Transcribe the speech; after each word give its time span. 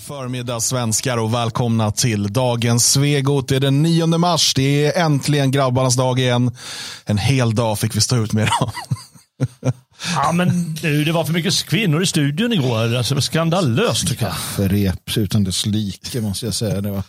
förmiddag 0.00 0.60
svenskar 0.60 1.16
och 1.18 1.34
välkomna 1.34 1.90
till 1.92 2.32
dagens 2.32 2.92
Svegot. 2.92 3.48
Det 3.48 3.56
är 3.56 3.60
den 3.60 3.82
9 3.82 4.06
mars. 4.06 4.54
Det 4.54 4.86
är 4.86 5.02
äntligen 5.04 5.50
grabbarnas 5.50 5.96
dag 5.96 6.18
igen. 6.18 6.56
En 7.04 7.18
hel 7.18 7.54
dag 7.54 7.78
fick 7.78 7.96
vi 7.96 8.00
stå 8.00 8.16
ut 8.16 8.32
med 8.32 8.48
dem. 8.60 8.70
Ja, 10.14 10.32
men 10.32 10.74
du, 10.74 11.04
det 11.04 11.12
var 11.12 11.24
för 11.24 11.32
mycket 11.32 11.64
kvinnor 11.66 12.02
i 12.02 12.06
studion 12.06 12.52
igår. 12.52 12.96
Alltså, 12.96 13.14
det 13.14 13.16
var 13.16 13.20
skandalöst 13.22 14.08
tycker 14.08 14.24
jag. 14.26 14.36
För 14.36 14.68
rep 14.68 15.16
utan 15.16 15.44
dess 15.44 15.66
like 15.66 16.20
måste 16.20 16.44
jag 16.46 16.54
säga. 16.54 16.80
Det 16.80 16.90
var, 16.90 17.02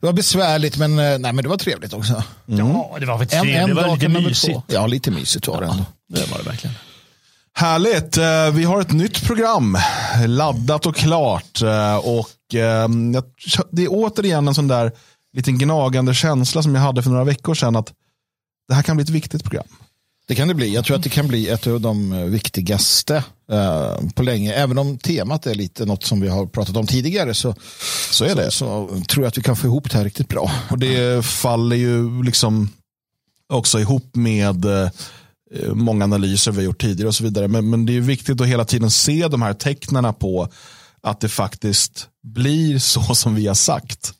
det 0.00 0.06
var 0.06 0.12
besvärligt 0.12 0.76
men, 0.76 0.98
eh, 0.98 1.18
nej, 1.18 1.32
men 1.32 1.36
det 1.36 1.48
var 1.48 1.56
trevligt 1.56 1.92
också. 1.92 2.22
Ja, 2.46 2.96
det 3.00 3.06
var 3.06 3.16
för 3.16 3.22
En, 3.24 3.28
trevligt. 3.28 3.56
en 3.56 3.68
Det 3.68 3.74
var 3.74 3.82
dag 3.82 3.94
lite 3.98 4.08
mysigt. 4.08 4.52
två. 4.54 4.62
Ja, 4.66 4.86
lite 4.86 5.10
mysigt 5.10 5.48
var 5.48 5.60
det 5.60 5.66
ändå. 5.66 5.84
Det 6.08 6.30
var 6.30 6.38
det 6.38 6.44
verkligen. 6.44 6.76
Härligt. 7.54 8.16
Eh, 8.16 8.50
Vi 8.54 8.64
har 8.64 8.80
ett 8.80 8.92
nytt 8.92 9.22
program. 9.26 9.78
Laddat 10.26 10.86
och 10.86 10.96
klart. 10.96 11.62
Eh, 11.62 11.96
Och 11.96 12.54
eh, 12.54 12.88
jag- 13.12 13.24
Det 13.70 13.82
är 13.82 13.88
återigen 13.90 14.48
en 14.48 14.54
sån 14.54 14.68
där 14.68 14.92
liten 15.36 15.58
gnagande 15.58 16.14
känsla 16.14 16.62
som 16.62 16.74
jag 16.74 16.82
hade 16.82 17.02
för 17.02 17.10
några 17.10 17.24
veckor 17.24 17.54
sedan. 17.54 17.76
Att 17.76 17.92
det 18.68 18.74
här 18.74 18.82
kan 18.82 18.96
bli 18.96 19.02
ett 19.02 19.08
viktigt 19.10 19.42
program. 19.44 19.66
Det 20.28 20.34
kan 20.34 20.48
det 20.48 20.54
bli. 20.54 20.74
Jag 20.74 20.84
tror 20.84 20.96
att 20.96 21.02
det 21.02 21.08
kan 21.08 21.28
bli 21.28 21.48
ett 21.48 21.66
av 21.66 21.80
de 21.80 22.12
eh, 22.12 22.24
viktigaste 22.24 23.24
eh, 23.52 23.96
på 24.14 24.22
länge. 24.22 24.52
Även 24.54 24.78
om 24.78 24.98
temat 24.98 25.46
är 25.46 25.54
lite 25.54 25.84
något 25.86 26.04
som 26.04 26.20
vi 26.20 26.28
har 26.28 26.46
pratat 26.46 26.76
om 26.76 26.86
tidigare 26.86 27.34
så, 27.34 27.54
Så 28.10 28.24
är 28.24 28.34
det. 28.34 28.50
så, 28.50 28.88
så 28.98 29.00
tror 29.04 29.24
jag 29.24 29.28
att 29.28 29.38
vi 29.38 29.42
kan 29.42 29.56
få 29.56 29.66
ihop 29.66 29.90
det 29.90 29.96
här 29.96 30.04
riktigt 30.04 30.28
bra. 30.28 30.50
Och 30.70 30.78
det 30.78 31.24
faller 31.26 31.76
ju 31.76 32.22
liksom 32.22 32.70
också 33.48 33.80
ihop 33.80 34.16
med 34.16 34.64
eh, 34.64 34.90
många 35.72 36.04
analyser 36.04 36.50
vi 36.50 36.56
har 36.56 36.64
gjort 36.64 36.80
tidigare 36.80 37.08
och 37.08 37.14
så 37.14 37.24
vidare. 37.24 37.48
Men, 37.48 37.70
men 37.70 37.86
det 37.86 37.96
är 37.96 38.00
viktigt 38.00 38.40
att 38.40 38.46
hela 38.46 38.64
tiden 38.64 38.90
se 38.90 39.28
de 39.28 39.42
här 39.42 39.54
tecknarna 39.54 40.12
på 40.12 40.48
att 41.02 41.20
det 41.20 41.28
faktiskt 41.28 42.08
blir 42.22 42.78
så 42.78 43.00
som 43.14 43.34
vi 43.34 43.46
har 43.46 43.54
sagt. 43.54 44.12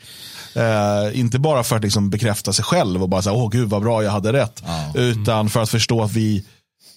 Eh, 0.54 1.20
inte 1.20 1.38
bara 1.38 1.64
för 1.64 1.76
att 1.76 1.82
liksom 1.82 2.10
bekräfta 2.10 2.52
sig 2.52 2.64
själv 2.64 3.02
och 3.02 3.08
bara 3.08 3.22
säga, 3.22 3.34
åh 3.34 3.50
gud 3.50 3.68
vad 3.68 3.82
bra 3.82 4.02
jag 4.02 4.10
hade 4.10 4.32
rätt. 4.32 4.62
Utan 4.94 5.50
för 5.50 5.62
att 5.62 5.70
förstå 5.70 6.02
att 6.02 6.12
vi, 6.12 6.44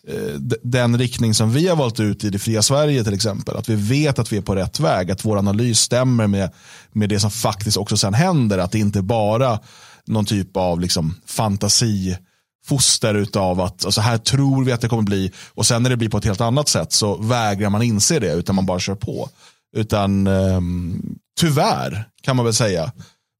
eh, 0.07 0.39
den 0.63 0.97
riktning 0.97 1.33
som 1.33 1.53
vi 1.53 1.67
har 1.67 1.75
valt 1.75 1.99
ut 1.99 2.23
i 2.23 2.29
det 2.29 2.39
fria 2.39 2.61
Sverige 2.61 3.03
till 3.03 3.13
exempel, 3.13 3.57
att 3.57 3.69
vi 3.69 3.75
vet 3.75 4.19
att 4.19 4.33
vi 4.33 4.37
är 4.37 4.41
på 4.41 4.55
rätt 4.55 4.79
väg, 4.79 5.11
att 5.11 5.25
vår 5.25 5.37
analys 5.37 5.79
stämmer 5.79 6.27
med, 6.27 6.51
med 6.91 7.09
det 7.09 7.19
som 7.19 7.31
faktiskt 7.31 7.77
också 7.77 7.97
sen 7.97 8.13
händer, 8.13 8.57
att 8.57 8.71
det 8.71 8.79
inte 8.79 9.01
bara 9.01 9.59
någon 10.05 10.25
typ 10.25 10.57
av 10.57 10.79
liksom 10.79 11.15
fantasi 11.25 12.17
foster 12.65 13.13
utav 13.13 13.61
att 13.61 13.85
alltså 13.85 14.01
här 14.01 14.17
tror 14.17 14.63
vi 14.63 14.71
att 14.71 14.81
det 14.81 14.87
kommer 14.87 15.03
bli 15.03 15.31
och 15.53 15.65
sen 15.65 15.83
när 15.83 15.89
det 15.89 15.97
blir 15.97 16.09
på 16.09 16.17
ett 16.17 16.25
helt 16.25 16.41
annat 16.41 16.69
sätt 16.69 16.93
så 16.93 17.15
vägrar 17.15 17.69
man 17.69 17.83
inse 17.83 18.19
det 18.19 18.33
utan 18.33 18.55
man 18.55 18.65
bara 18.65 18.79
kör 18.79 18.95
på. 18.95 19.29
Utan 19.75 20.27
um, 20.27 21.15
tyvärr 21.39 22.07
kan 22.21 22.35
man 22.35 22.45
väl 22.45 22.53
säga 22.53 22.91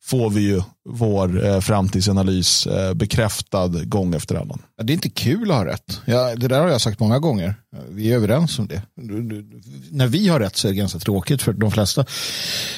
får 0.06 0.30
vi 0.30 0.42
ju 0.42 0.62
vår 0.90 1.46
eh, 1.46 1.60
framtidsanalys 1.60 2.68
eh, 2.68 2.94
bekräftad 2.94 3.68
gång 3.68 4.14
efter 4.16 4.36
annan. 4.36 4.62
Ja, 4.78 4.84
Det 4.84 4.94
är 4.94 4.96
inte 4.96 5.10
kul 5.10 5.52
att 5.52 5.58
ha 5.58 5.66
rätt. 5.66 6.02
Ja, 6.06 6.36
det 6.36 6.48
där 6.48 6.60
har 6.62 6.68
jag 6.70 6.82
sagt 6.82 7.00
många 7.00 7.20
gånger. 7.20 7.56
Vi 7.90 8.12
är 8.12 8.16
överens 8.16 8.60
om 8.60 8.68
det. 8.68 8.82
Du- 9.02 9.22
du- 9.22 9.62
När 9.92 10.08
vi 10.08 10.28
har 10.28 10.40
rätt 10.40 10.56
så 10.56 10.68
är 10.68 10.72
det 10.72 10.78
ganska 10.78 11.00
tråkigt 11.00 11.42
för 11.42 11.54
de 11.54 11.72
flesta. 11.72 12.06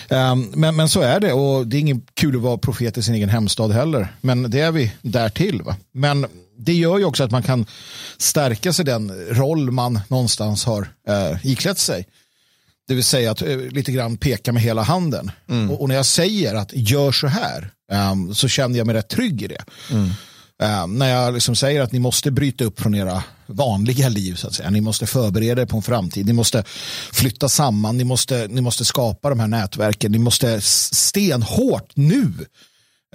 Ehm, 0.09 0.41
men, 0.55 0.75
men 0.75 0.89
så 0.89 1.01
är 1.01 1.19
det 1.19 1.33
och 1.33 1.67
det 1.67 1.77
är 1.77 1.79
inget 1.79 2.03
kul 2.13 2.35
att 2.35 2.41
vara 2.41 2.57
profet 2.57 2.97
i 2.97 3.03
sin 3.03 3.15
egen 3.15 3.29
hemstad 3.29 3.71
heller. 3.71 4.07
Men 4.21 4.51
det 4.51 4.59
är 4.59 4.71
vi 4.71 4.91
därtill. 5.01 5.61
Va? 5.61 5.75
Men 5.93 6.25
det 6.59 6.73
gör 6.73 6.97
ju 6.97 7.05
också 7.05 7.23
att 7.23 7.31
man 7.31 7.43
kan 7.43 7.65
stärka 8.17 8.73
sig 8.73 8.85
den 8.85 9.11
roll 9.29 9.71
man 9.71 9.99
någonstans 10.07 10.65
har 10.65 10.87
eh, 11.07 11.45
iklätt 11.45 11.79
sig. 11.79 12.05
Det 12.87 12.93
vill 12.95 13.03
säga 13.03 13.31
att 13.31 13.41
eh, 13.41 13.57
lite 13.57 13.91
grann 13.91 14.17
peka 14.17 14.51
med 14.51 14.61
hela 14.61 14.81
handen. 14.81 15.31
Och, 15.69 15.81
och 15.81 15.87
när 15.87 15.95
jag 15.95 16.05
säger 16.05 16.55
att 16.55 16.71
gör 16.73 17.11
så 17.11 17.27
här 17.27 17.71
ehm, 17.91 18.35
så 18.35 18.47
känner 18.47 18.77
jag 18.77 18.87
mig 18.87 18.95
rätt 18.95 19.09
trygg 19.09 19.41
i 19.41 19.47
det. 19.47 19.63
Eh, 20.63 20.87
när 20.87 21.09
jag 21.09 21.33
liksom 21.33 21.55
säger 21.55 21.81
att 21.81 21.91
ni 21.91 21.99
måste 21.99 22.31
bryta 22.31 22.63
upp 22.63 22.79
från 22.79 22.95
era 22.95 23.23
vanliga 23.45 24.09
liv. 24.09 24.35
så 24.35 24.47
att 24.47 24.53
säga. 24.53 24.69
Ni 24.69 24.81
måste 24.81 25.07
förbereda 25.07 25.61
er 25.61 25.65
på 25.65 25.77
en 25.77 25.83
framtid. 25.83 26.25
Ni 26.25 26.33
måste 26.33 26.63
flytta 27.13 27.49
samman. 27.49 27.97
Ni 27.97 28.03
måste, 28.03 28.47
ni 28.49 28.61
måste 28.61 28.85
skapa 28.85 29.29
de 29.29 29.39
här 29.39 29.47
nätverken. 29.47 30.11
Ni 30.11 30.19
måste 30.19 30.61
stenhårt 30.61 31.91
nu 31.95 32.33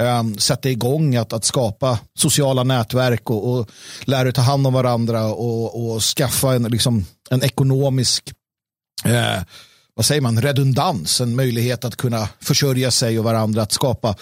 eh, 0.00 0.24
sätta 0.38 0.70
igång 0.70 1.16
att, 1.16 1.32
att 1.32 1.44
skapa 1.44 1.98
sociala 2.18 2.64
nätverk 2.64 3.30
och, 3.30 3.52
och 3.52 3.70
lära 4.04 4.28
er 4.28 4.32
ta 4.32 4.42
hand 4.42 4.66
om 4.66 4.72
varandra 4.72 5.24
och, 5.26 5.94
och 5.94 6.02
skaffa 6.02 6.54
en, 6.54 6.62
liksom, 6.62 7.06
en 7.30 7.42
ekonomisk 7.42 8.32
eh, 9.04 9.42
vad 9.94 10.04
säger 10.06 10.20
man, 10.20 10.42
redundans, 10.42 11.20
en 11.20 11.36
möjlighet 11.36 11.84
att 11.84 11.96
kunna 11.96 12.28
försörja 12.40 12.90
sig 12.90 13.18
och 13.18 13.24
varandra, 13.24 13.62
att 13.62 13.72
skapa 13.72 14.14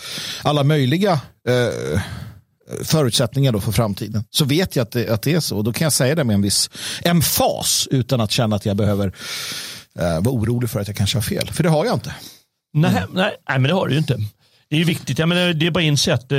alla 0.42 0.64
möjliga 0.64 1.20
eh, 1.48 2.00
förutsättningar 2.84 3.52
då 3.52 3.60
för 3.60 3.72
framtiden. 3.72 4.24
Så 4.30 4.44
vet 4.44 4.76
jag 4.76 4.82
att 4.82 4.92
det, 4.92 5.08
att 5.08 5.22
det 5.22 5.34
är 5.34 5.40
så 5.40 5.56
och 5.56 5.64
då 5.64 5.72
kan 5.72 5.84
jag 5.84 5.92
säga 5.92 6.14
det 6.14 6.24
med 6.24 6.34
en 6.34 6.42
viss 6.42 6.70
emfas 7.02 7.88
utan 7.90 8.20
att 8.20 8.30
känna 8.30 8.56
att 8.56 8.66
jag 8.66 8.76
behöver 8.76 9.12
eh, 9.98 10.20
vara 10.20 10.34
orolig 10.34 10.70
för 10.70 10.80
att 10.80 10.88
jag 10.88 10.96
kanske 10.96 11.16
har 11.16 11.22
fel. 11.22 11.48
För 11.52 11.62
det 11.62 11.69
har 11.69 11.84
jag 11.84 11.94
inte. 11.94 12.14
Nej, 12.72 12.92
nej, 12.92 13.06
nej, 13.12 13.34
men 13.48 13.62
det 13.62 13.72
har 13.72 13.86
du 13.86 13.92
ju 13.92 13.98
inte. 13.98 14.16
Det 14.69 14.76
är 14.76 14.78
ju 14.78 14.84
viktigt. 14.84 15.19
Jag 15.19 15.28
menar, 15.28 15.52
det 15.52 15.66
är 15.66 15.70
bara 15.70 15.80
att 15.80 15.84
inse 15.84 16.14
att 16.14 16.32
eh, 16.32 16.38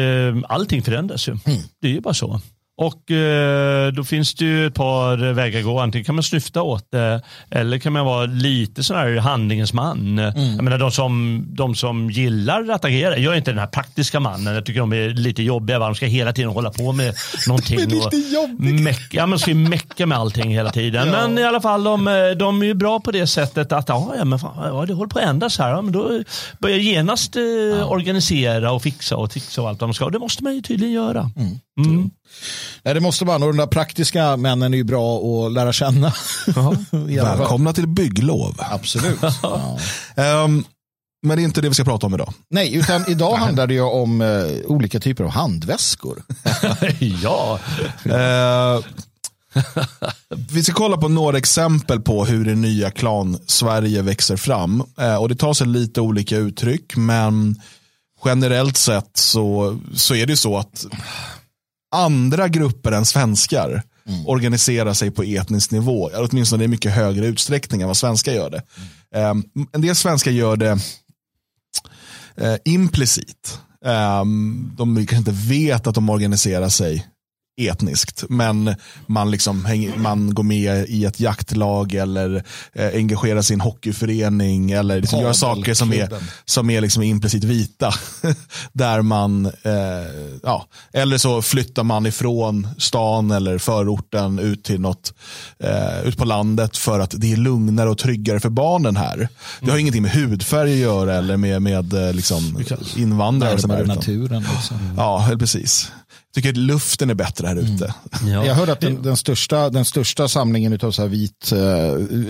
allting 0.50 0.84
förändras. 0.84 1.28
Ju. 1.28 1.38
Det 1.82 1.88
är 1.88 1.92
ju 1.92 2.02
bara 2.02 2.14
så. 2.14 2.42
Och 2.82 3.12
eh, 3.12 3.92
då 3.92 4.04
finns 4.04 4.34
det 4.34 4.46
ju 4.46 4.68
ett 4.68 4.74
par 4.74 5.34
vägar 5.34 5.60
att 5.60 5.66
gå. 5.66 5.80
Antingen 5.80 6.06
kan 6.06 6.16
man 6.16 6.24
snyfta 6.24 6.62
åt 6.62 6.92
det 6.92 7.22
eller 7.50 7.78
kan 7.78 7.94
man 7.94 8.06
vara 8.06 8.26
lite 8.26 8.84
sån 8.84 8.98
här 8.98 9.18
handlingens 9.18 9.74
man. 9.74 10.18
Jag 10.18 10.64
menar 10.64 10.78
de 10.78 10.92
som, 10.92 11.46
de 11.50 11.76
som 11.76 12.10
gillar 12.10 12.70
att 12.70 12.86
agera. 12.86 13.18
Jag 13.18 13.34
är 13.34 13.38
inte 13.38 13.52
den 13.52 13.60
här 13.60 13.68
praktiska 13.68 14.20
mannen. 14.20 14.56
Jag 14.56 14.66
tycker 14.66 14.80
de 14.80 14.94
är 14.94 15.10
lite 15.10 15.44
jobbiga. 15.44 15.80
va? 15.80 15.86
De 15.86 15.96
ska 15.96 16.06
hela 16.06 16.34
tiden 16.34 16.52
hålla 16.52 16.72
på 16.72 16.92
med 16.92 17.14
någonting. 17.48 17.78
De 17.78 17.84
är 17.84 17.88
lite 17.88 18.08
och 18.08 18.14
jobbiga. 18.14 18.84
Mecka, 18.84 19.18
ja, 19.18 19.26
man 19.26 19.40
ska 19.40 19.52
ju 19.52 19.56
mecka 19.56 20.06
med 20.06 20.18
allting 20.18 20.52
hela 20.52 20.72
tiden. 20.72 21.10
Men 21.10 21.38
i 21.38 21.44
alla 21.44 21.62
fall, 21.62 21.84
de, 21.84 22.08
eh, 22.08 22.14
de 22.38 22.62
är 22.62 22.66
ju 22.66 22.74
bra 22.74 23.00
på 23.00 23.12
det 23.12 23.28
sättet 23.28 23.72
att 23.72 23.90
ja, 23.90 24.14
ja, 24.18 24.26
men 24.26 24.40
fan, 24.40 24.54
ja, 24.58 24.86
det 24.86 24.94
håller 24.94 25.10
på 25.10 25.20
att 25.20 25.26
ändras 25.26 25.60
här. 25.60 25.70
Ja, 25.70 25.82
men 25.82 25.92
då 25.92 26.24
börjar 26.60 26.78
jag 26.78 26.86
genast 26.86 27.36
eh, 27.36 27.92
organisera 27.92 28.72
och 28.72 28.82
fixa 28.82 29.18
och 29.18 29.32
fixa 29.32 29.62
och 29.62 29.70
allt 29.70 29.82
vad 29.82 29.90
de 29.90 29.94
ska. 29.94 30.06
Och 30.06 30.12
det 30.12 30.20
måste 30.20 30.44
man 30.44 30.56
ju 30.56 30.62
tydligen 30.62 30.94
göra. 30.94 31.32
Mm. 31.38 32.12
Nej, 32.84 32.94
det 32.94 33.00
måste 33.00 33.26
man 33.26 33.44
och 33.44 33.50
de 33.50 33.58
där 33.58 33.68
praktiska 33.68 34.38
männen 34.38 34.74
är 34.74 34.78
ju 34.78 34.84
bra 34.84 35.18
att 35.20 35.52
lära 35.52 35.74
känna. 35.74 36.14
Välkomna 36.92 37.74
till 37.74 37.88
bygglov. 37.88 38.56
Absolut. 38.58 39.20
Ja. 39.44 39.78
Ehm, 40.16 40.64
men 41.24 41.38
det 41.38 41.42
är 41.42 41.46
inte 41.46 41.62
det 41.62 41.68
vi 41.70 41.76
ska 41.76 41.84
prata 41.84 42.08
om 42.08 42.14
idag. 42.14 42.34
Nej, 42.50 42.76
utan 42.76 43.10
idag 43.10 43.36
handlar 43.38 43.68
det 43.68 43.74
ju 43.74 43.82
om 43.82 44.22
eh, 44.22 44.46
olika 44.66 45.00
typer 45.00 45.24
av 45.24 45.30
handväskor. 45.30 46.24
ja. 47.00 47.60
Eh, 48.06 48.80
vi 50.52 50.64
ska 50.64 50.74
kolla 50.74 50.98
på 50.98 51.08
några 51.08 51.38
exempel 51.38 52.00
på 52.00 52.26
hur 52.26 52.46
det 52.46 52.56
nya 52.56 52.92
klan-Sverige 52.92 54.02
växer 54.02 54.38
fram. 54.38 54.84
Eh, 55.00 55.16
och 55.16 55.30
Det 55.30 55.36
tar 55.36 55.54
sig 55.54 55.68
lite 55.68 56.02
olika 56.02 56.38
uttryck, 56.38 56.96
men 56.96 57.62
generellt 58.26 58.78
sett 58.78 59.12
så, 59.18 59.78
så 59.96 60.16
är 60.16 60.26
det 60.26 60.32
ju 60.32 60.38
så 60.38 60.58
att 60.58 60.86
andra 61.92 62.48
grupper 62.48 62.92
än 62.92 63.06
svenskar 63.06 63.84
organiserar 64.26 64.94
sig 64.94 65.12
på 65.12 65.24
etnisk 65.24 65.72
nivå. 65.72 66.10
Eller 66.10 66.30
Åtminstone 66.32 66.64
i 66.64 66.68
mycket 66.68 66.92
högre 66.92 67.26
utsträckning 67.28 67.82
än 67.82 67.88
vad 67.88 67.98
svenskar 67.98 68.32
gör 68.32 68.50
det. 68.50 68.64
Eh, 69.16 69.34
en 69.72 69.82
del 69.82 69.96
svenskar 69.96 70.32
gör 70.32 70.56
det 70.56 70.72
uh, 72.42 72.56
implicit. 72.66 73.60
Um, 73.86 74.72
de 74.78 74.96
kanske 74.96 75.18
inte 75.18 75.48
vet 75.48 75.88
att 75.88 75.96
de 75.96 76.10
organiserar 76.10 76.70
sig 76.70 77.08
etniskt. 77.68 78.24
Men 78.30 78.76
man, 79.06 79.32
liksom 79.32 79.66
hänger, 79.66 79.98
man 79.98 80.34
går 80.34 80.44
med 80.44 80.86
i 80.90 81.06
ett 81.06 81.20
jaktlag 81.20 81.94
eller 81.94 82.44
eh, 82.74 82.88
engagerar 82.94 83.42
sig 83.42 83.54
i 83.54 83.56
en 83.56 83.62
hockeyförening 83.62 84.72
eller 84.72 85.02
liksom 85.02 85.20
gör 85.20 85.34
saker 85.34 85.74
som 85.74 85.94
är, 85.94 86.10
som 86.46 86.70
är 86.70 86.82
liksom 86.82 87.04
implicit 87.04 87.44
vita. 87.44 87.94
Där 88.74 89.02
man, 89.02 89.46
eh, 89.46 90.32
ja, 90.44 90.66
eller 90.94 91.18
så 91.18 91.42
flyttar 91.42 91.84
man 91.84 92.06
ifrån 92.06 92.68
stan 92.78 93.32
eller 93.32 93.58
förorten 93.58 94.40
ut 94.40 94.64
till 94.64 94.82
något, 94.82 95.14
eh, 95.60 96.08
ut 96.08 96.18
på 96.18 96.26
landet 96.26 96.78
för 96.78 97.00
att 97.00 97.14
det 97.18 97.32
är 97.32 97.38
lugnare 97.38 97.90
och 97.90 97.98
tryggare 97.98 98.40
för 98.40 98.50
barnen 98.50 98.96
här. 98.96 99.28
Det 99.62 99.72
har 99.72 99.78
ingenting 99.78 100.02
med 100.02 100.12
hudfärg 100.12 100.74
att 100.74 100.80
göra 100.80 101.16
eller 101.16 101.38
med, 101.38 101.62
med 101.62 101.94
eh, 101.94 102.14
liksom, 102.14 102.64
invandrare. 102.96 103.56
Närmare 103.56 103.86
naturen. 103.86 104.46
Liksom. 104.56 104.78
Ja, 104.98 105.30
precis. 105.40 105.92
Tycker 106.34 106.54
luften 106.54 107.10
är 107.10 107.14
bättre 107.14 107.48
här 107.48 107.56
ute. 107.56 107.94
Ja. 108.28 108.46
Jag 108.46 108.56
hörde 108.56 108.72
att 108.72 108.80
den, 108.82 109.02
den, 109.02 109.18
största, 109.18 109.70
den 109.70 109.86
största 109.86 110.28
samlingen 110.28 110.80
av 110.84 110.92
så 110.92 111.02
här 111.02 111.10
vit, 111.10 111.52
eh, 111.52 111.58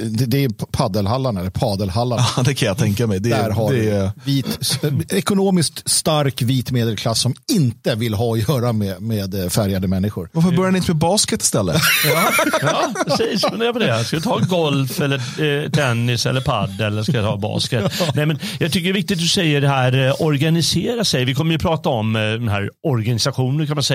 det, 0.10 0.26
det 0.26 0.44
är 0.44 0.50
paddelhallarna, 0.72 1.40
eller 1.40 1.50
padelhallarna. 1.50 2.26
Ja, 2.38 2.44
det 2.44 2.54
kan 2.54 2.68
jag 2.68 2.78
tänka 2.78 3.08
mig. 3.08 3.20
Det, 3.20 3.30
Där 3.30 3.50
har 3.50 3.74
det, 3.74 3.90
är- 3.90 4.12
vit, 4.24 4.80
ekonomiskt 5.14 5.90
stark 5.90 6.42
vit 6.42 6.72
medelklass 6.72 7.20
som 7.22 7.34
inte 7.52 7.96
vill 7.96 8.14
ha 8.14 8.34
att 8.34 8.50
göra 8.50 8.74
med, 8.74 9.02
med 9.02 9.44
eh, 9.44 9.50
färgade 9.50 9.88
människor. 9.88 10.30
Varför 10.34 10.52
börjar 10.52 10.72
ni 10.72 10.78
inte 10.78 10.92
med 10.92 10.98
basket 11.00 11.42
istället? 11.42 11.82
Ja, 12.62 12.94
precis. 13.08 13.42
Fundera 13.42 13.74
på 13.74 13.80
det. 13.80 14.04
Ska 14.04 14.16
jag 14.16 14.24
ta 14.24 14.38
golf, 14.40 15.02
eller 15.02 15.18
eh, 15.66 15.70
tennis 15.72 16.26
eller 16.26 16.42
paddel 16.42 16.82
eller 16.82 17.04
ska 17.04 17.12
jag 17.12 17.26
ta 17.26 17.38
basket? 17.38 17.94
Nej, 18.16 18.26
men 18.26 18.40
jag 18.60 18.72
tycker 18.72 18.84
det 18.84 18.90
är 18.92 18.94
viktigt 18.94 19.18
att 19.18 19.22
du 19.22 19.28
säger 19.28 19.62
det 19.62 19.68
här 19.68 20.08
eh, 20.08 20.14
organisera 20.22 21.06
sig. 21.06 21.26
Vi 21.26 21.34
kommer 21.36 21.52
ju 21.52 21.60
prata 21.60 21.90
om 21.90 22.16
eh, 22.16 22.22
den 22.22 22.48
här 22.48 22.70
organisationen 22.84 23.68
kan 23.68 23.76
man 23.76 23.84
säga. 23.84 23.91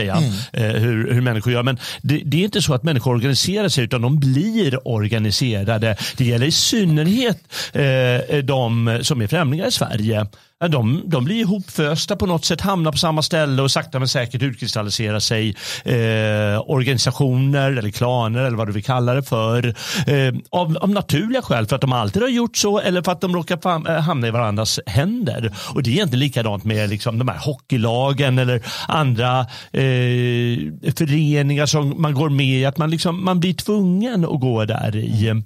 Eh, 0.53 0.63
hur, 0.67 1.13
hur 1.13 1.21
människor 1.21 1.53
gör. 1.53 1.63
Men 1.63 1.79
det, 2.03 2.23
det 2.25 2.37
är 2.37 2.45
inte 2.45 2.63
så 2.63 2.75
att 2.75 2.83
människor 2.83 3.15
organiserar 3.15 3.69
sig 3.69 3.85
utan 3.85 4.03
de 4.03 4.19
blir 4.19 4.89
organiserade. 4.89 5.97
Det 6.17 6.25
gäller 6.25 6.47
i 6.47 6.51
synnerhet 6.51 7.39
eh, 7.73 8.39
de 8.39 8.99
som 9.03 9.21
är 9.21 9.27
främlingar 9.27 9.67
i 9.67 9.73
Sverige. 9.73 10.27
De, 10.65 11.03
de 11.07 11.25
blir 11.25 11.37
ihopfösta 11.37 12.17
på 12.17 12.27
något 12.27 12.45
sätt, 12.45 12.61
hamnar 12.61 12.93
på 12.93 12.99
samma 12.99 13.23
ställe 13.23 13.63
och 13.63 13.71
sakta 13.71 13.99
men 13.99 14.09
säkert 14.09 14.43
utkristalliserar 14.43 15.21
sig 15.21 15.57
eh, 15.85 16.71
organisationer 16.71 17.73
eller 17.73 17.91
klaner 17.91 18.41
eller 18.43 18.57
vad 18.57 18.69
du 18.69 18.73
vill 18.73 18.85
kalla 18.85 19.15
det 19.15 19.23
för. 19.23 19.67
Eh, 20.07 20.35
av, 20.51 20.77
av 20.77 20.91
naturliga 20.91 21.43
skäl, 21.43 21.67
för 21.67 21.75
att 21.77 21.81
de 21.81 21.93
alltid 21.93 22.23
har 22.23 22.29
gjort 22.29 22.57
så 22.57 22.81
eller 22.81 23.03
för 23.03 23.13
att 23.13 23.21
de 23.21 23.35
råkar 23.37 23.57
fam- 23.57 23.97
eh, 23.97 24.01
hamna 24.03 24.27
i 24.27 24.31
varandras 24.31 24.81
händer. 24.87 25.53
Och 25.75 25.83
det 25.83 25.91
är 25.91 25.93
egentligen 25.93 26.21
likadant 26.21 26.65
med 26.65 26.91
liksom, 26.91 27.19
de 27.19 27.29
här 27.29 27.39
hockeylagen 27.39 28.39
eller 28.39 28.63
andra 28.89 29.41
eh, 29.73 30.93
föreningar 30.97 31.67
som 31.67 32.03
man 32.03 32.15
går 32.15 32.31
med 32.31 32.47
i. 32.47 32.65
Att 32.65 32.79
man, 32.79 32.91
liksom, 32.91 33.25
man 33.25 33.41
blir 33.41 33.55
tvungen 33.55 34.25
att 34.25 34.41
gå 34.41 34.65
där 34.65 34.97
i. 34.97 35.43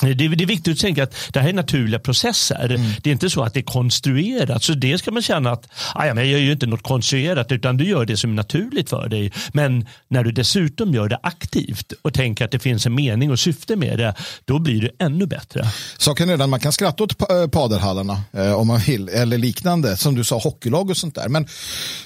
Det 0.00 0.10
är, 0.10 0.14
det 0.14 0.44
är 0.44 0.46
viktigt 0.46 0.72
att 0.72 0.78
tänka 0.80 1.02
att 1.02 1.14
det 1.32 1.40
här 1.40 1.48
är 1.48 1.52
naturliga 1.52 1.98
processer. 2.00 2.80
Det 3.02 3.10
är 3.10 3.12
inte 3.12 3.30
så 3.30 3.42
att 3.42 3.54
det 3.54 3.60
är 3.60 3.64
konstruerat. 3.64 4.62
Så 4.62 4.72
det 4.72 4.98
ska 4.98 5.10
man 5.10 5.22
känna 5.22 5.50
att 5.52 5.68
"Ah, 5.94 6.04
men 6.04 6.16
jag 6.16 6.26
gör 6.26 6.38
ju 6.38 6.52
inte 6.52 6.66
något 6.66 6.82
konstruerat 6.82 7.52
utan 7.52 7.76
du 7.76 7.84
gör 7.88 8.04
det 8.04 8.16
som 8.16 8.30
är 8.30 8.34
naturligt 8.34 8.90
för 8.90 9.08
dig. 9.08 9.32
Men 9.52 9.86
när 10.08 10.24
du 10.24 10.32
dessutom 10.32 10.94
gör 10.94 11.08
det 11.08 11.18
aktivt 11.22 11.92
och 12.02 12.14
tänker 12.14 12.44
att 12.44 12.50
det 12.50 12.58
finns 12.58 12.86
en 12.86 12.94
mening 12.94 13.30
och 13.30 13.40
syfte 13.40 13.76
med 13.76 13.98
det, 13.98 14.14
då 14.44 14.58
blir 14.58 14.80
det 14.80 15.04
ännu 15.04 15.26
bättre. 15.26 15.66
Saken 15.98 16.30
är 16.30 16.36
den, 16.36 16.50
man 16.50 16.60
kan 16.60 16.72
skratta 16.72 17.04
åt 17.04 17.30
eh, 17.30 17.46
padelhallarna 17.46 18.22
eh, 18.32 18.52
om 18.52 18.66
man 18.66 18.80
vill, 18.80 19.08
eller 19.08 19.38
liknande, 19.38 19.96
som 19.96 20.14
du 20.14 20.24
sa, 20.24 20.38
hockeylag 20.38 20.90
och 20.90 20.96
sånt 20.96 21.14
där. 21.14 21.28
Men 21.28 21.46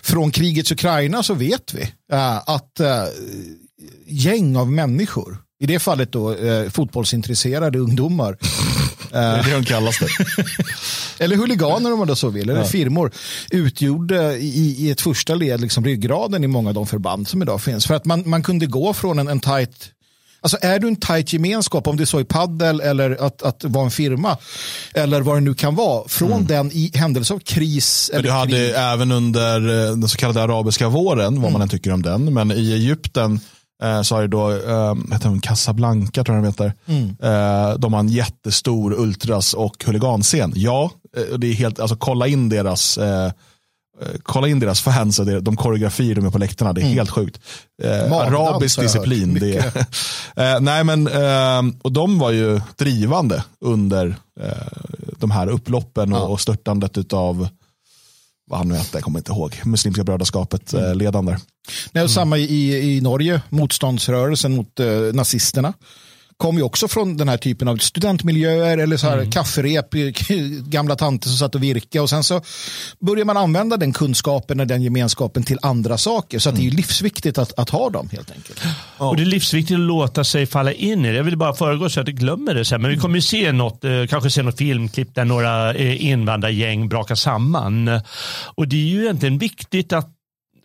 från 0.02 0.30
krigets 0.30 0.72
Ukraina 0.72 1.22
så 1.22 1.34
vet 1.34 1.74
vi 1.74 1.82
eh, 2.12 2.36
att 2.36 2.80
eh, 2.80 3.04
gäng 4.06 4.56
av 4.56 4.72
människor, 4.72 5.38
i 5.60 5.66
det 5.66 5.78
fallet 5.78 6.12
då 6.12 6.34
eh, 6.34 6.70
fotbollsintresserade 6.70 7.78
ungdomar, 7.78 8.36
Det 9.10 9.18
är 9.18 9.42
det 9.42 9.52
de 9.52 9.64
kallas 9.64 9.98
det. 9.98 10.08
eller 11.24 11.36
huliganer 11.36 11.92
om 11.92 11.98
man 11.98 12.08
då 12.08 12.16
så 12.16 12.28
vill, 12.28 12.50
eller 12.50 12.64
firmor, 12.64 13.12
utgjorde 13.50 14.36
i, 14.36 14.76
i 14.78 14.90
ett 14.90 15.00
första 15.00 15.34
led 15.34 15.60
liksom 15.60 15.84
ryggraden 15.84 16.44
i 16.44 16.46
många 16.46 16.68
av 16.68 16.74
de 16.74 16.86
förband 16.86 17.28
som 17.28 17.42
idag 17.42 17.62
finns. 17.62 17.86
För 17.86 17.94
att 17.94 18.04
man, 18.04 18.22
man 18.26 18.42
kunde 18.42 18.66
gå 18.66 18.92
från 18.92 19.18
en, 19.18 19.28
en 19.28 19.40
tajt 19.40 19.92
Alltså 20.42 20.58
är 20.60 20.78
du 20.78 20.88
en 20.88 20.96
tajt 20.96 21.32
gemenskap, 21.32 21.86
om 21.86 21.96
det 21.96 22.04
är 22.04 22.06
så 22.06 22.20
i 22.20 22.24
paddel 22.24 22.80
eller 22.80 23.26
att, 23.26 23.42
att 23.42 23.64
vara 23.64 23.84
en 23.84 23.90
firma, 23.90 24.36
eller 24.94 25.20
vad 25.20 25.36
det 25.36 25.40
nu 25.40 25.54
kan 25.54 25.74
vara, 25.74 26.08
från 26.08 26.46
den 26.46 26.70
i 26.72 26.90
händelse 26.94 27.34
av 27.34 27.38
kris 27.38 28.10
eller 28.12 28.22
du 28.22 28.30
hade 28.30 28.50
krig. 28.50 28.72
även 28.76 29.12
under 29.12 29.60
eh, 29.68 29.90
den 29.90 30.08
så 30.08 30.16
kallade 30.16 30.42
arabiska 30.42 30.88
våren, 30.88 31.42
vad 31.42 31.52
man 31.52 31.62
än 31.62 31.68
tycker 31.68 31.92
om 31.92 32.02
den, 32.02 32.34
men 32.34 32.52
i 32.52 32.72
Egypten 32.72 33.40
eh, 33.82 34.02
så 34.02 34.14
har 34.14 34.22
det 34.22 34.28
då, 34.28 34.50
eh, 34.50 34.94
heter 35.12 35.28
den 35.28 35.40
Casablanca 35.40 36.24
tror 36.24 36.36
jag 36.36 36.44
den 36.44 36.52
heter, 36.52 36.74
eh, 37.22 37.78
de 37.78 37.92
har 37.92 38.00
en 38.00 38.08
jättestor 38.08 38.92
ultras 38.92 39.54
och 39.54 39.84
huliganscen. 39.84 40.52
Ja, 40.56 40.90
eh, 41.16 41.38
det 41.38 41.46
är 41.46 41.54
helt, 41.54 41.80
alltså 41.80 41.96
kolla 41.96 42.26
in 42.26 42.48
deras 42.48 42.98
eh, 42.98 43.24
eh, 43.24 43.32
Kolla 44.22 44.48
in 44.48 44.60
deras 44.60 44.80
fans 44.80 45.18
och 45.18 45.42
de 45.42 45.56
koreografier 45.56 46.14
de 46.14 46.26
är 46.26 46.30
på 46.30 46.38
läktarna. 46.38 46.72
Det 46.72 46.80
är 46.80 46.84
helt 46.84 47.10
sjukt. 47.10 47.40
Eh, 47.82 48.12
arabisk 48.12 48.80
disciplin. 48.80 49.34
Det 49.34 49.56
är, 50.36 50.60
nej 50.60 50.84
men, 50.84 51.08
och 51.82 51.92
de 51.92 52.18
var 52.18 52.30
ju 52.30 52.60
drivande 52.76 53.44
under 53.60 54.16
de 55.18 55.30
här 55.30 55.46
upploppen 55.46 56.12
och, 56.12 56.30
och 56.30 56.40
störtandet 56.40 57.12
av 57.12 57.48
vad 58.50 58.58
han 58.58 58.68
nu 58.68 58.74
hette, 58.74 58.96
jag 58.96 59.02
kommer 59.02 59.18
inte 59.18 59.32
ihåg, 59.32 59.60
Muslimska 59.64 60.04
brödraskapet 60.04 60.74
eh, 60.74 60.94
ledande. 60.94 61.36
Nej, 61.92 62.04
och 62.04 62.10
Samma 62.10 62.38
i, 62.38 62.96
i 62.96 63.00
Norge, 63.00 63.42
motståndsrörelsen 63.48 64.56
mot 64.56 64.80
eh, 64.80 64.86
nazisterna 65.12 65.72
kom 66.40 66.56
ju 66.56 66.62
också 66.62 66.88
från 66.88 67.16
den 67.16 67.28
här 67.28 67.36
typen 67.36 67.68
av 67.68 67.76
studentmiljöer 67.76 68.78
eller 68.78 68.96
så 68.96 69.06
här 69.06 69.30
kafferep, 69.32 69.94
eh, 69.94 70.00
gamla 70.68 70.96
tanter 70.96 71.28
som 71.28 71.38
satt 71.38 71.54
och 71.54 71.62
virka 71.62 72.02
och 72.02 72.10
sen 72.10 72.24
så 72.24 72.40
börjar 73.00 73.24
man 73.24 73.36
använda 73.36 73.76
den 73.76 73.92
kunskapen 73.92 74.60
och 74.60 74.66
den 74.66 74.82
gemenskapen 74.82 75.42
till 75.42 75.58
andra 75.62 75.98
saker 75.98 76.38
så 76.38 76.48
att 76.48 76.56
det 76.56 76.62
är 76.62 76.64
ju 76.64 76.70
livsviktigt 76.70 77.38
att, 77.38 77.58
att 77.58 77.70
ha 77.70 77.90
dem 77.90 78.08
helt 78.12 78.30
enkelt. 78.30 78.60
Och 78.98 79.16
Det 79.16 79.22
är 79.22 79.26
livsviktigt 79.26 79.74
att 79.74 79.80
låta 79.80 80.24
sig 80.24 80.46
falla 80.46 80.72
in 80.72 81.04
i 81.04 81.08
det. 81.08 81.16
Jag 81.16 81.24
vill 81.24 81.36
bara 81.36 81.54
föregå 81.54 81.88
så 81.88 82.00
att 82.00 82.08
jag 82.08 82.16
glömmer 82.16 82.54
det 82.54 82.64
sen. 82.64 82.82
Men 82.82 82.90
vi 82.90 82.96
kommer 82.96 83.14
ju 83.14 83.22
se 83.22 83.52
något, 83.52 83.84
eh, 83.84 84.06
kanske 84.08 84.30
se 84.30 84.42
något 84.42 84.58
filmklipp 84.58 85.14
där 85.14 85.24
några 85.24 85.74
eh, 85.74 86.06
invandrargäng 86.06 86.88
brakar 86.88 87.14
samman. 87.14 88.00
Och 88.54 88.68
det 88.68 88.76
är 88.76 88.86
ju 88.86 89.02
egentligen 89.02 89.38
viktigt 89.38 89.92
att 89.92 90.19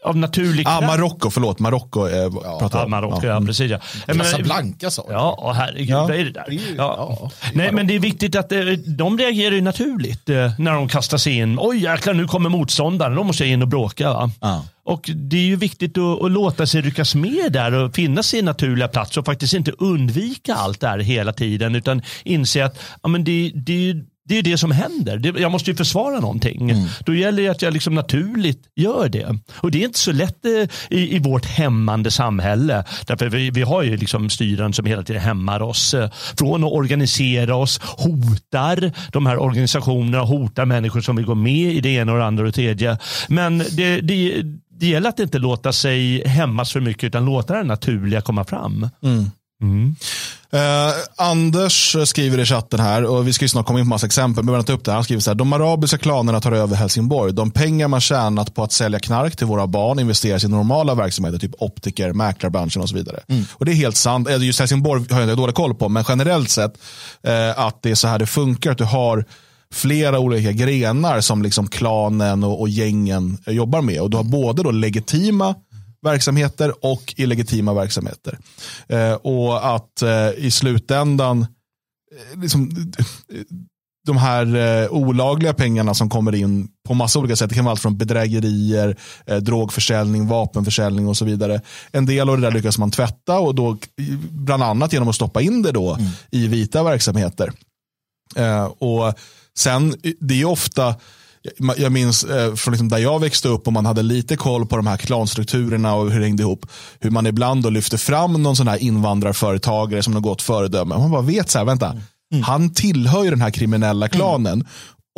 av 0.05 0.17
naturlig 0.17 0.67
Ah, 0.67 0.81
Marocko, 0.81 1.29
förlåt, 1.29 1.59
Marocko 1.59 2.07
eh, 2.07 2.31
pratar 2.59 2.79
Ja, 2.79 2.85
om. 2.85 2.91
Marocko, 2.91 3.27
ja. 3.27 3.41
precis. 3.45 3.71
Ja. 3.71 3.79
Menar- 4.07 4.23
Casablanca 4.23 4.91
sa. 4.91 5.05
Ja, 5.09 5.31
och 5.41 5.55
herregud, 5.55 5.89
Ja. 5.89 6.01
vad 6.01 6.11
är 6.19 6.23
det 6.25 6.31
där? 6.31 6.45
Det 6.49 6.55
är 6.55 6.59
Ja. 6.77 7.17
ja, 7.21 7.31
det 7.41 7.47
är 7.53 7.57
Nej, 7.57 7.71
men 7.71 7.87
det 7.87 7.95
är 7.95 7.99
viktigt 7.99 8.35
att 8.35 8.51
eh, 8.51 8.59
de 8.87 9.17
reagerar 9.17 9.55
ju 9.55 9.61
naturligt 9.61 10.29
eh, 10.29 10.51
när 10.59 10.73
de 10.73 10.87
kastar 10.89 11.17
sig 11.17 11.33
in. 11.37 11.57
Oj 11.61 11.83
jäklar, 11.83 12.13
nu 12.13 12.27
kommer 12.27 12.49
motståndaren, 12.49 13.15
då 13.15 13.23
måste 13.23 13.43
jag 13.43 13.51
in 13.53 13.61
och 13.61 13.67
bråka. 13.67 14.13
Va? 14.13 14.31
Ja. 14.41 14.65
Och 14.87 15.09
det 15.15 15.37
är 15.37 15.41
ju 15.41 15.55
viktigt 15.55 15.97
att, 15.97 16.23
att 16.23 16.31
låta 16.31 16.65
sig 16.67 16.81
ryckas 16.81 17.15
med 17.15 17.51
där 17.51 17.73
och 17.73 17.95
finna 17.95 18.23
sin 18.23 18.45
naturliga 18.45 18.87
plats 18.87 19.17
och 19.17 19.25
faktiskt 19.25 19.53
inte 19.53 19.71
undvika 19.71 20.55
allt 20.55 20.79
där 20.81 20.99
hela 20.99 21.33
tiden 21.33 21.75
utan 21.75 22.01
inse 22.23 22.65
att 22.65 22.79
ja, 23.03 23.09
men 23.09 23.23
det, 23.23 23.51
det, 23.55 23.93
det 24.27 24.37
är 24.37 24.43
det 24.43 24.57
som 24.57 24.71
händer. 24.71 25.39
Jag 25.41 25.51
måste 25.51 25.71
ju 25.71 25.77
försvara 25.77 26.19
någonting. 26.19 26.87
Då 27.05 27.15
gäller 27.15 27.43
det 27.43 27.49
att 27.49 27.61
jag 27.61 27.73
liksom 27.73 27.93
naturligt 27.95 28.63
gör 28.75 29.09
det. 29.09 29.39
Och 29.55 29.71
det 29.71 29.81
är 29.81 29.85
inte 29.85 29.99
så 29.99 30.11
lätt 30.11 30.45
eh, 30.45 30.51
i, 30.97 31.15
i 31.15 31.19
vårt 31.19 31.45
hämmande 31.45 32.11
samhälle. 32.11 32.83
Därför 33.07 33.29
vi, 33.29 33.49
vi 33.49 33.61
har 33.61 33.83
ju 33.83 33.97
liksom 33.97 34.29
styrande 34.29 34.75
som 34.75 34.85
hela 34.85 35.03
tiden 35.03 35.21
hämmar 35.21 35.61
oss. 35.61 35.93
eh, 35.93 36.09
Från 36.37 36.63
att 36.63 36.71
organisera 36.71 37.55
oss, 37.55 37.79
hotar 37.81 38.91
de 39.11 39.25
här 39.25 39.37
organisationerna, 39.37 40.23
hotar 40.23 40.65
människor 40.65 41.01
som 41.01 41.15
vill 41.15 41.25
gå 41.25 41.35
med 41.35 41.73
i 41.73 41.81
det 41.81 41.89
ena 41.89 42.11
och 42.11 42.17
det 42.17 42.25
andra 42.25 42.41
och 42.43 42.47
det 42.47 42.51
tredje. 42.55 42.97
Men 43.27 43.57
det, 43.57 44.01
det, 44.01 44.41
det 44.79 44.87
gäller 44.87 45.09
att 45.09 45.19
inte 45.19 45.39
låta 45.39 45.73
sig 45.73 46.27
hämmas 46.27 46.73
för 46.73 46.79
mycket 46.79 47.03
utan 47.03 47.25
låta 47.25 47.53
det 47.53 47.63
naturliga 47.63 48.21
komma 48.21 48.43
fram. 48.45 48.89
Eh, 50.55 50.93
Anders 51.15 51.95
skriver 52.05 52.39
i 52.39 52.45
chatten 52.45 52.79
här, 52.79 53.03
och 53.03 53.27
vi 53.27 53.33
ska 53.33 53.45
ju 53.45 53.49
snart 53.49 53.65
komma 53.65 53.79
in 53.79 53.85
på 53.85 53.89
massa 53.89 54.05
exempel, 54.05 54.43
men 54.43 54.53
vänta 54.53 54.73
upp 54.73 54.85
det 54.85 54.91
här. 54.91 54.95
Han 54.95 55.03
skriver 55.03 55.21
så 55.21 55.29
här, 55.29 55.35
de 55.35 55.53
arabiska 55.53 55.97
klanerna 55.97 56.41
tar 56.41 56.51
över 56.51 56.75
Helsingborg. 56.75 57.33
De 57.33 57.51
pengar 57.51 57.87
man 57.87 58.01
tjänat 58.01 58.55
på 58.55 58.63
att 58.63 58.71
sälja 58.71 58.99
knark 58.99 59.35
till 59.35 59.47
våra 59.47 59.67
barn 59.67 59.99
investeras 59.99 60.43
i 60.43 60.47
normala 60.47 60.95
verksamheter, 60.95 61.39
typ 61.39 61.51
optiker, 61.59 62.13
mäklarbranschen 62.13 62.81
och 62.81 62.89
så 62.89 62.95
vidare. 62.95 63.19
Och 63.53 63.65
det 63.65 63.71
är 63.71 63.75
helt 63.75 63.95
sant. 63.95 64.29
Eh, 64.29 64.37
Just 64.37 64.59
Helsingborg 64.59 65.05
har 65.09 65.19
jag 65.19 65.29
inte 65.29 65.41
dålig 65.41 65.55
koll 65.55 65.75
på, 65.75 65.89
men 65.89 66.03
generellt 66.07 66.49
sett 66.49 66.73
eh, 67.23 67.59
att 67.59 67.81
det 67.81 67.91
är 67.91 67.95
så 67.95 68.07
här 68.07 68.19
det 68.19 68.27
funkar, 68.27 68.71
att 68.71 68.77
du 68.77 68.83
har 68.83 69.25
flera 69.73 70.19
olika 70.19 70.51
grenar 70.51 71.21
som 71.21 71.41
liksom 71.41 71.67
klanen 71.67 72.43
och, 72.43 72.61
och 72.61 72.69
gängen 72.69 73.37
jobbar 73.47 73.81
med. 73.81 74.01
Och 74.01 74.09
du 74.09 74.17
har 74.17 74.23
både 74.23 74.63
då 74.63 74.71
legitima 74.71 75.55
verksamheter 76.05 76.85
och 76.85 77.13
illegitima 77.17 77.73
verksamheter. 77.73 78.37
Eh, 78.87 79.13
och 79.13 79.75
att 79.75 80.01
eh, 80.01 80.29
i 80.37 80.51
slutändan, 80.51 81.41
eh, 81.41 82.39
liksom, 82.41 82.93
eh, 83.33 83.39
de 84.05 84.17
här 84.17 84.55
eh, 84.55 84.91
olagliga 84.91 85.53
pengarna 85.53 85.93
som 85.93 86.09
kommer 86.09 86.35
in 86.35 86.67
på 86.87 86.93
massa 86.93 87.19
olika 87.19 87.35
sätt, 87.35 87.49
det 87.49 87.55
kan 87.55 87.65
vara 87.65 87.71
allt 87.71 87.81
från 87.81 87.97
bedrägerier, 87.97 88.97
eh, 89.25 89.37
drogförsäljning, 89.37 90.27
vapenförsäljning 90.27 91.07
och 91.07 91.17
så 91.17 91.25
vidare. 91.25 91.61
En 91.91 92.05
del 92.05 92.29
av 92.29 92.37
det 92.37 92.41
där 92.41 92.51
lyckas 92.51 92.77
man 92.77 92.91
tvätta 92.91 93.39
och 93.39 93.55
då 93.55 93.77
bland 94.31 94.63
annat 94.63 94.93
genom 94.93 95.07
att 95.07 95.15
stoppa 95.15 95.41
in 95.41 95.61
det 95.61 95.71
då 95.71 95.97
i 96.31 96.47
vita 96.47 96.83
verksamheter. 96.83 97.51
Eh, 98.35 98.65
och 98.65 99.13
sen, 99.57 99.95
det 100.19 100.41
är 100.41 100.45
ofta, 100.45 100.95
jag 101.77 101.91
minns 101.91 102.23
eh, 102.23 102.55
från 102.55 102.71
liksom 102.71 102.89
där 102.89 102.97
jag 102.97 103.19
växte 103.19 103.47
upp 103.47 103.67
och 103.67 103.73
man 103.73 103.85
hade 103.85 104.03
lite 104.03 104.35
koll 104.35 104.65
på 104.65 104.77
de 104.77 104.87
här 104.87 104.97
klanstrukturerna 104.97 105.95
och 105.95 106.11
hur 106.11 106.19
det 106.19 106.25
hängde 106.25 106.43
ihop. 106.43 106.65
Hur 106.99 107.09
man 107.09 107.25
ibland 107.25 107.63
då 107.63 107.69
lyfter 107.69 107.97
fram 107.97 108.43
någon 108.43 108.55
sån 108.55 108.67
här 108.67 108.77
invandrarföretagare 108.77 110.03
som 110.03 110.13
har 110.13 110.21
gått 110.21 110.41
föredöme. 110.41 110.97
Man 110.97 111.11
bara 111.11 111.21
vet 111.21 111.49
så 111.49 111.57
här, 111.57 111.65
vänta, 111.65 111.95
han 112.43 112.73
tillhör 112.73 113.23
ju 113.23 113.29
den 113.29 113.41
här 113.41 113.51
kriminella 113.51 114.09
klanen. 114.09 114.67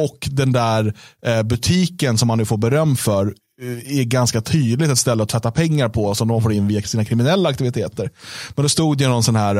Och 0.01 0.27
den 0.31 0.51
där 0.51 0.93
eh, 1.25 1.43
butiken 1.43 2.17
som 2.17 2.29
han 2.29 2.37
nu 2.37 2.45
får 2.45 2.57
beröm 2.57 2.95
för 2.95 3.33
är 3.61 4.03
ganska 4.03 4.41
tydligt 4.41 4.89
ett 4.89 4.97
ställe 4.97 5.23
att 5.23 5.29
tvätta 5.29 5.51
pengar 5.51 5.89
på 5.89 6.15
som 6.15 6.27
de 6.27 6.41
får 6.41 6.53
in 6.53 6.67
via 6.67 6.81
sina 6.81 7.05
kriminella 7.05 7.49
aktiviteter. 7.49 8.09
Men 8.55 8.63
då 8.63 8.69
stod 8.69 8.97
det 8.97 9.07
någon 9.07 9.23
sån 9.23 9.35
här 9.35 9.55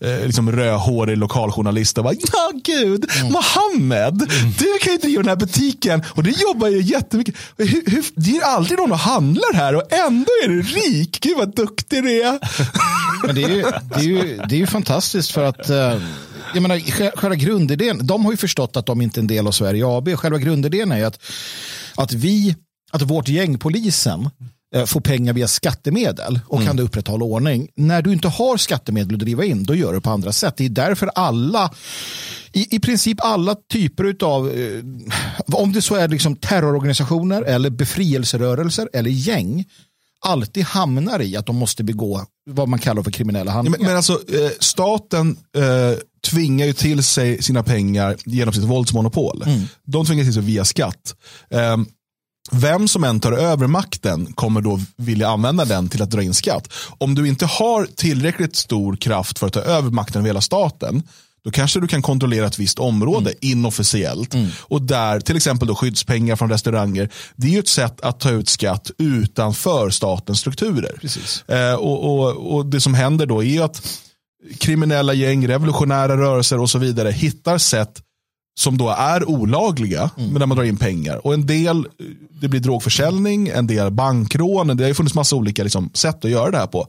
eh, 0.00 0.26
liksom 0.26 0.52
rödhårig 0.52 1.18
lokaljournalist 1.18 1.98
och 1.98 2.04
bara, 2.04 2.14
ja 2.14 2.50
gud, 2.64 3.10
mm. 3.20 3.32
Mohammed, 3.32 4.22
mm. 4.22 4.52
du 4.58 4.78
kan 4.80 4.92
ju 4.92 4.98
driva 4.98 5.22
den 5.22 5.28
här 5.28 5.36
butiken 5.36 6.04
och 6.08 6.22
du 6.22 6.30
jobbar 6.30 6.68
ju 6.68 6.82
jättemycket. 6.82 7.34
Hur, 7.56 7.90
hur, 7.90 8.04
det 8.14 8.36
är 8.36 8.44
aldrig 8.44 8.78
någon 8.78 8.92
och 8.92 8.98
handlar 8.98 9.54
här 9.54 9.76
och 9.76 9.92
ändå 9.92 10.30
är 10.44 10.48
du 10.48 10.62
rik. 10.62 11.18
Gud 11.20 11.36
vad 11.36 11.56
duktig 11.56 12.02
du 12.02 12.22
är. 12.22 12.38
Men 13.26 13.34
det 13.34 13.42
är 13.42 13.48
ju, 13.48 13.62
det 13.94 14.00
är 14.00 14.04
ju, 14.04 14.36
det 14.48 14.54
är 14.54 14.60
ju 14.60 14.66
fantastiskt 14.66 15.30
för 15.30 15.44
att 15.44 15.70
uh 15.70 16.02
jag 16.54 16.62
menar, 16.62 16.78
själva 17.16 17.36
grundidén, 17.36 18.06
de 18.06 18.24
har 18.24 18.32
ju 18.32 18.36
förstått 18.36 18.76
att 18.76 18.86
de 18.86 19.00
inte 19.00 19.20
är 19.20 19.22
en 19.22 19.26
del 19.26 19.46
av 19.46 19.52
Sverige 19.52 19.86
AB. 19.86 20.08
Själva 20.16 20.38
grundidén 20.38 20.92
är 20.92 21.04
att, 21.04 21.22
att 21.94 22.12
vi, 22.12 22.56
att 22.90 23.02
vårt 23.02 23.28
gäng, 23.28 23.58
polisen, 23.58 24.30
eh, 24.74 24.84
får 24.84 25.00
pengar 25.00 25.32
via 25.32 25.48
skattemedel 25.48 26.40
och 26.46 26.56
mm. 26.56 26.66
kan 26.66 26.76
du 26.76 26.82
upprätthålla 26.82 27.24
ordning. 27.24 27.68
När 27.76 28.02
du 28.02 28.12
inte 28.12 28.28
har 28.28 28.56
skattemedel 28.56 29.14
att 29.14 29.20
driva 29.20 29.44
in, 29.44 29.64
då 29.64 29.74
gör 29.74 29.92
du 29.92 30.00
på 30.00 30.10
andra 30.10 30.32
sätt. 30.32 30.56
Det 30.56 30.64
är 30.64 30.68
därför 30.68 31.10
alla, 31.14 31.72
i, 32.52 32.76
i 32.76 32.80
princip 32.80 33.18
alla 33.24 33.56
typer 33.72 34.16
av, 34.20 34.50
eh, 34.50 34.84
om 35.52 35.72
det 35.72 35.82
så 35.82 35.94
är 35.94 36.08
liksom 36.08 36.36
terrororganisationer 36.36 37.42
eller 37.42 37.70
befrielserörelser 37.70 38.88
eller 38.92 39.10
gäng, 39.10 39.64
alltid 40.26 40.64
hamnar 40.64 41.22
i 41.22 41.36
att 41.36 41.46
de 41.46 41.56
måste 41.56 41.84
begå 41.84 42.24
vad 42.50 42.68
man 42.68 42.78
kallar 42.78 43.02
för 43.02 43.10
kriminella 43.10 43.50
handlingar. 43.50 43.78
Men, 43.78 43.86
men 43.86 43.96
alltså, 43.96 44.12
eh, 44.12 44.50
staten 44.60 45.36
eh, 45.56 45.98
tvingar 46.30 46.66
ju 46.66 46.72
till 46.72 47.02
sig 47.02 47.42
sina 47.42 47.62
pengar 47.62 48.16
genom 48.24 48.54
sitt 48.54 48.64
våldsmonopol. 48.64 49.42
Mm. 49.46 49.60
De 49.86 50.06
tvingar 50.06 50.24
till 50.24 50.34
sig 50.34 50.42
via 50.42 50.64
skatt. 50.64 51.14
Eh, 51.50 51.76
vem 52.50 52.88
som 52.88 53.04
än 53.04 53.20
tar 53.20 53.32
över 53.32 53.66
makten 53.66 54.32
kommer 54.32 54.60
då 54.60 54.80
vilja 54.96 55.28
använda 55.28 55.64
den 55.64 55.88
till 55.88 56.02
att 56.02 56.10
dra 56.10 56.22
in 56.22 56.34
skatt. 56.34 56.72
Om 56.98 57.14
du 57.14 57.28
inte 57.28 57.46
har 57.46 57.86
tillräckligt 57.86 58.56
stor 58.56 58.96
kraft 58.96 59.38
för 59.38 59.46
att 59.46 59.52
ta 59.52 59.60
över 59.60 59.90
makten 59.90 60.18
över 60.18 60.28
hela 60.28 60.40
staten, 60.40 61.02
då 61.44 61.50
kanske 61.50 61.80
du 61.80 61.86
kan 61.86 62.02
kontrollera 62.02 62.46
ett 62.46 62.58
visst 62.58 62.78
område 62.78 63.30
mm. 63.30 63.38
inofficiellt. 63.40 64.34
Mm. 64.34 64.48
Och 64.60 64.82
där 64.82 65.20
till 65.20 65.36
exempel 65.36 65.68
då 65.68 65.74
skyddspengar 65.74 66.36
från 66.36 66.50
restauranger. 66.50 67.08
Det 67.36 67.46
är 67.46 67.50
ju 67.50 67.58
ett 67.58 67.68
sätt 67.68 68.00
att 68.00 68.20
ta 68.20 68.30
ut 68.30 68.48
skatt 68.48 68.90
utanför 68.98 69.90
statens 69.90 70.40
strukturer. 70.40 71.00
Eh, 71.48 71.74
och, 71.74 72.04
och, 72.04 72.54
och, 72.54 72.66
Det 72.66 72.80
som 72.80 72.94
händer 72.94 73.26
då 73.26 73.44
är 73.44 73.62
att 73.62 73.82
kriminella 74.58 75.14
gäng, 75.14 75.48
revolutionära 75.48 76.16
rörelser 76.16 76.60
och 76.60 76.70
så 76.70 76.78
vidare 76.78 77.10
hittar 77.10 77.58
sätt 77.58 78.02
som 78.58 78.78
då 78.78 78.88
är 78.88 79.28
olagliga, 79.28 80.10
mm. 80.16 80.30
men 80.30 80.40
där 80.40 80.46
man 80.46 80.56
drar 80.56 80.64
in 80.64 80.76
pengar. 80.76 81.26
Och 81.26 81.34
en 81.34 81.46
del, 81.46 81.86
det 82.40 82.48
blir 82.48 82.60
drogförsäljning, 82.60 83.48
en 83.48 83.66
del 83.66 83.90
bankrån, 83.90 84.76
det 84.76 84.84
har 84.84 84.94
funnits 84.94 85.14
massa 85.14 85.36
olika 85.36 85.62
liksom, 85.62 85.90
sätt 85.94 86.24
att 86.24 86.30
göra 86.30 86.50
det 86.50 86.58
här 86.58 86.66
på. 86.66 86.86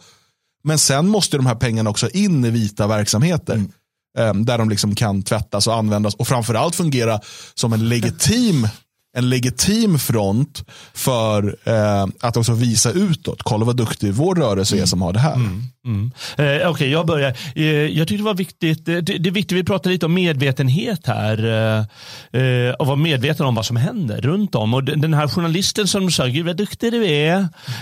Men 0.64 0.78
sen 0.78 1.08
måste 1.08 1.38
de 1.38 1.46
här 1.46 1.56
pengarna 1.56 1.90
också 1.90 2.10
in 2.10 2.46
i 2.46 2.50
vita 2.50 2.88
verksamheter. 2.88 3.54
Mm. 3.54 3.72
Ehm, 4.18 4.46
där 4.46 4.58
de 4.58 4.70
liksom 4.70 4.96
kan 4.96 5.24
tvättas 5.24 5.68
och 5.68 5.76
användas 5.76 6.16
och 6.16 6.28
framförallt 6.28 6.76
fungera 6.76 7.20
som 7.54 7.74
en 7.74 7.90
legitim 7.90 8.68
en 9.18 9.30
legitim 9.30 10.00
front 10.00 10.64
för 10.94 11.58
eh, 11.64 12.08
att 12.20 12.38
också 12.38 12.54
visa 12.54 12.92
utåt. 12.92 13.44
Kolla 13.44 13.66
vad 13.66 13.76
duktig 13.76 14.14
vår 14.14 14.36
rörelse 14.36 14.76
mm. 14.76 14.84
är 14.84 14.88
som 14.88 15.02
har 15.02 15.14
det 15.14 15.20
här. 15.20 15.36
Mm. 15.36 15.64
Mm. 15.86 16.12
Eh, 16.38 16.46
Okej, 16.46 16.68
okay, 16.68 16.90
jag 16.90 17.06
börjar. 17.06 17.34
Eh, 17.56 17.66
jag 17.66 18.08
tyckte 18.08 18.22
det 18.22 18.26
var 18.26 18.34
viktigt. 18.34 18.88
Eh, 18.88 18.96
det, 18.96 19.18
det, 19.18 19.30
är 19.30 19.32
viktigt, 19.32 19.58
vi 19.58 19.64
pratar 19.64 19.90
lite 19.90 20.06
om 20.06 20.14
medvetenhet 20.14 21.08
här. 21.08 21.46
Eh, 21.46 22.42
eh, 22.42 22.74
och 22.74 22.88
vara 22.88 22.96
medveten 22.96 23.46
om 23.46 23.56
vad 23.56 23.66
som 23.66 23.76
händer 23.76 24.22
runt 24.22 24.56
om. 24.56 24.74
Och 24.74 24.84
den 24.84 25.14
här 25.14 25.28
journalisten 25.28 25.88
som 25.88 26.12
sa, 26.12 26.26
gud 26.26 26.46
vad 26.46 26.58
duktig 26.58 26.92
du 26.92 27.08
är, 27.08 27.38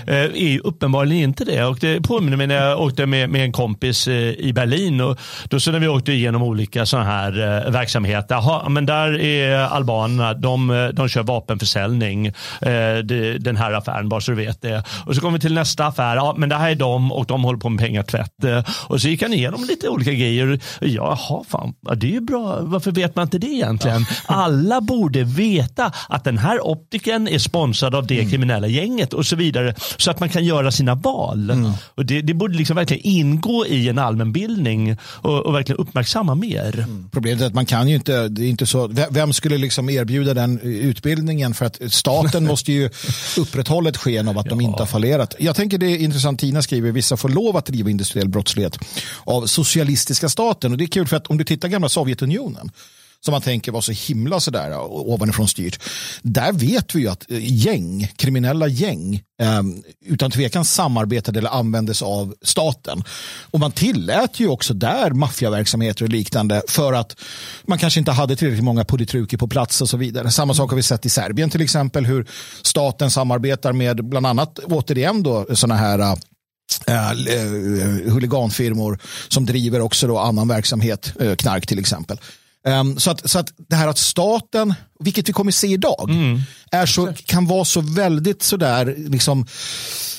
eh, 0.08 0.16
är 0.16 0.50
ju 0.50 0.60
uppenbarligen 0.60 1.24
inte 1.24 1.46
det. 1.46 1.64
Och 1.64 1.78
det 1.80 2.02
påminner 2.02 2.38
mig 2.38 2.48
när 2.48 2.56
jag 2.56 2.82
åkte 2.82 3.06
med, 3.06 3.30
med 3.30 3.44
en 3.44 3.52
kompis 3.52 4.08
eh, 4.08 4.34
i 4.34 4.54
Berlin. 4.54 5.02
Och 5.02 5.20
då 5.50 5.60
så 5.60 5.72
när 5.72 5.80
vi 5.80 5.88
åkte 5.88 6.12
igenom 6.12 6.44
olika 6.44 6.86
sådana 6.86 7.10
här 7.10 7.66
eh, 7.66 7.72
verksamheter. 7.72 8.36
Aha, 8.36 8.70
men 8.70 8.86
där 8.86 9.20
är 9.20 9.58
albanerna, 9.58 10.34
de, 10.34 10.92
de 10.94 11.10
kör 11.10 11.24
vapenförsäljning. 11.24 12.34
den 13.40 13.58
här 13.58 13.72
affären, 13.72 14.10
bara 14.10 14.22
så 14.22 14.32
du 14.32 14.38
vet 14.38 14.62
det. 14.62 14.84
Och 15.06 15.16
så 15.16 15.22
kommer 15.22 15.38
vi 15.38 15.42
till 15.42 15.54
nästa 15.54 15.86
affär. 15.86 16.16
Ja, 16.16 16.36
men 16.38 16.50
det 16.50 16.56
här 16.56 16.72
är 16.72 16.76
de 16.76 17.12
och 17.12 17.26
de 17.26 17.44
håller 17.44 17.60
på 17.60 17.70
med 17.70 17.80
pengar 17.80 17.89
pengatvätt. 17.90 18.44
Eh, 18.44 18.64
och 18.88 19.02
så 19.02 19.08
gick 19.08 19.22
han 19.22 19.34
igenom 19.34 19.64
lite 19.64 19.90
olika 19.90 20.12
grejer. 20.12 20.60
Jaha, 20.82 21.44
fan, 21.48 21.74
det 21.96 22.08
är 22.08 22.12
ju 22.12 22.22
bra. 22.22 22.60
Varför 22.62 22.92
vet 22.92 23.16
man 23.16 23.24
inte 23.24 23.38
det 23.38 23.48
egentligen? 23.48 24.06
Alla 24.26 24.82
borde 24.82 25.24
veta 25.24 25.92
att 26.10 26.24
den 26.24 26.38
här 26.38 26.68
optiken 26.68 27.28
är 27.28 27.40
sponsrad 27.40 27.96
av 27.96 28.08
det 28.08 28.20
mm. 28.20 28.30
kriminella 28.30 28.68
gänget 28.68 29.14
och 29.14 29.26
så 29.26 29.36
vidare. 29.36 29.76
Så 29.98 30.12
att 30.12 30.20
man 30.20 30.30
kan 30.30 30.46
göra 30.46 30.72
sina 30.72 30.96
val. 30.96 31.50
Mm. 31.50 31.72
Och 31.96 32.06
det, 32.06 32.22
det, 32.22 32.34
borde 32.34 32.58
liksom 32.58 32.76
verkligen 32.76 33.06
ingå 33.06 33.66
i 33.66 33.90
en 33.90 34.00
allmänbildning 34.00 34.98
och, 35.04 35.46
och 35.46 35.56
verkligen 35.56 35.82
uppmärksamma 35.82 36.36
mer. 36.36 36.80
Mm. 36.80 37.10
Problemet 37.12 37.42
är 37.42 37.48
att 37.48 37.54
man 37.54 37.66
kan 37.66 37.88
ju 37.88 37.96
inte, 37.96 38.28
det 38.28 38.46
är 38.46 38.50
inte 38.50 38.66
så, 38.66 38.88
vem 39.10 39.34
skulle 39.34 39.58
liksom 39.58 39.90
erbjuda 39.90 40.34
den 40.34 40.60
utbildningen 40.60 41.54
för 41.54 41.66
att 41.66 41.80
staten 41.90 42.46
måste 42.54 42.72
ju 42.72 42.90
upprätthålla 43.38 43.90
ett 43.90 43.98
sken 43.98 44.28
av 44.28 44.38
att 44.38 44.46
ja. 44.46 44.50
de 44.50 44.62
inte 44.62 44.82
har 44.82 44.88
fallerat. 44.88 45.36
Jag 45.40 45.56
tänker 45.56 45.78
det 45.78 45.86
är 45.86 45.98
intressant, 45.98 46.40
Tina 46.40 46.62
skriver, 46.62 46.92
vissa 46.92 47.18
får 47.18 47.30
lov 47.30 47.58
att 47.58 47.66
och 47.84 47.90
industriell 47.90 48.30
brottslighet 48.30 48.78
av 49.24 49.46
socialistiska 49.46 50.30
staten. 50.30 50.72
Och 50.72 50.78
det 50.78 50.84
är 50.84 50.88
kul 50.88 51.08
för 51.08 51.18
att 51.18 51.28
om 51.28 51.38
du 51.38 51.44
tittar 51.44 51.68
gamla 51.68 51.90
Sovjetunionen 51.90 52.72
som 53.22 53.32
man 53.32 53.42
tänker 53.42 53.72
var 53.72 53.82
så 53.82 53.92
himla 53.92 54.40
sådär 54.40 54.72
eh, 54.72 54.84
ovanifrån 54.90 55.48
styrt. 55.48 55.82
Där 56.22 56.54
vet 56.54 56.96
vi 56.96 57.00
ju 57.00 57.08
att 57.08 57.32
eh, 57.32 57.38
gäng, 57.42 58.12
kriminella 58.16 58.68
gäng 58.68 59.24
ehm, 59.42 59.84
utan 60.06 60.32
tvekan 60.32 60.66
samarbetade 60.66 61.40
eller 61.40 61.50
användes 61.50 62.02
av 62.02 62.36
staten. 62.42 63.04
Och 63.52 63.60
man 63.60 63.72
tillät 63.72 64.40
ju 64.40 64.48
också 64.48 64.74
där 64.74 65.12
maffiaverksamheter 65.12 66.06
och 66.06 66.10
liknande 66.10 66.62
för 66.68 66.94
att 66.94 67.16
man 67.64 67.78
kanske 67.78 68.00
inte 68.00 68.12
hade 68.12 68.36
tillräckligt 68.36 68.64
många 68.64 68.86
politruker 68.86 69.38
på 69.38 69.48
plats 69.48 69.82
och 69.82 69.90
så 69.90 69.98
vidare. 69.98 70.32
Samma 70.32 70.54
sak 70.54 70.70
har 70.70 70.76
vi 70.76 70.84
sett 70.84 71.06
i 71.06 71.10
Serbien 71.10 71.50
till 71.50 71.62
exempel 71.62 72.06
hur 72.06 72.28
staten 72.62 73.12
samarbetar 73.12 73.74
med 73.74 74.06
bland 74.06 74.26
annat 74.26 74.60
återigen 74.60 75.24
då 75.24 75.46
sådana 75.56 75.76
här 75.76 76.00
eh, 76.00 76.16
Uh, 76.90 78.12
huliganfirmor 78.12 79.00
som 79.28 79.46
driver 79.46 79.82
också 79.82 80.08
då 80.08 80.20
annan 80.20 80.48
verksamhet, 80.48 81.14
uh, 81.22 81.36
knark 81.36 81.68
till 81.68 81.80
exempel. 81.80 82.20
Um, 82.68 83.00
så, 83.00 83.12
att, 83.12 83.30
så 83.30 83.40
att 83.40 83.54
det 83.70 83.76
här 83.76 83.88
att 83.88 83.98
staten, 83.98 84.74
vilket 85.00 85.30
vi 85.30 85.34
kommer 85.34 85.52
se 85.52 85.68
idag, 85.68 86.10
mm. 86.10 86.42
är 86.72 86.86
så, 86.86 87.14
kan 87.26 87.46
vara 87.46 87.66
så 87.66 87.82
väldigt 87.82 88.44
sådär, 88.44 88.96
liksom, 88.98 89.48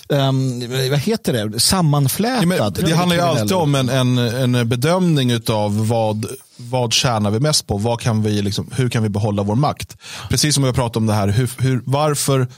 um, 0.09 0.61
vad 0.91 0.99
heter 0.99 1.33
det, 1.33 1.61
sammanflätad. 1.61 2.53
Ja, 2.59 2.71
det 2.71 2.95
handlar 2.95 3.17
ju 3.17 3.23
alltid 3.23 3.53
om 3.53 3.75
en, 3.75 3.89
en, 3.89 4.19
en 4.19 4.69
bedömning 4.69 5.41
av 5.49 5.89
vad, 5.89 6.27
vad 6.57 6.93
tjänar 6.93 7.31
vi 7.31 7.41
mest 7.41 7.67
på, 7.67 7.79
vad 7.79 8.01
kan 8.01 8.23
vi, 8.23 8.43
liksom, 8.43 8.71
hur 8.77 8.89
kan 8.89 9.03
vi 9.03 9.09
behålla 9.09 9.43
vår 9.43 9.55
makt. 9.57 9.97
Precis 10.29 10.55
som 10.55 10.63
vi 10.63 10.69
har 10.69 10.75
pratat 10.75 10.97
om 10.97 11.07
det 11.07 11.15
här, 11.15 11.29
hur, 11.29 11.51
hur, 11.59 11.83
varför 11.85 12.49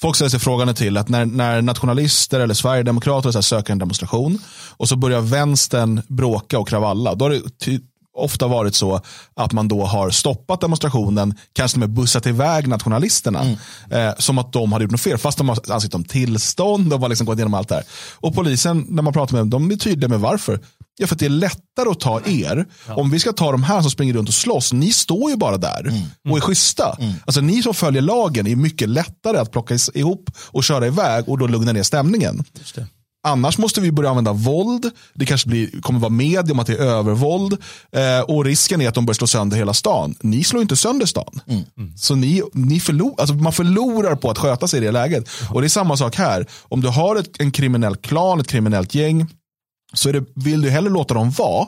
Folk 0.00 0.16
ställer 0.16 0.30
sig 0.30 0.40
frågan 0.40 0.74
till 0.74 0.96
att 0.96 1.08
när, 1.08 1.26
när 1.26 1.62
nationalister 1.62 2.40
eller 2.40 2.54
sverigedemokrater 2.54 3.30
så 3.30 3.42
söker 3.42 3.72
en 3.72 3.78
demonstration 3.78 4.38
och 4.76 4.88
så 4.88 4.96
börjar 4.96 5.20
vänstern 5.20 6.02
bråka 6.08 6.58
och 6.58 6.68
kravalla. 6.68 7.14
Då 7.14 7.24
har 7.24 7.30
det 7.30 7.80
ofta 8.14 8.46
varit 8.46 8.74
så 8.74 9.00
att 9.34 9.52
man 9.52 9.68
då 9.68 9.84
har 9.84 10.10
stoppat 10.10 10.60
demonstrationen, 10.60 11.34
kanske 11.52 11.78
med 11.78 11.90
bussat 11.90 12.26
iväg 12.26 12.68
nationalisterna. 12.68 13.40
Mm. 13.40 14.08
Eh, 14.08 14.14
som 14.18 14.38
att 14.38 14.52
de 14.52 14.72
hade 14.72 14.84
gjort 14.84 14.92
något 14.92 15.00
fel, 15.00 15.18
fast 15.18 15.38
de 15.38 15.48
har 15.48 15.72
ansökt 15.72 15.94
om 15.94 16.04
tillstånd, 16.04 16.90
de 16.90 17.02
har 17.02 17.08
liksom 17.08 17.26
gått 17.26 17.38
igenom 17.38 17.54
allt 17.54 17.68
det 17.68 17.74
här. 17.74 17.84
Och 18.14 18.34
polisen, 18.34 18.86
när 18.88 19.02
man 19.02 19.12
pratar 19.12 19.32
med 19.32 19.46
dem, 19.46 19.50
de 19.50 19.74
är 19.74 19.76
tydliga 19.76 20.08
med 20.08 20.20
varför. 20.20 20.60
Ja, 21.00 21.06
för 21.06 21.14
att 21.14 21.18
det 21.18 21.26
är 21.26 21.30
lättare 21.30 21.88
att 21.90 22.00
ta 22.00 22.20
er. 22.24 22.66
Ja. 22.88 22.94
Om 22.94 23.10
vi 23.10 23.18
ska 23.18 23.32
ta 23.32 23.52
de 23.52 23.62
här 23.62 23.80
som 23.82 23.90
springer 23.90 24.14
runt 24.14 24.28
och 24.28 24.34
slåss, 24.34 24.72
ni 24.72 24.92
står 24.92 25.30
ju 25.30 25.36
bara 25.36 25.56
där 25.56 25.88
mm. 25.88 26.02
och 26.30 26.36
är 26.36 26.40
schyssta. 26.40 26.96
Mm. 27.00 27.14
Alltså 27.24 27.40
ni 27.40 27.62
som 27.62 27.74
följer 27.74 28.02
lagen 28.02 28.46
är 28.46 28.56
mycket 28.56 28.88
lättare 28.88 29.38
att 29.38 29.50
plocka 29.50 29.78
ihop 29.94 30.30
och 30.46 30.64
köra 30.64 30.86
iväg 30.86 31.28
och 31.28 31.38
då 31.38 31.46
lugna 31.46 31.72
ner 31.72 31.82
stämningen. 31.82 32.44
Annars 33.22 33.58
måste 33.58 33.80
vi 33.80 33.92
börja 33.92 34.10
använda 34.10 34.32
våld. 34.32 34.90
Det 35.14 35.26
kanske 35.26 35.48
blir, 35.48 35.80
kommer 35.80 36.00
vara 36.00 36.10
media 36.10 36.52
om 36.52 36.58
att 36.58 36.66
det 36.66 36.72
är 36.72 36.84
övervåld. 36.84 37.52
Eh, 37.92 38.20
och 38.20 38.44
risken 38.44 38.80
är 38.80 38.88
att 38.88 38.94
de 38.94 39.06
börjar 39.06 39.14
slå 39.14 39.26
sönder 39.26 39.56
hela 39.56 39.74
stan. 39.74 40.14
Ni 40.20 40.44
slår 40.44 40.62
inte 40.62 40.76
sönder 40.76 41.06
stan. 41.06 41.40
Mm. 41.46 41.62
Mm. 41.78 41.96
Så 41.96 42.14
ni, 42.14 42.42
ni 42.52 42.80
förlor, 42.80 43.14
alltså 43.18 43.34
man 43.34 43.52
förlorar 43.52 44.16
på 44.16 44.30
att 44.30 44.38
sköta 44.38 44.68
sig 44.68 44.80
i 44.82 44.84
det 44.84 44.92
läget. 44.92 45.28
Mm. 45.40 45.52
Och 45.52 45.60
det 45.60 45.66
är 45.66 45.68
samma 45.68 45.96
sak 45.96 46.16
här. 46.16 46.46
Om 46.62 46.80
du 46.80 46.88
har 46.88 47.16
ett, 47.16 47.40
en 47.40 47.52
kriminell 47.52 47.96
klan, 47.96 48.40
ett 48.40 48.48
kriminellt 48.48 48.94
gäng. 48.94 49.26
Så 49.92 50.12
det, 50.12 50.24
vill 50.34 50.62
du 50.62 50.70
hellre 50.70 50.90
låta 50.90 51.14
dem 51.14 51.30
vara. 51.30 51.66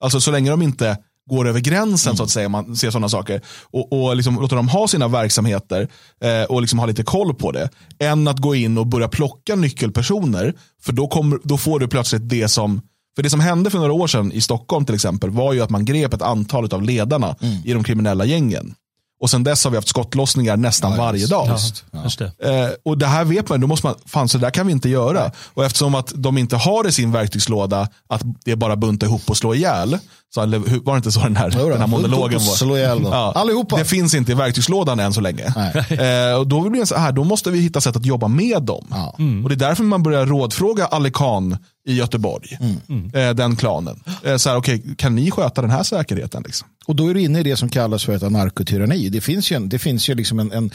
Alltså 0.00 0.20
så 0.20 0.30
länge 0.30 0.50
de 0.50 0.62
inte 0.62 0.96
går 1.30 1.48
över 1.48 1.60
gränsen 1.60 2.10
mm. 2.10 2.16
så 2.16 2.22
att 2.22 2.30
säga, 2.30 2.48
man 2.48 2.76
ser 2.76 2.90
sådana 2.90 3.08
saker. 3.08 3.40
Och, 3.62 3.92
och 3.92 4.16
liksom 4.16 4.40
låta 4.40 4.56
dem 4.56 4.68
ha 4.68 4.88
sina 4.88 5.08
verksamheter 5.08 5.88
eh, 6.20 6.42
och 6.42 6.60
liksom 6.60 6.78
ha 6.78 6.86
lite 6.86 7.02
koll 7.02 7.34
på 7.34 7.52
det. 7.52 7.70
Än 7.98 8.28
att 8.28 8.38
gå 8.38 8.54
in 8.54 8.78
och 8.78 8.86
börja 8.86 9.08
plocka 9.08 9.56
nyckelpersoner. 9.56 10.54
För 10.82 10.92
då, 10.92 11.08
kommer, 11.08 11.38
då 11.44 11.58
får 11.58 11.80
du 11.80 11.88
plötsligt 11.88 12.28
det 12.28 12.48
som 12.48 12.80
för 13.16 13.22
det 13.22 13.30
som 13.30 13.40
hände 13.40 13.70
för 13.70 13.78
några 13.78 13.92
år 13.92 14.06
sedan 14.06 14.32
i 14.32 14.40
Stockholm 14.40 14.84
till 14.84 14.94
exempel 14.94 15.30
var 15.30 15.52
ju 15.52 15.60
att 15.60 15.70
man 15.70 15.84
grep 15.84 16.14
ett 16.14 16.22
antal 16.22 16.74
av 16.74 16.82
ledarna 16.82 17.36
mm. 17.40 17.56
i 17.64 17.72
de 17.72 17.84
kriminella 17.84 18.24
gängen. 18.24 18.74
Och 19.20 19.30
sen 19.30 19.44
dess 19.44 19.64
har 19.64 19.70
vi 19.70 19.76
haft 19.76 19.88
skottlossningar 19.88 20.56
nästan 20.56 20.96
varje 20.96 21.26
dag. 21.26 21.46
Ja, 21.48 22.02
just 22.04 22.18
det. 22.18 22.24
Eh, 22.24 22.70
och 22.84 22.98
det 22.98 23.06
här 23.06 23.24
vet 23.24 23.48
man, 23.48 23.60
då 23.60 23.66
måste 23.66 23.86
man, 23.86 23.94
fan 24.06 24.28
så 24.28 24.38
där 24.38 24.50
kan 24.50 24.66
vi 24.66 24.72
inte 24.72 24.88
göra. 24.88 25.30
Och 25.54 25.64
eftersom 25.64 25.94
att 25.94 26.12
de 26.14 26.38
inte 26.38 26.56
har 26.56 26.88
i 26.88 26.92
sin 26.92 27.12
verktygslåda 27.12 27.88
att 28.08 28.22
det 28.44 28.50
är 28.52 28.56
bara 28.56 28.76
bunta 28.76 29.06
ihop 29.06 29.30
och 29.30 29.36
slå 29.36 29.54
ihjäl. 29.54 29.98
Så, 30.34 30.40
var 30.40 30.92
det 30.92 30.96
inte 30.96 31.12
så 31.12 31.20
den 31.20 31.36
här, 31.36 31.54
Jo 31.58 31.68
den 31.68 31.80
här 31.80 31.86
monologen 31.86 32.38
var? 32.38 32.54
slå 32.54 32.76
ihjäl 32.76 33.02
dem. 33.02 33.12
Allihopa. 33.12 33.76
Det 33.76 33.84
finns 33.84 34.14
inte 34.14 34.32
i 34.32 34.34
verktygslådan 34.34 35.00
än 35.00 35.12
så 35.12 35.20
länge. 35.20 35.44
Eh, 35.88 36.34
och 36.38 36.46
då 36.46 36.68
blir 36.70 36.80
det 36.80 36.86
så 36.86 36.96
här, 36.96 37.12
då 37.12 37.24
måste 37.24 37.50
vi 37.50 37.60
hitta 37.60 37.80
sätt 37.80 37.96
att 37.96 38.06
jobba 38.06 38.28
med 38.28 38.62
dem. 38.62 38.86
Ja. 38.90 39.14
Och 39.42 39.48
det 39.48 39.54
är 39.54 39.68
därför 39.68 39.84
man 39.84 40.02
börjar 40.02 40.26
rådfråga 40.26 40.86
Ali 40.86 41.10
Khan 41.10 41.56
i 41.88 41.94
Göteborg. 41.94 42.58
Mm. 42.88 43.10
Eh, 43.14 43.34
den 43.34 43.56
klanen. 43.56 44.00
Eh, 44.24 44.36
så 44.36 44.48
här, 44.48 44.56
okay, 44.56 44.80
kan 44.96 45.14
ni 45.14 45.30
sköta 45.30 45.60
den 45.60 45.70
här 45.70 45.82
säkerheten? 45.82 46.42
Liksom? 46.46 46.68
Och 46.86 46.96
då 46.96 47.08
är 47.08 47.14
du 47.14 47.20
inne 47.20 47.40
i 47.40 47.42
det 47.42 47.56
som 47.56 47.68
kallas 47.68 48.04
för 48.04 48.12
ett 48.12 48.22
anarkotyranni. 48.22 49.08
Det 49.08 49.20
finns 49.20 49.52
ju, 49.52 49.56
en, 49.56 49.68
det 49.68 49.78
finns 49.78 50.08
ju 50.08 50.14
liksom 50.14 50.38
en, 50.38 50.52
en, 50.52 50.70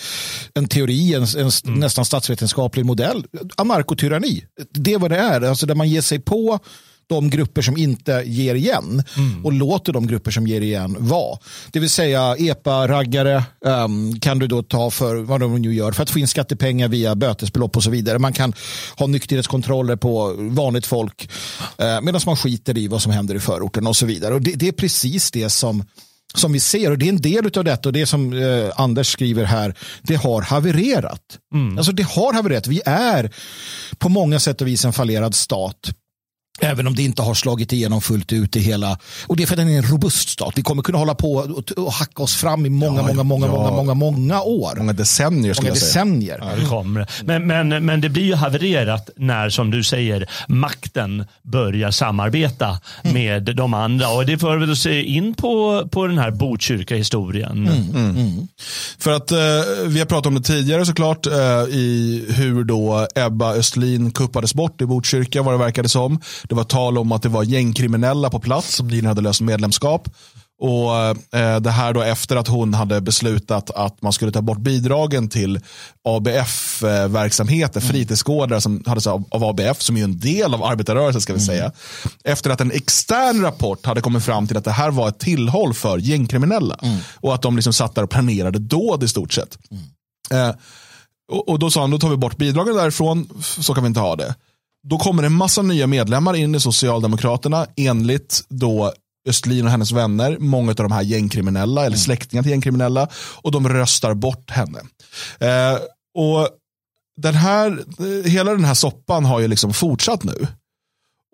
en 0.54 0.68
teori, 0.68 1.14
en, 1.14 1.24
en 1.24 1.52
Mm. 1.66 1.80
nästan 1.80 2.06
statsvetenskaplig 2.06 2.86
modell. 2.86 3.26
Anarkotyranni, 3.58 4.44
det 4.72 4.94
är 4.94 5.00
vad 5.00 5.12
det 5.12 5.18
är. 5.18 5.42
Alltså 5.42 5.66
där 5.66 5.76
man 5.76 5.90
ger 5.90 6.02
sig 6.02 6.20
på 6.20 6.60
de 7.08 7.30
grupper 7.30 7.62
som 7.62 7.78
inte 7.78 8.24
ger 8.26 8.56
igen 8.56 9.04
Mm. 9.18 9.46
och 9.46 9.54
låter 9.54 9.94
de 9.94 10.08
grupper 10.08 10.32
som 10.32 10.48
ger 10.48 10.62
igen 10.62 10.96
vara. 11.00 11.38
Det 11.72 11.80
vill 11.80 11.90
säga 11.90 12.36
EPA-raggare 12.38 13.44
um, 13.66 14.20
kan 14.20 14.40
du 14.40 14.48
då 14.48 14.64
ta 14.64 14.92
för 14.92 15.16
vad 15.16 15.40
de 15.40 15.62
nu 15.62 15.74
gör 15.74 15.92
för 15.92 16.04
att 16.04 16.10
få 16.10 16.20
in 16.20 16.28
skattepengar 16.28 16.88
via 16.88 17.16
bötesbelopp 17.16 17.78
och 17.78 17.84
så 17.84 17.90
vidare. 17.90 18.20
Man 18.20 18.34
kan 18.34 18.54
ha 18.98 19.08
nykterhetskontroller 19.08 19.96
på 19.96 20.36
vanligt 20.38 20.86
folk 20.86 21.30
uh, 21.82 22.02
medan 22.02 22.22
man 22.26 22.38
skiter 22.38 22.78
i 22.78 22.88
vad 22.88 23.02
som 23.02 23.12
händer 23.12 23.36
i 23.36 23.40
förorten 23.40 23.88
och 23.88 23.96
så 23.96 24.06
vidare. 24.06 24.34
Och 24.34 24.42
det, 24.42 24.52
det 24.52 24.68
är 24.68 24.72
precis 24.72 25.32
det 25.32 25.50
som 25.50 25.84
som 26.36 26.54
vi 26.54 26.60
ser 26.60 26.92
och 26.92 26.98
det 26.98 27.06
är 27.06 27.10
en 27.10 27.22
del 27.22 27.46
av 27.58 27.64
detta 27.64 27.90
och 27.90 27.94
det 27.94 28.06
som 28.06 28.34
eh, 28.34 28.70
Anders 28.76 29.08
skriver 29.08 29.44
här, 29.44 29.76
det 30.02 30.16
har 30.16 30.42
havererat. 30.42 31.22
Alltså 31.78 31.92
det 31.92 32.04
har 32.04 32.34
havererat. 32.34 32.68
Vi 32.68 32.82
är 32.86 33.32
på 33.98 34.10
många 34.10 34.40
sätt 34.40 34.62
och 34.62 34.68
vis 34.68 34.86
en 34.86 34.94
fallerad 34.94 35.36
stat. 35.36 35.92
Även 36.60 36.88
om 36.88 36.96
det 36.96 37.04
inte 37.04 37.22
har 37.22 37.34
slagit 37.34 37.74
igenom 37.74 38.02
fullt 38.02 38.34
ut 38.34 38.56
i 38.56 38.60
hela, 38.60 38.98
och 39.28 39.36
det 39.38 39.44
är 39.44 39.48
för 39.48 39.54
att 39.54 39.58
den 39.58 39.70
är 39.70 39.78
en 39.78 39.84
robust 39.84 40.30
stat. 40.30 40.54
Vi 40.56 40.62
kommer 40.62 40.84
kunna 40.84 40.98
hålla 40.98 41.16
på 41.16 41.34
och, 41.34 41.72
och 41.72 41.94
hacka 41.94 42.24
oss 42.24 42.36
fram 42.36 42.66
i 42.66 42.70
många, 42.70 43.02
Ja, 43.02 43.08
många, 43.08 43.24
många, 43.24 43.46
ja. 43.48 43.52
många, 43.52 43.72
många, 43.72 43.94
många 43.94 44.42
år. 44.42 44.76
Många 44.78 44.94
decennier 44.94 45.54
skulle 45.54 45.70
Många 45.70 45.76
jag 45.76 45.78
säga. 45.78 46.04
decennier. 46.06 46.38
Ja, 46.42 46.56
det 46.60 46.66
kommer. 46.66 47.08
Men, 47.26 47.48
men, 47.48 47.86
men 47.86 48.02
det 48.02 48.10
blir 48.10 48.24
ju 48.24 48.36
havererat 48.36 49.10
när, 49.18 49.50
som 49.50 49.72
du 49.72 49.84
säger, 49.84 50.30
makten 50.48 51.26
börjar 51.44 51.92
samarbeta 51.92 52.80
med 53.04 53.56
de 53.56 53.74
andra. 53.74 54.10
Och 54.10 54.26
det 54.26 54.38
för 54.38 54.58
väl 54.58 54.76
se 54.78 55.04
in 55.04 55.34
på, 55.34 55.84
på 55.92 56.08
den 56.08 56.18
här 56.18 56.32
Botkyrka-historien. 56.32 57.70
För 59.00 59.12
att 59.12 59.32
eh, 59.32 59.38
vi 59.88 60.00
har 60.00 60.06
pratat 60.06 60.26
om 60.26 60.36
det 60.36 60.42
tidigare 60.42 60.86
såklart 60.86 61.26
eh, 61.28 61.34
i 61.70 62.26
hur 62.30 62.64
då 62.64 63.08
Ebba 63.16 63.54
Östlin 63.54 64.12
kuppades 64.12 64.54
bort 64.54 64.82
i 64.82 64.86
Botkyrka 64.86 65.42
vad 65.42 65.54
det 65.54 65.58
verkade 65.58 65.90
som. 65.90 66.22
Det 66.54 66.58
var 66.58 66.64
tal 66.64 66.98
om 66.98 67.12
att 67.12 67.22
det 67.22 67.30
var 67.30 67.44
gängkriminella 67.44 68.30
på 68.30 68.40
plats 68.40 68.76
som 68.76 68.88
nyligen 68.88 69.06
hade 69.06 69.22
löst 69.22 69.42
medlemskap. 69.42 70.10
Och 70.62 70.96
eh, 71.40 71.60
Det 71.60 71.72
här 71.72 71.94
då 71.94 72.02
efter 72.02 72.36
att 72.36 72.48
hon 72.48 72.74
hade 72.74 73.02
beslutat 73.02 73.70
att 73.72 74.02
man 74.02 74.14
skulle 74.14 74.32
ta 74.32 74.42
bort 74.42 74.58
bidragen 74.58 75.30
till 75.30 75.60
ABF-verksamheter, 76.04 77.82
fritidsgårdar 77.82 78.60
som 78.60 78.84
hade 78.86 79.12
av, 79.12 79.24
av 79.32 79.44
ABF, 79.44 79.82
som 79.82 79.98
är 79.98 80.04
en 80.04 80.20
del 80.20 80.54
av 80.54 80.64
arbetarrörelsen 80.64 81.22
ska 81.22 81.34
vi 81.34 81.40
säga. 81.40 81.72
Efter 82.24 82.50
att 82.50 82.62
en 82.62 82.72
extern 82.72 83.42
rapport 83.42 83.86
hade 83.86 84.02
kommit 84.02 84.24
fram 84.24 84.48
till 84.48 84.58
att 84.58 84.66
det 84.66 84.72
här 84.72 84.92
var 84.92 85.10
ett 85.10 85.20
tillhåll 85.20 85.74
för 85.74 85.98
gängkriminella. 85.98 86.80
Och 87.16 87.34
att 87.34 87.42
de 87.42 87.56
liksom 87.56 87.74
satt 87.74 87.96
där 87.96 88.04
och 88.04 88.10
planerade 88.10 88.60
dåd 88.60 89.04
i 89.04 89.08
stort 89.08 89.34
sett. 89.34 89.58
Eh, 90.32 90.52
och, 91.32 91.50
och 91.50 91.60
då 91.60 91.72
sa 91.72 91.82
han, 91.82 91.92
då 91.92 92.00
tar 92.00 92.10
vi 92.10 92.18
bort 92.18 92.38
bidragen 92.38 92.76
därifrån, 92.76 93.30
så 93.42 93.74
kan 93.74 93.84
vi 93.84 93.88
inte 93.88 94.00
ha 94.00 94.16
det. 94.16 94.36
Då 94.84 94.98
kommer 94.98 95.24
en 95.24 95.34
massa 95.34 95.62
nya 95.62 95.88
medlemmar 95.88 96.34
in 96.34 96.56
i 96.56 96.60
Socialdemokraterna 96.60 97.68
enligt 97.76 98.46
då 98.50 98.94
Östlin 99.28 99.66
och 99.66 99.72
hennes 99.72 99.92
vänner, 99.92 100.38
många 100.40 100.70
av 100.70 100.76
de 100.76 100.92
här 100.92 101.02
gängkriminella 101.02 101.86
eller 101.86 101.98
släktingar 101.98 102.44
till 102.44 102.52
gängkriminella 102.52 103.08
och 103.16 103.52
de 103.52 103.70
röstar 103.70 104.14
bort 104.14 104.52
henne. 104.52 104.80
Eh, 105.40 105.80
och 106.16 106.50
den 107.18 107.36
här, 107.36 107.84
hela 108.28 108.52
den 108.52 108.66
här 108.66 108.74
soppan 108.74 109.26
har 109.26 109.40
ju 109.40 109.48
liksom 109.48 109.74
fortsatt 109.74 110.24
nu. 110.24 110.48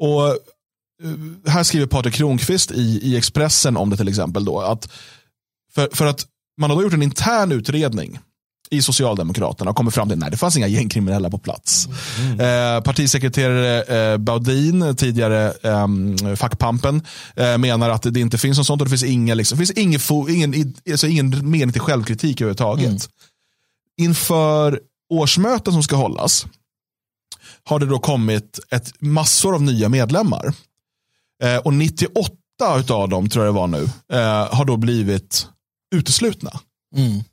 Och 0.01 0.27
eh, 0.27 1.51
här 1.51 1.63
skriver 1.63 1.87
Patrik 1.87 2.13
Kronqvist 2.13 2.71
i, 2.71 2.99
i 3.03 3.17
Expressen 3.17 3.77
om 3.77 3.89
det 3.89 3.97
till 3.97 4.07
exempel 4.07 4.45
då, 4.45 4.59
att 4.59 4.91
för, 5.73 5.89
för 5.93 6.05
att 6.05 6.25
man 6.57 6.69
har 6.69 6.77
då 6.77 6.83
gjort 6.83 6.93
en 6.93 7.03
intern 7.03 7.51
utredning 7.51 8.19
i 8.71 8.81
Socialdemokraterna 8.81 9.71
och 9.71 9.77
kommit 9.77 9.93
fram 9.93 10.09
till 10.09 10.23
att 10.23 10.31
det 10.31 10.37
fanns 10.37 10.57
inga 10.57 10.67
gängkriminella 10.67 11.29
på 11.29 11.37
plats. 11.37 11.87
Eh, 12.39 12.81
partisekreterare 12.81 13.83
eh, 14.11 14.17
Baudin, 14.17 14.95
tidigare 14.95 15.53
eh, 15.63 16.35
fackpampen, 16.35 17.01
eh, 17.35 17.57
menar 17.57 17.89
att 17.89 18.13
det 18.13 18.19
inte 18.19 18.37
finns 18.37 18.57
något 18.57 18.67
sånt 18.67 18.81
och 18.81 18.85
det 18.85 18.89
finns, 18.89 19.03
inga, 19.03 19.33
liksom, 19.33 19.57
det 19.59 19.65
finns 19.65 19.77
ingen, 19.77 20.53
ingen, 20.53 20.75
alltså 20.91 21.07
ingen 21.07 21.49
mening 21.51 21.71
till 21.71 21.81
självkritik 21.81 22.41
överhuvudtaget. 22.41 23.09
Inför 23.97 24.79
årsmöten 25.09 25.73
som 25.73 25.83
ska 25.83 25.95
hållas 25.95 26.45
har 27.63 27.79
det 27.79 27.85
då 27.85 27.99
kommit 27.99 28.59
ett 28.71 28.93
massor 28.99 29.55
av 29.55 29.61
nya 29.61 29.89
medlemmar. 29.89 30.53
Eh, 31.43 31.57
och 31.57 31.73
98 31.73 32.35
av 32.89 33.09
dem, 33.09 33.29
tror 33.29 33.45
jag 33.45 33.53
det 33.53 33.59
var 33.59 33.67
nu, 33.67 33.83
eh, 34.13 34.53
har 34.55 34.65
då 34.65 34.77
blivit 34.77 35.47
uteslutna. 35.95 36.59
Mm. 36.95 37.23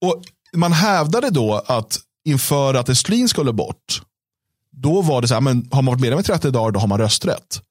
Och 0.00 0.22
man 0.56 0.72
hävdade 0.72 1.30
då 1.30 1.54
att 1.66 2.00
inför 2.24 2.74
att 2.74 2.88
Östlin 2.88 3.28
skulle 3.28 3.52
bort, 3.52 4.02
då 4.72 5.02
var 5.02 5.22
det 5.22 5.28
så 5.28 5.34
här, 5.34 5.40
men 5.40 5.68
har 5.70 5.82
man 5.82 5.92
varit 5.92 6.00
medlem 6.00 6.20
i 6.20 6.22
30 6.22 6.50
dagar, 6.50 6.70
då 6.70 6.80
har 6.80 6.86
man 6.86 6.98
rösträtt. 6.98 7.62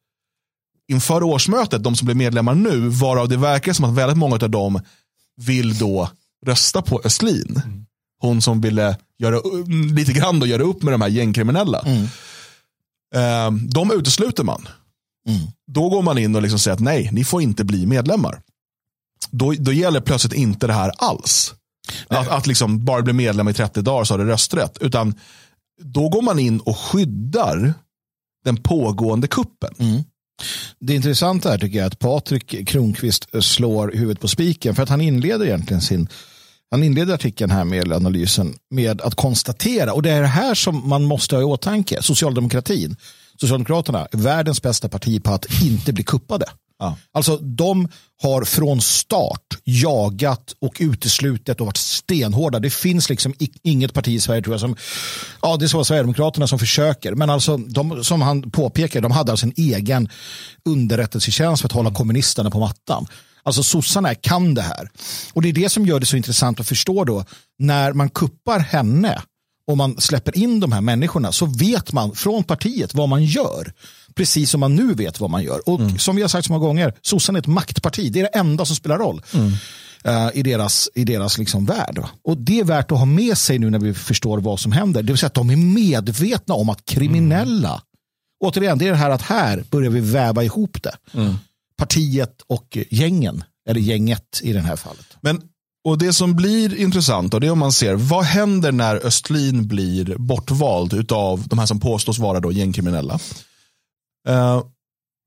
Inför 0.87 1.23
årsmötet, 1.23 1.83
de 1.83 1.95
som 1.95 2.05
blir 2.05 2.15
medlemmar 2.15 2.55
nu, 2.55 2.89
varav 2.89 3.29
det 3.29 3.37
verkar 3.37 3.73
som 3.73 3.85
att 3.85 3.95
väldigt 3.95 4.17
många 4.17 4.35
av 4.35 4.49
dem 4.49 4.79
vill 5.37 5.77
då 5.77 6.09
rösta 6.45 6.81
på 6.81 7.01
Östlin. 7.03 7.61
Hon 8.19 8.41
som 8.41 8.61
ville 8.61 8.97
göra, 9.17 9.41
lite 9.95 10.13
grann 10.13 10.39
då 10.39 10.45
göra 10.45 10.63
upp 10.63 10.83
med 10.83 10.93
de 10.93 11.01
här 11.01 11.09
gängkriminella. 11.09 11.81
Eh, 13.15 13.51
de 13.51 13.91
utesluter 13.91 14.43
man. 14.43 14.67
Mm. 15.27 15.47
Då 15.67 15.89
går 15.89 16.01
man 16.01 16.17
in 16.17 16.35
och 16.35 16.41
liksom 16.41 16.59
säger 16.59 16.75
att 16.75 16.79
nej, 16.79 17.09
ni 17.11 17.23
får 17.23 17.41
inte 17.41 17.63
bli 17.63 17.85
medlemmar. 17.85 18.41
Då, 19.31 19.53
då 19.59 19.73
gäller 19.73 20.01
plötsligt 20.01 20.33
inte 20.33 20.67
det 20.67 20.73
här 20.73 20.91
alls. 20.97 21.53
Att, 22.08 22.28
att 22.28 22.47
liksom 22.47 22.86
bara 22.86 23.02
bli 23.02 23.13
medlem 23.13 23.47
i 23.47 23.54
30 23.54 23.82
dagar 23.82 24.04
så 24.04 24.13
har 24.13 24.19
du 24.19 24.26
rösträtt. 24.26 24.78
Utan 24.82 25.15
då 25.82 26.10
går 26.10 26.21
man 26.21 26.39
in 26.39 26.60
och 26.60 26.78
skyddar 26.78 27.73
den 28.45 28.58
pågående 28.58 29.28
kuppen. 29.28 29.73
Mm. 29.80 30.04
Det 30.80 30.95
intressanta 30.95 31.50
här 31.50 31.58
tycker 31.58 31.78
jag 31.78 31.84
är 31.84 31.88
att 31.88 32.00
Patrik 32.00 32.67
Kronqvist 32.67 33.28
slår 33.41 33.91
huvudet 33.91 34.21
på 34.21 34.28
spiken 34.28 34.76
för 34.76 34.84
att 34.84 34.89
han 34.89 35.02
inleder 35.02 35.45
egentligen 35.45 35.82
sin 35.82 36.08
han 36.71 36.84
inleder 36.84 37.13
artikeln 37.13 37.52
här 37.52 37.63
med 37.63 37.93
analysen 37.93 38.56
med 38.69 39.02
att 39.02 39.15
konstatera, 39.15 39.93
och 39.93 40.02
det 40.02 40.12
är 40.12 40.21
det 40.21 40.28
här 40.28 40.56
som 40.56 40.89
man 40.89 41.04
måste 41.04 41.36
ha 41.36 41.41
i 41.41 41.45
åtanke, 41.45 42.02
socialdemokratin, 42.02 42.95
Socialdemokraterna 43.41 44.08
är 44.12 44.17
världens 44.17 44.62
bästa 44.62 44.89
parti 44.89 45.23
på 45.23 45.32
att 45.32 45.45
inte 45.63 45.93
bli 45.93 46.04
kuppade. 46.04 46.45
Ja. 46.79 46.97
Alltså 47.11 47.37
de 47.37 47.87
har 48.21 48.43
från 48.43 48.81
start 48.81 49.57
jagat 49.63 50.55
och 50.59 50.77
uteslutit 50.79 51.59
och 51.59 51.65
varit 51.65 51.77
stenhårda. 51.77 52.59
Det 52.59 52.69
finns 52.69 53.09
liksom 53.09 53.33
inget 53.63 53.93
parti 53.93 54.07
i 54.07 54.19
Sverige 54.19 54.41
tror 54.41 54.53
jag 54.53 54.61
som, 54.61 54.75
ja 55.41 55.57
det 55.57 55.65
är 55.65 55.67
så 55.67 55.83
Sverigedemokraterna 55.83 56.47
som 56.47 56.59
försöker, 56.59 57.15
men 57.15 57.29
alltså 57.29 57.57
de, 57.57 58.03
som 58.03 58.21
han 58.21 58.51
påpekar, 58.51 59.01
de 59.01 59.11
hade 59.11 59.31
alltså 59.31 59.45
en 59.45 59.53
egen 59.57 60.09
underrättelsetjänst 60.65 61.61
för 61.61 61.67
att 61.67 61.71
hålla 61.71 61.93
kommunisterna 61.93 62.51
på 62.51 62.59
mattan. 62.59 63.07
Alltså 63.43 63.63
sossarna 63.63 64.15
kan 64.15 64.53
det 64.53 64.61
här. 64.61 64.89
Och 65.33 65.41
det 65.41 65.49
är 65.49 65.53
det 65.53 65.69
som 65.69 65.85
gör 65.85 65.99
det 65.99 66.05
så 66.05 66.17
intressant 66.17 66.59
att 66.59 66.67
förstå 66.67 67.03
då, 67.03 67.25
när 67.59 67.93
man 67.93 68.09
kuppar 68.09 68.59
henne 68.59 69.21
och 69.67 69.77
man 69.77 70.01
släpper 70.01 70.38
in 70.38 70.60
de 70.60 70.71
här 70.71 70.82
människorna 70.82 71.32
så 71.32 71.45
vet 71.45 71.93
man 71.93 72.15
från 72.15 72.43
partiet 72.43 72.93
vad 72.93 73.10
man 73.10 73.23
gör. 73.23 73.73
Precis 74.15 74.49
som 74.49 74.60
man 74.60 74.75
nu 74.75 74.93
vet 74.93 75.19
vad 75.19 75.30
man 75.30 75.43
gör. 75.43 75.69
Och 75.69 75.80
som 75.97 76.15
vi 76.15 76.21
har 76.21 76.30
sagt 76.30 76.45
så 76.47 76.53
många 76.53 76.65
gånger, 76.65 76.93
sossarna 77.01 77.38
är 77.38 77.41
ett 77.41 77.47
maktparti. 77.47 78.12
Det 78.12 78.19
är 78.19 78.23
det 78.23 78.39
enda 78.39 78.65
som 78.65 78.75
spelar 78.75 78.97
roll 78.97 79.21
eh, 80.03 80.30
i 80.34 80.43
deras, 80.43 80.89
i 80.95 81.03
deras 81.03 81.38
liksom 81.38 81.65
värld. 81.65 82.03
Och 82.23 82.38
det 82.38 82.60
är 82.60 82.63
värt 82.63 82.91
att 82.91 82.97
ha 82.97 83.06
med 83.06 83.38
sig 83.38 83.60
nu 83.60 83.69
när 83.69 83.80
vi 83.80 83.93
förstår 83.93 84.38
vad 84.38 84.60
som 84.60 84.71
händer. 84.71 85.03
Det 85.03 85.12
vill 85.13 85.17
säga 85.17 85.27
att 85.27 85.34
de 85.34 85.49
är 85.49 85.56
medvetna 85.56 86.53
om 86.53 86.69
att 86.69 86.86
kriminella, 86.86 87.82
återigen, 88.43 88.77
det 88.77 88.88
är 88.88 88.91
det 88.91 88.97
här 88.97 89.10
att 89.10 89.21
här 89.21 89.63
börjar 89.71 89.89
vi 89.89 89.99
väva 89.99 90.43
ihop 90.43 90.84
det. 90.84 90.95
Partiet 91.77 92.41
och 92.47 92.77
gängen, 92.89 93.43
eller 93.69 93.80
gänget 93.82 94.39
i 94.43 94.53
det 94.53 94.60
här 94.60 94.75
fallet. 94.75 95.06
Men, 95.21 95.41
och 95.88 95.97
det 95.97 96.13
som 96.13 96.36
blir 96.36 96.76
intressant 96.76 97.32
då, 97.32 97.39
det 97.39 97.47
är 97.47 97.52
om 97.52 97.60
man 97.60 97.71
ser 97.71 97.95
vad 97.95 98.23
händer 98.23 98.71
när 98.71 99.06
Östlin 99.06 99.67
blir 99.67 100.15
bortvald 100.17 101.12
av 101.12 101.47
de 101.47 101.60
här 101.60 101.65
som 101.65 101.80
påstås 101.80 102.19
vara 102.19 102.39
då 102.39 102.52
gängkriminella. 102.52 103.19
Eh, 104.28 104.63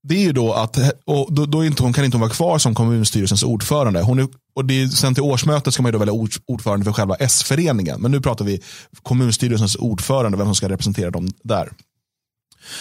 det 0.08 0.14
är 0.14 0.20
ju 0.20 0.32
då 0.32 0.52
att 0.52 0.78
och 1.04 1.34
då, 1.34 1.46
då 1.46 1.64
inte, 1.64 1.82
hon 1.82 1.92
kan 1.92 2.04
inte 2.04 2.16
hon 2.16 2.20
vara 2.20 2.30
kvar 2.30 2.58
som 2.58 2.74
kommunstyrelsens 2.74 3.42
ordförande. 3.42 4.02
Hon 4.02 4.18
är, 4.18 4.28
och 4.54 4.64
det 4.64 4.82
är, 4.82 4.88
sen 4.88 5.14
till 5.14 5.22
årsmötet 5.22 5.74
ska 5.74 5.82
man 5.82 5.88
ju 5.88 5.92
då 5.92 5.98
välja 5.98 6.28
ordförande 6.46 6.84
för 6.84 6.92
själva 6.92 7.14
S-föreningen. 7.14 8.00
Men 8.00 8.10
nu 8.10 8.20
pratar 8.20 8.44
vi 8.44 8.60
kommunstyrelsens 9.02 9.76
ordförande, 9.76 10.38
vem 10.38 10.46
som 10.46 10.54
ska 10.54 10.68
representera 10.68 11.10
dem 11.10 11.28
där. 11.42 11.72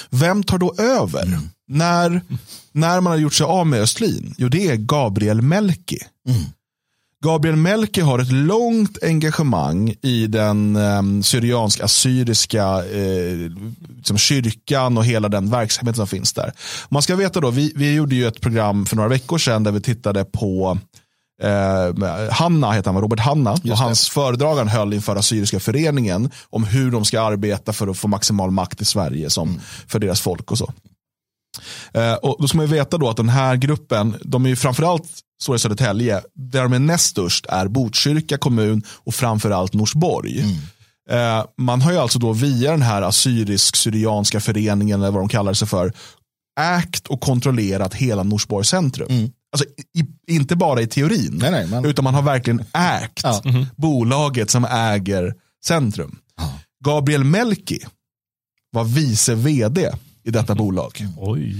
Vem 0.10 0.44
tar 0.44 0.58
då 0.58 0.76
över 0.78 1.26
mm. 1.26 1.50
när, 1.68 2.22
när 2.72 3.02
man 3.02 3.12
har 3.12 3.18
gjort 3.18 3.34
sig 3.34 3.46
av 3.46 3.68
med 3.68 3.82
Östlin? 3.82 4.36
Jo, 4.38 4.50
det 4.50 4.68
är 4.68 4.76
Gabriel 4.76 5.42
Melki. 5.42 5.98
Mm. 6.28 6.42
Gabriel 7.24 7.56
Melki 7.56 8.02
har 8.02 8.20
ett 8.20 8.32
långt 8.32 9.04
engagemang 9.04 9.94
i 10.02 10.28
den 10.28 10.76
eh, 10.76 11.02
syriansk-assyriska 11.24 12.86
eh, 12.86 13.52
liksom 13.96 14.18
kyrkan 14.18 14.98
och 14.98 15.06
hela 15.06 15.30
den 15.30 15.50
verksamhet 15.50 15.96
som 15.96 16.08
finns 16.08 16.34
där. 16.34 16.54
Man 16.90 17.02
ska 17.02 17.16
veta 17.16 17.40
då, 17.40 17.52
vi, 17.52 17.74
vi 17.76 17.96
gjorde 17.96 18.16
ju 18.16 18.28
ett 18.28 18.42
program 18.42 18.86
för 18.86 18.96
några 18.96 19.10
veckor 19.10 19.38
sedan 19.38 19.64
där 19.64 19.72
vi 19.72 19.82
tittade 19.82 20.26
på 20.26 20.78
eh, 21.42 22.30
Hanna, 22.32 22.72
heter 22.72 22.92
han, 22.92 23.02
Robert 23.02 23.20
Hanna, 23.20 23.52
och 23.52 23.78
hans 23.78 24.10
föredrag 24.10 24.56
han 24.56 24.68
höll 24.68 24.94
inför 24.94 25.16
Assyriska 25.16 25.60
föreningen 25.60 26.32
om 26.50 26.64
hur 26.64 26.92
de 26.92 27.06
ska 27.06 27.22
arbeta 27.22 27.74
för 27.74 27.88
att 27.88 27.98
få 27.98 28.08
maximal 28.08 28.52
makt 28.52 28.82
i 28.82 28.86
Sverige 28.86 29.30
som 29.30 29.50
mm. 29.50 29.62
för 29.88 30.00
deras 30.00 30.22
folk 30.22 30.52
och 30.52 30.58
så. 30.58 30.74
Eh, 31.94 32.14
och 32.14 32.36
då 32.40 32.48
ska 32.48 32.58
man 32.58 32.66
ju 32.66 32.72
veta 32.74 32.98
då 32.98 33.10
att 33.10 33.18
den 33.18 33.30
här 33.30 33.56
gruppen, 33.56 34.16
de 34.22 34.46
är 34.46 34.50
ju 34.50 34.56
framförallt 34.56 35.04
så 35.42 35.56
i 35.56 35.60
Södertälje, 35.60 36.22
där 36.34 36.64
de 36.64 36.74
är 36.74 36.80
näst 36.80 37.06
störst 37.06 37.46
är 37.46 37.68
Botkyrka 37.68 38.38
kommun 38.38 38.84
och 38.90 39.16
framförallt 39.16 39.74
Norsborg. 39.74 40.40
Mm. 40.40 40.58
Eh, 41.10 41.46
man 41.58 41.82
har 41.82 41.92
ju 41.92 41.98
alltså 41.98 42.20
då 42.20 42.34
via 42.34 42.72
den 42.72 42.82
här 42.82 43.02
assyrisk-syrianska 43.02 44.40
föreningen, 44.40 45.02
eller 45.02 45.12
vad 45.12 45.22
de 45.22 45.30
kallar 45.30 45.54
sig 45.54 45.68
för, 45.68 45.94
ägt 46.60 47.08
och 47.08 47.22
kontrollerat 47.22 47.94
hela 47.94 48.24
Norsborg 48.24 48.66
centrum. 48.66 49.08
Mm. 49.10 49.32
Alltså, 49.52 49.66
i, 49.98 50.34
inte 50.34 50.56
bara 50.56 50.82
i 50.82 50.88
teorin, 50.88 51.38
nej, 51.42 51.52
nej, 51.52 51.68
men... 51.68 51.86
utan 51.86 52.04
man 52.04 52.14
har 52.14 52.22
verkligen 52.22 52.60
ägt 52.74 53.22
ja. 53.24 53.42
mm. 53.46 53.66
bolaget 53.76 54.50
som 54.50 54.66
äger 54.66 55.34
centrum. 55.66 56.20
Ja. 56.38 56.60
Gabriel 56.86 57.24
Melki 57.24 57.80
var 58.72 58.84
vice 58.84 59.36
vd 59.36 59.92
i 60.24 60.32
detta 60.32 60.56
bolag. 60.56 61.06
Oj. 61.18 61.56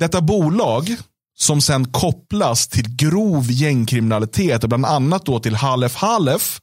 Detta 0.00 0.20
bolag 0.20 0.96
som 1.38 1.60
sen 1.60 1.84
kopplas 1.92 2.68
till 2.68 2.96
grov 2.96 3.50
gängkriminalitet 3.50 4.62
och 4.62 4.68
bland 4.68 4.86
annat 4.86 5.26
då 5.26 5.40
till 5.40 5.54
Halef 5.54 5.94
Halef 5.94 6.60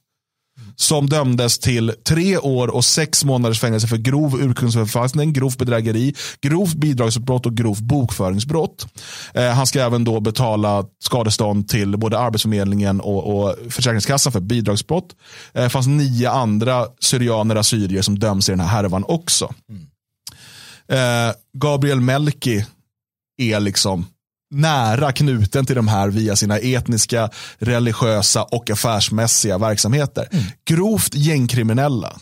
som 0.76 1.08
dömdes 1.08 1.58
till 1.58 1.92
tre 2.08 2.38
år 2.38 2.68
och 2.68 2.84
sex 2.84 3.24
månaders 3.24 3.60
fängelse 3.60 3.86
för 3.86 3.96
grov 3.96 4.40
urkundsförfalskning, 4.40 5.32
grovt 5.32 5.58
bedrägeri, 5.58 6.14
grovt 6.40 6.74
bidragsbrott 6.74 7.46
och 7.46 7.56
grovt 7.56 7.80
bokföringsbrott. 7.80 8.86
Eh, 9.34 9.48
han 9.50 9.66
ska 9.66 9.80
även 9.80 10.04
då 10.04 10.20
betala 10.20 10.84
skadestånd 11.04 11.68
till 11.68 11.96
både 11.96 12.18
Arbetsförmedlingen 12.18 13.00
och, 13.00 13.44
och 13.44 13.56
Försäkringskassan 13.70 14.32
för 14.32 14.40
bidragsbrott. 14.40 15.16
Det 15.52 15.62
eh, 15.62 15.68
fanns 15.68 15.86
nio 15.86 16.30
andra 16.30 16.86
syrianer 17.00 17.56
assyrier 17.56 18.02
som 18.02 18.18
döms 18.18 18.48
i 18.48 18.52
den 18.52 18.60
här 18.60 18.68
härvan 18.68 19.04
också. 19.08 19.54
Mm. 19.68 19.86
Eh, 20.88 21.34
Gabriel 21.52 22.00
Melki 22.00 22.66
är 23.42 23.60
liksom 23.60 24.06
nära 24.50 25.12
knuten 25.12 25.66
till 25.66 25.76
de 25.76 25.88
här 25.88 26.08
via 26.08 26.36
sina 26.36 26.58
etniska, 26.58 27.30
religiösa 27.58 28.42
och 28.42 28.70
affärsmässiga 28.70 29.58
verksamheter. 29.58 30.28
Mm. 30.32 30.44
Grovt 30.68 31.14
gängkriminella. 31.14 32.16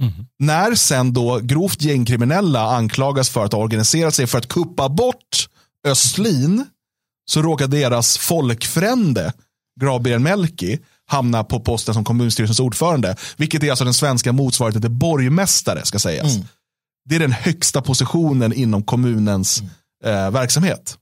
Mm. 0.00 0.12
När 0.38 0.74
sen 0.74 1.12
då 1.12 1.40
grovt 1.42 1.82
gängkriminella 1.82 2.76
anklagas 2.76 3.30
för 3.30 3.44
att 3.44 3.52
ha 3.52 3.60
organiserat 3.60 4.14
sig 4.14 4.26
för 4.26 4.38
att 4.38 4.48
kuppa 4.48 4.88
bort 4.88 5.48
Östlin 5.86 6.66
så 7.30 7.42
råkar 7.42 7.66
deras 7.66 8.18
folkfrände 8.18 9.32
Gabriel 9.80 10.20
Melki 10.20 10.78
hamna 11.06 11.44
på 11.44 11.60
posten 11.60 11.94
som 11.94 12.04
kommunstyrelsens 12.04 12.60
ordförande. 12.60 13.16
Vilket 13.36 13.62
är 13.62 13.70
alltså 13.70 13.84
den 13.84 13.94
svenska 13.94 14.32
motsvarigheten 14.32 14.82
till 14.82 14.90
borgmästare 14.90 15.84
ska 15.84 15.98
sägas. 15.98 16.34
Mm. 16.34 16.46
Det 17.08 17.14
är 17.14 17.20
den 17.20 17.32
högsta 17.32 17.82
positionen 17.82 18.52
inom 18.52 18.82
kommunens 18.82 19.60
mm. 19.60 19.70
eh, 20.04 20.30
verksamhet. 20.30 20.98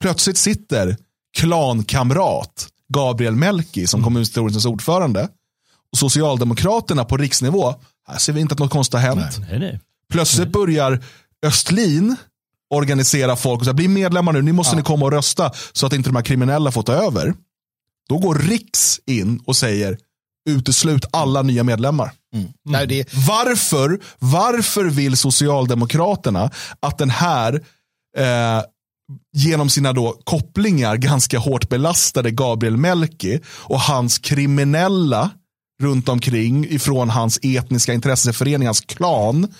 Plötsligt 0.00 0.38
sitter 0.38 0.96
klankamrat 1.38 2.68
Gabriel 2.88 3.34
Melki 3.34 3.86
som 3.86 4.00
mm. 4.00 4.04
kommunstyrelsens 4.04 4.66
ordförande. 4.66 5.28
Och 5.92 5.98
Socialdemokraterna 5.98 7.04
på 7.04 7.16
riksnivå, 7.16 7.74
här 8.08 8.18
ser 8.18 8.32
vi 8.32 8.40
inte 8.40 8.52
att 8.52 8.58
något 8.58 8.70
konstigt 8.70 8.94
har 8.94 9.00
hänt. 9.00 9.38
Nej, 9.50 9.58
nej. 9.58 9.80
Plötsligt 10.12 10.46
nej. 10.46 10.52
börjar 10.52 11.04
Östlin 11.42 12.16
organisera 12.70 13.36
folk 13.36 13.60
och 13.60 13.64
säga, 13.64 13.74
bli 13.74 13.88
medlemmar 13.88 14.32
nu, 14.32 14.42
ni 14.42 14.52
måste 14.52 14.74
ja. 14.74 14.76
ni 14.76 14.82
komma 14.82 15.04
och 15.04 15.12
rösta 15.12 15.52
så 15.72 15.86
att 15.86 15.92
inte 15.92 16.08
de 16.08 16.16
här 16.16 16.22
kriminella 16.22 16.72
får 16.72 16.82
ta 16.82 16.92
över. 16.92 17.34
Då 18.08 18.18
går 18.18 18.34
Riks 18.34 19.00
in 19.06 19.40
och 19.46 19.56
säger, 19.56 19.98
uteslut 20.48 21.04
alla 21.12 21.42
nya 21.42 21.64
medlemmar. 21.64 22.12
Mm. 22.34 22.44
Mm. 22.44 22.52
Nej, 22.64 22.86
det... 22.86 23.08
varför, 23.28 24.00
varför 24.18 24.84
vill 24.84 25.16
Socialdemokraterna 25.16 26.50
att 26.80 26.98
den 26.98 27.10
här 27.10 27.54
eh, 28.18 28.62
genom 29.36 29.70
sina 29.70 29.92
då 29.92 30.20
kopplingar 30.24 30.96
ganska 30.96 31.38
hårt 31.38 31.68
belastade 31.68 32.30
Gabriel 32.30 32.76
Melki 32.76 33.40
och 33.46 33.80
hans 33.80 34.18
kriminella 34.18 35.30
runt 35.82 36.08
omkring 36.08 36.64
ifrån 36.64 37.10
hans 37.10 37.38
etniska 37.42 37.94
intresseförening, 37.94 38.68
hans 38.68 38.80
klan, 38.80 39.54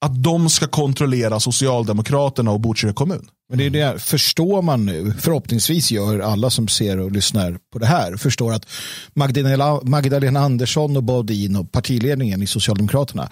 att 0.00 0.22
de 0.22 0.50
ska 0.50 0.66
kontrollera 0.66 1.40
Socialdemokraterna 1.40 2.50
och 2.50 2.60
Botkyrka 2.60 2.94
kommun. 2.94 3.28
Men 3.48 3.58
det 3.58 3.66
är 3.66 3.70
det, 3.70 3.98
förstår 3.98 4.62
man 4.62 4.86
nu, 4.86 5.14
förhoppningsvis 5.20 5.90
gör 5.90 6.18
alla 6.18 6.50
som 6.50 6.68
ser 6.68 6.98
och 6.98 7.12
lyssnar 7.12 7.58
på 7.72 7.78
det 7.78 7.86
här, 7.86 8.16
förstår 8.16 8.52
att 8.52 8.66
Magdalena, 9.14 9.80
Magdalena 9.82 10.40
Andersson 10.40 10.96
och 10.96 11.04
Baudin 11.04 11.56
och 11.56 11.72
partiledningen 11.72 12.42
i 12.42 12.46
Socialdemokraterna, 12.46 13.30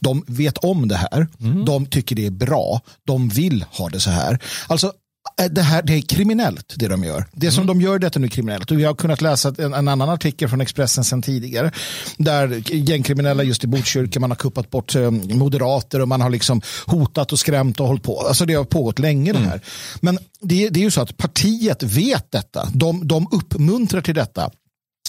de 0.00 0.24
vet 0.26 0.58
om 0.58 0.88
det 0.88 0.96
här, 0.96 1.26
mm. 1.40 1.64
de 1.64 1.86
tycker 1.86 2.16
det 2.16 2.26
är 2.26 2.30
bra, 2.30 2.80
de 3.06 3.28
vill 3.28 3.64
ha 3.70 3.88
det 3.88 4.00
så 4.00 4.10
här. 4.10 4.38
Alltså 4.68 4.92
det 5.50 5.62
här 5.62 5.82
det 5.82 5.94
är 5.94 6.00
kriminellt 6.00 6.74
det 6.76 6.88
de 6.88 7.04
gör. 7.04 7.24
Det 7.32 7.50
som 7.50 7.62
mm. 7.64 7.78
de 7.78 7.84
gör 7.84 7.98
detta 7.98 8.18
nu 8.18 8.26
är 8.26 8.30
kriminellt. 8.30 8.70
Och 8.70 8.78
vi 8.78 8.84
har 8.84 8.94
kunnat 8.94 9.20
läsa 9.20 9.54
en, 9.58 9.74
en, 9.74 9.88
annan 9.88 10.08
artikel 10.08 10.48
från 10.48 10.60
Expressen 10.60 11.04
sedan 11.04 11.22
tidigare. 11.22 11.72
Där 12.16 12.62
gängkriminella 12.74 13.42
just 13.42 13.64
i 13.64 13.66
Botkyrka, 13.66 14.20
man 14.20 14.30
har 14.30 14.36
kuppat 14.36 14.70
bort 14.70 14.94
eh, 14.94 15.10
moderater 15.10 16.00
och 16.00 16.08
man 16.08 16.20
har 16.20 16.30
liksom 16.30 16.62
hotat 16.86 17.32
och 17.32 17.38
skrämt 17.38 17.80
och 17.80 17.86
hållit 17.86 18.02
på. 18.02 18.20
Alltså 18.20 18.46
det 18.46 18.54
har 18.54 18.64
pågått 18.64 18.98
länge 18.98 19.30
mm. 19.30 19.42
det 19.42 19.48
här. 19.48 19.60
Men 20.00 20.18
det, 20.40 20.68
det, 20.68 20.80
är 20.80 20.84
ju 20.84 20.90
så 20.90 21.00
att 21.00 21.16
partiet 21.16 21.82
vet 21.82 22.32
detta. 22.32 22.68
De, 22.74 23.08
de 23.08 23.28
uppmuntrar 23.32 24.00
till 24.00 24.14
detta. 24.14 24.50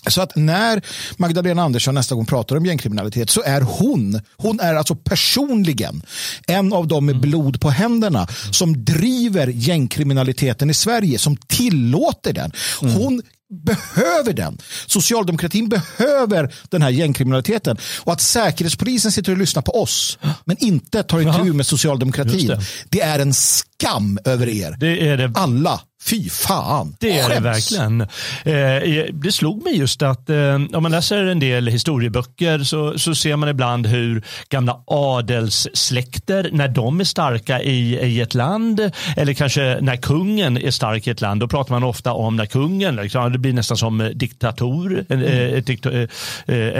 Så 0.07 0.21
att 0.21 0.35
när 0.35 0.81
Magdalena 1.17 1.63
Andersson 1.63 1.95
nästa 1.95 2.15
gång 2.15 2.25
pratar 2.25 2.55
om 2.55 2.65
gängkriminalitet 2.65 3.29
så 3.29 3.41
är 3.41 3.61
hon, 3.61 4.21
hon 4.37 4.59
är 4.59 4.75
alltså 4.75 4.95
personligen 4.95 6.01
en 6.47 6.73
av 6.73 6.87
dem 6.87 7.05
med 7.05 7.15
mm. 7.15 7.21
blod 7.21 7.61
på 7.61 7.69
händerna 7.69 8.27
som 8.51 8.85
driver 8.85 9.47
gängkriminaliteten 9.47 10.69
i 10.69 10.73
Sverige, 10.73 11.19
som 11.19 11.37
tillåter 11.37 12.33
den. 12.33 12.51
Mm. 12.81 12.93
Hon 12.93 13.21
behöver 13.51 14.33
den. 14.33 14.57
Socialdemokratin 14.87 15.69
behöver 15.69 16.53
den 16.69 16.81
här 16.81 16.89
gängkriminaliteten. 16.89 17.77
Och 17.99 18.13
att 18.13 18.21
säkerhetspolisen 18.21 19.11
sitter 19.11 19.31
och 19.31 19.37
lyssnar 19.37 19.61
på 19.61 19.81
oss 19.81 20.17
men 20.45 20.57
inte 20.63 21.03
tar 21.03 21.19
itu 21.19 21.53
med 21.53 21.65
socialdemokratin. 21.65 22.47
Det. 22.47 22.61
det. 22.89 23.01
är 23.01 23.19
en 23.19 23.33
skam 23.33 24.19
över 24.25 24.49
er. 24.49 24.77
Det 24.79 25.09
är 25.09 25.17
det. 25.17 25.31
Alla. 25.35 25.81
Fy 26.03 26.29
fan. 26.29 26.95
Det 26.99 27.19
är 27.19 27.23
Skäms. 27.23 27.35
det 27.35 27.39
verkligen. 27.39 28.01
Eh, 28.01 29.13
det 29.13 29.31
slog 29.31 29.63
mig 29.63 29.77
just 29.77 30.01
att 30.01 30.29
eh, 30.29 30.55
om 30.73 30.83
man 30.83 30.91
läser 30.91 31.25
en 31.25 31.39
del 31.39 31.67
historieböcker 31.67 32.59
så, 32.59 32.99
så 32.99 33.15
ser 33.15 33.35
man 33.35 33.49
ibland 33.49 33.87
hur 33.87 34.23
gamla 34.49 34.83
adelssläkter, 34.87 36.49
när 36.51 36.67
de 36.67 36.99
är 36.99 37.03
starka 37.03 37.61
i, 37.61 37.95
i 37.95 38.21
ett 38.21 38.33
land 38.33 38.91
eller 39.17 39.33
kanske 39.33 39.77
när 39.81 39.95
kungen 39.95 40.57
är 40.57 40.71
stark 40.71 41.07
i 41.07 41.09
ett 41.09 41.21
land, 41.21 41.39
då 41.39 41.47
pratar 41.47 41.73
man 41.73 41.83
ofta 41.83 42.13
om 42.13 42.35
när 42.35 42.45
kungen, 42.45 42.95
liksom, 42.95 43.31
det 43.31 43.37
blir 43.37 43.53
nästan 43.53 43.77
som 43.77 44.11
diktator, 44.15 45.05
en, 45.09 45.23
mm. 45.23 45.55
Eh, 45.55 45.63
dikta, 45.63 45.91
eh, 45.91 46.07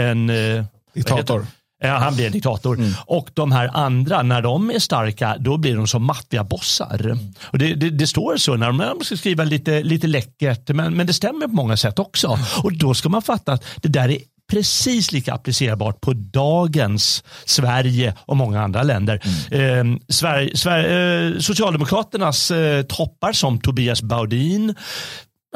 en 0.08 0.32
Diktator. 0.94 1.46
Han 1.88 2.14
blir 2.14 2.26
en 2.26 2.32
diktator. 2.32 2.76
Mm. 2.76 2.92
Och 3.06 3.30
de 3.34 3.52
här 3.52 3.70
andra, 3.74 4.22
när 4.22 4.42
de 4.42 4.70
är 4.70 4.78
starka, 4.78 5.36
då 5.38 5.56
blir 5.56 5.76
de 5.76 5.86
som 5.86 6.04
maffiabossar. 6.04 7.00
Mm. 7.04 7.18
Och 7.42 7.58
det, 7.58 7.74
det, 7.74 7.90
det, 7.90 8.06
står 8.06 8.36
så 8.36 8.56
när 8.56 8.72
de 8.72 9.04
ska 9.04 9.16
skriva 9.16 9.44
lite, 9.44 9.82
lite 9.82 10.06
läckert, 10.06 10.68
men, 10.68 10.94
men 10.94 11.06
det 11.06 11.12
stämmer 11.12 11.46
på 11.46 11.54
många 11.54 11.76
sätt 11.76 11.98
också. 11.98 12.26
Mm. 12.26 12.40
Och 12.62 12.72
då 12.72 12.94
ska 12.94 13.08
man 13.08 13.22
fatta 13.22 13.52
att 13.52 13.64
det 13.82 13.88
där 13.88 14.08
är 14.08 14.18
precis 14.52 15.12
lika 15.12 15.34
applicerbart 15.34 16.00
på 16.00 16.12
dagens 16.12 17.24
Sverige 17.44 18.14
och 18.18 18.36
många 18.36 18.62
andra 18.62 18.82
länder. 18.82 19.20
Mm. 19.50 19.92
Eh, 19.92 19.98
Sverige, 20.08 20.56
Sverige, 20.56 21.28
eh, 21.28 21.38
Socialdemokraternas 21.38 22.50
eh, 22.50 22.82
toppar 22.82 23.32
som 23.32 23.60
Tobias 23.60 24.02
Baudin 24.02 24.74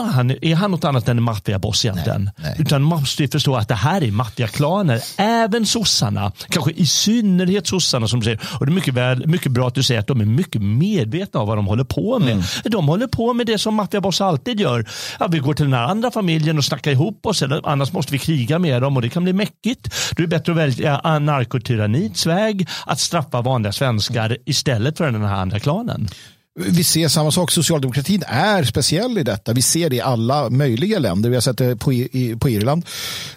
han, 0.04 0.30
är 0.42 0.54
han 0.54 0.70
något 0.70 0.84
annat 0.84 1.08
än 1.08 1.18
en 1.18 1.22
maffiaboss 1.22 1.84
egentligen? 1.84 2.24
Nej, 2.24 2.32
nej. 2.36 2.56
Utan 2.58 2.82
man 2.82 3.00
måste 3.00 3.22
ju 3.22 3.28
förstå 3.28 3.56
att 3.56 3.68
det 3.68 3.74
här 3.74 4.04
är 4.04 4.10
maffiaklaner. 4.10 5.02
Även 5.16 5.66
sossarna, 5.66 6.32
kanske 6.48 6.70
i 6.70 6.86
synnerhet 6.86 7.66
sossarna 7.66 8.08
som 8.08 8.22
säger, 8.22 8.40
och 8.60 8.66
det 8.66 8.72
är 8.72 8.74
mycket, 8.74 8.94
väl, 8.94 9.26
mycket 9.26 9.52
bra 9.52 9.68
att 9.68 9.74
du 9.74 9.82
säger 9.82 10.00
att 10.00 10.06
de 10.06 10.20
är 10.20 10.24
mycket 10.24 10.62
medvetna 10.62 11.40
om 11.40 11.48
vad 11.48 11.58
de 11.58 11.66
håller 11.66 11.84
på 11.84 12.18
med. 12.18 12.32
Mm. 12.32 12.44
De 12.64 12.88
håller 12.88 13.06
på 13.06 13.34
med 13.34 13.46
det 13.46 13.58
som 13.58 13.74
maffiabossar 13.74 14.26
alltid 14.26 14.60
gör. 14.60 14.86
Ja, 15.20 15.26
vi 15.26 15.38
går 15.38 15.54
till 15.54 15.64
den 15.64 15.74
här 15.74 15.84
andra 15.84 16.10
familjen 16.10 16.58
och 16.58 16.64
snackar 16.64 16.90
ihop 16.90 17.26
oss, 17.26 17.42
eller, 17.42 17.60
annars 17.64 17.92
måste 17.92 18.12
vi 18.12 18.18
kriga 18.18 18.58
med 18.58 18.82
dem 18.82 18.96
och 18.96 19.02
det 19.02 19.08
kan 19.08 19.24
bli 19.24 19.32
mäckigt. 19.32 19.94
Då 20.16 20.22
är 20.22 20.26
det 20.26 20.28
bättre 20.28 20.52
att 20.52 20.58
välja 20.58 21.18
narkotyrannits 21.18 22.26
väg, 22.26 22.68
att 22.86 23.00
straffa 23.00 23.42
vanliga 23.42 23.72
svenskar 23.72 24.36
istället 24.44 24.98
för 24.98 25.10
den 25.10 25.24
här 25.24 25.36
andra 25.36 25.60
klanen. 25.60 26.08
Vi 26.58 26.84
ser 26.84 27.08
samma 27.08 27.30
sak. 27.30 27.50
Socialdemokratin 27.50 28.22
är 28.26 28.64
speciell 28.64 29.18
i 29.18 29.22
detta. 29.22 29.52
Vi 29.52 29.62
ser 29.62 29.90
det 29.90 29.96
i 29.96 30.00
alla 30.00 30.50
möjliga 30.50 30.98
länder. 30.98 31.30
Vi 31.30 31.36
har 31.36 31.40
sett 31.40 31.58
det 31.58 31.76
på, 31.76 31.92
i, 31.92 32.36
på 32.40 32.50
Irland. 32.50 32.86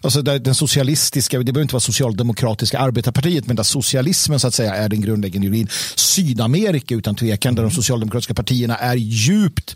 Alltså 0.01 0.21
den 0.21 0.55
socialistiska, 0.55 1.37
det 1.37 1.43
behöver 1.43 1.61
inte 1.61 1.73
vara 1.73 1.79
socialdemokratiska 1.81 2.79
arbetarpartiet, 2.79 3.47
men 3.47 3.55
där 3.55 3.63
socialismen 3.63 4.39
så 4.39 4.47
att 4.47 4.53
säga 4.53 4.75
är 4.75 4.89
den 4.89 5.01
grundläggande 5.01 5.47
ideologin. 5.47 5.67
Sydamerika 5.95 6.95
utan 6.95 7.15
tvekan, 7.15 7.55
där 7.55 7.63
de 7.63 7.71
socialdemokratiska 7.71 8.33
partierna 8.33 8.75
är 8.75 8.95
djupt 8.95 9.75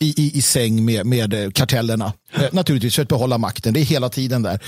i, 0.00 0.22
i, 0.22 0.38
i 0.38 0.42
säng 0.42 0.84
med, 0.84 1.06
med 1.06 1.54
kartellerna. 1.54 2.12
Eh, 2.34 2.42
naturligtvis 2.52 2.94
för 2.94 3.02
att 3.02 3.08
behålla 3.08 3.38
makten. 3.38 3.74
Det 3.74 3.80
är 3.80 3.84
hela 3.84 4.08
tiden 4.08 4.42
där. 4.42 4.60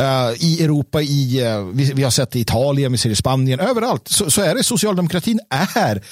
Uh, 0.00 0.44
I 0.44 0.64
Europa, 0.64 1.02
i, 1.02 1.44
uh, 1.44 1.66
vi, 1.72 1.92
vi, 1.94 2.02
har 2.02 2.10
sett 2.10 2.30
det 2.30 2.38
i 2.38 2.42
Italien, 2.42 2.92
vi 2.92 2.98
ser 2.98 3.08
det 3.08 3.12
i 3.12 3.16
Spanien, 3.16 3.60
överallt 3.60 4.08
så, 4.08 4.30
så 4.30 4.42
är 4.42 4.54
det 4.54 4.62
socialdemokratin 4.62 5.40
är 5.50 6.02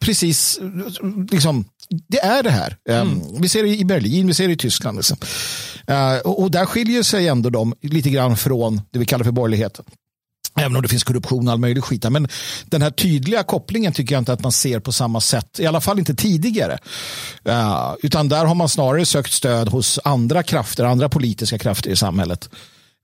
precis, 0.00 0.60
liksom, 1.30 1.64
det 2.08 2.20
är 2.20 2.42
det 2.42 2.50
här. 2.50 2.76
Mm. 2.88 3.20
Vi 3.40 3.48
ser 3.48 3.62
det 3.62 3.68
i 3.68 3.84
Berlin, 3.84 4.26
vi 4.26 4.34
ser 4.34 4.46
det 4.46 4.54
i 4.54 4.56
Tyskland. 4.56 4.96
Liksom. 4.96 5.16
Och, 6.24 6.42
och, 6.42 6.50
där 6.50 6.66
skiljer 6.66 7.02
sig 7.02 7.28
ändå 7.28 7.50
de 7.50 7.74
lite 7.82 8.10
grann 8.10 8.36
från 8.36 8.80
det 8.90 8.98
vi 8.98 9.06
kallar 9.06 9.24
för 9.24 9.32
borgerligheten. 9.32 9.84
Även 10.60 10.76
om 10.76 10.82
det 10.82 10.88
finns 10.88 11.04
korruption 11.04 11.48
och 11.48 11.52
all 11.52 11.58
möjlig 11.58 11.84
skit. 11.84 12.10
Men 12.10 12.28
den 12.64 12.82
här 12.82 12.90
tydliga 12.90 13.42
kopplingen 13.42 13.92
tycker 13.92 14.14
jag 14.14 14.20
inte 14.20 14.32
att 14.32 14.42
man 14.42 14.52
ser 14.52 14.80
på 14.80 14.92
samma 14.92 15.20
sätt. 15.20 15.60
I 15.60 15.66
alla 15.66 15.80
fall 15.80 15.98
inte 15.98 16.14
tidigare. 16.14 16.78
Uh, 17.48 17.94
utan 18.02 18.28
där 18.28 18.44
har 18.44 18.54
man 18.54 18.68
snarare 18.68 19.06
sökt 19.06 19.32
stöd 19.32 19.68
hos 19.68 19.98
andra 20.04 20.42
krafter, 20.42 20.84
andra 20.84 21.08
politiska 21.08 21.58
krafter 21.58 21.90
i 21.90 21.96
samhället. 21.96 22.48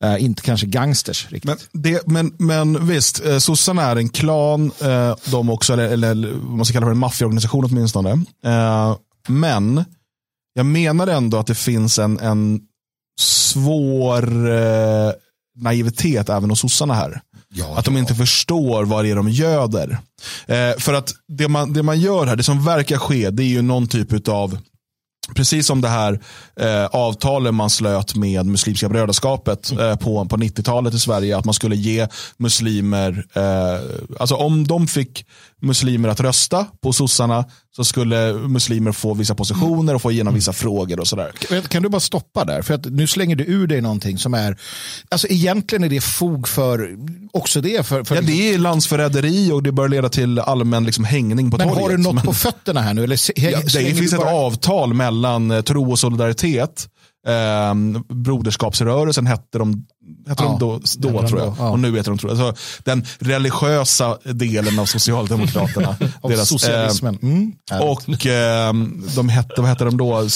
Uh, 0.05 0.25
inte 0.25 0.43
kanske 0.43 0.67
gangsters. 0.67 1.27
Riktigt. 1.31 1.45
Men, 1.45 1.83
det, 1.83 2.07
men, 2.07 2.35
men 2.39 2.87
visst, 2.87 3.25
eh, 3.25 3.39
sossarna 3.39 3.83
är 3.83 3.97
en 3.97 4.09
klan, 4.09 4.73
eh, 4.81 5.15
de 5.25 5.51
också, 5.51 5.73
eller, 5.73 6.11
eller 6.11 6.33
vad 6.33 6.57
man 6.57 6.65
ska 6.65 6.73
kalla 6.73 6.87
för 6.87 6.91
en 6.91 6.99
maffiaorganisation 6.99 7.65
åtminstone. 7.65 8.11
Eh, 8.45 8.97
men 9.29 9.85
jag 10.55 10.67
menar 10.67 11.07
ändå 11.07 11.39
att 11.39 11.47
det 11.47 11.55
finns 11.55 11.99
en, 11.99 12.19
en 12.21 12.61
svår 13.21 14.51
eh, 14.51 15.13
naivitet 15.57 16.29
även 16.29 16.51
hos 16.51 16.61
sossarna 16.61 16.95
här. 16.95 17.21
Ja, 17.55 17.79
att 17.79 17.85
de 17.85 17.97
inte 17.97 18.15
förstår 18.15 18.85
vad 18.85 19.05
det 19.05 19.11
är 19.11 19.17
de 19.17 19.29
göder. 19.29 19.99
Eh, 20.47 20.73
för 20.79 20.95
att 20.95 21.15
det 21.29 21.49
man, 21.49 21.73
det 21.73 21.83
man 21.83 22.01
gör 22.01 22.27
här, 22.27 22.37
det 22.37 22.43
som 22.43 22.65
verkar 22.65 22.99
ske, 22.99 23.31
det 23.31 23.43
är 23.43 23.47
ju 23.47 23.63
någon 23.63 23.89
typ 23.89 24.29
av 24.29 24.59
Precis 25.35 25.67
som 25.67 25.81
det 25.81 25.89
här 25.89 26.21
eh, 26.61 26.87
avtalet 26.87 27.55
man 27.55 27.71
slöt 27.71 28.15
med 28.17 28.47
Muslimska 28.47 28.89
brödraskapet 28.89 29.73
eh, 29.73 29.97
på, 29.97 30.25
på 30.25 30.37
90-talet 30.37 30.95
i 30.95 30.99
Sverige. 30.99 31.37
Att 31.37 31.45
man 31.45 31.55
skulle 31.55 31.77
ge 31.77 32.09
muslimer, 32.37 33.27
eh, 33.33 33.81
alltså 34.21 34.35
om 34.35 34.67
de 34.67 34.87
fick 34.87 35.27
muslimer 35.63 36.09
att 36.09 36.21
rösta 36.21 36.67
på 36.83 36.93
sossarna 36.93 37.45
så 37.77 37.85
skulle 37.85 38.33
muslimer 38.33 38.93
få 38.93 39.15
vissa 39.15 39.35
positioner 39.35 39.95
och 39.95 40.03
få 40.03 40.11
igenom 40.11 40.35
vissa 40.35 40.53
frågor 40.53 41.01
och 41.01 41.09
sådär. 41.09 41.33
Kan 41.69 41.83
du 41.83 41.89
bara 41.89 42.01
stoppa 42.01 42.45
där? 42.45 42.63
För 42.63 42.75
att 42.75 42.85
nu 42.85 43.07
slänger 43.07 43.37
du 43.37 43.45
ur 43.45 43.67
dig 43.67 43.81
någonting 43.81 44.19
som 44.19 44.35
är, 44.35 44.57
alltså 45.09 45.29
egentligen 45.29 45.85
är 45.85 45.89
det 45.89 46.01
fog 46.01 46.49
för, 46.49 46.97
också 47.33 47.61
det. 47.61 47.87
För, 47.87 48.05
för 48.05 48.15
ja, 48.15 48.21
det 48.21 48.55
är 48.55 48.59
landsförräderi 48.59 49.53
och 49.53 49.63
det 49.63 49.73
bör 49.73 49.89
leda 49.89 50.09
till 50.09 50.39
allmän 50.39 50.85
liksom, 50.85 51.05
hängning 51.05 51.51
på 51.51 51.57
Men 51.57 51.69
torget. 51.69 51.83
har 51.83 51.91
du 51.91 51.97
något 51.97 52.25
på 52.25 52.35
fötterna 52.35 52.81
här 52.81 52.95
nu? 52.95 53.05
Eller 53.05 53.19
ja, 53.41 53.61
det 53.61 53.95
finns 53.95 54.17
bara... 54.17 54.29
ett 54.29 54.35
avtal 54.35 54.95
mellan 54.95 55.51
eh, 55.51 55.61
tro 55.61 55.91
och 55.91 55.99
solidaritet 55.99 56.89
Eh, 57.27 57.75
broderskapsrörelsen 58.15 59.27
hette 59.27 59.59
de, 59.59 59.87
hette 60.29 60.43
ja, 60.43 60.49
de 60.49 60.59
då, 60.59 60.81
då 60.99 61.29
tror 61.29 61.41
jag. 61.41 61.55
Ja. 61.59 61.71
Och 61.71 61.79
nu 61.79 61.97
heter 61.97 62.11
de, 62.11 62.19
tror 62.19 62.33
jag. 62.33 62.41
Alltså, 62.41 62.63
den 62.85 63.07
religiösa 63.19 64.19
delen 64.25 64.79
av 64.79 64.87
Socialdemokraterna. 64.87 65.97
av 66.21 66.31
deras, 66.31 66.49
socialismen. 66.49 67.19
Eh, 67.23 67.29
mm. 67.29 67.53
och 67.89 68.27
eh, 68.27 68.73
de 69.17 69.29
hette, 69.29 69.55
vad 69.61 69.69
hette 69.69 69.85
de 69.85 69.97
då? 69.97 70.29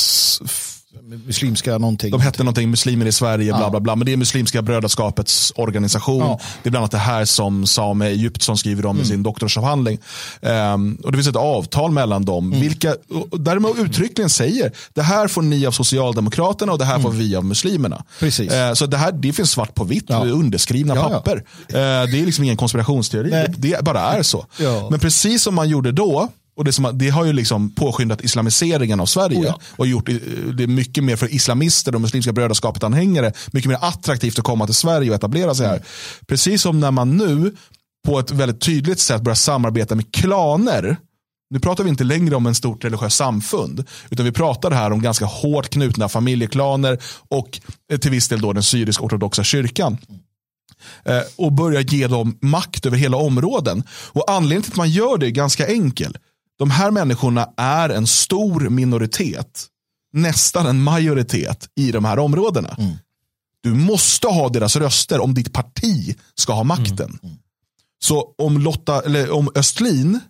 Muslimska 1.27 1.79
någonting. 1.79 2.11
De 2.11 2.21
hette 2.21 2.43
någonting, 2.43 2.71
muslimer 2.71 3.07
i 3.07 3.13
Sverige, 3.13 3.53
bla 3.53 3.71
bla 3.71 3.81
bla. 3.81 3.97
Men 3.97 4.07
det 4.07 4.13
är 4.13 4.17
Muslimska 4.17 4.63
brödraskapets 4.63 5.53
organisation. 5.57 6.21
Ja. 6.21 6.41
Det 6.63 6.69
är 6.69 6.71
bland 6.71 6.83
annat 6.83 6.91
det 6.91 6.99
här 6.99 7.25
som 7.25 7.67
Same 7.67 8.07
Egyptsson 8.07 8.57
skriver 8.57 8.87
om 8.87 8.97
mm. 8.97 9.03
i 9.03 9.09
sin 9.09 9.23
doktorsavhandling. 9.23 9.99
Um, 10.41 10.99
och 11.05 11.13
det 11.13 11.19
finns 11.19 11.29
ett 11.29 11.37
avtal 11.37 11.91
mellan 11.91 12.25
dem. 12.25 12.47
Mm. 12.47 12.61
Vilka, 12.61 12.97
där 13.33 13.55
de 13.55 13.85
uttryckligen 13.85 14.31
säger, 14.31 14.73
det 14.93 15.03
här 15.03 15.29
får 15.29 15.43
ni 15.43 15.67
av 15.67 15.73
Socialdemokraterna 15.73 16.73
och 16.73 16.79
det 16.79 16.85
här 16.85 16.95
mm. 16.95 17.03
får 17.03 17.11
vi 17.11 17.37
av 17.37 17.45
muslimerna. 17.45 18.05
Precis. 18.21 18.53
Uh, 18.53 18.73
så 18.75 18.87
det 18.87 18.97
här 18.97 19.13
det 19.13 19.33
finns 19.33 19.51
svart 19.51 19.75
på 19.75 19.85
vitt, 19.85 20.05
ja. 20.09 20.25
underskrivna 20.25 20.95
ja, 20.95 21.09
papper. 21.09 21.37
Uh, 21.37 21.43
det 21.73 22.21
är 22.21 22.27
liksom 22.27 22.45
ingen 22.45 22.57
konspirationsteori, 22.57 23.31
det, 23.31 23.55
det, 23.57 23.85
bara 23.85 24.01
är 24.01 24.23
så. 24.23 24.47
Men 24.91 25.01
precis 25.01 25.43
som 25.43 25.55
man 25.55 25.69
gjorde 25.69 25.93
då, 25.93 26.29
och 26.57 26.65
det, 26.65 26.73
som, 26.73 26.99
det 26.99 27.09
har 27.09 27.25
ju 27.25 27.33
liksom 27.33 27.75
påskyndat 27.75 28.25
islamiseringen 28.25 29.01
av 29.01 29.07
Sverige 29.07 29.39
oh 29.39 29.45
ja. 29.45 29.61
och 29.71 29.87
gjort 29.87 30.09
det 30.55 30.67
mycket 30.67 31.05
mer 31.05 31.17
för 31.17 31.35
islamister 31.35 31.95
och 31.95 32.01
muslimska 32.01 32.33
brödraskapet-anhängare 32.33 33.33
mycket 33.53 33.69
mer 33.69 33.79
attraktivt 33.81 34.39
att 34.39 34.45
komma 34.45 34.67
till 34.67 34.75
Sverige 34.75 35.11
och 35.11 35.17
etablera 35.17 35.55
sig 35.55 35.67
här. 35.67 35.75
Mm. 35.75 35.87
Precis 36.27 36.63
som 36.63 36.81
när 36.81 36.91
man 36.91 37.17
nu 37.17 37.55
på 38.07 38.19
ett 38.19 38.31
väldigt 38.31 38.61
tydligt 38.61 39.01
sätt 39.01 39.23
börjar 39.23 39.35
samarbeta 39.35 39.95
med 39.95 40.15
klaner 40.15 40.97
nu 41.51 41.61
pratar 41.61 41.85
vi 41.85 41.91
inte 41.91 42.05
längre 42.05 42.37
om 42.37 42.47
en 42.47 42.55
stort 42.55 42.85
religiöst 42.85 43.17
samfund, 43.17 43.85
utan 44.11 44.25
vi 44.25 44.33
pratar 44.33 44.71
här 44.71 44.93
om 44.93 45.03
ganska 45.03 45.25
hårt 45.25 45.69
knutna 45.69 46.09
familjeklaner 46.09 46.99
och 47.29 47.61
till 48.01 48.11
viss 48.11 48.29
del 48.29 48.41
då 48.41 48.53
den 48.53 48.63
syrisk-ortodoxa 48.63 49.45
kyrkan. 49.45 49.99
Eh, 51.05 51.21
och 51.37 51.53
börja 51.53 51.81
ge 51.81 52.07
dem 52.07 52.39
makt 52.41 52.87
över 52.87 52.97
hela 52.97 53.17
områden. 53.17 53.83
Och 53.89 54.31
anledningen 54.31 54.63
till 54.63 54.73
att 54.73 54.77
man 54.77 54.91
gör 54.91 55.19
det 55.19 55.27
är 55.27 55.31
ganska 55.31 55.67
enkel 55.67 56.19
de 56.59 56.71
här 56.71 56.91
människorna 56.91 57.49
är 57.57 57.89
en 57.89 58.07
stor 58.07 58.69
minoritet, 58.69 59.67
nästan 60.13 60.67
en 60.67 60.83
majoritet 60.83 61.69
i 61.77 61.93
de 61.93 62.05
här 62.05 62.19
områdena. 62.19 62.77
Mm. 62.79 62.93
Du 63.63 63.75
måste 63.75 64.27
ha 64.27 64.49
deras 64.49 64.77
röster 64.77 65.21
om 65.21 65.35
ditt 65.35 65.53
parti 65.53 66.17
ska 66.35 66.53
ha 66.53 66.65
makten. 66.65 67.09
Mm. 67.09 67.19
Mm. 67.23 67.37
Så 67.99 68.35
om, 68.39 68.59
Lotta, 68.59 69.03
eller 69.03 69.31
om 69.31 69.51
Östlin 69.55 70.21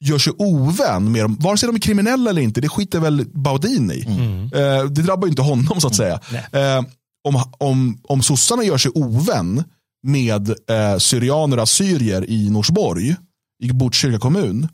gör 0.00 0.18
sig 0.18 0.32
ovän 0.38 1.12
med 1.12 1.24
dem, 1.24 1.36
vare 1.40 1.58
sig 1.58 1.66
de 1.66 1.76
är 1.76 1.80
kriminella 1.80 2.30
eller 2.30 2.42
inte, 2.42 2.60
det 2.60 2.68
skiter 2.68 3.00
väl 3.00 3.26
Baudin 3.34 3.90
i. 3.90 4.04
Mm. 4.06 4.42
Eh, 4.44 4.84
det 4.84 5.02
drabbar 5.02 5.26
ju 5.26 5.30
inte 5.30 5.42
honom 5.42 5.80
så 5.80 5.86
att 5.86 5.94
säga. 5.96 6.20
Eh, 6.52 6.84
om, 7.24 7.42
om, 7.58 8.00
om 8.02 8.22
sossarna 8.22 8.64
gör 8.64 8.78
sig 8.78 8.92
ovän 8.94 9.64
med 10.02 10.48
eh, 10.48 10.98
syrianer 10.98 11.56
och 11.56 11.62
assyrier 11.62 12.30
i 12.30 12.50
Norsborg, 12.50 13.16
i 13.62 13.72
Botkyrka 13.72 14.18
kommun, 14.18 14.68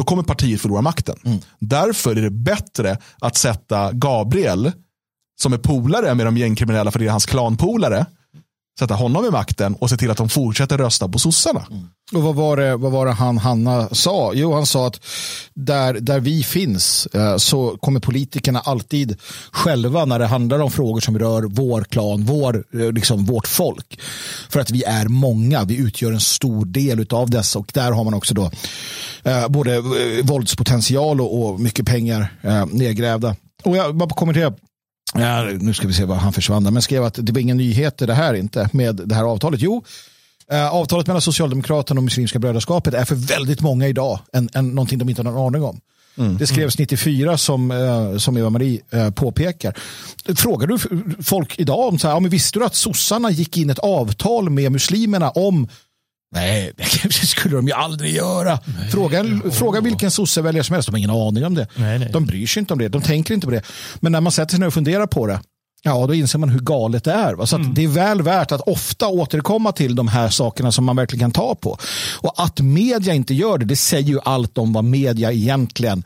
då 0.00 0.04
kommer 0.04 0.22
partiet 0.22 0.60
förlora 0.60 0.82
makten. 0.82 1.16
Mm. 1.24 1.38
Därför 1.58 2.16
är 2.16 2.22
det 2.22 2.30
bättre 2.30 2.98
att 3.18 3.36
sätta 3.36 3.92
Gabriel, 3.92 4.72
som 5.42 5.52
är 5.52 5.58
polare 5.58 6.14
med 6.14 6.26
de 6.26 6.36
gängkriminella, 6.36 6.90
för 6.90 6.98
det 6.98 7.06
är 7.06 7.10
hans 7.10 7.26
klanpolare, 7.26 8.06
sätta 8.80 8.94
honom 8.94 9.24
i 9.24 9.30
makten 9.30 9.74
och 9.74 9.90
se 9.90 9.96
till 9.96 10.10
att 10.10 10.16
de 10.16 10.28
fortsätter 10.28 10.78
rösta 10.78 11.08
på 11.08 11.18
sossarna. 11.18 11.66
Mm. 11.70 11.88
Och 12.12 12.22
vad 12.22 12.34
var, 12.34 12.56
det, 12.56 12.76
vad 12.76 12.92
var 12.92 13.06
det 13.06 13.12
han, 13.12 13.38
Hanna 13.38 13.88
sa? 13.92 14.32
Jo, 14.34 14.54
han 14.54 14.66
sa 14.66 14.86
att 14.86 15.00
där, 15.54 15.94
där 15.94 16.20
vi 16.20 16.42
finns 16.42 17.06
eh, 17.06 17.36
så 17.36 17.76
kommer 17.80 18.00
politikerna 18.00 18.60
alltid 18.60 19.16
själva 19.52 20.04
när 20.04 20.18
det 20.18 20.26
handlar 20.26 20.58
om 20.58 20.70
frågor 20.70 21.00
som 21.00 21.18
rör 21.18 21.42
vår 21.42 21.84
klan, 21.84 22.24
vår, 22.24 22.64
eh, 22.74 22.92
liksom 22.92 23.24
vårt 23.24 23.46
folk. 23.46 24.00
För 24.48 24.60
att 24.60 24.70
vi 24.70 24.84
är 24.84 25.08
många, 25.08 25.64
vi 25.64 25.76
utgör 25.76 26.12
en 26.12 26.20
stor 26.20 26.64
del 26.64 27.06
av 27.10 27.30
dessa 27.30 27.58
och 27.58 27.70
där 27.74 27.92
har 27.92 28.04
man 28.04 28.14
också 28.14 28.34
då 28.34 28.50
eh, 29.22 29.48
både 29.48 29.74
eh, 29.76 29.82
våldspotential 30.24 31.20
och, 31.20 31.42
och 31.42 31.60
mycket 31.60 31.86
pengar 31.86 32.32
eh, 32.42 32.66
nedgrävda. 32.66 33.36
Och 33.64 33.76
jag 33.76 33.96
bara 33.96 34.10
kommentera 34.10 34.54
Ja, 35.14 35.42
nu 35.42 35.74
ska 35.74 35.86
vi 35.86 35.94
se 35.94 36.04
vad 36.04 36.18
han 36.18 36.32
försvann 36.32 36.64
där. 36.64 36.70
Men 36.70 36.82
skrev 36.82 37.04
att 37.04 37.18
det 37.22 37.32
var 37.32 37.40
inga 37.40 37.54
nyheter 37.54 38.06
det 38.06 38.14
här 38.14 38.34
inte 38.34 38.68
med 38.72 38.96
det 38.96 39.14
här 39.14 39.24
avtalet. 39.24 39.60
Jo, 39.60 39.84
eh, 40.50 40.74
avtalet 40.74 41.06
mellan 41.06 41.22
Socialdemokraterna 41.22 41.98
och 41.98 42.04
Muslimska 42.04 42.38
brödraskapet 42.38 42.94
är 42.94 43.04
för 43.04 43.14
väldigt 43.14 43.60
många 43.60 43.88
idag 43.88 44.18
en, 44.32 44.48
en, 44.52 44.68
någonting 44.68 44.98
de 44.98 45.08
inte 45.08 45.22
har 45.22 45.30
någon 45.30 45.46
aning 45.46 45.62
om. 45.62 45.80
Mm. 46.18 46.38
Det 46.38 46.46
skrevs 46.46 46.78
94 46.78 47.38
som, 47.38 47.70
eh, 47.70 48.16
som 48.16 48.36
Eva-Marie 48.36 48.80
eh, 48.90 49.10
påpekar. 49.10 49.78
Frågar 50.36 50.66
du 50.66 50.78
folk 51.22 51.58
idag 51.58 51.88
om 51.88 51.98
så 51.98 52.06
här, 52.06 52.14
ja, 52.14 52.20
men 52.20 52.30
visste 52.30 52.58
du 52.58 52.64
att 52.64 52.74
sossarna 52.74 53.30
gick 53.30 53.56
in 53.56 53.70
ett 53.70 53.78
avtal 53.78 54.50
med 54.50 54.72
muslimerna 54.72 55.30
om 55.30 55.68
Nej, 56.32 56.72
det 57.02 57.26
skulle 57.26 57.56
de 57.56 57.66
ju 57.66 57.72
aldrig 57.72 58.14
göra. 58.14 58.58
Fråga, 58.92 59.24
fråga 59.52 59.80
vilken 59.80 60.10
sosseväljare 60.10 60.64
som 60.64 60.74
helst, 60.74 60.86
de 60.86 60.92
har 60.92 60.98
ingen 60.98 61.10
aning 61.10 61.46
om 61.46 61.54
det. 61.54 61.66
Nej, 61.74 61.98
nej. 61.98 62.10
De 62.12 62.26
bryr 62.26 62.46
sig 62.46 62.60
inte 62.60 62.72
om 62.72 62.78
det, 62.78 62.88
de 62.88 63.02
tänker 63.02 63.34
inte 63.34 63.46
på 63.46 63.50
det. 63.50 63.62
Men 64.00 64.12
när 64.12 64.20
man 64.20 64.32
sätter 64.32 64.50
sig 64.50 64.60
ner 64.60 64.66
och 64.66 64.74
funderar 64.74 65.06
på 65.06 65.26
det, 65.26 65.40
ja 65.82 66.06
då 66.06 66.14
inser 66.14 66.38
man 66.38 66.48
hur 66.48 66.60
galet 66.60 67.04
det 67.04 67.12
är. 67.12 67.34
Va? 67.34 67.46
Så 67.46 67.56
att 67.56 67.74
det 67.74 67.84
är 67.84 67.88
väl 67.88 68.22
värt 68.22 68.52
att 68.52 68.60
ofta 68.60 69.08
återkomma 69.08 69.72
till 69.72 69.94
de 69.94 70.08
här 70.08 70.28
sakerna 70.28 70.72
som 70.72 70.84
man 70.84 70.96
verkligen 70.96 71.20
kan 71.20 71.32
ta 71.32 71.54
på. 71.54 71.78
Och 72.16 72.34
att 72.36 72.60
media 72.60 73.14
inte 73.14 73.34
gör 73.34 73.58
det, 73.58 73.64
det 73.64 73.76
säger 73.76 74.08
ju 74.08 74.18
allt 74.24 74.58
om 74.58 74.72
vad 74.72 74.84
media 74.84 75.32
egentligen 75.32 76.04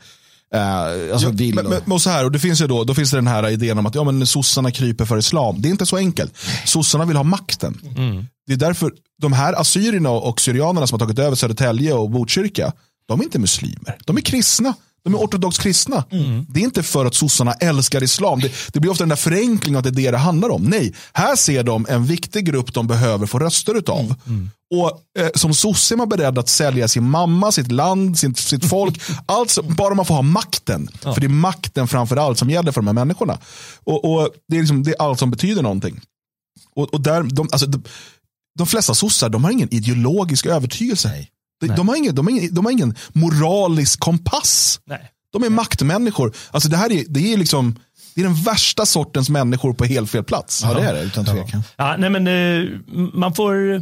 eh, 0.53 1.13
alltså 1.13 1.29
vill. 1.29 1.55
Men, 1.55 1.65
men, 1.65 1.91
och 1.91 2.01
så 2.01 2.09
här, 2.09 2.25
och 2.25 2.31
det 2.31 2.39
finns 2.39 2.61
ju 2.61 2.67
då, 2.67 2.83
då 2.83 2.93
finns 2.93 3.11
det 3.11 3.17
den 3.17 3.27
här 3.27 3.49
idén 3.49 3.77
om 3.77 3.85
att 3.85 3.95
ja, 3.95 4.03
men 4.03 4.27
sossarna 4.27 4.71
kryper 4.71 5.05
för 5.05 5.17
islam. 5.17 5.61
Det 5.61 5.67
är 5.67 5.71
inte 5.71 5.85
så 5.85 5.97
enkelt. 5.97 6.37
Sossarna 6.65 7.05
vill 7.05 7.17
ha 7.17 7.23
makten. 7.23 7.81
Det 8.47 8.53
är 8.53 8.57
därför 8.57 8.91
de 9.21 9.33
här 9.33 9.53
assyrierna 9.53 10.09
och 10.09 10.41
syrianerna 10.41 10.87
som 10.87 10.99
har 10.99 11.07
tagit 11.07 11.19
över 11.19 11.35
Södertälje 11.35 11.93
och 11.93 12.09
Botkyrka, 12.09 12.73
de 13.07 13.19
är 13.19 13.23
inte 13.23 13.39
muslimer. 13.39 13.97
De 14.05 14.17
är 14.17 14.21
kristna. 14.21 14.73
De 15.03 15.13
är 15.13 15.17
ortodox 15.17 15.57
kristna. 15.57 16.03
Det 16.49 16.59
är 16.59 16.63
inte 16.63 16.83
för 16.83 17.05
att 17.05 17.15
sossarna 17.15 17.53
älskar 17.53 18.03
islam. 18.03 18.39
Det, 18.39 18.51
det 18.73 18.79
blir 18.79 18.91
ofta 18.91 19.01
den 19.01 19.09
där 19.09 19.15
förenklingen 19.15 19.77
att 19.77 19.83
det 19.83 19.89
är 19.89 20.05
det 20.05 20.11
det 20.11 20.17
handlar 20.17 20.49
om. 20.49 20.63
Nej, 20.63 20.93
här 21.13 21.35
ser 21.35 21.63
de 21.63 21.85
en 21.89 22.05
viktig 22.05 22.45
grupp 22.45 22.73
de 22.73 22.87
behöver 22.87 23.25
få 23.25 23.39
röster 23.39 23.75
utav. 23.75 24.15
Och 24.75 25.01
eh, 25.19 25.29
som 25.35 25.53
sosse 25.53 25.95
är 25.95 25.97
man 25.97 26.09
beredd 26.09 26.37
att 26.37 26.49
sälja 26.49 26.87
sin 26.87 27.09
mamma, 27.09 27.51
sitt 27.51 27.71
land, 27.71 28.19
sitt, 28.19 28.37
sitt 28.37 28.69
folk. 28.69 29.01
alltså, 29.25 29.61
bara 29.61 29.93
man 29.93 30.05
får 30.05 30.15
ha 30.15 30.21
makten. 30.21 30.89
För 31.01 31.19
det 31.21 31.27
är 31.27 31.29
makten 31.29 31.87
framför 31.87 32.17
allt 32.17 32.39
som 32.39 32.49
gäller 32.49 32.71
för 32.71 32.81
de 32.81 32.87
här 32.87 32.93
människorna. 32.93 33.37
Och, 33.83 34.13
och 34.13 34.29
det, 34.47 34.55
är 34.55 34.59
liksom, 34.59 34.83
det 34.83 34.91
är 34.91 35.01
allt 35.01 35.19
som 35.19 35.31
betyder 35.31 35.61
någonting. 35.61 36.01
Och, 36.75 36.93
och 36.93 37.01
där, 37.01 37.23
de, 37.23 37.49
alltså, 37.51 37.67
de, 37.67 37.83
de 38.57 38.67
flesta 38.67 38.93
sossar 38.93 39.29
de 39.29 39.43
har 39.43 39.51
ingen 39.51 39.73
ideologisk 39.73 40.45
övertygelse. 40.45 41.27
De, 41.61 41.67
de, 41.67 41.87
har 41.87 41.95
ingen, 41.95 42.15
de, 42.15 42.25
har 42.25 42.31
ingen, 42.31 42.53
de 42.53 42.65
har 42.65 42.71
ingen 42.71 42.95
moralisk 43.13 43.99
kompass. 43.99 44.79
Nej. 44.85 45.11
De 45.31 45.43
är 45.43 45.49
maktmänniskor. 45.49 46.35
Alltså 46.51 46.69
det 46.69 46.77
här 46.77 46.91
är, 46.91 47.03
det 47.07 47.33
är 47.33 47.37
liksom 47.37 47.79
det 48.15 48.21
är 48.21 48.25
den 48.25 48.43
värsta 48.43 48.85
sortens 48.85 49.29
människor 49.29 49.73
på 49.73 49.85
helt 49.85 50.11
fel 50.11 50.23
plats. 50.23 50.61
Ja, 50.63 50.73
det 50.73 50.81
är 50.81 50.93
det 50.93 51.01
utan 51.01 51.25
tvekan. 51.25 51.63
Ja, 51.77 51.95
nej 51.97 52.09
men 52.09 52.27
eh, 52.27 52.69
man 53.13 53.33
får 53.33 53.81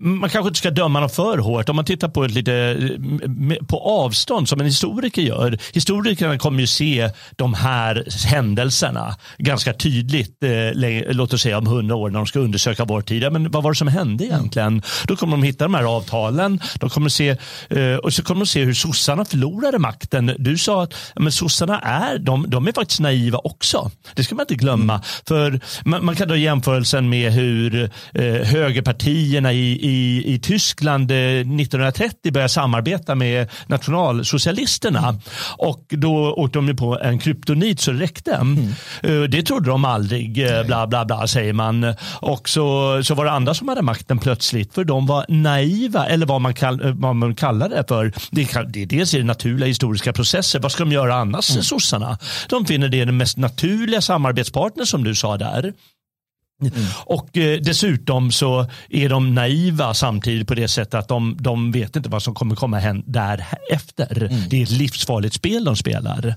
man 0.00 0.30
kanske 0.30 0.48
inte 0.48 0.58
ska 0.58 0.70
döma 0.70 1.00
dem 1.00 1.10
för 1.10 1.38
hårt. 1.38 1.68
Om 1.68 1.76
man 1.76 1.84
tittar 1.84 2.08
på 2.08 2.24
ett 2.24 2.30
lite 2.30 2.54
eh, 2.54 3.66
på 3.66 3.78
avstånd 3.78 4.48
som 4.48 4.60
en 4.60 4.66
historiker 4.66 5.22
gör. 5.22 5.58
Historikerna 5.72 6.38
kommer 6.38 6.60
ju 6.60 6.66
se 6.66 7.10
de 7.36 7.54
här 7.54 8.04
händelserna 8.26 9.16
ganska 9.38 9.72
tydligt. 9.72 10.42
Eh, 10.42 11.12
låt 11.14 11.32
oss 11.32 11.42
säga 11.42 11.58
om 11.58 11.66
hundra 11.66 11.96
år 11.96 12.10
när 12.10 12.18
de 12.18 12.26
ska 12.26 12.38
undersöka 12.38 12.84
vår 12.84 13.00
tid. 13.00 13.32
Men 13.32 13.50
vad 13.50 13.62
var 13.62 13.70
det 13.70 13.76
som 13.76 13.88
hände 13.88 14.24
egentligen? 14.24 14.82
Då 15.06 15.16
kommer 15.16 15.36
de 15.36 15.42
hitta 15.42 15.64
de 15.64 15.74
här 15.74 15.84
avtalen. 15.84 16.60
De 16.80 16.90
kommer 16.90 17.08
se, 17.08 17.36
eh, 17.68 17.96
och 18.02 18.12
så 18.12 18.22
kommer 18.22 18.40
de 18.40 18.46
se 18.46 18.64
hur 18.64 18.74
sossarna 18.74 19.24
förlorade 19.24 19.78
makten. 19.78 20.34
Du 20.38 20.58
sa 20.58 20.82
att 20.82 20.94
men 21.16 21.32
sossarna 21.32 21.80
är, 21.80 22.18
de, 22.18 22.44
de 22.48 22.68
är 22.68 22.72
faktiskt 22.72 23.00
naiva 23.00 23.38
också. 23.44 23.90
Det 24.14 24.24
ska 24.24 24.34
man 24.34 24.42
inte 24.42 24.54
glömma. 24.54 25.00
För 25.28 25.60
man, 25.84 26.04
man 26.04 26.16
kan 26.16 26.28
dra 26.28 26.36
jämförelsen 26.36 27.08
med 27.08 27.32
hur 27.32 27.90
eh, 28.14 28.24
högerpartierna 28.24 29.52
i 29.52 29.83
i, 29.84 30.34
i 30.34 30.38
Tyskland 30.38 31.10
1930 31.10 32.32
började 32.32 32.48
samarbeta 32.48 33.14
med 33.14 33.48
nationalsocialisterna. 33.66 35.18
Och 35.56 35.84
då 35.88 36.34
åkte 36.34 36.58
de 36.58 36.76
på 36.76 36.98
en 37.00 37.18
kryptonit 37.18 37.80
så 37.80 37.92
det 37.92 38.00
räckte. 38.00 38.34
Mm. 38.34 39.30
Det 39.30 39.42
trodde 39.42 39.70
de 39.70 39.84
aldrig, 39.84 40.46
bla 40.66 40.86
bla 40.86 41.04
bla 41.04 41.26
säger 41.26 41.52
man. 41.52 41.94
Och 42.20 42.48
så, 42.48 43.00
så 43.04 43.14
var 43.14 43.24
det 43.24 43.30
andra 43.30 43.54
som 43.54 43.68
hade 43.68 43.82
makten 43.82 44.18
plötsligt 44.18 44.74
för 44.74 44.84
de 44.84 45.06
var 45.06 45.24
naiva 45.28 46.06
eller 46.06 46.26
vad 46.26 46.40
man, 46.40 46.54
kall, 46.54 46.92
vad 46.92 47.16
man 47.16 47.34
kallar 47.34 47.68
det 47.68 47.84
för. 47.88 48.12
Det, 48.30 48.48
det, 48.68 48.84
dels 48.84 49.14
är 49.14 49.18
det 49.18 49.24
naturliga 49.24 49.66
historiska 49.66 50.12
processer. 50.12 50.60
Vad 50.60 50.72
ska 50.72 50.84
de 50.84 50.92
göra 50.92 51.14
annars, 51.14 51.50
mm. 51.50 51.62
sossarna? 51.62 52.18
De 52.48 52.66
finner 52.66 52.88
det 52.88 53.04
den 53.04 53.16
mest 53.16 53.36
naturliga 53.36 54.00
samarbetspartner 54.00 54.84
som 54.84 55.04
du 55.04 55.14
sa 55.14 55.36
där. 55.36 55.72
Mm. 56.66 56.86
Och 57.06 57.36
eh, 57.36 57.60
dessutom 57.60 58.32
så 58.32 58.66
är 58.88 59.08
de 59.08 59.34
naiva 59.34 59.94
samtidigt 59.94 60.48
på 60.48 60.54
det 60.54 60.68
sättet 60.68 60.94
att 60.94 61.08
de, 61.08 61.36
de 61.40 61.72
vet 61.72 61.96
inte 61.96 62.08
vad 62.08 62.22
som 62.22 62.34
kommer 62.34 62.54
komma 62.54 62.78
hända 62.78 63.04
därefter. 63.06 64.22
Mm. 64.22 64.48
Det 64.48 64.58
är 64.58 64.62
ett 64.62 64.70
livsfarligt 64.70 65.34
spel 65.34 65.64
de 65.64 65.76
spelar. 65.76 66.34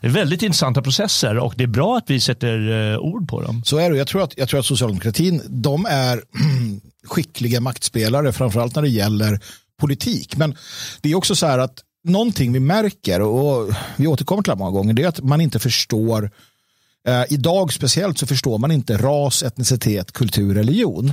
Det 0.00 0.06
är 0.06 0.10
väldigt 0.10 0.42
intressanta 0.42 0.82
processer 0.82 1.38
och 1.38 1.54
det 1.56 1.62
är 1.62 1.68
bra 1.68 1.96
att 1.96 2.10
vi 2.10 2.20
sätter 2.20 2.58
uh, 2.58 2.98
ord 2.98 3.28
på 3.28 3.42
dem. 3.42 3.62
Så 3.64 3.78
är 3.78 3.90
det. 3.90 3.96
Jag 3.96 4.06
tror 4.06 4.22
att, 4.22 4.34
jag 4.36 4.48
tror 4.48 4.60
att 4.60 4.66
socialdemokratin 4.66 5.42
de 5.48 5.86
är 5.86 6.22
skickliga 7.06 7.60
maktspelare 7.60 8.32
framförallt 8.32 8.74
när 8.74 8.82
det 8.82 8.88
gäller 8.88 9.40
politik. 9.80 10.36
Men 10.36 10.56
det 11.00 11.10
är 11.10 11.14
också 11.14 11.34
så 11.34 11.46
här 11.46 11.58
att 11.58 11.82
någonting 12.04 12.52
vi 12.52 12.60
märker 12.60 13.20
och 13.20 13.74
vi 13.96 14.06
återkommer 14.06 14.42
till 14.42 14.50
det 14.50 14.56
många 14.56 14.70
gånger 14.70 14.92
det 14.94 15.02
är 15.02 15.08
att 15.08 15.20
man 15.20 15.40
inte 15.40 15.58
förstår 15.58 16.30
Uh, 17.08 17.24
idag 17.28 17.72
speciellt 17.72 18.18
så 18.18 18.26
förstår 18.26 18.58
man 18.58 18.70
inte 18.70 18.96
ras, 18.96 19.42
etnicitet, 19.42 20.12
kultur, 20.12 20.54
religion. 20.54 21.12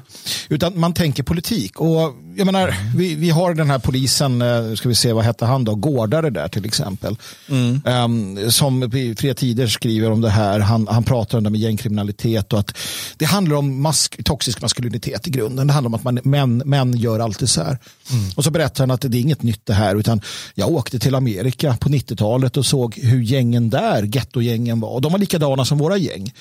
Utan 0.49 0.79
man 0.79 0.93
tänker 0.93 1.23
politik. 1.23 1.79
Och 1.79 2.13
jag 2.35 2.45
menar, 2.45 2.75
vi, 2.95 3.15
vi 3.15 3.29
har 3.29 3.53
den 3.53 3.69
här 3.69 3.79
polisen, 3.79 4.41
uh, 4.41 4.75
ska 4.75 4.89
vi 4.89 4.95
se 4.95 5.13
vad 5.13 5.23
hette 5.23 5.45
han 5.45 5.63
då, 5.63 5.75
Gårdare 5.75 6.29
där 6.29 6.47
till 6.47 6.65
exempel. 6.65 7.17
Mm. 7.49 7.81
Um, 7.85 8.51
som 8.51 8.83
i 8.83 9.15
Fria 9.15 9.33
Tider 9.33 9.67
skriver 9.67 10.11
om 10.11 10.21
det 10.21 10.29
här. 10.29 10.59
Han, 10.59 10.87
han 10.87 11.03
pratar 11.03 11.37
om 11.37 11.43
det 11.43 11.49
med 11.49 11.59
gängkriminalitet 11.59 12.53
och 12.53 12.59
att 12.59 12.77
det 13.17 13.25
handlar 13.25 13.55
om 13.55 13.81
mask, 13.81 14.23
toxisk 14.23 14.61
maskulinitet 14.61 15.27
i 15.27 15.29
grunden. 15.29 15.67
Det 15.67 15.73
handlar 15.73 15.89
om 15.89 15.93
att 15.93 16.03
man, 16.03 16.19
män, 16.23 16.57
män 16.65 16.97
gör 16.97 17.19
alltid 17.19 17.49
så 17.49 17.61
här. 17.61 17.77
Mm. 18.11 18.31
Och 18.35 18.43
så 18.43 18.51
berättar 18.51 18.83
han 18.83 18.91
att 18.91 19.01
det 19.01 19.17
är 19.17 19.21
inget 19.21 19.43
nytt 19.43 19.65
det 19.65 19.73
här 19.73 19.95
utan 19.95 20.21
jag 20.55 20.71
åkte 20.71 20.99
till 20.99 21.15
Amerika 21.15 21.77
på 21.79 21.89
90-talet 21.89 22.57
och 22.57 22.65
såg 22.65 22.97
hur 22.97 23.21
gängen 23.21 23.69
där, 23.69 24.03
gettojängen 24.03 24.79
var. 24.79 24.89
Och 24.89 25.01
de 25.01 25.11
var 25.11 25.19
likadana 25.19 25.65
som 25.65 25.74
våra 25.77 25.97
gäng. 25.97 26.33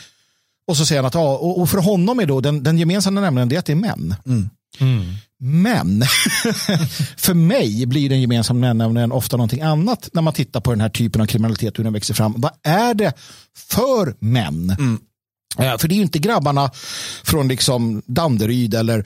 Och 0.66 0.76
så 0.76 0.86
säger 0.86 1.02
han 1.02 1.06
att 1.06 1.14
ja, 1.14 1.36
och 1.36 1.70
för 1.70 1.78
honom 1.78 2.18
är 2.18 2.26
då 2.26 2.40
den, 2.40 2.62
den 2.62 2.78
gemensamma 2.78 3.20
nämnaren 3.20 3.48
det 3.48 3.56
att 3.56 3.66
det 3.66 3.72
är 3.72 3.76
män. 3.76 4.14
Mm. 4.26 4.50
Mm. 4.80 5.04
Men 5.38 6.02
för 7.16 7.34
mig 7.34 7.86
blir 7.86 8.08
den 8.08 8.20
gemensamma 8.20 8.72
nämnaren 8.72 9.12
ofta 9.12 9.36
någonting 9.36 9.60
annat 9.60 10.08
när 10.12 10.22
man 10.22 10.32
tittar 10.32 10.60
på 10.60 10.70
den 10.70 10.80
här 10.80 10.88
typen 10.88 11.20
av 11.20 11.26
kriminalitet 11.26 11.72
och 11.72 11.78
hur 11.78 11.84
den 11.84 11.92
växer 11.92 12.14
fram. 12.14 12.34
Vad 12.36 12.52
är 12.62 12.94
det 12.94 13.12
för 13.56 14.14
män? 14.18 14.76
Mm. 14.78 14.98
För 15.56 15.88
det 15.88 15.94
är 15.94 15.96
ju 15.96 16.02
inte 16.02 16.18
grabbarna 16.18 16.70
från 17.22 17.48
liksom 17.48 18.02
Danderyd 18.06 18.74
eller 18.74 19.04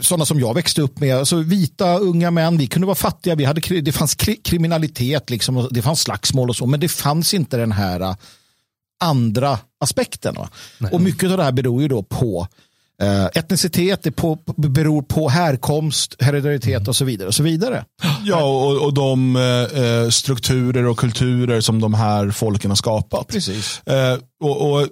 sådana 0.00 0.26
som 0.26 0.40
jag 0.40 0.54
växte 0.54 0.82
upp 0.82 1.00
med. 1.00 1.16
Alltså 1.16 1.36
vita 1.36 1.98
unga 1.98 2.30
män, 2.30 2.58
vi 2.58 2.66
kunde 2.66 2.86
vara 2.86 2.94
fattiga, 2.94 3.34
vi 3.34 3.44
hade, 3.44 3.80
det 3.80 3.92
fanns 3.92 4.14
kriminalitet, 4.44 5.30
liksom, 5.30 5.68
det 5.70 5.82
fanns 5.82 6.00
slagsmål 6.00 6.48
och 6.48 6.56
så, 6.56 6.66
men 6.66 6.80
det 6.80 6.88
fanns 6.88 7.34
inte 7.34 7.56
den 7.56 7.72
här 7.72 8.16
andra 9.00 9.58
aspekten. 9.80 10.36
Och 10.92 11.00
mycket 11.00 11.30
av 11.30 11.36
det 11.36 11.44
här 11.44 11.52
beror 11.52 11.82
ju 11.82 11.88
då 11.88 12.02
på 12.02 12.46
eh, 13.02 13.24
etnicitet, 13.24 14.02
det 14.02 14.10
på, 14.10 14.38
beror 14.56 15.02
på 15.02 15.28
härkomst, 15.28 16.16
hereditaritet 16.22 16.76
mm. 16.76 16.88
och 16.88 16.96
så 16.96 17.04
vidare. 17.04 17.28
och 17.28 17.34
så 17.34 17.42
vidare. 17.42 17.84
Ja, 18.24 18.42
och, 18.42 18.84
och 18.84 18.94
de 18.94 19.36
eh, 19.36 20.10
strukturer 20.10 20.86
och 20.86 20.98
kulturer 20.98 21.60
som 21.60 21.80
de 21.80 21.94
här 21.94 22.30
folken 22.30 22.70
har 22.70 22.76
skapat. 22.76 23.28
Precis. 23.28 23.80
Eh, 23.86 24.18
och, 24.44 24.70
och 24.70 24.88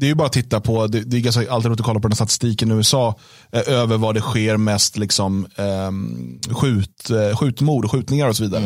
det 0.00 0.06
är 0.06 0.08
ju 0.08 0.14
bara 0.14 0.26
att 0.26 0.32
titta 0.32 0.60
på, 0.60 0.86
det, 0.86 1.00
det 1.00 1.16
är 1.16 1.20
ganska 1.20 1.52
alltid 1.52 1.68
roligt 1.68 1.80
att 1.80 1.86
kolla 1.86 2.00
på 2.00 2.08
den 2.08 2.16
statistiken 2.16 2.70
i 2.70 2.74
USA 2.74 3.18
eh, 3.52 3.62
över 3.66 3.96
vad 3.96 4.14
det 4.14 4.20
sker 4.20 4.56
mest 4.56 4.96
liksom, 4.96 5.46
eh, 5.56 6.54
skjut, 6.54 7.10
eh, 7.10 7.36
skjutmord 7.36 7.84
och 7.84 7.90
skjutningar 7.90 8.28
och 8.28 8.36
så 8.36 8.42
vidare. 8.42 8.62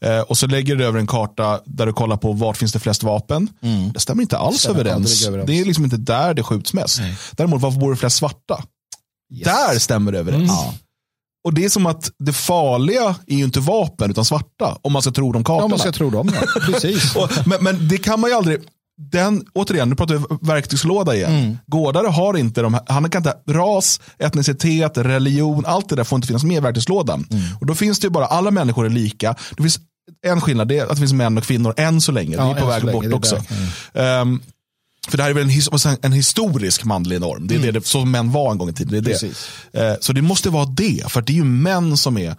Mm. 0.00 0.18
Eh, 0.18 0.20
och 0.20 0.38
så 0.38 0.46
lägger 0.46 0.76
du 0.76 0.84
över 0.84 0.98
en 0.98 1.06
karta 1.06 1.60
där 1.64 1.86
du 1.86 1.92
kollar 1.92 2.16
på 2.16 2.32
vart 2.32 2.56
finns 2.56 2.72
det 2.72 2.78
flest 2.78 3.02
vapen. 3.02 3.48
Mm. 3.62 3.92
Det 3.92 4.00
stämmer 4.00 4.22
inte 4.22 4.38
alls 4.38 4.60
stämmer 4.60 4.80
överens. 4.80 5.26
överens. 5.26 5.46
Det 5.46 5.60
är 5.60 5.64
liksom 5.64 5.84
inte 5.84 5.96
där 5.96 6.34
det 6.34 6.42
skjuts 6.42 6.72
mest. 6.72 7.00
Nej. 7.00 7.16
Däremot 7.32 7.62
varför 7.62 7.80
bor 7.80 7.90
det 7.90 7.96
flest 7.96 8.16
svarta? 8.16 8.64
Yes. 9.34 9.44
Där 9.44 9.78
stämmer 9.78 10.12
det 10.12 10.18
överens. 10.18 10.50
Mm. 10.50 10.74
Och 11.46 11.54
det 11.54 11.64
är 11.64 11.68
som 11.68 11.86
att 11.86 12.10
det 12.18 12.32
farliga 12.32 13.16
är 13.26 13.36
ju 13.36 13.44
inte 13.44 13.60
vapen 13.60 14.10
utan 14.10 14.24
svarta. 14.24 14.78
Om 14.82 14.92
man 14.92 15.02
ska 15.02 15.10
tro 15.10 15.32
de 15.32 15.44
kartorna. 15.44 15.64
Ja, 15.64 15.68
man 15.68 15.78
ska 15.78 15.92
tro 15.92 16.10
dem. 16.10 16.30
Ja. 16.34 16.60
Precis. 16.60 17.16
och, 17.16 17.30
men, 17.46 17.64
men, 17.64 17.88
det 17.88 17.98
kan 17.98 18.20
man 18.20 18.30
ju 18.30 18.36
aldrig, 18.36 18.60
den, 18.98 19.44
återigen, 19.54 19.88
nu 19.88 19.94
pratar 19.94 20.14
vi 20.14 20.24
verktygslåda 20.40 21.14
igen. 21.14 21.32
Mm. 21.32 21.58
Gårdare 21.66 22.06
har 22.06 22.36
inte 22.36 22.62
de 22.62 22.74
här, 22.74 22.82
han 22.86 23.10
kan 23.10 23.20
inte, 23.20 23.34
ras, 23.48 24.00
etnicitet, 24.18 24.98
religion, 24.98 25.66
allt 25.66 25.88
det 25.88 25.96
där 25.96 26.04
får 26.04 26.16
inte 26.16 26.28
finnas 26.28 26.44
med 26.44 26.56
i 26.56 26.60
verktygslådan. 26.60 27.26
Mm. 27.30 27.42
Och 27.60 27.66
då 27.66 27.74
finns 27.74 27.98
det 27.98 28.06
ju 28.06 28.10
bara, 28.10 28.26
alla 28.26 28.50
människor 28.50 28.86
är 28.86 28.90
lika. 28.90 29.36
Det 29.56 29.62
finns 29.62 29.80
en 30.26 30.40
skillnad, 30.40 30.68
det 30.68 30.78
är 30.78 30.82
att 30.82 30.90
det 30.90 30.96
finns 30.96 31.12
män 31.12 31.38
och 31.38 31.44
kvinnor 31.44 31.74
än 31.76 32.00
så 32.00 32.12
länge. 32.12 32.36
Ja, 32.36 32.44
det 32.44 32.60
är 32.60 32.80
på 32.80 32.86
väg 32.86 32.92
bort 32.92 33.12
också. 33.12 33.42
Mm. 33.94 34.20
Um, 34.20 34.42
för 35.08 35.16
det 35.16 35.22
här 35.22 35.30
är 35.30 35.34
väl 35.34 35.42
en, 35.42 35.48
his 35.48 35.68
en 36.02 36.12
historisk 36.12 36.84
manlig 36.84 37.20
norm. 37.20 37.46
Det 37.46 37.54
är 37.54 37.58
mm. 37.58 37.74
det, 37.74 37.86
så 37.86 38.00
som 38.00 38.10
män 38.10 38.32
var 38.32 38.52
en 38.52 38.58
gång 38.58 38.68
i 38.68 38.72
tiden. 38.72 39.04
Det 39.04 39.12
är 39.12 39.32
det. 39.72 39.92
Uh, 39.92 39.96
så 40.00 40.12
det 40.12 40.22
måste 40.22 40.50
vara 40.50 40.64
det, 40.64 41.04
för 41.08 41.22
det 41.22 41.32
är 41.32 41.34
ju 41.34 41.44
män 41.44 41.96
som 41.96 42.18
är 42.18 42.36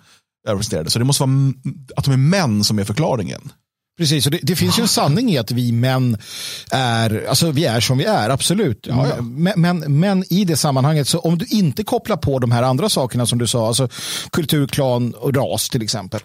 överrepresenterade. 0.48 0.90
Så 0.90 1.00
det 1.00 1.06
måste 1.06 1.24
vara 1.24 1.54
att 1.96 2.06
de 2.06 2.14
är 2.14 2.18
män 2.18 2.64
som 2.64 2.80
är 2.80 2.84
förklaringen. 2.84 3.52
Precis, 3.98 4.26
och 4.26 4.32
det, 4.32 4.40
det 4.44 4.56
finns 4.56 4.80
ju 4.80 4.82
en 4.82 4.88
sanning 4.88 5.32
i 5.32 5.38
att 5.38 5.52
vi 5.52 5.72
män 5.72 6.18
är, 6.72 7.26
alltså 7.30 7.52
vi 7.52 7.66
är 7.66 7.80
som 7.80 7.98
vi 7.98 8.06
är, 8.06 8.30
absolut. 8.30 8.86
Ja, 8.90 9.08
ja. 9.08 9.22
Men, 9.22 9.54
men, 9.62 10.00
men 10.00 10.34
i 10.34 10.46
det 10.46 10.58
sammanhanget, 10.58 11.08
så 11.08 11.20
om 11.20 11.38
du 11.38 11.46
inte 11.46 11.84
kopplar 11.84 12.18
på 12.18 12.40
de 12.40 12.52
här 12.52 12.64
andra 12.64 12.90
sakerna 12.90 13.26
som 13.26 13.38
du 13.40 13.48
sa, 13.48 13.68
alltså 13.68 13.90
kultur, 14.32 14.68
klan 14.68 15.14
och 15.14 15.36
ras 15.36 15.70
till 15.70 15.82
exempel, 15.82 16.20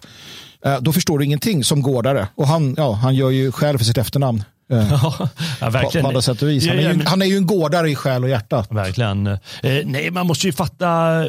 eh, 0.65 0.77
då 0.81 0.93
förstår 0.93 1.19
du 1.19 1.25
ingenting 1.25 1.63
som 1.63 1.81
gårdare. 1.81 2.27
Och 2.35 2.47
han, 2.47 2.73
ja, 2.77 2.91
han 2.93 3.15
gör 3.15 3.29
ju 3.29 3.51
skäl 3.51 3.77
för 3.77 3.85
sitt 3.85 3.97
efternamn. 3.97 4.43
eh, 4.71 5.03
Ja, 5.61 5.69
verkligen. 5.69 6.03
på 6.03 6.09
alla 6.09 6.21
sätt 6.21 6.41
och 6.41 6.49
vis. 6.49 6.67
Han 6.67 6.79
är, 6.79 6.93
ju, 6.93 7.03
han 7.05 7.21
är 7.21 7.25
ju 7.25 7.37
en 7.37 7.47
gårdare 7.47 7.89
i 7.89 7.95
själ 7.95 8.23
och 8.23 8.29
hjärta. 8.29 8.65
Verkligen. 8.69 9.27
Eh, 9.27 9.37
nej, 9.85 10.11
man 10.11 10.27
måste 10.27 10.47
ju 10.47 10.53
fatta 10.53 11.25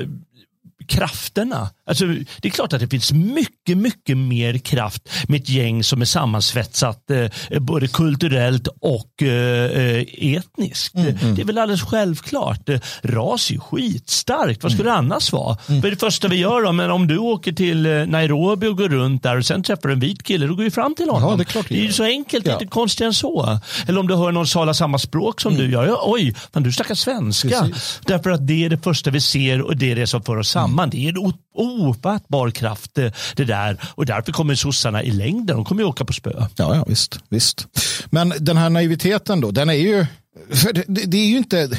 krafterna. 0.89 1.71
Alltså, 1.87 2.07
det 2.07 2.49
är 2.49 2.51
klart 2.51 2.73
att 2.73 2.81
det 2.81 2.89
finns 2.89 3.13
mycket, 3.13 3.77
mycket 3.77 4.17
mer 4.17 4.59
kraft 4.59 5.09
med 5.29 5.41
ett 5.41 5.49
gäng 5.49 5.85
som 5.85 6.01
är 6.01 6.05
sammansvetsat 6.05 7.11
eh, 7.11 7.61
både 7.61 7.89
kulturellt 7.89 8.69
och 8.81 9.23
eh, 9.23 9.71
eh, 9.71 10.05
etniskt. 10.37 10.95
Det 10.95 11.41
är 11.41 11.45
väl 11.45 11.59
alldeles 11.59 11.83
självklart. 11.83 12.69
Ras 13.03 13.51
är 13.51 13.59
skitstarkt. 13.59 14.63
Vad 14.63 14.73
skulle 14.73 14.89
det 14.91 14.95
annars 14.97 15.33
vara? 15.33 15.57
Vad 15.67 15.85
är 15.85 15.91
det 15.91 15.97
första 15.97 16.29
vi 16.29 16.37
gör 16.37 16.63
då? 16.63 16.73
Men 16.73 16.91
om 16.91 17.07
du 17.07 17.19
åker 17.19 17.53
till 17.53 17.87
eh, 17.87 18.07
Nairobi 18.07 18.67
och 18.67 18.77
går 18.77 18.89
runt 18.89 19.23
där 19.23 19.37
och 19.39 19.47
sen 19.47 19.63
träffar 19.63 19.89
du 19.89 19.93
en 19.93 20.01
vit 20.01 20.23
kille, 20.23 20.47
då 20.47 20.55
går 20.55 20.65
vi 20.65 20.71
fram 20.71 20.95
till 20.95 21.09
honom. 21.11 21.31
Ja, 21.31 21.37
det 21.37 21.43
är 21.43 21.45
klart 21.45 21.67
det 21.69 21.75
är 21.75 21.79
ju 21.79 21.85
gör. 21.85 21.93
så 21.93 22.05
enkelt, 22.05 22.45
det 22.45 22.51
är 22.51 22.53
Ja. 22.53 22.61
inte 22.61 22.71
konstigare 22.71 23.09
än 23.09 23.15
så. 23.15 23.59
Eller 23.89 24.01
om 24.01 24.07
du 24.07 24.15
hör 24.17 24.33
någon 24.33 24.47
tala 24.47 24.75
samma 24.75 24.99
språk 24.99 25.41
som 25.41 25.55
du 25.55 25.71
gör. 25.71 25.87
Ja, 25.87 26.01
oj, 26.07 26.35
fan, 26.53 26.63
du 26.63 26.73
snackar 26.73 26.95
svenska. 26.95 27.49
Precis. 27.49 28.01
Därför 28.07 28.31
att 28.31 28.47
det 28.47 28.65
är 28.65 28.71
det 28.71 28.79
första 28.85 29.11
vi 29.11 29.21
ser 29.21 29.61
och 29.63 29.77
det 29.77 29.91
är 29.93 29.97
det 29.97 30.07
som 30.07 30.23
för 30.23 30.37
oss 30.37 30.49
samman. 30.49 30.91
Det 30.91 31.09
är 31.09 31.19
ofattbar 31.55 32.51
kraft 32.51 32.99
eh, 32.99 33.13
det, 33.37 33.45
där. 33.45 33.81
Och 33.95 34.07
därför 34.07 34.33
kommer 34.33 34.55
sossarna 34.55 35.03
i 35.03 35.11
längden, 35.11 35.57
de 35.57 35.65
kommer 35.65 35.83
ju 35.83 35.89
åka 35.89 36.05
på 36.05 36.13
spö. 36.13 36.33
Ja, 36.57 36.75
ja 36.77 36.85
visst, 36.89 37.21
visst. 37.29 37.67
Men 38.07 38.33
den 38.39 38.57
här 38.57 38.71
naiviteten 38.71 39.41
då, 39.41 39.51
den 39.51 39.69
är 39.69 39.75
ju... 39.75 40.07
För 40.51 40.73
det, 40.73 40.85
det 40.87 41.05
det 41.05 41.17
är 41.17 41.27
ju 41.27 41.37
inte... 41.37 41.71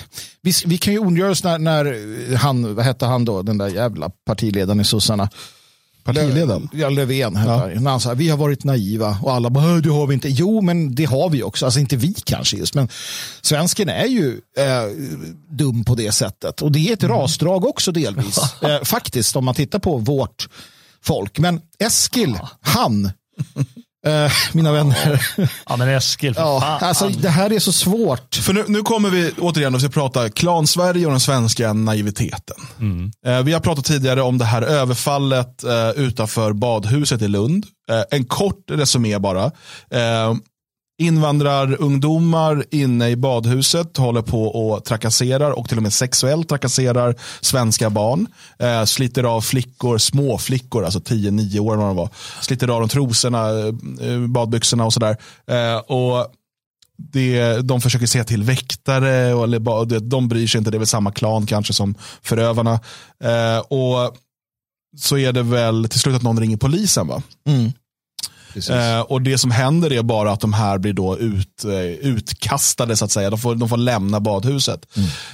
Vi, 0.42 0.54
vi 0.66 0.78
kan 0.78 0.94
ju 0.94 1.00
ondgöra 1.00 1.32
oss 1.32 1.44
när, 1.44 1.58
när 1.58 2.36
han, 2.36 2.76
vad 2.76 2.86
hette 2.86 3.06
han 3.06 3.26
då, 3.26 3.42
den 3.42 3.58
där 3.58 3.68
jävla 3.68 4.10
partiledaren 4.26 4.80
i 4.80 4.86
sossarna. 4.86 5.30
Partiledaren? 6.06 6.70
Ja, 6.74 6.90
Löfven. 6.90 7.36
hette 7.36 7.52
han. 7.52 7.84
När 7.84 7.92
han 7.92 8.00
sa 8.00 8.14
vi 8.14 8.30
har 8.30 8.38
varit 8.38 8.64
naiva 8.64 9.18
och 9.22 9.34
alla 9.34 9.50
bara, 9.50 9.70
"Äh, 9.76 9.78
det 9.78 9.90
har 9.90 10.08
vi 10.08 10.14
inte. 10.14 10.30
Jo, 10.30 10.62
men 10.62 10.96
det 10.96 11.06
har 11.06 11.30
vi 11.30 11.44
också. 11.44 11.66
Alltså 11.66 11.80
inte 11.80 11.96
vi 11.96 12.14
kanske 12.14 12.58
just, 12.58 12.74
men 12.76 12.88
svensken 13.42 13.90
är 13.90 14.06
ju 14.06 14.42
eh, 14.58 14.84
dum 15.50 15.84
på 15.84 15.96
det 15.96 16.12
sättet. 16.12 16.62
Och 16.62 16.72
det 16.72 16.90
är 16.90 16.94
ett 16.94 17.04
rasdrag 17.04 17.66
också 17.66 17.92
delvis. 17.92 18.38
eh, 18.62 18.84
faktiskt, 18.84 19.36
om 19.36 19.46
man 19.46 19.56
tittar 19.56 19.80
på 19.80 19.98
vårt 19.98 20.48
folk. 21.04 21.40
Men 21.40 21.62
Eskil, 21.80 22.38
han, 22.62 23.12
eh, 24.06 24.32
mina 24.54 24.72
vänner. 24.72 25.28
Ja 25.70 25.76
men 25.78 25.90
Eskil, 25.90 26.34
för 26.36 26.42
Ja, 26.42 26.62
fan. 26.62 26.88
alltså, 26.90 27.08
det 27.10 27.30
här 27.30 27.54
är 27.54 27.60
så 27.60 27.72
svårt. 27.72 28.36
För 28.36 28.54
nu, 28.54 28.64
nu 28.68 28.82
kommer 28.82 29.10
vi 29.10 29.32
återigen 29.40 29.76
att 29.76 29.82
vi 29.82 29.86
ska 29.88 29.94
prata 30.02 30.30
klan-Sverige 30.30 31.06
och 31.06 31.12
den 31.12 31.20
svenska 31.20 31.74
naiviteten. 31.74 32.58
Eh, 33.26 33.42
vi 33.44 33.54
har 33.54 33.60
pratat 33.60 33.86
tidigare 33.86 34.22
om 34.22 34.38
det 34.38 34.46
här 34.46 34.62
överfallet 34.62 35.64
eh, 35.64 35.90
utanför 35.90 36.54
badhuset 36.54 37.22
i 37.22 37.28
Lund. 37.28 37.66
Eh, 37.90 38.02
en 38.12 38.26
kort 38.26 38.64
resumé 38.72 39.20
bara. 39.20 39.52
Invandrarungdomar 40.98 42.66
inne 42.72 43.10
i 43.10 43.16
badhuset 43.16 43.98
håller 43.98 44.22
på 44.22 44.44
och 44.48 44.86
trakasserar 44.86 45.52
och 45.52 45.70
till 45.70 45.78
och 45.78 45.84
med 45.84 45.94
sexuellt 45.94 46.50
trakasserar 46.50 47.16
svenska 47.42 47.90
barn. 47.90 48.28
Eh, 48.60 48.84
sliter 48.84 49.24
av 49.24 49.42
flickor, 49.42 49.98
små 49.98 50.38
flickor, 50.38 50.84
alltså 50.86 51.00
10-9 51.00 51.60
år 51.60 51.76
vad 51.78 51.88
de 51.88 51.96
var. 51.96 52.10
Sliter 52.42 52.68
av 52.68 52.80
de 52.80 52.90
trosorna, 52.90 53.50
eh, 53.50 53.66
eh, 54.12 54.20
badbyxorna 54.28 54.86
och 54.86 54.94
sådär. 54.94 55.18
Eh, 55.48 55.78
och 55.78 56.28
det, 56.98 57.58
de 57.62 57.82
försöker 57.82 58.06
se 58.06 58.24
till 58.24 58.44
väktare, 58.44 59.34
och, 59.34 59.44
eller, 59.44 59.86
det- 59.86 60.00
de 60.00 60.28
bryr 60.28 60.48
sig 60.48 60.60
inte, 60.60 60.72
det 60.72 60.78
är 60.78 60.80
väl 60.80 60.88
samma 60.88 61.12
klan 61.12 61.46
kanske 61.46 61.74
som 61.74 61.96
förövarna. 62.22 62.74
Eh, 63.24 63.60
och 63.60 64.16
så 64.98 65.18
är 65.18 65.32
det 65.32 65.44
väl 65.44 65.88
till 65.90 66.00
slut 66.00 66.16
att 66.16 66.22
någon 66.24 66.40
ringer 66.40 66.58
polisen. 66.58 67.08
va? 67.08 67.22
Mm. 67.48 67.72
Eh, 68.70 69.00
och 69.00 69.22
det 69.22 69.38
som 69.38 69.52
händer 69.52 69.94
är 69.94 70.04
bara 70.04 70.32
att 70.32 70.40
de 70.40 70.54
här 70.54 70.78
blir 70.78 70.94
då 70.94 71.18
ut, 71.18 71.64
eh, 71.66 72.10
utkastade 72.10 72.96
så 72.96 73.06
att 73.06 73.12
säga. 73.12 73.30
De 73.30 73.40
får, 73.40 73.56
de 73.56 73.70
får 73.70 73.78
lämna 73.78 74.20
badhuset. 74.20 74.86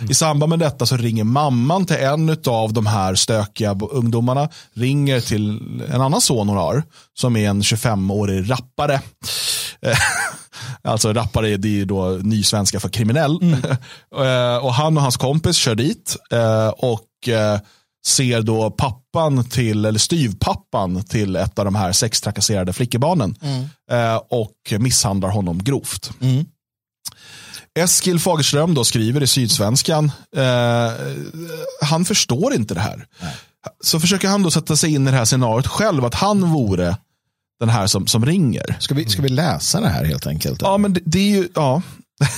I 0.10 0.14
samband 0.14 0.50
med 0.50 0.60
detta 0.60 0.86
så 0.86 0.98
ringer 0.98 1.24
mamman 1.24 1.86
till 1.86 1.96
en 1.96 2.38
av 2.46 2.74
de 2.74 2.86
här 2.86 3.16
stökiga 3.16 3.78
ungdomarna. 3.92 4.50
Ringer 4.74 5.22
till 5.22 5.60
en 5.94 6.02
annan 6.02 6.22
son 6.22 6.48
hon 6.48 6.58
har. 6.58 6.84
Som 7.14 7.36
är 7.36 7.50
en 7.50 7.62
25-årig 7.62 8.52
rappare. 8.52 8.94
Eh, 9.82 9.98
Alltså 10.84 11.14
rappare 11.14 11.50
är 11.50 11.66
ju 11.66 11.86
då 11.86 12.20
ny 12.22 12.44
svenska 12.44 12.80
för 12.80 12.90
kriminell. 12.90 13.40
Eh, 14.16 14.58
och 14.58 14.74
han 14.74 14.98
och 14.98 15.04
hans 15.04 15.18
kompis 15.18 15.56
kör 15.56 15.76
dit. 15.76 16.18
Och 16.78 17.30
ser 18.08 18.42
då 18.42 18.72
pappan 18.72 19.44
till, 19.44 19.86
eller 19.86 20.00
styvpappan 20.00 21.04
till 21.04 21.36
ett 21.36 21.60
av 21.60 21.66
de 21.66 21.76
här 21.76 21.92
sextrakasserade 21.92 22.74
flickebarnen. 22.74 23.36
eh, 23.92 24.16
Och 24.30 24.80
misshandlar 24.80 25.30
honom 25.30 25.64
grovt. 25.64 26.12
Eskil 27.80 28.20
Fagerström 28.20 28.74
då 28.74 28.84
skriver 28.84 29.24
i 29.24 29.28
Sydsvenskan, 29.28 30.12
eh, 30.38 30.92
han 31.82 32.06
förstår 32.06 32.54
inte 32.54 32.74
det 32.74 32.80
här. 32.80 33.06
Så 33.84 34.00
försöker 34.00 34.28
han 34.28 34.44
då 34.44 34.52
sätta 34.52 34.76
sig 34.76 34.94
in 34.94 35.08
i 35.08 35.12
det 35.12 35.18
här 35.18 35.26
scenariot 35.26 35.68
själv, 35.68 36.06
att 36.06 36.16
han 36.16 36.52
vore 36.54 36.98
den 37.60 37.70
här 37.70 37.88
som, 37.88 38.08
som 38.08 38.26
ringer. 38.26 38.76
Ska 38.80 38.94
vi, 38.96 39.06
ska 39.10 39.22
vi 39.22 39.30
läsa 39.30 39.82
det 39.82 39.90
här 39.90 40.06
helt 40.06 40.28
enkelt? 40.28 40.62
Ja, 40.62 40.78
men 40.78 40.94
det, 40.94 41.00
det 41.06 41.20
är 41.20 41.30
ju, 41.38 41.48
ja. 41.56 41.82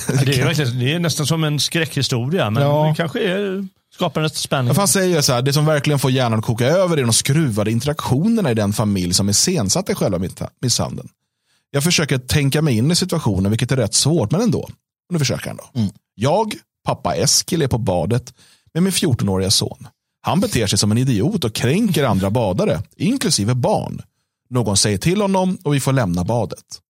Det 0.08 0.40
är, 0.40 0.74
det 0.80 0.92
är 0.94 0.98
nästan 0.98 1.26
som 1.26 1.44
en 1.44 1.60
skräckhistoria, 1.60 2.50
men 2.50 2.62
Ja. 2.62 2.86
det 2.88 2.94
kanske 2.96 3.20
är, 3.20 3.68
skapar 3.94 4.20
en 4.20 4.30
spänning. 4.30 4.74
Han 4.76 4.88
säger 4.88 5.20
så 5.20 5.32
här, 5.32 5.42
det 5.42 5.52
som 5.52 5.66
verkligen 5.66 5.98
får 5.98 6.10
hjärnan 6.10 6.38
att 6.38 6.44
koka 6.44 6.66
över 6.66 6.96
är 6.96 7.02
de 7.02 7.12
skruvade 7.12 7.70
interaktionerna 7.70 8.50
i 8.50 8.54
den 8.54 8.72
familj 8.72 9.14
som 9.14 9.28
är 9.28 9.32
sensatt 9.32 9.90
i 9.90 9.94
själva 9.94 10.20
misshandeln. 10.60 11.08
Jag 11.70 11.84
försöker 11.84 12.18
tänka 12.18 12.62
mig 12.62 12.76
in 12.76 12.90
i 12.90 12.96
situationen, 12.96 13.50
vilket 13.50 13.72
är 13.72 13.76
rätt 13.76 13.94
svårt, 13.94 14.30
men 14.30 14.40
ändå. 14.40 14.68
Nu 15.10 15.18
försöker 15.18 15.46
han 15.46 15.56
då. 15.56 15.64
Jag, 16.14 16.54
pappa 16.84 17.14
Eskil, 17.14 17.62
är 17.62 17.68
på 17.68 17.78
badet 17.78 18.34
med 18.74 18.82
min 18.82 18.92
14-åriga 18.92 19.50
son. 19.50 19.88
Han 20.20 20.40
beter 20.40 20.66
sig 20.66 20.78
som 20.78 20.92
en 20.92 20.98
idiot 20.98 21.44
och 21.44 21.54
kränker 21.54 22.04
andra 22.04 22.30
badare, 22.30 22.82
inklusive 22.96 23.54
barn. 23.54 24.02
Någon 24.50 24.76
säger 24.76 24.98
till 24.98 25.20
honom 25.20 25.58
och 25.64 25.74
vi 25.74 25.80
får 25.80 25.92
lämna 25.92 26.24
badet. 26.24 26.80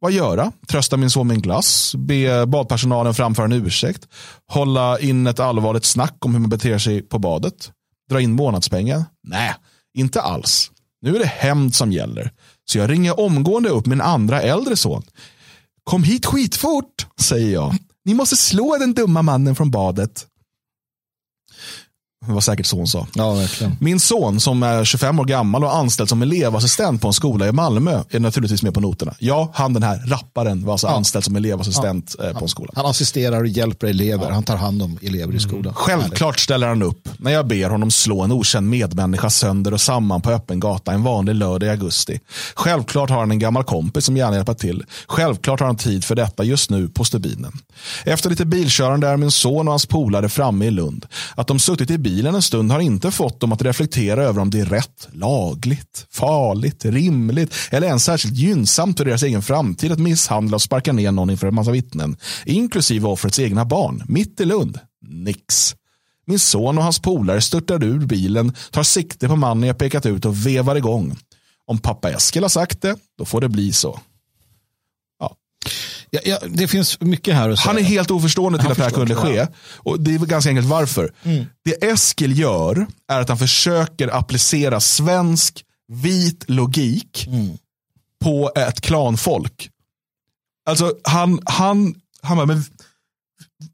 Vad 0.00 0.12
göra? 0.12 0.52
Trösta 0.68 0.96
min 0.96 1.10
son 1.10 1.26
med 1.26 1.34
en 1.34 1.42
glass, 1.42 1.94
be 1.94 2.46
badpersonalen 2.46 3.14
framföra 3.14 3.44
en 3.44 3.52
ursäkt, 3.52 4.08
hålla 4.48 4.98
in 4.98 5.26
ett 5.26 5.40
allvarligt 5.40 5.84
snack 5.84 6.16
om 6.24 6.34
hur 6.34 6.40
man 6.40 6.50
beter 6.50 6.78
sig 6.78 7.02
på 7.02 7.18
badet, 7.18 7.72
dra 8.10 8.20
in 8.20 8.32
månadspengen? 8.32 9.04
Nej, 9.22 9.54
inte 9.94 10.20
alls. 10.20 10.70
Nu 11.02 11.16
är 11.16 11.18
det 11.18 11.26
hämnd 11.26 11.74
som 11.74 11.92
gäller. 11.92 12.32
Så 12.64 12.78
jag 12.78 12.90
ringer 12.90 13.20
omgående 13.20 13.68
upp 13.68 13.86
min 13.86 14.00
andra 14.00 14.42
äldre 14.42 14.76
son. 14.76 15.02
Kom 15.84 16.02
hit 16.02 16.26
skitfort, 16.26 17.06
säger 17.20 17.52
jag. 17.52 17.74
Ni 18.04 18.14
måste 18.14 18.36
slå 18.36 18.76
den 18.80 18.94
dumma 18.94 19.22
mannen 19.22 19.54
från 19.54 19.70
badet. 19.70 20.26
Det 22.28 22.34
var 22.34 22.40
säkert 22.40 22.66
så 22.66 22.76
hon 22.76 22.86
sa. 22.86 23.06
Ja, 23.14 23.32
verkligen. 23.32 23.76
Min 23.80 24.00
son 24.00 24.40
som 24.40 24.62
är 24.62 24.84
25 24.84 25.20
år 25.20 25.24
gammal 25.24 25.64
och 25.64 25.76
anställd 25.76 26.08
som 26.08 26.22
elevassistent 26.22 27.02
på 27.02 27.08
en 27.08 27.14
skola 27.14 27.48
i 27.48 27.52
Malmö 27.52 28.02
är 28.10 28.20
naturligtvis 28.20 28.62
med 28.62 28.74
på 28.74 28.80
noterna. 28.80 29.14
Ja, 29.18 29.50
han 29.54 29.72
den 29.72 29.82
här 29.82 30.02
rapparen 30.06 30.64
var 30.64 30.72
alltså 30.72 30.86
anställd 30.86 31.24
som 31.24 31.36
elevassistent 31.36 32.16
eh, 32.24 32.32
på 32.32 32.44
en 32.44 32.48
skola. 32.48 32.72
Han 32.76 32.86
assisterar 32.86 33.40
och 33.40 33.46
hjälper 33.46 33.86
elever. 33.86 34.30
Han 34.30 34.42
tar 34.42 34.56
hand 34.56 34.82
om 34.82 34.98
elever 35.02 35.34
i 35.34 35.40
skolan. 35.40 35.74
Självklart 35.74 36.38
ställer 36.38 36.68
han 36.68 36.82
upp 36.82 37.08
när 37.18 37.30
jag 37.30 37.46
ber 37.46 37.70
honom 37.70 37.90
slå 37.90 38.22
en 38.22 38.32
okänd 38.32 38.68
medmänniska 38.68 39.30
sönder 39.30 39.74
och 39.74 39.80
samman 39.80 40.20
på 40.20 40.30
öppen 40.30 40.60
gata 40.60 40.92
en 40.92 41.02
vanlig 41.02 41.34
lördag 41.34 41.66
i 41.66 41.70
augusti. 41.70 42.20
Självklart 42.54 43.10
har 43.10 43.18
han 43.18 43.30
en 43.30 43.38
gammal 43.38 43.64
kompis 43.64 44.04
som 44.04 44.16
gärna 44.16 44.36
hjälper 44.36 44.54
till. 44.54 44.84
Självklart 45.06 45.60
har 45.60 45.66
han 45.66 45.76
tid 45.76 46.04
för 46.04 46.14
detta 46.14 46.44
just 46.44 46.70
nu 46.70 46.88
på 46.88 47.04
stubinen. 47.04 47.52
Efter 48.04 48.30
lite 48.30 48.44
bilkörande 48.46 49.08
är 49.08 49.16
min 49.16 49.30
son 49.30 49.68
och 49.68 49.72
hans 49.72 49.86
polare 49.86 50.28
framme 50.28 50.64
i 50.66 50.70
Lund. 50.70 51.06
Att 51.34 51.46
de 51.46 51.58
suttit 51.58 51.90
i 51.90 51.98
bilen 52.18 52.34
en 52.34 52.42
stund 52.42 52.72
har 52.72 52.80
inte 52.80 53.10
fått 53.10 53.40
dem 53.40 53.52
att 53.52 53.62
reflektera 53.62 54.24
över 54.24 54.40
om 54.40 54.50
det 54.50 54.60
är 54.60 54.64
rätt, 54.64 55.08
lagligt, 55.12 56.06
farligt, 56.10 56.84
rimligt 56.84 57.54
eller 57.70 57.86
ens 57.86 58.04
särskilt 58.04 58.34
gynnsamt 58.34 58.98
för 58.98 59.04
deras 59.04 59.22
egen 59.22 59.42
framtid 59.42 59.92
att 59.92 59.98
misshandla 59.98 60.54
och 60.54 60.62
sparka 60.62 60.92
ner 60.92 61.12
någon 61.12 61.30
inför 61.30 61.46
en 61.46 61.54
massa 61.54 61.70
vittnen. 61.70 62.16
Inklusive 62.44 63.08
offrets 63.08 63.38
egna 63.38 63.64
barn, 63.64 64.02
mitt 64.08 64.40
i 64.40 64.44
Lund. 64.44 64.78
Nix. 65.02 65.74
Min 66.26 66.38
son 66.38 66.78
och 66.78 66.84
hans 66.84 66.98
polare 66.98 67.40
störtar 67.40 67.84
ur 67.84 68.06
bilen, 68.06 68.54
tar 68.70 68.82
sikte 68.82 69.28
på 69.28 69.36
mannen 69.36 69.68
jag 69.68 69.78
pekat 69.78 70.06
ut 70.06 70.24
och 70.24 70.46
vevar 70.46 70.76
igång. 70.76 71.16
Om 71.66 71.78
pappa 71.78 72.10
Eskil 72.10 72.42
har 72.42 72.48
sagt 72.48 72.82
det, 72.82 72.96
då 73.18 73.24
får 73.24 73.40
det 73.40 73.48
bli 73.48 73.72
så. 73.72 74.00
Ja, 75.20 75.36
ja, 76.10 76.38
det 76.48 76.68
finns 76.68 77.00
mycket 77.00 77.34
här 77.34 77.50
att 77.50 77.58
säga. 77.58 77.66
Han 77.66 77.78
är 77.78 77.82
helt 77.82 78.10
oförstående 78.10 78.58
till 78.58 78.62
Han 78.62 78.72
att 78.72 78.78
det 78.78 78.84
här 78.84 78.90
kunde 78.90 79.14
ske. 79.14 79.46
Och 79.76 80.00
det 80.00 80.14
är 80.14 80.18
ganska 80.18 80.50
enkelt 80.50 80.68
varför. 80.68 81.12
Det 81.64 81.84
Eskil 81.84 82.38
gör 82.38 82.86
är 83.08 83.20
att 83.20 83.28
han 83.28 83.38
försöker 83.38 84.16
applicera 84.16 84.80
svensk 84.80 85.64
vit 85.92 86.44
logik 86.50 87.28
på 88.24 88.52
ett 88.56 88.80
klanfolk. 88.80 89.70
Alltså 90.68 90.94
han, 91.04 91.40
han, 91.44 91.94
han 92.22 92.36
bara, 92.36 92.46
men 92.46 92.64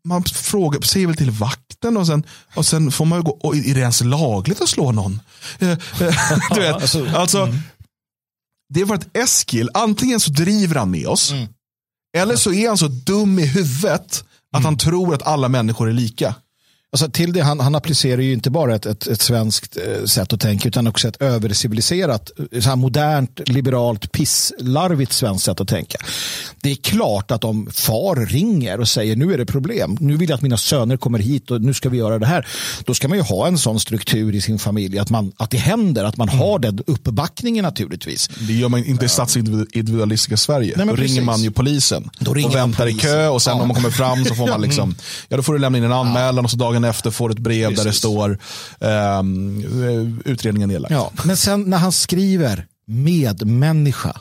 man 0.04 0.24
frågar, 0.24 0.80
säger 0.80 1.06
väl 1.06 1.16
till 1.16 1.30
vakten 1.30 1.96
och 1.96 2.06
sen, 2.06 2.26
och 2.54 2.66
sen 2.66 2.92
får 2.92 3.04
man 3.04 3.18
ju 3.18 3.22
gå, 3.22 3.30
och 3.30 3.56
är 3.56 3.74
det 3.74 3.80
ens 3.80 4.04
lagligt 4.04 4.60
att 4.60 4.68
slå 4.68 4.92
någon? 4.92 5.20
Eh, 5.58 5.70
eh, 5.70 5.78
du 6.54 6.60
vet, 6.60 6.74
alltså, 6.74 7.06
alltså 7.06 7.48
det 8.74 8.80
är 8.80 8.86
för 8.86 8.94
att 8.94 9.16
Eskil, 9.16 9.70
antingen 9.74 10.20
så 10.20 10.30
driver 10.30 10.74
han 10.74 10.90
med 10.90 11.06
oss, 11.06 11.32
eller 12.14 12.36
så 12.36 12.52
är 12.52 12.68
han 12.68 12.78
så 12.78 12.88
dum 12.88 13.38
i 13.38 13.46
huvudet 13.46 14.24
att 14.52 14.64
han 14.64 14.78
tror 14.78 15.14
att 15.14 15.22
alla 15.22 15.48
människor 15.48 15.88
är 15.88 15.92
lika. 15.92 16.34
Alltså 16.94 17.10
till 17.10 17.32
det, 17.32 17.40
han, 17.40 17.60
han 17.60 17.74
applicerar 17.74 18.20
ju 18.22 18.32
inte 18.32 18.50
bara 18.50 18.74
ett, 18.74 18.86
ett, 18.86 19.06
ett 19.06 19.22
svenskt 19.22 19.76
eh, 19.76 20.04
sätt 20.04 20.32
att 20.32 20.40
tänka 20.40 20.68
utan 20.68 20.86
också 20.86 21.08
ett 21.08 21.22
överciviliserat, 21.22 22.30
eh, 22.52 22.60
så 22.60 22.68
här 22.68 22.76
modernt, 22.76 23.40
liberalt, 23.48 24.12
pisslarvigt 24.12 25.12
svenskt 25.12 25.44
sätt 25.44 25.60
att 25.60 25.68
tänka. 25.68 25.98
Det 26.60 26.70
är 26.70 26.76
klart 26.76 27.30
att 27.30 27.44
om 27.44 27.68
far 27.72 28.26
ringer 28.26 28.80
och 28.80 28.88
säger 28.88 29.16
nu 29.16 29.34
är 29.34 29.38
det 29.38 29.46
problem, 29.46 29.96
nu 30.00 30.16
vill 30.16 30.28
jag 30.28 30.36
att 30.36 30.42
mina 30.42 30.56
söner 30.56 30.96
kommer 30.96 31.18
hit 31.18 31.50
och 31.50 31.62
nu 31.62 31.74
ska 31.74 31.88
vi 31.88 31.98
göra 31.98 32.18
det 32.18 32.26
här. 32.26 32.46
Då 32.84 32.94
ska 32.94 33.08
man 33.08 33.18
ju 33.18 33.24
ha 33.24 33.46
en 33.46 33.58
sån 33.58 33.80
struktur 33.80 34.34
i 34.34 34.40
sin 34.40 34.58
familj 34.58 34.98
att, 34.98 35.10
man, 35.10 35.32
att 35.36 35.50
det 35.50 35.58
händer, 35.58 36.04
att 36.04 36.16
man 36.16 36.28
har 36.28 36.58
den 36.58 36.82
uppbackningen 36.86 37.62
naturligtvis. 37.62 38.28
Det 38.28 38.52
gör 38.52 38.68
man 38.68 38.84
inte 38.84 39.04
i 39.04 39.08
statsindividualistiska 39.08 40.36
Sverige. 40.36 40.74
Nej, 40.76 40.86
då 40.86 40.92
ringer 40.92 41.06
precis. 41.06 41.22
man 41.22 41.42
ju 41.42 41.50
polisen 41.50 42.10
ringer 42.34 42.48
och 42.48 42.54
väntar 42.54 42.86
i 42.86 42.92
polisen. 42.92 43.10
kö 43.10 43.28
och 43.28 43.42
sen 43.42 43.56
Ja. 43.56 43.62
om 43.62 43.68
man 43.68 43.74
kommer 43.74 43.90
fram 43.90 44.24
så 44.24 44.34
får 44.34 44.48
man 44.48 44.60
liksom, 44.66 44.94
ja 45.28 45.36
då 45.36 45.42
får 45.42 45.52
du 45.52 45.58
lämna 45.58 45.78
in 45.78 45.84
en 45.84 45.92
anmälan 45.92 46.44
och 46.44 46.50
så 46.50 46.56
dagen 46.56 46.83
efter 46.84 47.10
får 47.10 47.30
ett 47.30 47.38
brev 47.38 47.68
där 47.68 47.76
det 47.76 47.82
Precis. 47.84 47.98
står 47.98 48.38
ehm, 48.80 50.22
utredningen 50.24 50.68
nedlagd. 50.68 50.94
Ja. 50.94 51.12
Men 51.24 51.36
sen 51.36 51.62
när 51.62 51.78
han 51.78 51.92
skriver 51.92 52.66
medmänniska, 52.86 54.16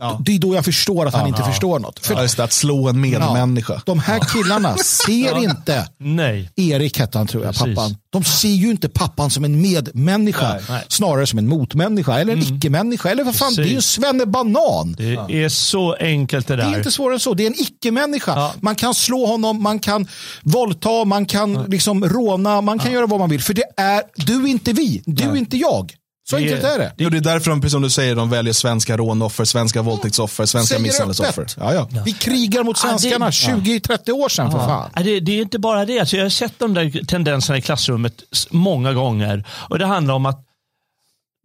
Ja. 0.00 0.20
det 0.24 0.34
är 0.34 0.38
då 0.38 0.54
jag 0.54 0.64
förstår 0.64 1.06
att 1.06 1.14
han 1.14 1.26
inte 1.26 1.40
Ja. 1.42 1.46
förstår 1.48 1.78
något. 1.78 2.06
För 2.06 2.14
Ja, 2.14 2.22
just 2.22 2.36
det, 2.36 2.44
att 2.44 2.52
slå 2.52 2.88
en 2.88 3.00
medmänniska. 3.00 3.82
de 3.86 3.98
här 3.98 4.20
killarna 4.20 4.76
ser 5.06 5.38
inte 5.42 5.88
Nej. 5.98 6.50
Erik 6.56 6.98
hette 6.98 7.18
han 7.18 7.26
tror 7.26 7.44
jag, 7.44 7.54
Precis. 7.54 7.74
pappan. 7.76 7.96
De 8.10 8.24
ser 8.24 8.48
ju 8.48 8.70
inte 8.70 8.88
pappan 8.88 9.30
som 9.30 9.44
en 9.44 9.60
medmänniska, 9.60 10.48
Nej, 10.48 10.62
nej. 10.68 10.82
snarare 10.88 11.26
som 11.26 11.38
en 11.38 11.48
motmänniska 11.48 12.18
eller 12.18 12.32
en 12.32 12.42
icke-människa. 12.42 13.10
Eller 13.10 13.24
vad 13.24 13.34
fan, 13.36 13.54
det 13.54 13.62
är 13.62 13.66
ju 13.66 13.74
Precis. 13.74 13.90
Svenne 13.90 14.26
Banan. 14.26 14.92
Det 14.98 15.42
är 15.44 15.48
så 15.48 15.94
enkelt 15.94 16.46
det 16.46 16.56
Det 16.56 16.62
är 16.62 16.70
där. 16.70 16.78
inte 16.78 16.90
svårare 16.90 17.14
än 17.14 17.20
så. 17.20 17.34
Det 17.34 17.42
är 17.42 17.46
en 17.46 17.60
icke-människa. 17.60 18.32
Ja. 18.36 18.52
Man 18.60 18.74
kan 18.74 18.94
slå 18.94 19.26
honom, 19.26 19.62
man 19.62 19.78
kan 19.78 20.06
våldta, 20.42 21.04
man 21.04 21.26
kan 21.26 21.64
liksom 21.64 22.04
råna, 22.04 22.60
man 22.60 22.78
kan 22.78 22.92
göra 22.92 23.06
vad 23.06 23.20
man 23.20 23.30
vill. 23.30 23.42
För 23.42 23.54
det 23.54 23.64
är, 23.76 24.02
du 24.16 24.42
är 24.44 24.46
inte 24.48 24.72
vi, 24.72 25.02
du 25.06 25.24
är 25.24 25.36
inte 25.36 25.56
jag. 25.56 25.92
Så 26.30 26.36
Det 26.36 26.42
är- 26.42 26.46
enkelt 26.46 26.64
är 26.74 26.78
det. 26.78 26.92
Jo, 26.98 27.10
det 27.10 27.16
är 27.16 27.20
därför 27.20 27.50
de, 27.50 27.60
precis 27.60 27.72
som 27.72 27.82
du 27.82 27.90
säger, 27.90 28.14
de 28.16 28.30
väljer 28.30 28.52
svenska 28.52 28.96
rånoffer, 28.96 29.44
svenska 29.44 29.82
våldtäktsoffer, 29.82 30.46
svenska 30.46 30.78
misshandelsoffer. 30.78 31.46
Ja, 31.56 31.74
ja. 31.74 31.88
Vi 32.04 32.12
krigar 32.12 32.64
mot 32.64 32.80
Ja, 32.84 32.92
det- 32.92 32.98
svenskarna 32.98 33.30
20-30 33.30 34.12
år 34.12 34.28
sedan 34.28 34.50
för 34.50 34.58
fan. 34.58 34.90
Ja, 34.94 35.02
det, 35.02 35.20
det 35.20 35.32
är 35.38 35.42
inte 35.42 35.58
bara 35.58 35.84
det. 35.84 36.00
Alltså 36.00 36.16
jag 36.16 36.24
har 36.24 36.30
sett 36.30 36.58
de 36.58 36.74
där 36.74 37.04
tendenserna 37.04 37.58
i 37.58 37.62
klassrummet 37.62 38.22
många 38.50 38.92
gånger. 38.92 39.44
Och 39.68 39.78
Det 39.78 39.86
handlar 39.86 40.14
om 40.14 40.26
att 40.26 40.40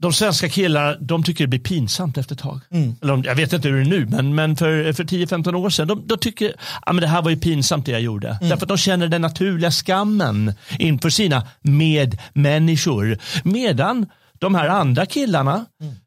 de 0.01 0.13
svenska 0.13 0.49
killarna 0.49 0.95
de 0.99 1.23
tycker 1.23 1.43
det 1.43 1.47
blir 1.47 1.59
pinsamt 1.59 2.17
efter 2.17 2.36
ett 2.36 2.41
tag. 2.41 2.59
Eller 3.01 3.13
om, 3.13 3.23
jag 3.23 3.36
vet 3.36 3.53
inte 3.53 3.67
hur 3.67 3.75
det 3.75 3.82
är 3.82 3.86
nu, 3.99 4.05
men, 4.05 4.36
men 4.36 4.55
för, 4.55 4.93
för 4.93 5.03
10-15 5.03 5.55
år 5.55 5.69
sedan. 5.69 5.88
De, 5.88 6.07
de 6.07 6.17
tycker 6.17 6.53
att 6.82 7.01
det 7.01 7.07
här 7.07 7.21
var 7.21 7.30
ju 7.32 7.38
pinsamt 7.38 7.86
det 7.86 7.91
jag 7.91 8.01
gjorde. 8.01 8.38
Därför 8.41 8.55
att 8.55 8.67
de 8.67 8.77
känner 8.77 9.07
den 9.07 9.21
naturliga 9.21 9.71
skammen 9.71 10.53
inför 10.80 11.09
sina 11.09 11.47
medmänniskor. 11.61 13.17
Medan 13.43 14.05
de 14.40 14.56
här 14.56 14.68
andra 14.68 15.06
killarna 15.06 15.66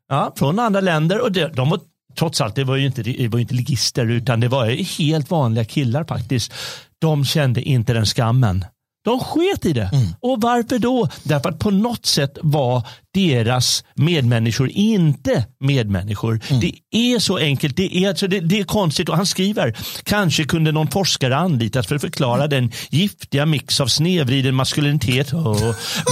ja, 0.09 0.33
från 0.37 0.59
andra 0.59 0.81
länder, 0.81 1.21
och 1.21 1.33
det, 1.33 1.49
de 1.49 1.71
var 1.71 1.81
trots 2.19 2.41
allt, 2.41 2.55
det 2.55 2.65
var 2.65 2.77
ju 2.77 2.87
inte, 2.87 3.03
det 3.03 3.29
var 3.29 3.39
inte 3.39 3.55
ligister 3.55 4.11
utan 4.11 4.41
det 4.41 4.49
var 4.49 4.67
helt 4.99 5.31
vanliga 5.31 5.65
killar 5.65 6.05
faktiskt. 6.05 6.53
De 6.99 7.25
kände 7.25 7.63
inte 7.63 7.93
den 7.93 8.07
skammen. 8.07 8.65
De 9.05 9.21
sket 9.21 9.65
i 9.65 9.73
det. 9.73 9.91
Och 10.21 10.41
varför 10.41 10.79
då? 10.79 11.09
Därför 11.23 11.49
att 11.49 11.59
på 11.59 11.71
något 11.71 12.07
sätt 12.07 12.39
var 12.43 12.87
deras 13.15 13.85
medmänniskor 13.95 14.71
inte 14.71 15.45
medmänniskor. 15.61 16.41
Det 16.61 16.73
är 17.15 17.19
så 17.19 17.37
enkelt. 17.37 17.77
Det 17.77 17.97
är, 17.97 18.09
alltså, 18.09 18.27
det, 18.27 18.41
det 18.41 18.61
är 18.61 18.65
konstigt. 18.65 19.09
Och 19.09 19.17
han 19.17 19.27
skriver, 19.27 19.77
kanske 20.03 20.45
kunde 20.45 20.73
någon 20.73 20.89
forskare 20.89 21.37
anlitas 21.37 21.87
för 21.87 21.95
att 21.95 22.01
förklara 22.01 22.47
den 22.47 22.71
giftiga 22.91 23.47
mix 23.47 23.81
av 23.81 23.87
snedvriden 23.87 24.55
maskulinitet 24.55 25.33
och 25.33 25.57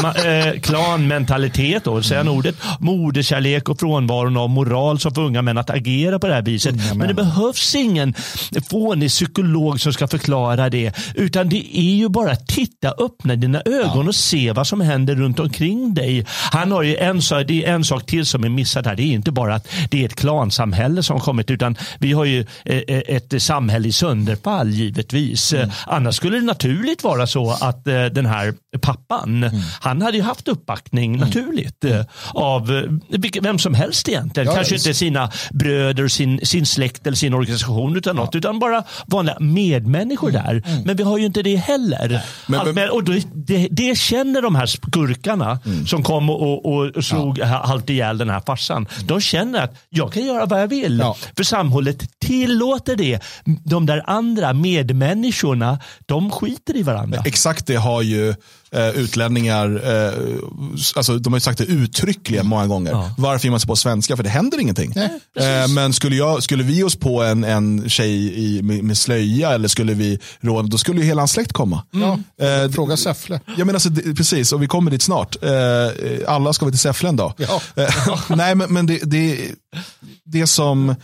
ma, 0.03 0.15
eh, 0.25 0.61
klanmentalitet, 0.61 1.87
och 1.87 2.05
säger 2.05 2.25
han 2.25 2.29
ordet, 2.29 2.57
moderkärlek 2.81 3.69
och 3.69 3.81
frånvaron 3.81 4.37
av 4.37 4.51
moral 4.51 4.99
som 4.99 5.15
får 5.15 5.23
unga 5.23 5.43
män 5.43 5.59
att 5.59 5.71
agera 5.71 6.19
på 6.19 6.27
det 6.27 6.35
här 6.35 6.43
viset. 6.43 6.75
Men 6.97 7.09
det 7.09 7.15
behövs 7.15 7.75
ingen 7.75 8.15
fånig 8.71 9.11
psykolog 9.11 9.81
som 9.81 9.93
ska 9.93 10.09
förklara 10.09 10.71
det. 10.71 10.93
Utan 11.15 11.49
det 11.49 11.79
är 11.79 11.95
ju 11.95 12.09
bara 12.09 12.31
att 12.31 12.47
titta, 12.47 12.89
öppna 12.99 13.37
dina 13.37 13.63
ögon 13.65 14.09
och 14.09 14.15
se 14.15 14.53
vad 14.53 14.67
som 14.67 14.81
händer 14.81 15.15
runt 15.15 15.41
omkring 15.41 15.95
dig. 15.95 16.27
Han 16.53 16.73
har 16.73 16.90
ju 16.91 16.97
en, 16.97 17.21
det 17.47 17.65
är 17.65 17.75
en 17.75 17.85
sak 17.85 18.07
till 18.07 18.27
som 18.27 18.45
är 18.45 18.49
missad 18.49 18.87
här. 18.87 18.97
Det 18.97 19.03
är 19.03 19.07
inte 19.07 19.33
bara 19.33 19.55
att 19.55 19.69
det 19.91 20.01
är 20.03 20.05
ett 20.07 20.17
klansamhälle 20.17 21.03
som 21.03 21.21
kommit 21.21 21.51
utan 21.51 21.77
vi 21.99 22.13
har 22.13 22.25
ju 22.25 22.47
eh, 22.65 22.77
eh, 22.77 23.03
ett 23.17 23.43
samhälle 23.43 23.89
i 23.89 23.93
sönderfall 23.93 24.71
givetvis. 24.71 25.53
Eh, 25.53 25.69
Annars 25.87 26.17
skulle 26.17 26.37
det 26.39 26.45
naturligt 26.47 27.05
vara 27.05 27.27
så 27.27 27.51
att 27.51 27.87
eh, 27.87 28.05
den 28.05 28.27
här 28.27 28.55
pappan, 28.81 29.51
han 29.81 30.03
hade 30.03 30.17
ju 30.17 30.23
haft 30.23 30.49
uppbackning 30.49 31.17
naturligt 31.19 31.85
eh, 31.85 32.01
av 32.35 32.67
vem 33.43 33.59
som 33.59 33.75
helst 33.75 34.09
egentligen. 34.09 34.47
Ja, 34.49 34.55
Kanske 34.55 34.75
inte 34.75 34.95
sina 34.95 35.31
bröder, 35.51 36.09
sin, 36.09 36.41
sin 36.47 36.67
släkt 36.67 37.07
eller 37.07 37.17
sin 37.17 37.35
organisation 37.35 37.97
utan 37.97 38.17
något, 38.17 38.35
utan 38.35 38.59
bara 38.59 38.85
vanliga 39.07 39.37
medmänniskor 39.41 40.31
där. 40.31 40.63
Men 40.85 40.97
vi 40.97 41.03
har 41.03 41.19
ju 41.19 41.27
inte 41.27 41.43
det 41.43 41.57
heller. 41.57 42.21
Men- 42.47 42.61
Allt 42.61 42.75
men- 42.75 42.91
och 42.91 43.05
det, 43.05 43.23
det, 43.35 43.69
det 43.71 43.99
känner 43.99 44.43
de 44.43 44.55
här 44.55 44.67
skurkarna 44.67 45.59
som 45.87 46.03
kom 46.03 46.31
och, 46.31 46.67
och, 46.67 46.80
och 46.89 47.05
slog 47.05 47.39
ja. 47.39 47.45
halvt 47.45 47.91
ihjäl 47.91 48.19
den 48.19 48.31
här 48.31 48.43
farsan. 48.47 48.89
De 49.05 49.21
känner 49.21 49.65
att 49.65 49.75
jag 49.89 50.13
kan 50.13 50.25
göra 50.25 50.47
vad 50.47 50.63
jag 50.63 50.69
vill. 50.69 50.99
Ja. 50.99 51.17
För 51.37 51.45
samhället 51.45 52.21
tillåter 52.21 52.97
det. 52.97 53.21
De 53.65 53.87
där 53.87 54.03
andra 54.07 54.53
medmänniskorna, 54.53 55.79
de 56.07 56.31
skiter 56.31 56.77
i 56.77 56.83
varandra. 56.83 57.23
Exakt 57.25 57.67
det 57.67 57.77
har 57.77 58.03
ju 58.03 58.35
eh, 58.75 58.89
utlänningar, 58.89 59.83
eh, 59.85 60.13
alltså 60.97 61.19
de 61.19 61.33
har 61.33 61.37
ju 61.37 61.41
sagt 61.41 61.59
det 61.59 61.65
uttryckligen 61.65 62.47
många 62.47 62.67
gånger. 62.67 62.91
Ja. 62.91 63.15
Varför 63.19 63.45
ger 63.47 63.51
man 63.51 63.61
sig 63.61 63.67
på 63.69 63.77
svenska? 63.77 64.17
För 64.17 64.23
det 64.23 64.29
händer 64.31 64.61
ingenting. 64.61 64.93
eh, 64.97 65.69
men 65.75 65.93
skulle, 65.93 66.17
jag, 66.17 66.43
skulle 66.43 66.63
vi 66.63 66.83
oss 66.83 66.97
på 66.97 67.23
en, 67.23 67.45
en 67.45 67.89
tjej 67.91 68.39
i, 68.45 68.63
med, 68.63 68.85
med 68.85 68.99
slöja 68.99 69.51
eller 69.51 69.69
skulle 69.69 69.95
vi 69.95 70.19
råna, 70.41 70.69
då 70.69 70.79
skulle 70.79 71.01
ju 71.01 71.07
hela 71.07 71.21
hans 71.21 71.31
släkt 71.33 71.53
komma. 71.53 71.83
Eh, 72.41 72.71
Fråga 72.73 72.97
Säffle. 72.97 73.41
jag 73.47 73.59
menar, 73.59 73.75
alltså, 73.75 73.89
det, 73.89 74.15
precis, 74.15 74.53
och 74.53 74.63
vi 74.63 74.67
kommer 74.67 74.91
dit 74.91 75.03
snart. 75.03 75.37
Eh, 75.45 75.51
alla 76.27 76.53
ska 76.53 76.67
vi 76.67 76.73
till 76.73 76.79
Säffle 76.81 77.09
en 77.09 77.17
dag. 77.17 77.33
Ja. 77.37 77.61
Eh, 77.77 77.95
Nej, 78.37 78.55
men, 78.55 78.73
men 78.73 78.87
det, 78.87 78.99
det, 79.03 79.39
det 80.25 80.47
som 80.47 80.95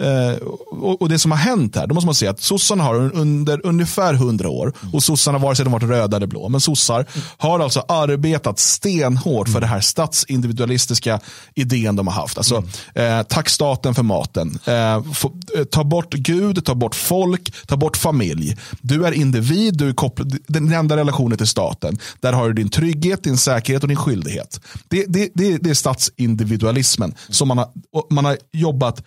eh, 0.00 0.36
och, 0.70 1.02
och 1.02 1.08
det 1.08 1.18
som 1.18 1.30
har 1.30 1.38
hänt 1.38 1.76
här, 1.76 1.86
då 1.86 1.94
måste 1.94 2.06
man 2.06 2.14
säga 2.14 2.30
att 2.30 2.40
sossarna 2.40 2.84
har 2.84 3.16
under 3.16 3.66
ungefär 3.66 4.14
hundra 4.14 4.48
år, 4.48 4.72
och 4.92 5.02
sossarna 5.02 5.38
vare 5.38 5.56
sig 5.56 5.64
de 5.64 5.72
varit 5.72 5.82
röda 5.82 6.16
eller 6.16 6.26
blå, 6.26 6.48
men 6.48 6.60
sossar 6.60 7.06
har 7.38 7.60
alltså 7.60 7.84
arbetat 7.88 8.58
stenhårt 8.58 9.48
för 9.48 9.60
det 9.60 9.66
här 9.66 9.80
statsindividualistiska 9.80 11.20
idén 11.54 11.96
de 11.96 12.06
har 12.06 12.14
haft. 12.14 12.38
Alltså, 12.38 12.64
eh, 12.94 13.22
tack 13.22 13.48
staten 13.48 13.94
för 13.94 14.02
maten. 14.02 14.58
Eh, 14.64 15.12
få, 15.12 15.32
eh, 15.58 15.64
ta 15.64 15.84
bort 15.84 16.14
Gud, 16.14 16.64
ta 16.64 16.74
bort 16.74 16.94
folk, 16.94 17.54
ta 17.66 17.76
bort 17.76 17.96
familj. 17.96 18.56
Du 18.80 19.06
är 19.06 19.12
individ, 19.12 19.78
du 19.78 19.88
är 19.88 19.92
kopplad, 19.92 20.38
den 20.46 20.72
enda 20.72 20.96
relationen 20.96 21.38
till 21.38 21.46
staten. 21.46 21.98
Där 22.20 22.32
har 22.32 22.48
du 22.48 22.54
din 22.54 22.68
trygghet, 22.68 23.24
din 23.24 23.36
säkerhet 23.36 23.82
och 23.82 23.88
din 23.88 23.96
skyldighet. 23.96 24.60
Det, 24.88 25.04
det, 25.08 25.30
det, 25.34 25.58
det 25.58 25.70
är 25.70 25.74
statsindividualismen 25.74 27.14
som 27.28 27.48
man 27.48 27.58
har, 27.58 27.68
man 28.10 28.24
har 28.24 28.38
jobbat 28.52 29.02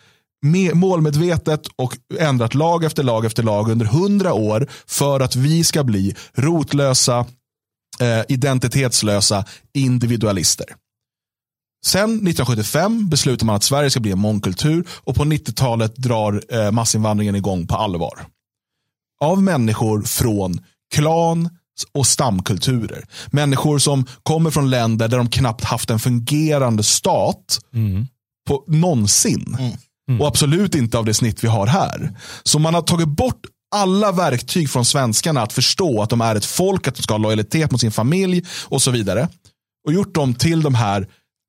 med, 0.45 0.75
målmedvetet 0.75 1.67
och 1.75 1.97
ändrat 2.19 2.53
lag 2.53 2.83
efter 2.83 3.03
lag 3.03 3.25
efter 3.25 3.43
lag 3.43 3.69
under 3.69 3.85
hundra 3.85 4.33
år 4.33 4.67
för 4.87 5.19
att 5.19 5.35
vi 5.35 5.63
ska 5.63 5.83
bli 5.83 6.15
rotlösa, 6.33 7.25
eh, 7.99 8.21
identitetslösa 8.27 9.45
individualister. 9.73 10.65
Sen 11.85 12.09
1975 12.09 13.09
beslutar 13.09 13.45
man 13.45 13.55
att 13.55 13.63
Sverige 13.63 13.89
ska 13.89 13.99
bli 13.99 14.11
en 14.11 14.19
mångkultur 14.19 14.87
och 14.89 15.15
på 15.15 15.23
90-talet 15.23 15.95
drar 15.95 16.43
eh, 16.49 16.71
massinvandringen 16.71 17.35
igång 17.35 17.67
på 17.67 17.75
allvar. 17.75 18.25
Av 19.21 19.43
människor 19.43 20.01
från 20.01 20.59
klan 20.93 21.49
och 21.93 22.07
stamkulturer. 22.07 23.05
Människor 23.31 23.79
som 23.79 24.05
kommer 24.23 24.51
från 24.51 24.69
länder 24.69 25.07
där 25.07 25.17
de 25.17 25.29
knappt 25.29 25.63
haft 25.63 25.89
en 25.89 25.99
fungerande 25.99 26.83
stat 26.83 27.59
på, 28.47 28.63
någonsin. 28.67 29.57
Och 30.19 30.27
absolut 30.27 30.75
inte 30.75 30.97
av 30.97 31.05
det 31.05 31.13
snitt 31.13 31.43
vi 31.43 31.47
har 31.47 31.67
här. 31.67 32.11
Så 32.43 32.59
man 32.59 32.73
har 32.73 32.81
tagit 32.81 33.07
bort 33.07 33.41
alla 33.75 34.11
verktyg 34.11 34.69
från 34.69 34.85
svenskarna 34.85 35.41
att 35.41 35.53
förstå 35.53 36.01
att 36.01 36.09
de 36.09 36.21
är 36.21 36.35
ett 36.35 36.45
folk, 36.45 36.87
att 36.87 36.95
de 36.95 37.03
ska 37.03 37.13
ha 37.13 37.17
lojalitet 37.17 37.71
mot 37.71 37.81
sin 37.81 37.91
familj 37.91 38.43
och 38.65 38.81
så 38.81 38.91
vidare. 38.91 39.29
Och 39.87 39.93
gjort 39.93 40.13
dem 40.13 40.33
till 40.33 40.61
de 40.61 40.75
här 40.75 41.07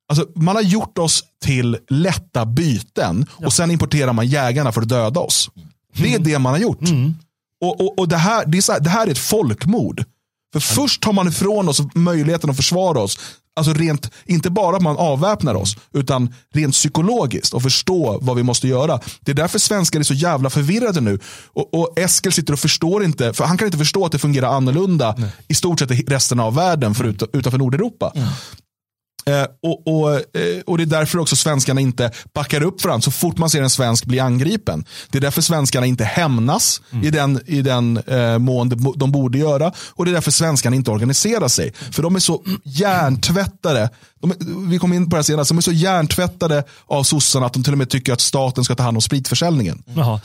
Alltså, 0.09 0.27
man 0.35 0.55
har 0.55 0.63
gjort 0.63 0.97
oss 0.97 1.23
till 1.45 1.77
lätta 1.89 2.45
byten 2.45 3.25
och 3.31 3.53
sen 3.53 3.71
importerar 3.71 4.13
man 4.13 4.27
jägarna 4.27 4.71
för 4.71 4.81
att 4.81 4.89
döda 4.89 5.19
oss. 5.19 5.49
Det 5.97 6.13
är 6.13 6.19
det 6.19 6.39
man 6.39 6.53
har 6.53 6.59
gjort. 6.59 6.79
Och, 7.61 7.81
och, 7.81 7.99
och 7.99 8.07
det, 8.07 8.17
här, 8.17 8.45
det, 8.45 8.67
här, 8.67 8.79
det 8.79 8.89
här 8.89 9.07
är 9.07 9.11
ett 9.11 9.17
folkmord. 9.17 10.03
För 10.53 10.59
först 10.59 11.01
tar 11.01 11.13
man 11.13 11.27
ifrån 11.27 11.69
oss 11.69 11.81
möjligheten 11.95 12.49
att 12.49 12.55
försvara 12.55 12.99
oss. 12.99 13.19
Alltså 13.57 13.73
rent, 13.73 14.11
inte 14.25 14.49
bara 14.49 14.75
att 14.75 14.81
man 14.81 14.97
avväpnar 14.97 15.55
oss, 15.55 15.75
utan 15.93 16.33
rent 16.53 16.73
psykologiskt 16.73 17.53
och 17.53 17.61
förstå 17.61 18.19
vad 18.21 18.35
vi 18.35 18.43
måste 18.43 18.67
göra. 18.67 18.99
Det 19.21 19.31
är 19.31 19.35
därför 19.35 19.59
svenskar 19.59 19.99
är 19.99 20.03
så 20.03 20.13
jävla 20.13 20.49
förvirrade 20.49 21.01
nu. 21.01 21.19
Och, 21.53 21.73
och 21.73 21.99
Eskil 21.99 22.31
sitter 22.31 22.53
och 22.53 22.59
förstår 22.59 23.03
inte, 23.03 23.33
för 23.33 23.43
han 23.43 23.57
kan 23.57 23.65
inte 23.65 23.77
förstå 23.77 24.05
att 24.05 24.11
det 24.11 24.19
fungerar 24.19 24.47
annorlunda 24.47 25.15
i 25.47 25.53
stort 25.53 25.79
sett 25.79 25.91
i 25.91 26.03
resten 26.07 26.39
av 26.39 26.55
världen 26.55 26.95
förut, 26.95 27.23
utanför 27.33 27.57
Nordeuropa. 27.57 28.13
Eh, 29.27 29.45
och, 29.63 29.87
och, 29.87 30.13
eh, 30.13 30.61
och 30.65 30.77
Det 30.77 30.83
är 30.83 30.85
därför 30.85 31.19
också 31.19 31.35
svenskarna 31.35 31.81
inte 31.81 32.11
backar 32.33 32.63
upp 32.63 32.83
varandra 32.83 33.01
så 33.01 33.11
fort 33.11 33.37
man 33.37 33.49
ser 33.49 33.61
en 33.61 33.69
svensk 33.69 34.05
bli 34.05 34.19
angripen. 34.19 34.85
Det 35.09 35.17
är 35.17 35.21
därför 35.21 35.41
svenskarna 35.41 35.85
inte 35.85 36.03
hämnas 36.03 36.81
i 37.03 37.09
den, 37.09 37.41
i 37.45 37.61
den 37.61 37.97
eh, 37.97 38.37
mån 38.37 38.69
de, 38.69 38.93
de 38.95 39.11
borde 39.11 39.37
göra. 39.37 39.71
Och 39.89 40.05
det 40.05 40.11
är 40.11 40.13
därför 40.13 40.31
svenskarna 40.31 40.75
inte 40.75 40.91
organiserar 40.91 41.47
sig. 41.47 41.73
För 41.91 42.03
de 42.03 42.15
är 42.15 42.19
så 42.19 42.43
hjärntvättade. 42.63 43.89
De, 44.21 44.33
vi 44.69 44.79
kom 44.79 44.93
in 44.93 45.05
på 45.05 45.09
det 45.09 45.17
här 45.17 45.23
senast. 45.23 45.49
De 45.49 45.57
är 45.57 45.61
så 45.61 45.71
hjärntvättade 45.71 46.63
av 46.85 47.03
sossarna 47.03 47.45
att 47.45 47.53
de 47.53 47.63
till 47.63 47.71
och 47.71 47.77
med 47.77 47.89
tycker 47.89 48.13
att 48.13 48.21
staten 48.21 48.63
ska 48.63 48.75
ta 48.75 48.83
hand 48.83 48.97
om 48.97 49.01
spritförsäljningen. 49.01 49.83
Jaha. 49.95 50.19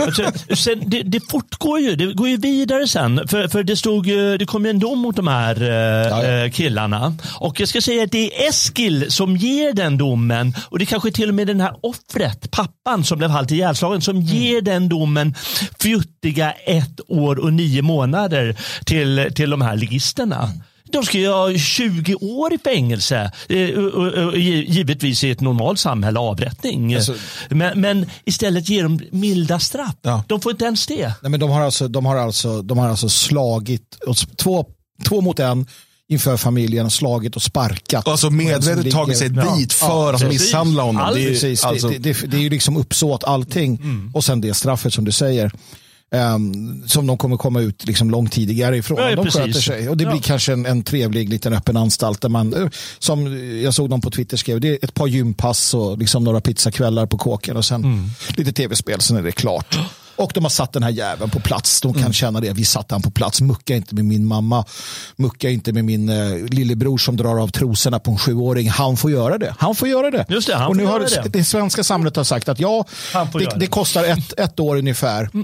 Och, 0.00 0.20
eh, 0.20 0.56
sen, 0.56 0.82
det, 0.86 1.02
det 1.02 1.20
fortgår 1.30 1.80
ju, 1.80 1.96
det 1.96 2.14
går 2.14 2.28
ju 2.28 2.36
vidare 2.36 2.88
sen. 2.88 3.28
För, 3.28 3.48
för 3.48 3.62
det, 3.62 3.76
stod, 3.76 4.06
det 4.38 4.46
kom 4.46 4.64
ju 4.64 4.70
en 4.70 4.78
dom 4.78 4.98
mot 4.98 5.16
de 5.16 5.28
här 5.28 5.62
eh, 5.62 6.44
eh, 6.44 6.50
killarna. 6.50 7.16
Och 7.34 7.60
jag 7.60 7.68
ska 7.68 7.80
säga 7.80 8.04
att 8.04 8.12
det 8.12 8.44
är 8.44 8.48
Eskil 8.48 9.10
som 9.10 9.36
ger 9.36 9.72
den 9.72 9.98
domen. 9.98 10.54
Och 10.68 10.78
det 10.78 10.84
är 10.84 10.86
kanske 10.86 11.12
till 11.12 11.28
och 11.28 11.34
med 11.34 11.46
den 11.46 11.60
här 11.60 11.74
offret, 11.82 12.50
pappan 12.50 13.04
som 13.04 13.18
blev 13.18 13.30
halvt 13.30 13.50
ihjälslagen, 13.50 14.00
som 14.00 14.20
ger 14.20 14.60
den 14.60 14.88
domen 14.88 15.34
fjuttiga 15.80 16.52
ett 16.52 17.00
år 17.08 17.38
och 17.38 17.52
nio 17.52 17.82
månader 17.82 18.56
till, 18.84 19.30
till 19.34 19.50
de 19.50 19.60
här 19.60 19.76
ligisterna. 19.76 20.50
De 20.92 21.02
ska 21.04 21.18
ju 21.18 21.28
ha 21.28 21.54
20 21.58 22.14
år 22.14 22.52
i 22.54 22.58
fängelse. 22.58 23.32
Eh, 23.48 23.68
och 23.78 24.36
gi- 24.36 24.64
Givetvis 24.68 25.24
i 25.24 25.30
ett 25.30 25.40
normalt 25.40 25.78
samhälle 25.80 26.18
avrättning. 26.18 26.94
Alltså- 26.94 27.14
men, 27.48 27.80
men 27.80 28.06
istället 28.24 28.68
ger 28.68 28.82
de 28.82 29.00
milda 29.12 29.58
straff. 29.58 29.94
Ja. 30.02 30.24
De 30.28 30.40
får 30.40 30.52
inte 30.52 30.64
ens 30.64 30.86
det. 30.86 31.12
Nej, 31.22 31.30
men 31.30 31.40
de, 31.40 31.50
har 31.50 31.60
alltså, 31.60 31.88
de, 31.88 32.06
har 32.06 32.16
alltså, 32.16 32.62
de 32.62 32.78
har 32.78 32.88
alltså 32.88 33.08
slagit, 33.08 33.98
två, 34.36 34.66
två 35.08 35.20
mot 35.20 35.38
en 35.40 35.66
inför 36.08 36.36
familjen, 36.36 36.90
slagit 36.90 37.36
och 37.36 37.42
sparkat. 37.42 38.08
Alltså 38.08 38.30
medvetet 38.30 38.92
tagit 38.92 39.18
sig 39.18 39.30
Ja. 39.36 39.54
dit 39.56 39.72
för 39.72 39.86
Ja, 39.86 40.14
att 40.14 40.20
precis. 40.20 40.40
misshandla 40.40 40.82
honom. 40.82 41.10
Det 41.14 41.20
är, 41.24 41.44
ju- 41.44 41.56
alltså, 41.64 41.88
det, 41.88 41.98
det, 41.98 42.30
det 42.30 42.36
är 42.36 42.40
ju 42.40 42.50
liksom 42.50 42.76
uppsåt 42.76 43.24
allting. 43.24 43.80
Och 44.14 44.24
sen 44.24 44.40
det 44.40 44.54
straffet 44.54 44.94
som 44.94 45.04
du 45.04 45.12
säger. 45.12 45.52
Ehm, 46.12 46.82
som 46.88 47.06
de 47.06 47.18
kommer 47.18 47.36
komma 47.36 47.60
ut 47.60 47.86
liksom 47.86 48.10
långt 48.10 48.32
tidigare 48.32 48.76
ifrån. 48.76 48.98
Ja, 48.98 49.16
de 49.16 49.24
precis. 49.24 49.40
sköter 49.40 49.60
sig. 49.60 49.88
Och 49.88 49.96
det 49.96 50.04
blir 50.06 50.16
Ja. 50.16 50.22
kanske 50.24 50.52
en, 50.52 50.66
en 50.66 50.82
trevlig 50.82 51.28
liten 51.28 51.52
öppen 51.52 51.76
anstalt. 51.76 52.20
Där 52.20 52.28
man, 52.28 52.54
eh, 52.54 52.68
som 52.98 53.38
jag 53.62 53.74
såg 53.74 53.90
dem 53.90 54.00
på 54.00 54.10
Twitter 54.10 54.36
skrev, 54.36 54.60
det 54.60 54.68
är 54.68 54.78
ett 54.84 54.94
par 54.94 55.06
gympass 55.06 55.74
och 55.74 55.98
liksom 55.98 56.24
några 56.24 56.40
pizzakvällar 56.40 57.06
på 57.06 57.18
kåken 57.18 57.56
och 57.56 57.64
sen 57.64 57.84
Mm. 57.84 58.10
lite 58.36 58.52
tv-spel, 58.52 59.00
sen 59.00 59.16
är 59.16 59.22
det 59.22 59.32
klart. 59.32 59.78
Och 60.16 60.30
de 60.34 60.44
har 60.44 60.50
satt 60.50 60.72
den 60.72 60.82
här 60.82 60.90
jäveln 60.90 61.30
på 61.30 61.40
plats. 61.40 61.80
De 61.80 61.90
Mm. 61.90 62.02
kan 62.02 62.12
känna 62.12 62.40
det. 62.40 62.52
Vi 62.52 62.64
satte 62.64 62.94
han 62.94 63.02
på 63.02 63.10
plats. 63.10 63.40
Mucka 63.40 63.76
inte 63.76 63.94
med 63.94 64.04
min 64.04 64.26
mamma. 64.26 64.64
Mucka 65.16 65.50
inte 65.50 65.72
med 65.72 65.84
min 65.84 66.08
eh, 66.08 66.36
lillebror 66.48 66.98
som 66.98 67.16
drar 67.16 67.38
av 67.42 67.48
trosorna 67.48 67.98
på 67.98 68.10
en 68.10 68.18
sjuåring. 68.18 68.70
Han 68.70 68.96
får 68.96 69.10
göra 69.10 69.38
det. 69.38 69.54
Han 69.58 69.74
får 69.74 69.88
göra 69.88 70.10
det. 70.10 70.26
Just 70.28 70.46
det, 70.48 70.54
han 70.54 70.62
och 70.66 70.68
får 70.76 70.82
nu 70.82 70.86
har 70.86 71.00
det. 71.00 71.28
det 71.38 71.44
svenska 71.44 71.84
samhället 71.84 72.16
har 72.16 72.24
sagt 72.24 72.48
att 72.48 72.60
ja, 72.60 72.84
det, 73.32 73.48
det 73.56 73.66
kostar 73.66 74.04
ett, 74.04 74.38
ett 74.40 74.60
år 74.60 74.76
ungefär. 74.76 75.22
Eh, 75.22 75.40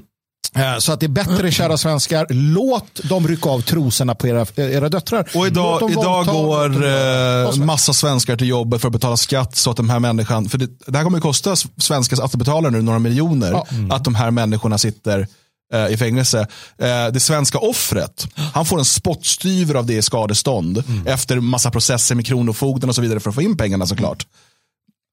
Så 0.81 0.93
att 0.93 1.01
det 1.01 1.07
är 1.07 1.09
bättre, 1.09 1.51
kära 1.53 1.77
svenskar, 1.77 2.27
låt 2.31 2.95
dem 3.09 3.29
rycka 3.29 3.49
av 3.51 3.61
trosorna 3.61 4.15
på 4.15 4.27
era, 4.29 4.47
era 4.57 4.89
döttrar. 4.89 5.29
Och 5.35 5.47
idag, 5.47 5.91
idag 5.91 6.27
går 6.27 6.87
eh, 6.87 7.57
massa 7.65 7.93
svenskar 7.93 8.37
till 8.37 8.49
jobbet 8.49 8.81
för 8.81 8.89
att 8.89 8.93
betala 8.93 9.17
skatt 9.17 9.57
så 9.57 9.71
att 9.71 9.77
de 9.77 9.91
här 9.91 9.99
människan, 9.99 10.49
för 10.49 10.59
det, 10.59 10.69
det 10.87 10.97
här 10.97 11.05
kommer 11.05 11.19
ju 11.19 11.23
kosta 11.23 11.57
svenska 11.77 12.17
skattebetalare 12.17 12.73
nu 12.73 12.83
några 12.83 12.99
miljoner, 12.99 13.53
Ja. 13.53 13.67
att 13.91 14.05
de 14.05 14.15
här 14.15 14.31
människorna 14.31 14.79
sitter 14.79 15.27
eh, 15.75 15.87
i 15.93 15.97
fängelse. 15.97 16.47
Eh, 16.79 17.07
det 17.13 17.21
svenska 17.21 17.59
offret, 17.59 18.27
han 18.55 18.65
får 18.67 18.79
en 18.79 18.85
spottstyver 18.85 19.75
av 19.75 19.87
det 19.87 19.95
i 19.95 20.03
skadestånd 20.03 20.83
efter 21.07 21.41
massa 21.41 21.71
processer 21.71 22.15
med 22.15 22.27
kronofogden 22.27 22.89
och 22.89 22.95
så 22.95 23.03
vidare 23.03 23.21
för 23.21 23.29
att 23.31 23.35
få 23.35 23.43
in 23.43 23.57
pengarna 23.57 23.87
såklart. 23.87 24.27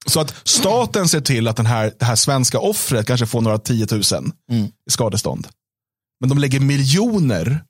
Så 0.06 0.20
att 0.20 0.36
staten 0.43 1.08
ser 1.08 1.22
till 1.22 1.47
att 1.47 1.56
den 1.56 1.66
här, 1.66 1.93
det 1.99 2.06
här 2.06 2.16
svenska 2.16 2.60
offret 2.60 3.08
kanske 3.08 3.26
får 3.26 3.41
några 3.41 3.58
tiotusen 3.58 4.32
i 4.51 4.91
skadestånd. 4.91 5.47
Men 6.20 6.30
de 6.30 6.38
lägger 6.38 6.60
miljoner 6.60 7.64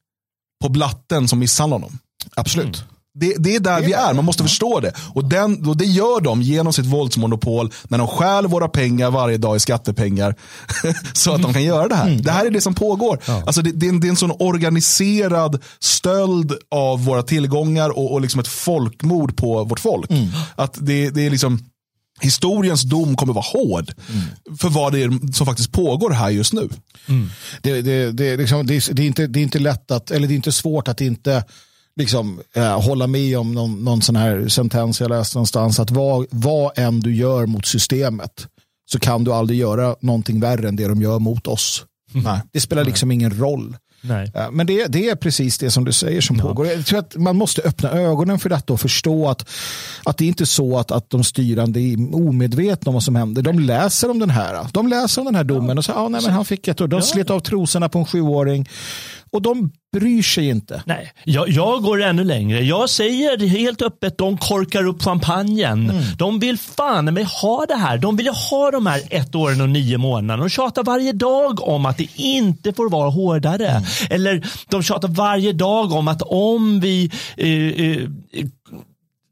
på 0.64 0.70
blatten 0.70 1.28
som 1.28 1.40
misshandlar 1.40 1.76
honom. 1.76 2.00
Absolut. 2.36 2.86
Det, 3.20 3.36
det 3.38 3.56
är 3.56 3.60
där 3.60 3.82
vi 3.82 3.94
är, 3.94 4.14
man 4.14 4.26
måste 4.26 4.44
förstå 4.44 4.80
det. 4.80 4.94
Och, 5.14 5.26
den, 5.26 5.68
och 5.68 5.78
det 5.78 5.86
gör 5.86 6.22
de 6.22 6.42
genom 6.42 6.74
sitt 6.74 6.86
våldsmonopol 6.86 7.72
när 7.84 7.98
de 7.98 8.08
stjäl 8.08 8.48
våra 8.48 8.68
pengar 8.68 9.12
varje 9.12 9.38
dag 9.38 9.56
i 9.56 9.60
skattepengar. 9.60 10.36
så 11.14 11.34
att 11.34 11.42
de 11.42 11.54
kan 11.54 11.64
göra 11.64 11.88
det 11.88 11.96
här. 11.96 12.10
Det 12.10 12.32
här 12.32 12.46
är 12.46 12.50
det 12.50 12.62
som 12.62 12.76
pågår. 12.76 13.20
Alltså 13.46 13.62
det, 13.62 13.72
det, 13.72 13.86
är 13.86 13.90
en, 13.90 14.00
det 14.00 14.08
är 14.08 14.10
en 14.10 14.16
sån 14.16 14.32
organiserad 14.40 15.64
stöld 15.80 16.54
av 16.72 17.06
våra 17.06 17.24
tillgångar 17.24 17.90
och, 17.90 18.14
och 18.14 18.22
liksom 18.22 18.40
ett 18.40 18.48
folkmord 18.48 19.38
på 19.38 19.64
vårt 19.64 19.80
folk. 19.80 20.10
Att 20.56 20.78
det, 20.82 21.10
det 21.10 21.26
är 21.26 21.30
liksom 21.30 21.60
Historiens 22.22 22.82
dom 22.82 23.16
kommer 23.16 23.34
vara 23.34 23.46
hård 23.46 23.94
för 24.60 24.70
vad 24.70 24.94
det 24.94 25.04
är 25.04 25.34
som 25.34 25.46
faktiskt 25.46 25.72
pågår 25.72 26.10
här 26.12 26.30
just 26.30 26.54
nu. 26.54 26.70
Det, 27.62 27.82
det, 27.82 28.12
det, 28.12 28.30
är 28.30 28.38
liksom, 28.38 28.66
det, 28.66 29.00
inte, 29.00 29.28
det 29.28 29.40
är 29.40 29.44
inte 29.44 29.60
lätt 29.60 29.92
att, 29.92 30.12
eller 30.12 30.28
det 30.28 30.34
är 30.34 30.36
inte 30.36 30.52
svårt 30.52 30.88
att 30.88 31.02
inte 31.02 31.44
liksom, 31.96 32.42
eh, 32.56 32.82
hålla 32.82 33.08
med 33.08 33.38
om 33.38 33.54
någon, 33.54 33.84
någon 33.84 34.02
sån 34.02 34.16
här 34.16 34.48
sentens 34.48 35.02
jag 35.02 35.10
läste 35.10 35.38
någonstans. 35.38 35.80
Att 35.80 35.92
vad, 35.92 36.26
vad 36.30 36.80
än 36.80 37.00
du 37.00 37.16
gör 37.16 37.46
mot 37.46 37.66
systemet 37.66 38.48
så 38.92 39.00
kan 39.00 39.24
du 39.24 39.34
aldrig 39.34 39.60
göra 39.60 39.96
någonting 40.00 40.40
värre 40.40 40.68
än 40.68 40.76
det 40.76 40.88
de 40.88 41.02
gör 41.02 41.20
mot 41.20 41.48
oss. 41.48 41.86
Nej. 42.12 42.40
Det 42.52 42.62
spelar 42.62 42.84
liksom 42.84 43.12
ingen 43.12 43.40
roll. 43.40 43.78
Nej. 44.08 44.32
Ja, 44.34 44.52
Men 44.52 44.68
det, 44.68 44.86
det 44.88 45.10
är 45.10 45.16
precis 45.16 45.58
det 45.58 45.72
som 45.72 45.86
du 45.86 45.92
säger 45.92 46.22
som 46.22 46.38
pågår. 46.38 46.68
Jag 46.68 46.86
tror 46.86 47.00
att 47.00 47.16
man 47.16 47.36
måste 47.36 47.62
öppna 47.62 47.90
ögonen 47.92 48.40
för 48.40 48.50
detta 48.50 48.74
och 48.74 48.82
förstå 48.82 49.28
att, 49.28 49.50
att 50.04 50.18
det 50.18 50.26
inte 50.26 50.44
är 50.44 50.46
så 50.46 50.78
att, 50.78 50.92
att 50.92 51.10
de 51.10 51.24
styrande 51.24 51.80
är 51.80 52.16
omedvetna 52.16 52.90
om 52.90 52.94
vad 52.94 53.04
som 53.04 53.16
händer. 53.16 53.42
De 53.42 53.60
läser 53.60 54.12
om 54.12 54.20
den 54.20 54.30
här. 54.30 54.68
De 54.72 54.88
läser 54.88 55.22
om 55.22 55.26
den 55.26 55.36
här 55.36 55.44
domen 55.44 55.78
och 55.78 55.86
säger 55.86 56.00
ah, 56.00 56.10
nej, 56.10 56.22
men 56.24 56.32
han 56.32 56.46
fick 56.46 56.68
ett 56.68 56.82
år. 56.82 56.88
De 56.88 57.02
slet 57.02 57.30
av 57.30 57.40
trosorna 57.40 57.90
på 57.90 58.00
en 58.00 58.06
sjuåring. 58.06 58.70
Och 59.36 59.42
de 59.42 59.72
bryr 59.94 60.22
sig 60.22 60.50
inte. 60.50 60.84
Nej, 60.86 61.12
jag, 61.24 61.50
jag 61.50 61.82
går 61.84 62.04
ännu 62.04 62.24
längre. 62.24 62.64
Jag 62.64 62.90
säger 62.90 63.48
helt 63.48 63.82
öppet, 63.82 64.18
de 64.18 64.38
korkar 64.38 64.88
upp 64.88 65.04
champagnen. 65.04 65.90
Mm. 65.90 66.04
De 66.18 66.40
vill 66.40 66.58
fan 66.58 67.14
med 67.14 67.26
ha 67.26 67.66
det 67.66 67.76
här. 67.76 67.98
De 67.98 68.16
vill 68.16 68.28
ha 68.28 68.72
de 68.72 68.86
här 68.86 69.02
ett 69.10 69.36
åren 69.36 69.62
och 69.62 69.70
nio 69.70 69.98
månaderna. 69.98 70.44
De 70.44 70.50
tjatar 70.50 70.84
varje 70.84 71.12
dag 71.12 71.68
om 71.68 71.86
att 71.86 71.98
det 71.98 72.08
inte 72.16 72.74
får 72.74 72.90
vara 72.90 73.10
hårdare. 73.10 73.68
Mm. 73.68 73.84
Eller 74.10 74.48
de 74.70 74.84
tjatar 74.84 75.08
varje 75.08 75.54
dag 75.54 75.92
om 75.92 76.08
att 76.08 76.22
om 76.22 76.80
vi 76.80 77.12
eh, 77.38 77.50
eh, 77.50 78.10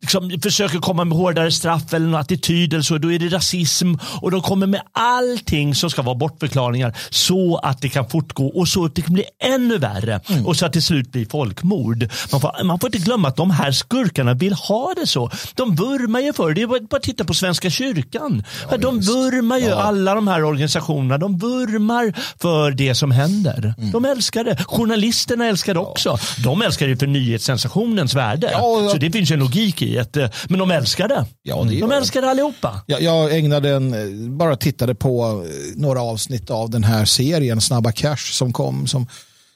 liksom 0.03 0.31
försöker 0.43 0.77
komma 0.79 1.03
med 1.03 1.17
hårdare 1.17 1.51
straff 1.51 1.93
eller 1.93 2.05
någon 2.05 2.21
attityd 2.21 2.73
eller 2.73 2.83
så, 2.83 2.97
då 2.97 3.11
är 3.11 3.19
det 3.19 3.27
rasism. 3.27 3.93
Och 4.21 4.31
de 4.31 4.41
kommer 4.41 4.67
med 4.67 4.81
allting 4.91 5.75
som 5.75 5.89
ska 5.89 6.01
vara 6.01 6.15
bortförklaringar 6.15 6.97
så 7.09 7.57
att 7.57 7.81
det 7.81 7.89
kan 7.89 8.09
fortgå 8.09 8.47
och 8.47 8.67
så 8.67 8.85
att 8.85 8.95
det 8.95 9.01
kan 9.01 9.13
bli 9.13 9.23
ännu 9.43 9.77
värre. 9.77 10.19
Och 10.45 10.57
så 10.57 10.65
att 10.65 10.73
det 10.73 10.73
till 10.73 10.83
slut 10.83 11.11
blir 11.11 11.25
folkmord. 11.25 12.09
Man 12.31 12.41
får, 12.41 12.63
man 12.63 12.79
får 12.79 12.87
inte 12.87 12.97
glömma 12.97 13.27
att 13.27 13.35
de 13.35 13.51
här 13.51 13.71
skurkarna 13.71 14.33
vill 14.33 14.53
ha 14.53 14.93
det 14.95 15.07
så. 15.07 15.31
De 15.55 15.75
vurmar 15.75 16.19
ju 16.19 16.33
för 16.33 16.53
det. 16.53 16.61
Är 16.61 16.67
bara 16.67 16.79
bara 16.79 16.97
att 16.97 17.03
titta 17.03 17.23
på 17.23 17.33
Svenska 17.33 17.69
kyrkan. 17.69 18.43
de 18.79 18.99
vurmar 18.99 19.57
ju, 19.57 19.71
alla 19.71 20.15
de 20.15 20.27
här 20.27 20.43
organisationerna, 20.43 21.17
de 21.17 21.37
vurmar 21.37 22.13
för 22.41 22.71
det 22.71 22.95
som 22.95 23.11
händer. 23.11 23.73
De 23.91 24.05
älskar 24.05 24.43
det. 24.43 24.63
Journalisterna 24.67 25.45
älskar 25.45 25.73
det 25.73 25.79
också. 25.79 26.17
De 26.43 26.61
älskar 26.61 26.87
det 26.87 26.97
för 26.97 27.07
nyhetssensationens 27.07 28.13
värde. 28.13 28.49
Ja, 28.51 28.89
Så 28.91 28.97
det 28.97 29.11
finns 29.11 29.31
en 29.31 29.39
logik 29.39 29.81
i 29.81 29.92
det. 29.93 30.17
eh, 30.17 30.29
Men 30.49 30.59
de 30.59 30.71
älskar 30.71 31.07
det. 31.07 31.25
Ja, 31.41 31.63
det 31.69 31.79
de 31.79 31.91
älskar 31.91 32.21
det 32.21 32.29
allihopa. 32.29 32.81
Jag, 32.85 33.01
jag 33.01 33.37
ägnade 33.37 33.69
en, 33.69 33.93
eh, 33.93 34.29
bara 34.29 34.55
tittade 34.55 34.95
på 34.95 35.43
eh, 35.45 35.51
några 35.75 36.01
avsnitt 36.01 36.49
av 36.49 36.69
den 36.69 36.83
här 36.83 37.05
serien 37.05 37.61
Snabba 37.61 37.91
Cash 37.91 38.31
som 38.31 38.53
kom, 38.53 38.87
som 38.87 39.07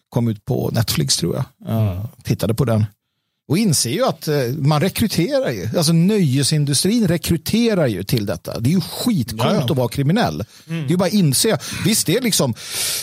kom 0.09 0.27
ut 0.27 0.45
på 0.45 0.69
Netflix 0.73 1.17
tror 1.17 1.35
jag. 1.35 1.71
Uh, 1.73 2.05
tittade 2.23 2.53
på 2.53 2.65
den. 2.65 2.85
Och 3.49 3.57
inser 3.57 3.89
ju 3.89 4.05
att 4.05 4.27
eh, 4.27 4.35
man 4.57 4.81
rekryterar 4.81 5.51
ju. 5.51 5.69
Alltså 5.77 5.93
nöjesindustrin 5.93 7.07
rekryterar 7.07 7.87
ju 7.87 8.03
till 8.03 8.25
detta. 8.25 8.59
Det 8.59 8.69
är 8.69 8.71
ju 8.73 8.81
skitcoolt 8.81 9.41
Ja, 9.43 9.53
ja. 9.55 9.63
att 9.63 9.69
vara 9.77 9.87
kriminell. 9.87 10.43
Det 10.65 10.73
är 10.73 10.89
ju 10.89 10.97
bara 10.97 11.05
att 11.07 11.13
inse. 11.13 11.57
Visst, 11.85 12.05
det 12.07 12.15
är, 12.17 12.21
liksom, 12.21 12.53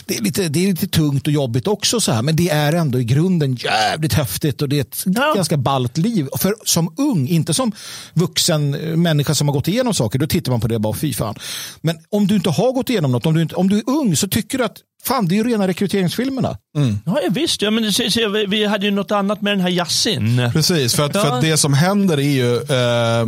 det, 0.06 0.16
är 0.16 0.20
lite, 0.22 0.48
det 0.48 0.64
är 0.64 0.66
lite 0.68 0.86
tungt 0.88 1.26
och 1.26 1.32
jobbigt 1.32 1.66
också 1.66 2.00
så 2.00 2.12
här. 2.12 2.22
Men 2.22 2.36
det 2.36 2.48
är 2.50 2.72
ändå 2.72 3.00
i 3.00 3.04
grunden 3.04 3.54
jävligt 3.54 4.12
häftigt 4.12 4.62
och 4.62 4.68
det 4.68 4.76
är 4.76 4.80
ett 4.80 5.02
Ja. 5.06 5.32
ganska 5.36 5.56
ballt 5.56 5.96
liv. 5.96 6.26
För 6.38 6.54
som 6.64 6.94
ung, 6.96 7.28
inte 7.28 7.54
som 7.54 7.72
vuxen 8.12 8.74
eh, 8.74 8.96
människa 8.96 9.34
som 9.34 9.48
har 9.48 9.54
gått 9.54 9.68
igenom 9.68 9.94
saker. 9.94 10.18
Då 10.18 10.26
tittar 10.26 10.52
man 10.52 10.60
på 10.60 10.68
det 10.68 10.74
och 10.74 10.80
bara 10.80 10.94
fy 10.94 11.12
fan. 11.14 11.34
Men 11.80 11.96
om 12.10 12.26
du 12.26 12.34
inte 12.36 12.50
har 12.50 12.72
gått 12.72 12.90
igenom 12.90 13.12
något, 13.12 13.26
om 13.26 13.34
du, 13.34 13.42
inte, 13.42 13.54
om 13.54 13.68
du 13.68 13.76
är 13.78 13.88
ung 13.90 14.16
så 14.16 14.28
tycker 14.28 14.58
du 14.58 14.64
att 14.64 14.76
fan 15.04 15.28
det 15.28 15.34
är 15.34 15.36
ju 15.36 15.50
rena 15.50 15.68
rekryteringsfilmerna. 15.68 16.58
Ja, 17.06 17.18
ja, 17.22 17.28
visst. 17.30 17.62
Ja, 17.62 17.70
men 17.70 17.92
se, 17.92 18.10
se, 18.10 18.28
vi- 18.28 18.46
vi 18.46 18.66
hade 18.66 18.84
ju 18.86 18.90
något 18.92 19.10
annat 19.10 19.42
med 19.42 19.52
den 19.52 19.60
här 19.60 19.68
Yasin. 19.70 20.50
Precis, 20.52 20.94
för 20.94 21.04
att, 21.06 21.12
för 21.12 21.30
att 21.36 21.40
det 21.42 21.56
som 21.56 21.74
händer 21.74 22.16
är 22.18 22.22
ju, 22.22 22.56
eh, 22.56 23.26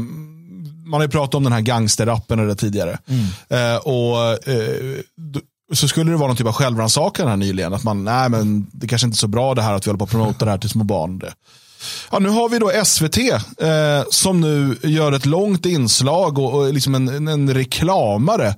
man 0.87 0.93
har 1.01 1.03
ju 1.03 1.09
pratat 1.09 1.35
om 1.35 1.45
den 1.45 1.53
här 1.53 1.61
gangsterrappen 1.61 2.57
tidigare. 2.57 2.99
Eh, 3.49 3.77
och 3.77 4.49
eh, 4.49 4.99
så 5.75 5.89
skulle 5.89 6.11
det 6.11 6.17
vara 6.17 6.29
någon 6.29 6.37
typ 6.37 6.47
av 6.47 6.53
självrannsakan 6.53 7.29
här 7.29 7.37
nyligen. 7.37 7.75
Att 7.75 7.85
man, 7.85 8.05
nej 8.05 8.29
men 8.29 8.67
det 8.73 8.89
kanske 8.89 9.07
inte 9.07 9.15
är 9.15 9.19
så 9.19 9.29
bra 9.29 9.55
det 9.55 9.63
här 9.63 9.75
att 9.75 9.87
vi 9.87 9.91
håller 9.91 9.99
på 9.99 10.05
att 10.05 10.11
promota 10.11 10.45
det 10.45 10.51
här 10.51 10.59
till 10.59 10.71
små 10.71 10.85
barn. 10.85 11.19
Det. 11.19 11.33
Ja, 12.13 12.19
nu 12.19 12.29
har 12.29 12.49
vi 12.49 12.59
då 12.59 12.73
SVT 12.85 13.19
eh, 13.19 14.05
som 14.11 14.41
nu 14.41 14.77
gör 14.83 15.13
ett 15.13 15.27
långt 15.27 15.67
inslag 15.67 16.39
och, 16.39 16.55
och 16.55 16.75
liksom 16.75 16.95
en, 16.95 17.09
en- 17.09 17.29
en 17.29 17.55
reklamare 17.55 18.55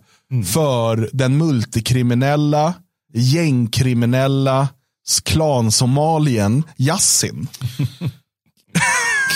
för 0.52 1.10
den 1.12 1.38
multikriminella, 1.38 2.74
gängkriminella 3.14 4.68
klansomalien 5.24 6.62
Yassin. 6.76 7.48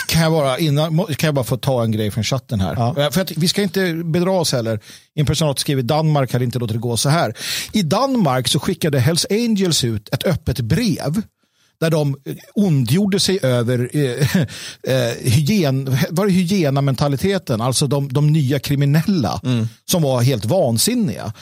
Kan 0.09 0.23
jag, 0.23 0.33
bara, 0.33 0.59
innan, 0.59 0.97
kan 1.07 1.29
jag 1.29 1.35
bara 1.35 1.45
få 1.45 1.57
ta 1.57 1.83
en 1.85 1.93
grej 1.93 2.11
från 2.11 2.25
chatten 2.25 2.61
här? 2.61 2.75
Ja. 2.77 3.03
Eh, 3.03 3.11
För 3.11 3.21
att 3.21 3.31
vi 3.31 3.49
ska 3.49 3.63
inte 3.63 3.95
bedra 3.95 4.31
oss 4.31 4.53
heller. 4.53 4.81
En 5.15 5.27
person 5.27 5.57
skriver 5.57 5.83
Danmark 5.83 6.33
hade 6.33 6.45
inte 6.45 6.59
låtit 6.59 6.75
det 6.75 6.81
gå 6.81 6.97
så 6.97 7.09
här. 7.09 7.35
I 7.73 7.83
Danmark 7.83 8.49
så 8.49 8.61
skickade 8.61 9.01
Hells 9.01 9.27
Angels 9.31 9.85
ut 9.85 10.09
ett 10.15 10.27
öppet 10.27 10.61
brev 10.61 11.23
där 11.81 11.91
de 11.91 12.17
eh, 12.25 12.35
ondgjorde 12.55 13.21
sig 13.21 13.39
över 13.43 13.91
eh, 13.93 14.37
eh, 14.97 15.15
hygien, 15.21 15.97
var 16.11 16.27
det 16.27 16.33
hygienamentaliteten, 16.33 17.61
alltså 17.61 17.87
de, 17.87 18.13
de 18.13 18.33
nya 18.33 18.59
kriminella 18.59 19.41
som 19.91 20.03
var 20.03 20.23
helt 20.23 20.45
vansinniga. 20.45 21.33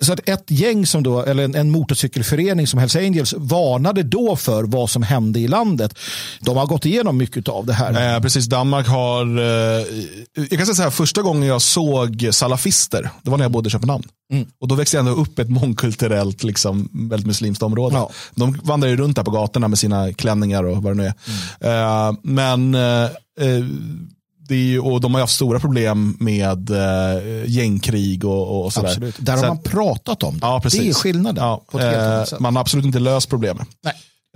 Så 0.00 0.12
att 0.12 0.28
ett 0.28 0.50
gäng 0.50 0.86
som 0.86 1.02
då, 1.02 1.22
eller 1.22 1.44
en, 1.44 1.54
en 1.54 1.70
motorcykelförening 1.70 2.66
som 2.66 2.78
Hells 2.78 2.96
Angels 2.96 3.34
varnade 3.36 4.02
då 4.02 4.36
för 4.36 4.64
vad 4.64 4.90
som 4.90 5.02
hände 5.02 5.40
i 5.40 5.48
landet. 5.48 5.98
De 6.40 6.56
har 6.56 6.66
gått 6.66 6.86
igenom 6.86 7.16
mycket 7.16 7.48
av 7.48 7.66
det 7.66 7.72
här. 7.72 8.14
Eh, 8.14 8.20
precis, 8.20 8.46
Danmark 8.46 8.88
har, 8.88 9.38
eh, 9.38 9.86
jag 10.34 10.50
kan 10.50 10.66
säga 10.66 10.74
så 10.74 10.82
här, 10.82 10.90
första 10.90 11.22
gången 11.22 11.48
jag 11.48 11.62
såg 11.62 12.28
salafister, 12.30 13.10
det 13.22 13.30
var 13.30 13.38
när 13.38 13.44
jag 13.44 13.52
bodde 13.52 13.68
i 13.68 13.70
Köpenhamn. 13.70 14.04
Och 14.60 14.68
då 14.68 14.74
växte 14.74 14.96
jag 14.96 15.06
ändå 15.06 15.20
upp 15.20 15.38
ett 15.38 15.50
mångkulturellt, 15.50 16.42
liksom, 16.42 16.88
väldigt 16.92 17.26
muslimskt 17.26 17.62
område. 17.62 17.96
Ja. 17.96 18.10
De 18.34 18.60
vandrar 18.62 18.88
ju 18.88 18.96
runt 18.96 19.16
där 19.16 19.22
på 19.22 19.30
gatorna 19.30 19.68
med 19.68 19.78
sina 19.78 20.12
klänningar 20.12 20.64
och 20.64 20.82
vad 20.82 20.96
det 20.96 21.02
nu 21.02 21.12
är. 21.60 22.08
Eh, 22.08 22.14
men 22.22 22.74
eh, 22.74 23.04
eh, 23.40 23.64
det 24.48 24.56
ju, 24.56 24.80
och 24.80 25.00
de 25.00 25.14
har 25.14 25.20
haft 25.20 25.34
stora 25.34 25.60
problem 25.60 26.16
med 26.20 26.70
eh, 26.70 27.22
gängkrig 27.46 28.24
och, 28.24 28.64
och 28.64 28.72
sådär. 28.72 28.88
Absolut. 28.88 29.14
Där 29.18 29.36
Så 29.36 29.42
har 29.42 29.44
att- 29.52 29.54
man 29.54 29.72
pratat 29.72 30.22
om 30.22 30.34
det. 30.38 30.46
Ja, 30.46 30.60
precis. 30.62 30.80
det 30.80 30.88
är 30.88 30.94
skillnaden. 30.94 31.44
Ja, 31.72 31.80
eh, 31.80 32.40
man 32.40 32.56
har 32.56 32.60
absolut 32.60 32.86
inte 32.86 32.98
löst 32.98 33.28
problemet. 33.30 33.68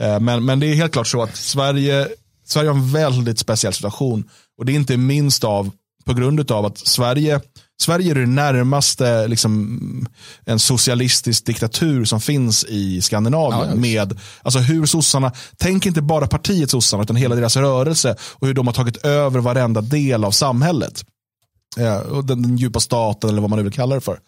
Eh, 0.00 0.20
men, 0.20 0.44
men 0.44 0.60
det 0.60 0.66
är 0.66 0.74
helt 0.74 0.92
klart 0.92 1.06
så 1.06 1.22
att 1.22 1.36
Sverige, 1.36 2.08
Sverige 2.46 2.68
har 2.68 2.76
en 2.76 2.92
väldigt 2.92 3.38
speciell 3.38 3.72
situation. 3.72 4.24
Och 4.58 4.64
det 4.66 4.72
är 4.72 4.76
inte 4.76 4.96
minst 4.96 5.44
av, 5.44 5.70
på 6.04 6.14
grund 6.14 6.50
av 6.50 6.66
att 6.66 6.78
Sverige, 6.78 7.40
Sverige 7.80 8.10
är 8.10 8.14
det 8.14 8.26
närmaste 8.26 9.28
liksom, 9.28 10.06
en 10.44 10.58
socialistisk 10.58 11.46
diktatur 11.46 12.04
som 12.04 12.20
finns 12.20 12.64
i 12.64 13.02
Skandinavien. 13.02 13.68
Ja, 13.70 13.76
med 13.76 14.18
alltså 14.42 14.58
hur 14.58 14.86
sossarna, 14.86 15.32
tänk 15.56 15.86
inte 15.86 16.02
bara 16.02 16.26
partiet 16.26 16.70
sossarna 16.70 17.02
utan 17.02 17.16
hela 17.16 17.34
deras 17.34 17.56
rörelse 17.56 18.16
och 18.20 18.46
hur 18.46 18.54
de 18.54 18.66
har 18.66 18.74
tagit 18.74 18.96
över 18.96 19.40
varenda 19.40 19.80
del 19.80 20.24
av 20.24 20.30
samhället. 20.30 21.04
Eh, 21.78 21.96
och 21.96 22.24
den, 22.24 22.42
den 22.42 22.56
djupa 22.56 22.80
staten 22.80 23.30
eller 23.30 23.40
vad 23.40 23.50
man 23.50 23.56
nu 23.58 23.62
vill 23.62 23.72
kalla 23.72 23.94
det 23.94 24.00
för. 24.00 24.20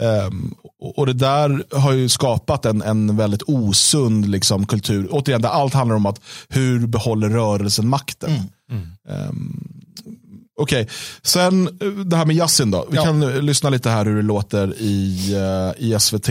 Ehm, 0.00 0.54
och, 0.80 0.98
och 0.98 1.06
det 1.06 1.12
där 1.12 1.64
har 1.78 1.92
ju 1.92 2.08
skapat 2.08 2.66
en, 2.66 2.82
en 2.82 3.16
väldigt 3.16 3.42
osund 3.42 4.28
liksom, 4.28 4.66
kultur. 4.66 5.08
Återigen, 5.10 5.42
där 5.42 5.48
allt 5.48 5.74
handlar 5.74 5.96
om 5.96 6.06
att 6.06 6.20
hur 6.48 6.86
behåller 6.86 7.28
rörelsen 7.28 7.88
makten. 7.88 8.30
Ehm, 9.08 9.70
Okej, 10.56 10.88
sen 11.22 11.68
eh, 11.80 11.88
det 11.88 12.16
här 12.16 12.26
med 12.26 12.36
Yasin 12.36 12.70
då. 12.70 12.86
Vi 12.90 12.96
Ja. 12.96 13.04
kan 13.04 13.22
eh, 13.22 13.42
lyssna 13.42 13.70
lite 13.70 13.90
här 13.90 14.04
hur 14.04 14.16
det 14.16 14.22
låter 14.22 14.74
i, 14.78 15.32
eh, 15.34 15.84
i 15.86 16.00
SVT. 16.00 16.28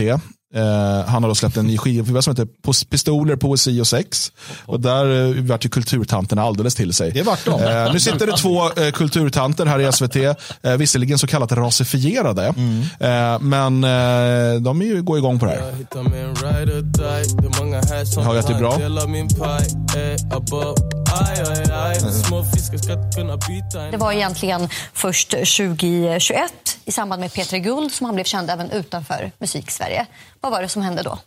Eh, 0.54 1.06
han 1.06 1.22
har 1.22 1.28
då 1.28 1.34
släppt 1.34 1.56
en 1.56 1.66
ny 1.66 1.78
skiva 1.78 2.22
som 2.22 2.30
heter 2.30 2.46
Pistoler, 2.90 3.36
poesi 3.36 3.80
och 3.80 3.86
sex. 3.86 4.32
Och 4.66 4.80
där 4.80 5.06
uh, 5.06 5.44
vart 5.44 5.64
ju 5.64 5.68
kulturtanterna 5.68 6.42
alldeles 6.42 6.74
till 6.74 6.94
sig. 6.94 7.10
Det 7.10 7.22
vart 7.22 7.44
de. 7.44 7.62
Eh, 7.62 7.92
nu 7.92 8.00
sitter 8.00 8.26
det 8.26 8.36
två 8.36 8.70
eh, 8.80 8.90
kulturtanter 8.90 9.66
här 9.66 9.80
i 9.80 9.92
SVT, 9.92 10.16
eh, 10.16 10.76
visserligen 10.76 11.18
så 11.18 11.26
kallat 11.26 11.52
rasifierade. 11.52 12.46
Eh, 12.46 13.40
men 13.40 13.84
eh, 13.84 14.60
de 14.60 14.80
är 14.80 14.84
ju, 14.84 15.02
går 15.02 15.18
igång 15.18 15.38
på 15.38 15.46
det 15.46 15.52
här. 15.52 15.74
Jag 18.14 18.22
hör 18.22 18.38
att 18.38 18.46
det 18.46 18.52
är 18.52 18.58
bra. 18.58 18.72
eh, 18.74 20.20
kunna 23.14 23.36
bita 23.36 23.82
en 23.82 23.90
Det 23.90 23.96
var 23.96 24.12
egentligen 24.12 24.68
först 24.92 25.30
2021 25.30 26.52
i 26.84 26.92
samband 26.92 27.20
med 27.20 27.32
Peter 27.32 27.58
Guld 27.58 27.92
som 27.92 28.06
han 28.06 28.14
blev 28.14 28.24
känd 28.24 28.50
även 28.50 28.70
utanför 28.70 29.30
musik-Sverige. 29.38 30.06
Vad 30.44 30.52
var 30.52 30.62
det 30.62 30.68
som 30.68 30.82
hände 30.82 31.02
då? 31.02 31.18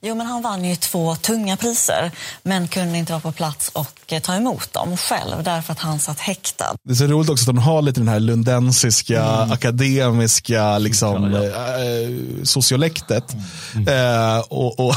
Jo, 0.00 0.14
men 0.14 0.26
han 0.26 0.42
vann 0.42 0.64
ju 0.64 0.76
två 0.76 1.16
tunga 1.16 1.56
priser 1.56 2.10
men 2.42 2.68
kunde 2.68 2.98
inte 2.98 3.12
vara 3.12 3.20
på 3.20 3.32
plats 3.32 3.68
och 3.72 3.88
eh, 4.06 4.20
ta 4.22 4.34
emot 4.34 4.72
dem 4.72 4.96
själv 4.96 5.42
därför 5.42 5.72
att 5.72 5.78
han 5.78 5.98
satt 6.00 6.20
häktad. 6.20 6.74
Det 6.84 6.92
är 6.92 6.94
så 6.96 7.04
roligt 7.06 7.30
också 7.30 7.42
att 7.42 7.46
de 7.56 7.58
har 7.58 7.82
lite 7.82 8.00
den 8.00 8.08
här 8.08 8.20
lundensiska, 8.20 9.24
akademiska 9.28 10.78
liksom, 10.78 11.34
eh, 11.34 12.44
sociolektet. 12.44 13.36
Eh, 13.88 14.38
och, 14.48 14.80
och, 14.80 14.94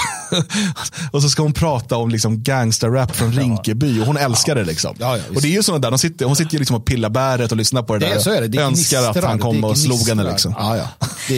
och 1.12 1.22
så 1.22 1.30
ska 1.30 1.42
hon 1.42 1.54
prata 1.54 1.98
om 1.98 2.10
liksom, 2.10 2.44
gangsterrap 2.44 3.16
från 3.16 3.32
Rinkeby 3.34 4.02
och 4.02 4.06
hon 4.06 4.18
älskar 4.18 4.56
det. 4.56 4.64
Liksom. 4.64 4.96
Ja, 5.00 5.18
ja, 5.18 5.24
och 5.36 5.42
det 5.42 5.48
är 5.48 5.52
ju 5.52 5.64
sådana 5.64 5.80
där, 5.82 5.92
de 5.92 6.00
sitter, 6.00 6.26
hon 6.26 6.36
sitter 6.36 6.54
ju 6.54 6.60
liksom 6.60 6.76
och 6.76 6.86
pillar 6.86 7.10
bäret 7.10 7.52
och 7.52 7.58
lyssnar 7.58 7.84
på 7.84 7.94
det, 7.98 8.06
Det, 8.06 8.14
där. 8.14 8.20
så 8.20 8.32
är 8.32 8.42
det. 8.42 8.48
det 8.48 8.58
önskar 8.62 9.04
att 9.04 9.24
han 9.24 9.40
kom 9.40 9.64
och 9.64 9.78
slog 9.78 10.08
henne. 10.08 10.24
Liksom. 10.24 10.56
Ja, 10.58 10.78
ja. 10.78 10.88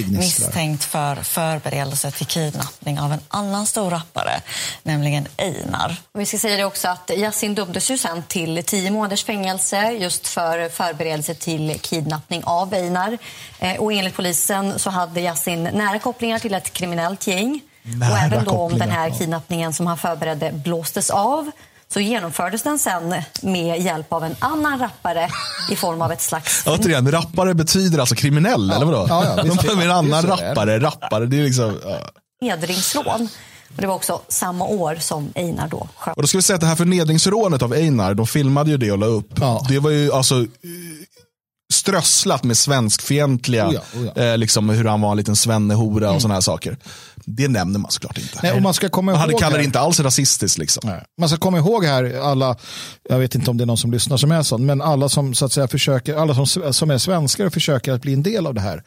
Misstänkt 0.07 0.84
för 0.84 1.16
förberedelse 1.16 2.11
till 2.11 2.26
kidnappning 2.26 2.99
av 2.99 3.11
en 3.14 3.20
annan 3.28 3.53
stor 3.66 3.89
rappare, 3.89 4.41
nämligen 4.84 5.28
Einar. 5.38 5.95
Vi 6.14 6.26
ska 6.26 6.38
säga 6.38 6.58
det 6.58 6.66
också 6.66 6.88
att 6.88 7.12
Yasin 7.16 7.56
dömdes 7.56 7.91
ju 7.91 7.97
sen 7.97 8.24
till 8.28 8.64
tio 8.64 8.91
månaders 8.91 9.24
fängelse 9.24 9.91
just 9.91 10.28
för 10.28 10.70
förberedelse 10.70 11.36
till 11.36 11.80
kidnappning 11.82 12.43
av 12.43 12.74
Einar. 12.74 13.18
Eh, 13.60 13.82
och 13.82 13.93
enligt 13.93 14.16
polisen 14.16 14.80
så 14.80 14.89
hade 14.89 15.22
Yasin 15.22 15.64
nära 15.64 15.99
kopplingar 15.99 16.39
till 16.39 16.54
ett 16.54 16.74
kriminellt 16.74 17.28
gäng. 17.28 17.62
Nära 17.84 18.12
och 18.12 18.18
även 18.18 18.45
då 18.45 18.51
om 18.51 18.78
den 18.78 18.91
här 18.91 19.08
ja. 19.08 19.16
kidnappningen 19.16 19.74
som 19.74 19.88
han 19.88 19.97
förberedde 19.97 20.51
blåstes 20.51 21.10
av 21.10 21.51
så 21.93 21.99
genomfördes 21.99 22.64
den 22.64 22.80
sen 22.80 23.16
med 23.41 23.82
hjälp 23.82 24.14
av 24.14 24.24
en 24.24 24.36
annan 24.39 24.80
rappare 24.80 25.30
i 25.72 25.76
form 25.76 26.01
av 26.01 26.12
ett 26.12 26.22
slags 26.22 26.64
Återigen, 26.68 27.12
rappare 27.12 27.54
betyder 27.54 27.99
alltså 27.99 28.16
kriminell, 28.16 28.72
eller 28.72 28.86
vadå? 28.86 29.06
Ja, 29.10 29.26
ja, 29.38 29.43
de 29.43 29.56
behöver 29.56 29.72
en 29.72 29.78
Det 29.80 29.86
är 29.86 29.89
annan 29.89 30.26
rappare, 30.26 30.80
rappare, 30.80 31.26
det 31.26 31.39
är 31.39 31.43
liksom... 31.43 31.80
Ja. 31.84 31.97
Förnedringsrån. 32.44 33.30
Och 33.76 33.82
det 33.82 33.88
var 33.88 33.96
också 33.96 34.22
samma 34.28 34.66
år 34.66 34.96
som 34.96 35.32
Einar 35.36 35.68
då 35.68 35.88
sköt. 35.98 36.16
Och 36.16 36.22
då 36.22 36.28
ska 36.28 36.38
vi 36.38 36.41
säga 36.41 36.56
att 36.56 36.62
det 36.62 36.68
här 36.68 36.76
förnedringsrånet 36.76 37.62
av 37.62 37.74
Einar, 37.74 38.14
de 38.14 38.28
filmade 38.28 38.72
ju 38.72 38.78
det 38.78 38.91
och 38.91 38.98
la 38.98 39.06
upp. 39.06 39.39
Ja. 39.39 39.66
Det 39.70 39.80
var 39.80 39.89
ju 39.89 40.14
alltså 40.14 40.46
strösslat 41.74 42.44
med 42.44 42.58
svenskfientliga, 42.58 43.68
Oh 43.68 43.74
ja, 43.74 43.82
oh 44.00 44.08
ja. 44.16 44.24
Eh, 44.24 44.38
liksom 44.38 44.70
hur 44.70 44.86
han 44.86 45.02
var 45.02 45.12
en 45.12 45.18
liten 45.18 45.36
svennehora 45.36 46.12
och 46.12 46.22
sådana 46.22 46.34
här 46.34 46.41
saker. 46.41 46.78
Det 47.16 47.48
nämner 47.48 47.80
man 47.80 47.91
såklart 47.91 48.18
inte. 48.18 48.39
Nej, 48.44 48.52
och 48.52 48.62
man 48.62 48.74
ska 48.74 48.89
komma 48.89 49.12
han 49.12 49.22
hade 49.22 49.32
ihåg 49.34 49.41
kallar 49.41 49.58
det 49.58 49.64
inte 49.64 49.80
alls 49.80 50.00
rasistiskt. 50.00 50.58
Liksom. 50.58 50.89
Nej. 50.89 51.04
Man 51.18 51.30
ska 51.30 51.38
komma 51.38 51.58
ihåg 51.58 51.86
här, 51.86 52.20
alla, 52.22 52.56
jag 53.10 53.20
vet 53.20 53.36
inte 53.36 53.52
om 53.52 53.58
det 53.58 53.64
är 53.64 53.66
någon 53.66 53.78
som 53.78 53.91
lyssnar 53.91 54.18
som 54.18 54.32
är 54.32 54.44
sån, 54.44 54.66
men 54.66 54.82
alla 54.82 55.10
som 55.10 55.34
så 55.34 55.46
att 55.46 55.52
säga 55.52 55.68
försöker, 55.68 56.16
alla 56.16 56.46
som, 56.46 56.74
som 56.74 56.91
är 56.91 56.98
svenskar 56.98 57.46
och 57.46 57.54
försöker 57.54 57.91
att 57.91 58.02
bli 58.02 58.14
en 58.14 58.24
del 58.24 58.48
av 58.48 58.54
det 58.54 58.62
här. 58.62 58.84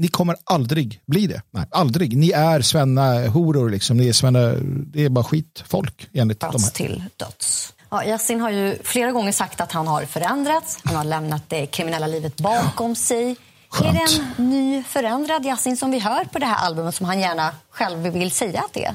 Ni 0.00 0.08
kommer 0.08 0.36
aldrig 0.44 1.00
bli 1.06 1.26
det. 1.26 1.42
Aldrig. 1.70 2.16
Ni 2.16 2.30
är 2.30 2.60
svenna-horor, 2.60 3.70
liksom. 3.70 3.96
Ni 3.96 4.08
är 4.08 4.12
svenna, 4.12 4.54
det 4.62 5.04
är 5.04 5.08
bara 5.08 5.24
skitfolk 5.24 6.08
enligt 6.12 6.40
de 6.40 6.50
Brotts 6.50 6.64
här. 6.64 6.70
till 6.70 7.04
döds. 7.16 7.72
Ja, 7.90 8.04
Yasin 8.04 8.40
har 8.40 8.50
ju 8.50 8.78
flera 8.84 9.12
gånger 9.12 9.32
sagt 9.32 9.60
att 9.60 9.72
han 9.72 9.86
har 9.86 10.04
förändrats. 10.04 10.78
Han 10.84 10.96
har 10.96 11.04
lämnat 11.04 11.42
det 11.48 11.66
kriminella 11.66 12.06
livet 12.06 12.36
bakom 12.36 12.96
sig. 12.96 13.36
Är 13.84 13.92
det 13.92 13.98
en 14.38 14.50
ny 14.50 14.82
förändrad 14.82 15.46
Yasin 15.46 15.76
som 15.76 15.90
vi 15.90 15.98
hör 15.98 16.24
på 16.24 16.38
det 16.38 16.46
här 16.46 16.66
albumet 16.66 16.94
som 16.94 17.06
han 17.06 17.20
gärna 17.20 17.50
själv 17.70 17.98
vill 17.98 18.30
säga 18.30 18.60
att 18.60 18.72
det 18.72 18.84
är? 18.84 18.94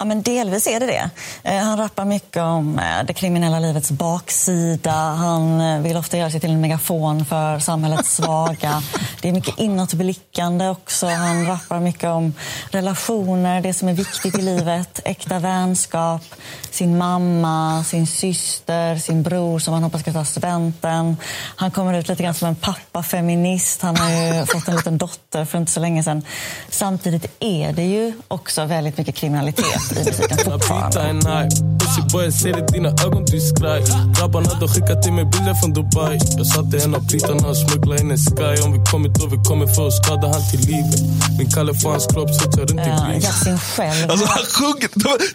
Ja, 0.00 0.04
men 0.06 0.22
delvis 0.22 0.66
är 0.66 0.80
det 0.80 0.86
det. 0.86 1.10
Eh, 1.42 1.62
han 1.62 1.78
rappar 1.78 2.04
mycket 2.04 2.42
om 2.42 2.78
eh, 2.78 3.04
det 3.06 3.12
kriminella 3.12 3.58
livets 3.58 3.90
baksida. 3.90 4.92
Han 4.92 5.60
eh, 5.60 5.80
vill 5.80 5.96
ofta 5.96 6.18
göra 6.18 6.30
sig 6.30 6.40
till 6.40 6.50
en 6.50 6.60
megafon 6.60 7.24
för 7.24 7.58
samhällets 7.58 8.14
svaga. 8.14 8.82
Det 9.20 9.28
är 9.28 9.32
mycket 9.32 9.58
inåtblickande 9.58 10.68
också. 10.68 11.06
Han 11.06 11.46
rappar 11.46 11.80
mycket 11.80 12.04
om 12.04 12.34
relationer, 12.70 13.60
det 13.60 13.74
som 13.74 13.88
är 13.88 13.92
viktigt 13.92 14.38
i 14.38 14.42
livet. 14.42 15.00
Äkta 15.04 15.38
vänskap, 15.38 16.22
sin 16.70 16.98
mamma, 16.98 17.84
sin 17.84 18.06
syster, 18.06 18.96
sin 18.96 19.22
bror 19.22 19.58
som 19.58 19.74
han 19.74 19.82
hoppas 19.82 20.00
ska 20.00 20.12
ta 20.12 20.24
studenten. 20.24 21.16
Han 21.56 21.70
kommer 21.70 21.94
ut 21.94 22.08
lite 22.08 22.22
grann 22.22 22.34
som 22.34 22.48
en 22.48 22.54
pappafeminist. 22.54 23.82
Han 23.82 23.96
har 23.96 24.10
ju 24.10 24.46
fått 24.46 24.68
en 24.68 24.76
liten 24.76 24.98
dotter 24.98 25.44
för 25.44 25.58
inte 25.58 25.72
så 25.72 25.80
länge 25.80 26.02
sedan. 26.02 26.22
Samtidigt 26.68 27.26
är 27.40 27.72
det 27.72 27.84
ju 27.84 28.12
också 28.28 28.64
väldigt 28.64 28.98
mycket 28.98 29.14
kriminalitet 29.14 29.89
i 29.92 30.04
musiken 30.04 30.38
fortfarande. 30.38 31.00
en 31.00 31.16
hype 31.16 31.56
Pussy 31.80 32.32
ser 32.32 32.58
i 32.58 32.62
dina 32.72 32.88
ögon 32.88 33.24
du 33.24 33.40
skraj 33.40 33.82
Grabbarna 34.18 34.50
de 34.60 34.68
skickar 34.68 35.02
till 35.02 35.12
mig 35.12 35.24
bilder 35.24 35.54
från 35.54 35.72
Dubai 35.72 36.18
Jag 36.36 36.46
satte 36.46 36.84
en 36.84 36.94
av 36.94 37.08
plitarna 37.08 37.48
och 37.48 37.56
smugglade 37.56 38.00
in 38.00 38.10
en 38.10 38.18
sky 38.18 38.62
Om 38.64 38.72
vi 38.72 38.90
kommer 38.90 39.08
då 39.08 39.26
vi 39.26 39.36
kommer 39.44 39.66
för 39.66 39.86
att 39.86 39.94
skada 39.94 40.28
han 40.28 40.50
till 40.50 40.60
livet 40.60 41.00
Min 41.38 41.50
kalle 41.50 41.74
får 41.74 41.90
hans 41.90 42.06
kropp 42.06 42.30
så 42.34 42.50
tar 42.50 42.60
runt 42.60 42.70
i 42.70 42.90
Ja, 42.90 43.14
Yasin 43.14 43.58
själv. 43.58 44.10
Alltså, 44.10 44.26
han 44.26 44.44
sjunger, 44.44 44.88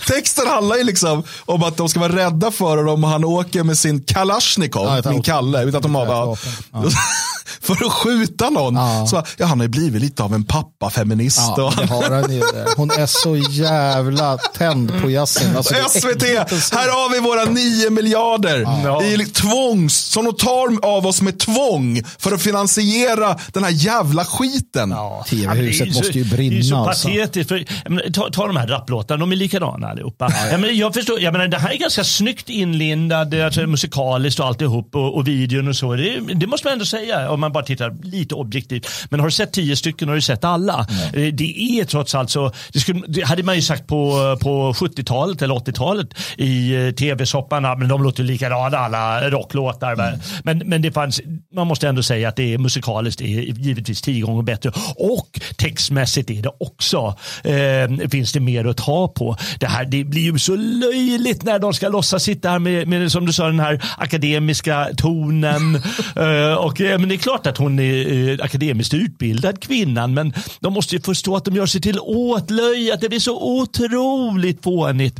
texten 0.08 0.48
handlar 0.48 0.76
ju 0.76 0.84
liksom 0.84 1.24
om 1.46 1.64
att 1.64 1.78
de 1.78 1.90
ska 1.90 2.00
vara 2.00 2.16
rädda 2.16 2.52
för 2.52 2.78
honom 2.78 3.04
och 3.04 3.10
han 3.10 3.24
åker 3.26 3.64
med 3.64 3.78
sin 3.78 4.04
Kalashnikov, 4.04 5.02
Ja, 5.04 5.12
min 5.12 5.22
Kalle, 5.22 5.70
ett 5.70 5.76
automat. 5.76 6.08
Ja. 6.08 6.26
vapen. 6.26 6.52
Ja. 6.74 6.84
för 7.62 7.86
att 7.86 7.92
skjuta 7.92 8.50
någon. 8.50 8.76
Ja. 8.76 9.08
Så, 9.08 9.24
ja, 9.38 9.46
han 9.46 9.60
har 9.60 9.66
ju 9.66 9.70
blivit 9.70 10.02
lite 10.02 10.24
av 10.24 10.34
en 10.34 10.44
pappafeminist. 10.44 11.40
Ja, 11.58 11.64
och 11.64 11.76
det 11.76 11.86
han, 11.86 12.04
har 12.04 12.22
han 12.22 12.34
ju. 12.34 12.44
Hon 12.78 12.92
är 12.92 13.06
så 13.06 13.36
jävla 13.38 14.38
tänd 14.54 15.02
på 15.02 15.12
Yasin. 15.12 15.56
Alltså, 15.58 15.74
SVT, 15.90 16.24
här 16.24 16.90
har 16.92 17.14
vi 17.14 17.20
våra 17.20 17.46
nio 17.46 17.90
miljarder. 17.90 18.62
Ja. 18.62 19.04
I 19.04 19.18
tvångs, 19.26 19.96
som 19.98 20.26
de 20.26 20.36
tar 20.36 20.86
av 20.96 21.08
oss 21.08 21.22
med 21.22 21.40
tvång 21.40 22.02
för 22.20 22.32
att 22.32 22.42
finansiera 22.42 23.38
den 23.54 23.64
här 23.64 23.72
jävla 23.72 24.26
skiten. 24.26 24.96
TV-huset 25.30 25.80
Ja, 25.80 25.86
det 25.86 25.92
är 25.92 25.96
måste 25.96 26.20
ju 26.20 26.24
så- 26.26 26.36
Det 26.36 26.50
är 26.52 26.62
så 26.62 26.70
brinna, 26.70 26.78
alltså. 26.88 27.08
patetiskt. 27.08 27.50
För, 27.50 27.90
menar, 27.90 28.12
ta, 28.12 28.30
ta 28.32 28.48
de 28.48 28.58
här 28.58 28.68
rapplåtarna, 28.68 29.20
de 29.20 29.32
är 29.32 29.36
likadana 29.36 29.88
allihopa. 29.88 30.30
Jag, 30.52 30.60
menar, 30.60 30.74
jag 30.74 30.94
förstår, 30.94 31.20
jag 31.22 31.32
menar, 31.32 31.48
det 31.48 31.58
här 31.58 31.70
är 31.74 31.78
ganska 31.78 32.04
snyggt 32.04 32.50
inlindad, 32.50 33.34
alltså, 33.34 33.62
musikaliskt 33.62 34.40
och 34.40 34.46
alltihop 34.46 34.96
och, 34.96 35.16
och 35.16 35.28
videon 35.28 35.68
och 35.68 35.76
så. 35.76 35.94
Det, 35.96 36.20
det 36.36 36.48
måste 36.48 36.68
man 36.68 36.74
ändå 36.74 36.86
säga 36.86 37.32
om 37.32 37.40
man 37.40 37.52
bara 37.52 37.64
tittar 37.64 37.96
lite 38.04 38.36
objektivt. 38.36 38.88
Men 39.10 39.20
har 39.20 39.28
du 39.28 39.32
sett 39.32 39.54
tio 39.54 39.76
stycken 39.76 40.08
har 40.08 40.16
du 40.16 40.22
sett 40.22 40.44
alla. 40.44 40.88
Eh, 41.14 41.22
Det 41.34 41.80
är 41.80 41.86
trots 41.86 42.16
allt 42.16 42.30
så, 42.30 42.52
det, 42.74 42.80
skulle, 42.80 43.02
det 43.08 43.22
hade 43.22 43.44
man 43.44 43.56
ju 43.56 43.62
sagt 43.62 43.88
på, 43.88 44.35
på 44.36 44.74
70-talet 44.74 45.42
eller 45.42 45.56
80-talet 45.56 46.08
i 46.38 46.76
eh, 46.76 46.92
tv-sopparna, 46.92 47.76
men 47.76 47.88
de 47.88 48.04
låter 48.04 48.24
likadana 48.24 48.78
alla 48.78 49.30
rocklåtar. 49.30 49.96
va. 49.96 50.12
Men, 50.44 50.58
men 50.66 50.82
det 50.82 50.92
fanns, 50.92 51.22
man 51.54 51.68
måste 51.68 51.88
ändå 51.88 52.04
säga 52.04 52.30
att 52.30 52.36
det 52.36 52.54
är 52.54 52.58
musikaliskt 52.58 53.22
är 53.22 53.26
givetvis 53.26 54.02
tio 54.02 54.22
gånger 54.22 54.44
bättre. 54.44 54.72
Och 54.96 55.40
textmässigt 55.58 56.30
är 56.30 56.42
det 56.42 56.52
också, 56.60 57.16
eh, 57.44 58.10
finns 58.10 58.34
det 58.34 58.40
mer 58.40 58.66
att 58.66 58.78
ta 58.78 59.08
på. 59.08 59.38
Det 59.60 59.66
här 59.66 59.86
det 59.86 60.04
blir 60.04 60.22
ju 60.22 60.40
så 60.40 60.56
löjligt 60.56 61.44
när 61.44 61.60
de 61.60 61.74
ska 61.74 61.90
låtsas 61.90 62.24
sitta 62.24 62.50
här 62.50 62.60
med, 62.60 62.88
med 62.88 63.12
som 63.12 63.26
du 63.26 63.34
sa, 63.34 63.46
den 63.46 63.60
här 63.60 63.84
akademiska 63.98 64.88
tonen. 64.98 65.76
eh, 66.16 66.54
och, 66.54 66.82
eh, 66.82 67.00
men 67.00 67.10
det 67.10 67.16
är 67.16 67.18
klart 67.18 67.48
att 67.48 67.58
hon 67.58 67.80
är 67.80 68.32
eh, 68.32 68.46
akademiskt 68.46 68.94
utbildad 68.94 69.62
kvinnan, 69.62 70.14
men 70.14 70.34
de 70.60 70.74
måste 70.74 70.96
ju 70.96 71.02
förstå 71.02 71.36
att 71.36 71.46
de 71.46 71.56
gör 71.56 71.66
sig 71.66 71.82
till 71.82 72.00
åtlöje, 72.00 72.94
att 72.94 73.02
det 73.02 73.10
blir 73.10 73.20
så 73.20 73.60
otroligt 73.60 74.15
fånigt. 74.64 75.20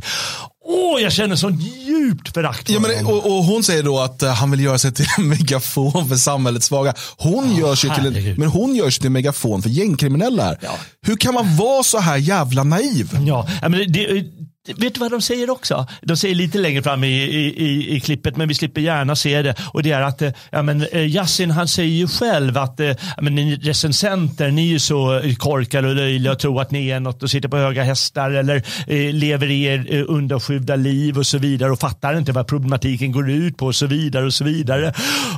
Åh, 0.68 1.02
jag 1.02 1.12
känner 1.12 1.36
sånt 1.36 1.62
djupt 1.62 2.34
förakt 2.34 2.66
för 2.66 2.74
Ja, 2.74 2.80
men, 2.80 3.06
och, 3.06 3.26
och 3.26 3.44
hon 3.44 3.62
säger 3.62 3.82
då 3.82 4.00
att 4.00 4.22
eh, 4.22 4.32
han 4.32 4.50
vill 4.50 4.60
göra 4.60 4.78
sig 4.78 4.92
till 4.92 5.06
en 5.18 5.28
megafon 5.28 6.08
för 6.08 6.16
samhälets 6.16 6.66
svaga. 6.66 6.94
Hon 7.16 7.56
gör 7.56 7.74
sig 7.74 7.90
till 7.94 8.06
en, 8.06 8.34
men 8.34 8.48
hon 8.48 8.76
gör 8.76 8.90
sig 8.90 9.00
till 9.00 9.06
en 9.06 9.12
megafon 9.12 9.62
för 9.62 9.70
gängkriminella. 9.70 10.44
här. 10.44 10.58
Hur 11.06 11.16
kan 11.16 11.34
man 11.34 11.56
vara 11.56 11.82
så 11.82 11.98
här 11.98 12.16
jävla 12.16 12.64
naiv? 12.64 13.18
Ja, 13.26 13.48
ja, 13.62 13.68
men 13.68 13.78
det, 13.78 13.84
det, 13.86 14.24
vet 14.66 14.94
du 14.94 15.00
vad 15.00 15.10
de 15.10 15.20
säger 15.20 15.50
också? 15.50 15.86
De 16.02 16.16
säger 16.16 16.34
lite 16.34 16.58
längre 16.58 16.82
fram 16.82 17.04
i, 17.04 17.08
i, 17.08 17.64
i, 17.66 17.96
i 17.96 18.00
klippet, 18.00 18.36
men 18.36 18.48
vi 18.48 18.54
slipper 18.54 18.80
gärna 18.80 19.16
se 19.16 19.42
det. 19.42 19.54
Och 19.72 19.82
det 19.82 19.92
är 19.92 20.02
att 20.02 20.22
eh, 20.22 20.32
ja, 20.50 20.62
men, 20.62 20.82
eh, 20.92 21.06
Yasin 21.06 21.50
han 21.50 21.68
säger 21.68 21.96
ju 21.96 22.08
själv 22.08 22.58
att 22.58 22.80
eh, 22.80 22.86
ja, 22.86 23.22
men, 23.22 23.34
ni 23.34 23.56
recensenter, 23.56 24.50
ni 24.50 24.62
är 24.62 24.70
ju 24.70 24.78
så 24.78 25.22
korkade 25.38 25.88
och 25.88 25.94
löjliga 25.94 26.32
och 26.32 26.38
tror 26.38 26.62
att 26.62 26.70
ni 26.70 26.88
är 26.88 27.00
något 27.00 27.22
och 27.22 27.30
sitter 27.30 27.48
på 27.48 27.56
höga 27.56 27.82
hästar 27.82 28.30
eller 28.30 28.56
eh, 28.86 29.12
lever 29.14 29.50
i 29.50 29.62
er 29.62 29.86
eh, 29.90 30.04
undanskymda 30.08 30.76
liv 30.76 31.18
och 31.18 31.26
så 31.26 31.38
vidare 31.38 31.72
och 31.72 31.80
fattar 31.80 32.18
inte 32.18 32.32
vad 32.32 32.46
problematiken 32.46 33.12
går 33.12 33.30
ut 33.30 33.56
på 33.56 33.66
och 33.66 33.74
så 33.74 33.86
vidare 33.86 34.24
och 34.26 34.34
så 34.34 34.44
vidare. 34.44 34.92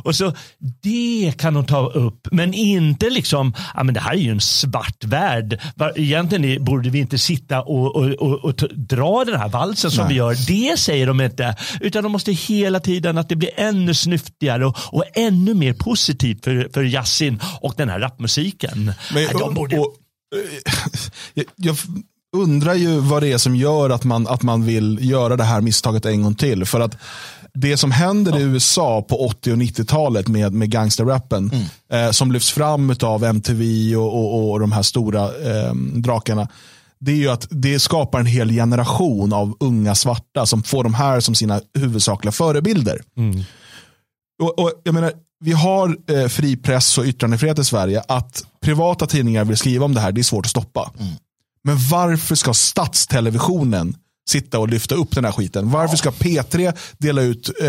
Och 0.05 0.15
så 0.15 0.33
det 0.83 1.33
kan 1.39 1.55
de 1.55 1.67
ta 1.67 1.87
upp, 1.87 2.29
men 2.31 2.55
inte 2.55 3.11
liksom, 3.11 3.55
ja 3.75 3.83
men 3.85 3.95
det 3.95 4.01
här 4.01 4.13
är 4.13 4.19
ju 4.19 4.31
en 4.31 4.41
svart 4.41 5.05
värld. 5.05 5.61
Egentligen 5.97 6.65
borde 6.65 6.91
vi 6.91 6.99
inte 6.99 7.19
sitta 7.19 7.63
och, 7.63 7.97
och, 7.97 8.11
och, 8.11 8.45
och 8.45 8.55
dra 8.75 9.18
den 9.25 9.41
här 9.41 9.49
valsen 9.49 9.91
som 9.91 10.09
vi 10.09 10.15
gör. 10.15 10.37
Det 10.47 10.79
säger 10.79 11.07
de 11.07 11.21
inte, 11.21 11.57
utan 11.81 12.03
de 12.03 12.13
måste 12.13 12.33
hela 12.33 12.81
tiden 12.81 13.19
att 13.19 13.29
det 13.29 13.37
blir 13.37 13.51
ännu 13.57 13.95
snyftigare 13.95 14.67
och, 14.67 14.77
och 14.91 15.05
ännu 15.15 15.55
mer 15.55 15.73
positivt 15.73 16.45
för, 16.45 16.69
för 16.75 16.85
Yasin 16.85 17.41
och 17.61 17.75
den 17.77 17.89
här 17.89 17.99
rapmusiken. 17.99 18.85
Men, 18.85 18.95
Nej, 19.15 19.29
de 19.33 19.43
och, 19.43 19.55
borde- 19.55 19.79
och, 19.79 19.95
eh, 20.37 20.61
jag, 21.35 21.47
jag 21.57 21.77
undrar 22.37 22.75
ju 22.75 22.99
vad 22.99 23.23
det 23.23 23.33
är 23.33 23.39
som 23.39 23.57
gör 23.57 23.91
att 23.91 24.05
man, 24.05 24.27
att 24.27 24.43
man 24.43 24.65
vill 24.67 24.99
göra 25.03 25.37
det 25.37 25.45
här 25.45 25.61
misstaget 25.61 26.07
en 26.07 26.23
gång 26.23 26.35
till. 26.35 26.65
För 26.65 26.81
att 26.81 26.97
det 27.55 27.77
som 27.77 27.91
händer 27.91 28.39
i 28.39 28.43
USA 28.43 29.03
på 29.03 29.27
80 29.27 29.53
och 29.53 29.57
90-talet 29.59 30.29
med, 30.29 30.53
med 30.53 30.71
gangsterrappen 30.71 31.51
eh, 31.93 32.11
som 32.11 32.33
lyfts 32.33 32.51
fram 32.51 32.95
av 33.03 33.25
MTV 33.25 33.97
och, 33.97 34.15
och, 34.15 34.51
och 34.51 34.61
de 34.61 34.73
här 34.73 34.83
stora 34.83 35.25
eh, 35.25 35.75
drakarna. 35.75 36.49
Det 37.01 37.13
är 37.13 37.17
ju 37.17 37.29
att 37.29 37.47
det 37.51 37.79
skapar 37.79 38.21
en 38.21 38.27
hel 38.27 38.51
generation 38.51 39.33
av 39.33 39.57
unga 39.61 39.95
svarta 39.95 40.47
som 40.47 40.63
får 40.63 40.85
de 40.85 40.95
här 40.95 41.21
som 41.21 41.35
sina 41.35 41.61
huvudsakliga 41.75 42.33
förebilder. 42.33 43.01
Och, 44.43 44.59
och, 44.59 44.73
jag 44.85 44.95
menar, 44.95 45.13
vi 45.41 45.53
har 45.53 45.97
eh, 46.11 46.29
fri 46.29 46.57
press 46.57 46.99
och 46.99 47.05
yttrandefrihet 47.05 47.59
i 47.59 47.65
Sverige. 47.65 48.03
Att 48.09 48.45
privata 48.61 49.07
tidningar 49.07 49.45
vill 49.45 49.57
skriva 49.57 49.85
om 49.85 49.95
det 49.95 50.01
här, 50.01 50.13
det 50.13 50.21
är 50.21 50.23
svårt 50.23 50.47
att 50.47 50.51
stoppa. 50.51 50.93
Men 51.65 51.77
varför 51.91 52.35
ska 52.35 52.55
statstelevisionen 52.55 53.97
sitta 54.31 54.59
och 54.59 54.69
lyfta 54.69 54.95
upp 54.95 55.15
den 55.15 55.25
här 55.25 55.33
skiten? 55.33 55.71
Varför 55.71 55.97
ska 55.97 56.11
P3 56.11 56.77
dela 56.99 57.23
ut 57.23 57.51
eh, 57.63 57.69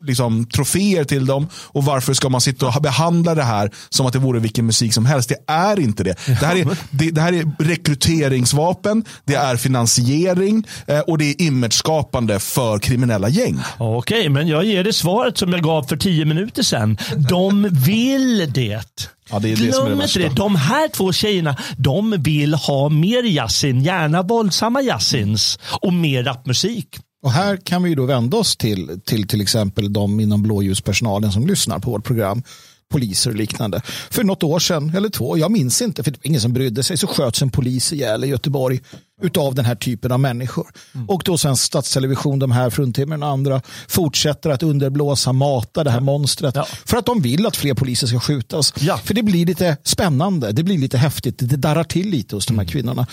liksom, 0.00 0.46
troféer 0.46 1.04
till 1.04 1.26
dem? 1.26 1.48
Och 1.54 1.84
varför 1.84 2.14
ska 2.14 2.28
man 2.28 2.40
sitta 2.40 2.66
och 2.66 2.82
behandla 2.82 3.34
det 3.34 3.42
här 3.42 3.70
som 3.88 4.06
att 4.06 4.12
det 4.12 4.18
vore 4.18 4.40
vilken 4.40 4.66
musik 4.66 4.94
som 4.94 5.06
helst? 5.06 5.28
Det 5.28 5.52
är 5.52 5.80
inte 5.80 6.04
det. 6.04 6.14
Det 6.26 6.46
här 6.46 6.56
är, 6.56 6.76
det, 6.90 7.10
det 7.10 7.20
här 7.20 7.32
är 7.32 7.52
rekryteringsvapen, 7.58 9.04
det 9.24 9.34
är 9.34 9.56
finansiering 9.56 10.66
eh, 10.86 11.00
och 11.00 11.18
det 11.18 11.24
är 11.24 11.42
imageskapande 11.42 12.40
för 12.40 12.78
kriminella 12.78 13.28
gäng. 13.28 13.58
Okej, 13.78 14.28
men 14.28 14.48
jag 14.48 14.64
ger 14.64 14.84
det 14.84 14.92
svaret 14.92 15.38
som 15.38 15.52
jag 15.52 15.62
gav 15.62 15.82
för 15.82 15.96
tio 15.96 16.24
minuter 16.24 16.62
sedan. 16.62 16.98
De 17.30 17.68
vill 17.70 18.52
det. 18.52 19.10
Ja, 19.30 19.38
det 19.38 19.54
Glöm 19.54 20.00
inte 20.02 20.18
det. 20.18 20.28
De 20.28 20.56
här 20.56 20.88
två 20.88 21.12
tjejerna, 21.12 21.56
de 21.76 22.22
vill 22.22 22.54
ha 22.54 22.88
mer 22.88 23.22
Yasin, 23.22 23.80
gärna 23.80 24.22
våldsamma 24.22 24.82
Yasins 24.82 25.58
och 25.80 25.92
mer 25.92 26.24
rapmusik. 26.24 26.98
Och 27.26 27.32
här 27.32 27.56
kan 27.56 27.82
vi 27.82 27.88
ju 27.88 27.94
då 27.94 28.06
vända 28.06 28.36
oss 28.36 28.56
till 28.56 29.00
till, 29.04 29.28
till 29.28 29.40
exempel 29.40 29.92
de 29.92 30.20
inom 30.20 30.42
blåljuspersonalen 30.42 31.32
som 31.32 31.46
lyssnar 31.46 31.78
på 31.78 31.90
vårt 31.90 32.04
program. 32.04 32.42
Poliser 32.90 33.30
och 33.30 33.36
liknande. 33.36 33.82
För 34.10 34.24
något 34.24 34.42
år 34.42 34.58
sedan, 34.58 34.92
eller 34.96 35.08
två, 35.08 35.38
jag 35.38 35.50
minns 35.50 35.82
inte, 35.82 36.02
för 36.02 36.10
det 36.10 36.18
var 36.18 36.26
ingen 36.26 36.40
som 36.40 36.52
brydde 36.52 36.82
sig, 36.82 36.96
så 36.96 37.06
sköts 37.06 37.42
en 37.42 37.50
polis 37.50 37.92
ihjäl 37.92 38.24
i 38.24 38.26
Göteborg 38.26 38.80
utav 39.22 39.54
den 39.54 39.64
här 39.64 39.74
typen 39.74 40.12
av 40.12 40.20
människor. 40.20 40.66
Och 41.08 41.22
då 41.24 41.38
sen 41.38 41.56
Statstelevision, 41.56 42.38
de 42.38 42.50
här 42.50 42.70
fruntimmerna 42.70 43.26
och 43.26 43.32
andra 43.32 43.62
fortsätter 43.88 44.50
att 44.50 44.62
underblåsa, 44.62 45.32
mata 45.32 45.84
det 45.84 45.90
här 45.90 46.00
monstret. 46.00 46.54
Ja. 46.56 46.66
För 46.84 46.96
att 46.96 47.06
de 47.06 47.20
vill 47.20 47.46
att 47.46 47.56
fler 47.56 47.74
poliser 47.74 48.06
ska 48.06 48.20
skjutas. 48.20 48.74
Ja. 48.80 48.98
För 48.98 49.14
det 49.14 49.22
blir 49.22 49.46
lite 49.46 49.76
spännande, 49.84 50.52
det 50.52 50.62
blir 50.62 50.78
lite 50.78 50.98
häftigt, 50.98 51.38
det 51.38 51.56
darrar 51.56 51.84
till 51.84 52.08
lite 52.08 52.36
hos 52.36 52.46
de 52.46 52.58
här 52.58 52.66
kvinnorna. 52.66 53.06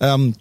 Um, 0.00 0.34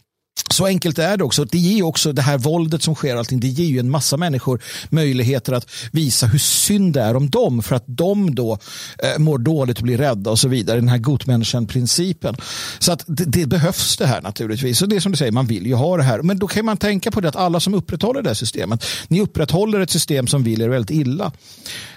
så 0.50 0.66
enkelt 0.66 1.00
är 1.00 1.18
det 1.18 1.24
också. 1.24 1.46
Det 1.46 1.58
ger 1.58 1.84
också 1.84 2.14
det 2.14 2.22
här 2.22 2.38
våldet 2.38 2.84
som 2.84 2.96
sker, 2.96 3.16
allting, 3.16 3.40
det 3.40 3.48
ger 3.48 3.66
ju 3.66 3.80
en 3.80 3.90
massa 3.90 4.18
människor 4.18 4.62
möjligheter 4.90 5.54
att 5.54 5.70
visa 5.92 6.26
hur 6.26 6.40
synd 6.40 6.94
det 6.94 7.02
är 7.02 7.16
om 7.16 7.30
dem 7.30 7.64
för 7.64 7.76
att 7.76 7.84
de 7.88 8.36
då 8.36 8.58
eh, 8.98 9.20
mår 9.20 9.38
dåligt 9.38 9.78
och 9.78 9.84
blir 9.84 9.98
rädda 9.98 10.32
och 10.32 10.40
så 10.40 10.48
vidare. 10.48 10.80
Den 10.80 10.90
här 10.90 10.98
gotmänniskan-principen. 10.98 12.36
Så 12.80 12.92
att 12.92 13.04
det, 13.08 13.26
det 13.26 13.46
behövs 13.46 13.98
det 13.98 14.06
här 14.06 14.22
naturligtvis. 14.22 14.82
Och 14.82 14.90
det 14.90 14.96
är 14.96 15.00
som 15.00 15.12
du 15.12 15.18
säger, 15.18 15.32
man 15.32 15.46
vill 15.46 15.66
ju 15.66 15.74
ha 15.74 15.98
det 15.98 16.04
här. 16.04 16.22
Men 16.22 16.40
då 16.40 16.48
kan 16.48 16.66
man 16.66 16.78
tänka 16.78 17.12
på 17.12 17.22
det 17.22 17.28
att 17.28 17.36
alla 17.36 17.60
som 17.60 17.74
upprätthåller 17.74 18.22
det 18.22 18.30
här 18.30 18.34
systemet, 18.34 18.86
ni 19.08 19.22
upprätthåller 19.22 19.80
ett 19.80 19.90
system 19.90 20.28
som 20.28 20.44
vill 20.44 20.62
er 20.62 20.70
väldigt 20.70 20.98
illa. 20.98 21.32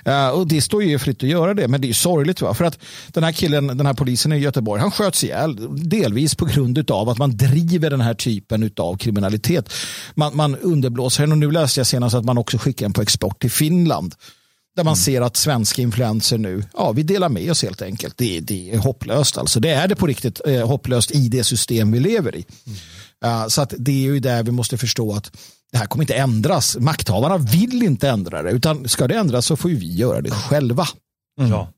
Eh, 0.04 0.28
och 0.28 0.46
det 0.46 0.60
står 0.62 0.82
ju 0.82 0.92
er 0.92 0.98
fritt 0.98 1.22
att 1.22 1.28
göra 1.28 1.54
det, 1.54 1.68
men 1.68 1.80
det 1.80 1.86
är 1.86 1.88
ju 1.88 1.94
sorgligt. 1.94 2.40
Va? 2.40 2.54
För 2.54 2.64
att 2.64 2.78
den 3.08 3.24
här 3.24 3.32
killen, 3.32 3.66
den 3.66 3.86
här 3.86 3.94
polisen 3.94 4.32
i 4.32 4.38
Göteborg, 4.38 4.80
han 4.80 4.90
sköts 4.90 5.24
ihjäl 5.24 5.58
delvis 5.88 6.34
på 6.34 6.44
grund 6.44 6.90
av 6.90 7.08
att 7.08 7.18
man 7.18 7.36
driver 7.36 7.90
den 7.90 8.00
här 8.00 8.14
typen 8.14 8.31
typen 8.32 8.70
av 8.76 8.96
kriminalitet. 8.96 9.72
Man, 10.14 10.36
man 10.36 10.56
underblåser 10.56 11.22
den 11.22 11.32
och 11.32 11.38
nu 11.38 11.50
läste 11.50 11.80
jag 11.80 11.86
senast 11.86 12.14
att 12.14 12.24
man 12.24 12.38
också 12.38 12.58
skickar 12.58 12.84
den 12.84 12.92
på 12.92 13.02
export 13.02 13.40
till 13.40 13.50
Finland. 13.50 14.14
Där 14.76 14.84
man 14.84 14.96
ser 14.96 15.20
att 15.20 15.36
svenska 15.36 15.82
influenser 15.82 16.38
nu, 16.38 16.64
ja 16.74 16.92
vi 16.92 17.02
delar 17.02 17.28
med 17.28 17.50
oss 17.50 17.62
helt 17.62 17.82
enkelt. 17.82 18.16
Det, 18.16 18.40
det 18.40 18.70
är 18.70 18.78
hopplöst 18.78 19.38
alltså. 19.38 19.60
Det 19.60 19.70
är 19.70 19.88
det 19.88 19.96
på 19.96 20.06
riktigt 20.06 20.40
eh, 20.46 20.66
hopplöst 20.66 21.10
i 21.10 21.28
det 21.28 21.44
system 21.44 21.92
vi 21.92 22.00
lever 22.00 22.36
i. 22.36 22.44
Uh, 23.24 23.46
så 23.48 23.62
att 23.62 23.74
det 23.78 23.92
är 23.92 24.12
ju 24.12 24.20
där 24.20 24.42
vi 24.42 24.50
måste 24.50 24.78
förstå 24.78 25.12
att 25.12 25.32
det 25.72 25.78
här 25.78 25.86
kommer 25.86 26.02
inte 26.02 26.14
ändras. 26.14 26.76
Makthavarna 26.80 27.36
vill 27.38 27.82
inte 27.82 28.08
ändra 28.08 28.42
det, 28.42 28.50
utan 28.50 28.88
ska 28.88 29.08
det 29.08 29.14
ändras 29.14 29.46
så 29.46 29.56
får 29.56 29.68
vi 29.68 29.94
göra 29.94 30.20
det 30.20 30.30
själva. 30.30 30.86
Ja. 31.36 31.72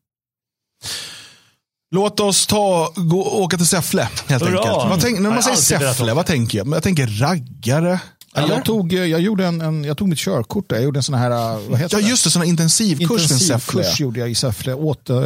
Låt 1.95 2.21
oss 2.21 2.47
ta, 2.47 2.93
gå, 2.97 3.23
åka 3.43 3.57
till 3.57 3.67
Säffle 3.67 4.09
helt 4.29 4.43
Hurra! 4.45 4.59
enkelt. 4.59 4.91
Vad 4.91 5.01
tänk, 5.01 5.21
när 5.21 5.31
man 5.31 5.43
säger 5.43 5.57
Säffle, 5.57 6.13
vad 6.15 6.27
tänker 6.27 6.59
jag? 6.59 6.67
Men 6.67 6.73
Jag 6.77 6.83
tänker 6.83 7.07
raggare. 7.07 8.01
Eller? 8.37 8.55
Jag 8.55 8.65
tog, 8.65 8.93
eh, 8.93 9.05
jag, 9.05 9.21
gjorde 9.21 9.47
en, 9.47 9.61
en, 9.61 9.85
jag 9.85 9.97
tog 9.99 10.09
mitt 10.09 10.19
körkort 10.19 10.69
där. 10.69 10.77
Jag 10.77 10.85
gjorde 10.85 10.99
en 10.99 11.03
sån 11.03 11.15
här, 11.15 11.31
eh, 11.31 11.61
vad 11.69 11.79
heter 11.81 11.97
Ja 11.97 12.03
det? 12.03 12.09
just 12.11 12.25
det, 12.25 12.31
sån 12.31 12.43
här 12.43 12.49
intensivkurs 12.49 13.25
i 13.25 13.29
Säffle. 13.29 13.45
Intensivkurs 13.45 14.01
gjorde 14.01 14.21
jag 14.21 14.31
i 14.31 14.35
Säffle. 14.35 14.75
Åt, 14.75 15.11
eh, 15.11 15.17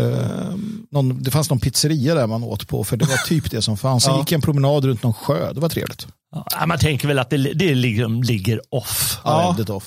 någon, 0.90 1.22
det 1.22 1.30
fanns 1.30 1.50
någon 1.50 1.60
pizzeria 1.60 2.14
där 2.14 2.26
man 2.26 2.44
åt 2.44 2.68
på, 2.68 2.84
för 2.84 2.96
det 2.96 3.04
var 3.04 3.16
typ 3.26 3.50
det 3.50 3.62
som 3.62 3.76
fanns. 3.76 4.04
Sen 4.04 4.12
Ja. 4.14 4.20
gick 4.20 4.32
jag 4.32 4.36
en 4.38 4.42
promenad 4.42 4.84
runt 4.84 5.02
någon 5.02 5.14
sjö. 5.14 5.52
Det 5.52 5.60
var 5.60 5.68
trevligt. 5.68 6.06
Ja, 6.34 6.66
man 6.66 6.78
tänker 6.78 7.08
väl 7.08 7.18
att 7.18 7.30
det, 7.30 7.36
det 7.36 7.74
liksom 7.74 8.22
ligger 8.22 8.60
off. 8.74 9.18
Ja. 9.24 9.42
Ja. 9.42 9.48
Väldigt 9.48 9.70
off. 9.70 9.84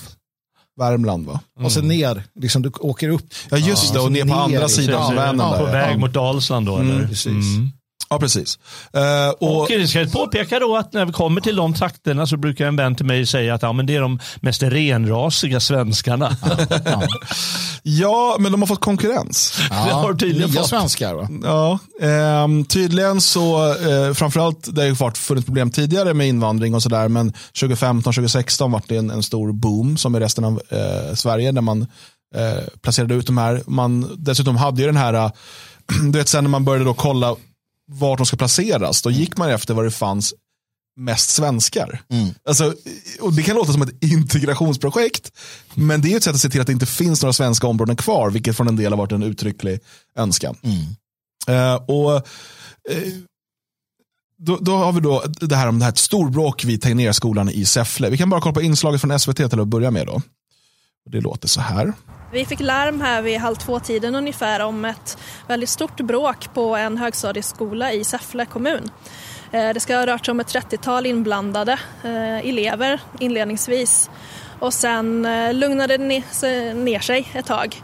Värmland 0.81 1.25
va? 1.25 1.39
Och 1.59 1.71
sen 1.71 1.87
ner, 1.87 2.23
liksom, 2.35 2.61
du 2.61 2.69
åker 2.79 3.09
upp. 3.09 3.25
Ja 3.51 3.57
just 3.57 3.93
det, 3.93 3.99
och 3.99 4.11
ner 4.11 4.25
på 4.25 4.33
andra 4.33 4.67
sidan 4.69 5.07
Så- 5.07 5.13
Vänern. 5.15 5.57
På 5.57 5.65
väg 5.65 5.93
Ja. 5.93 5.97
mot 5.97 6.13
Dalsland 6.13 6.65
då 6.65 6.77
eller? 6.77 7.07
precis. 7.07 7.45
Ja 8.11 8.19
precis. 8.19 8.59
Eh, 8.93 9.29
och, 9.29 9.61
Och 9.61 9.67
det 9.69 9.87
ska 9.87 9.99
jag 9.99 10.11
påpeka 10.11 10.59
då 10.59 10.77
att 10.77 10.93
när 10.93 11.05
vi 11.05 11.11
kommer 11.13 11.41
till 11.41 11.55
de 11.55 11.73
trakterna 11.73 12.27
så 12.27 12.37
brukar 12.37 12.65
en 12.65 12.75
vän 12.75 12.95
till 12.95 13.05
mig 13.05 13.25
säga 13.25 13.53
att 13.53 13.61
ja, 13.61 13.73
men 13.73 13.85
det 13.85 13.95
är 13.95 14.01
de 14.01 14.19
mest 14.41 14.63
renrasiga 14.63 15.59
svenskarna. 15.59 16.37
ja, 17.83 18.35
men 18.39 18.51
de 18.51 18.61
har 18.61 18.67
fått 18.67 18.79
konkurrens. 18.79 19.59
Det 19.69 19.75
har 19.75 20.13
tydligen 20.13 20.49
nya 20.49 20.59
fått. 20.61 20.69
svenskar 20.69 21.13
va? 21.13 21.27
Ja, 21.43 21.79
ehm, 22.07 22.65
tydligen 22.65 23.21
så, 23.21 23.69
eh, 23.73 24.13
framförallt, 24.13 24.75
det 24.75 24.81
har 24.81 24.87
ju 24.87 24.93
varit 24.93 25.17
funnits 25.17 25.45
problem 25.45 25.71
tidigare 25.71 26.13
med 26.13 26.27
invandring 26.27 26.75
och 26.75 26.83
sådär, 26.83 27.07
men 27.07 27.33
2015-2016 27.53 28.71
var 28.71 28.81
det 28.87 28.97
en, 28.97 29.09
en 29.09 29.23
stor 29.23 29.51
boom 29.51 29.97
som 29.97 30.15
i 30.15 30.19
resten 30.19 30.43
av 30.43 30.61
eh, 30.69 31.15
Sverige 31.15 31.51
där 31.51 31.61
man 31.61 31.81
eh, 32.35 32.63
placerade 32.81 33.15
ut 33.15 33.27
de 33.27 33.37
här. 33.37 33.61
Man 33.67 34.15
dessutom 34.17 34.55
hade 34.57 34.81
ju 34.81 34.87
den 34.87 34.97
här, 34.97 35.13
eh, 35.13 35.31
du 36.11 36.17
vet 36.17 36.27
sen 36.27 36.43
när 36.43 36.51
man 36.51 36.65
började 36.65 36.85
då 36.85 36.93
kolla 36.93 37.35
vart 37.87 38.17
de 38.17 38.25
ska 38.25 38.37
placeras, 38.37 39.01
då 39.01 39.11
gick 39.11 39.37
man 39.37 39.49
efter 39.49 39.73
vad 39.73 39.85
det 39.85 39.91
fanns 39.91 40.33
mest 40.95 41.29
svenskar. 41.29 42.01
Alltså, 42.45 42.73
och 43.21 43.33
det 43.33 43.43
kan 43.43 43.55
låta 43.55 43.71
som 43.73 43.81
ett 43.81 44.03
integrationsprojekt, 44.03 45.31
men 45.73 46.01
det 46.01 46.13
är 46.13 46.17
ett 46.17 46.23
sätt 46.23 46.35
att 46.35 46.41
se 46.41 46.49
till 46.49 46.61
att 46.61 46.67
det 46.67 46.73
inte 46.73 46.85
finns 46.85 47.21
några 47.21 47.33
svenska 47.33 47.67
områden 47.67 47.95
kvar, 47.95 48.29
vilket 48.29 48.57
från 48.57 48.67
en 48.67 48.75
del 48.75 48.91
har 48.91 48.97
varit 48.97 49.11
en 49.11 49.23
uttrycklig 49.23 49.79
önskan. 50.15 50.55
Eh, 51.47 51.75
och 51.75 52.15
eh, 52.15 53.03
då, 54.37 54.57
då 54.57 54.75
har 54.75 54.91
vi 54.91 54.99
då 54.99 55.23
det 55.39 55.55
här 55.55 55.67
om 55.67 55.79
det 55.79 55.85
här 55.85 55.93
storbråk 55.95 56.63
vid 56.63 56.81
Tegnérskolan 56.81 57.49
i 57.49 57.65
Säffle. 57.65 58.09
Vi 58.09 58.17
kan 58.17 58.29
bara 58.29 58.41
kolla 58.41 58.53
på 58.53 58.61
inslaget 58.61 59.01
från 59.01 59.19
SVT 59.19 59.35
till 59.35 59.59
att 59.59 59.67
börja 59.67 59.91
med. 59.91 60.07
Då. 60.07 60.21
Det 61.11 61.21
låter 61.21 61.47
så 61.47 61.61
här. 61.61 61.93
Vi 62.33 62.45
fick 62.45 62.59
larm 62.59 63.01
här 63.01 63.21
vid 63.21 63.39
halv 63.39 63.55
två-tiden 63.55 64.15
ungefär 64.15 64.59
om 64.59 64.85
ett 64.85 65.17
väldigt 65.47 65.69
stort 65.69 65.97
bråk 65.97 66.53
på 66.53 66.75
en 66.75 66.97
högstadieskola 66.97 67.93
i 67.93 68.03
Säffle 68.03 68.45
kommun. 68.45 68.89
Eh, 69.51 69.69
det 69.73 69.79
ska 69.79 69.97
ha 69.97 70.05
rört 70.05 70.25
sig 70.25 70.31
om 70.31 70.39
ett 70.39 70.55
30-tal 70.55 71.05
inblandade 71.05 71.71
eh, 72.03 72.49
elever 72.49 72.99
inledningsvis 73.19 74.09
och 74.59 74.73
sen 74.73 75.25
eh, 75.25 75.53
lugnade 75.53 75.97
det 75.97 76.03
ner 76.73 76.99
sig 76.99 77.27
ett 77.33 77.45
tag. 77.45 77.81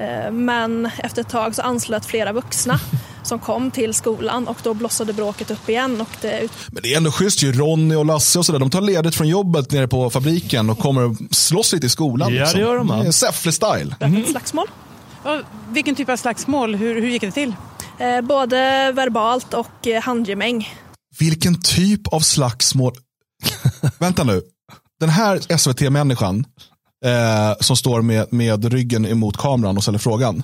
Eh, 0.00 0.32
Men 0.32 0.90
efter 0.98 1.22
ett 1.22 1.28
tag 1.28 1.54
så 1.54 1.62
anslöt 1.62 2.06
flera 2.06 2.32
vuxna 2.32 2.80
som 3.22 3.38
kom 3.38 3.70
till 3.70 3.94
skolan 3.94 4.48
och 4.48 4.56
då 4.62 4.74
blossade 4.74 5.12
bråket 5.12 5.50
upp 5.50 5.68
igen 5.68 6.00
och 6.00 6.08
det 6.20 6.48
Men 6.68 6.82
det 6.82 6.92
är 6.92 6.96
ändå 6.96 7.10
schysst 7.12 7.42
ju. 7.42 7.52
Ronny 7.52 7.94
och 7.94 8.06
Lasse 8.06 8.38
och 8.38 8.46
sådär. 8.46 8.58
De 8.58 8.70
tar 8.70 8.80
ledigt 8.80 9.14
från 9.14 9.28
jobbet 9.28 9.72
nere 9.72 9.88
på 9.88 10.10
fabriken 10.10 10.70
och 10.70 10.78
kommer 10.78 11.02
och 11.02 11.16
slåss 11.30 11.72
lite 11.72 11.86
i 11.86 11.88
skolan. 11.88 12.34
Ja, 12.34 12.40
liksom. 12.40 12.60
det 12.60 12.66
gör 12.66 12.76
de, 12.76 12.86
va? 12.86 13.04
är 13.04 13.10
Säffle-style. 13.10 14.20
ett 14.22 14.28
slagsmål. 14.30 14.66
Och 15.22 15.40
vilken 15.70 15.94
typ 15.94 16.08
av 16.08 16.16
slagsmål? 16.16 16.74
Hur, 16.74 17.00
hur 17.00 17.08
gick 17.08 17.22
det 17.22 17.30
till? 17.30 17.54
Eh, 17.98 18.20
Både 18.20 18.92
verbalt 18.92 19.54
och 19.54 19.86
eh, 19.86 20.02
handgemäng. 20.02 20.68
Vilken 21.18 21.60
typ 21.60 22.08
av 22.08 22.20
slagsmål. 22.20 22.92
Vänta 23.98 24.24
nu. 24.24 24.42
Den 25.00 25.08
här 25.08 25.56
SVT-människan 25.58 26.44
eh, 27.04 27.56
som 27.60 27.76
står 27.76 28.02
med, 28.02 28.32
med 28.32 28.64
ryggen 28.72 29.06
emot 29.06 29.36
kameran 29.36 29.76
och 29.76 29.82
ställer 29.82 29.98
frågan. 29.98 30.42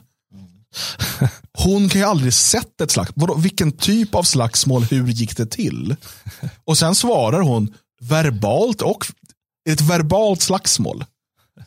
Hon 1.58 1.88
kan 1.88 2.00
ju 2.00 2.06
aldrig 2.06 2.34
sett 2.34 2.80
ett 2.80 2.90
slagsmål. 2.90 3.40
Vilken 3.40 3.72
typ 3.72 4.14
av 4.14 4.22
slagsmål, 4.22 4.82
hur 4.82 5.06
gick 5.06 5.36
det 5.36 5.46
till? 5.46 5.96
Och 6.64 6.78
sen 6.78 6.94
svarar 6.94 7.40
hon 7.40 7.74
verbalt 8.00 8.82
och 8.82 9.06
ett 9.68 9.80
verbalt 9.80 10.42
slagsmål. 10.42 11.04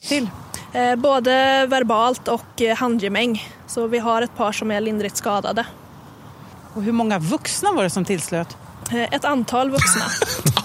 till? 0.08 0.30
Eh, 0.74 0.96
Både 0.96 1.66
verbalt 1.66 2.28
och 2.28 2.62
eh, 2.62 2.78
handgemäng. 2.78 3.48
Så 3.68 3.88
vi 3.88 4.00
har 4.00 4.22
ett 4.22 4.36
par 4.38 4.52
som 4.52 4.72
är 4.72 4.82
lindrigt 4.82 5.18
skadade. 5.18 5.66
Och 6.74 6.84
hur 6.84 6.92
många 6.92 7.20
vuxna 7.20 7.72
var 7.72 7.84
det 7.84 7.90
som 7.90 8.06
tillslöt? 8.06 8.58
Eh, 8.92 9.04
Ett 9.04 9.26
antal 9.26 9.70
vuxna. 9.72 10.04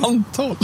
Antal. 0.07 0.57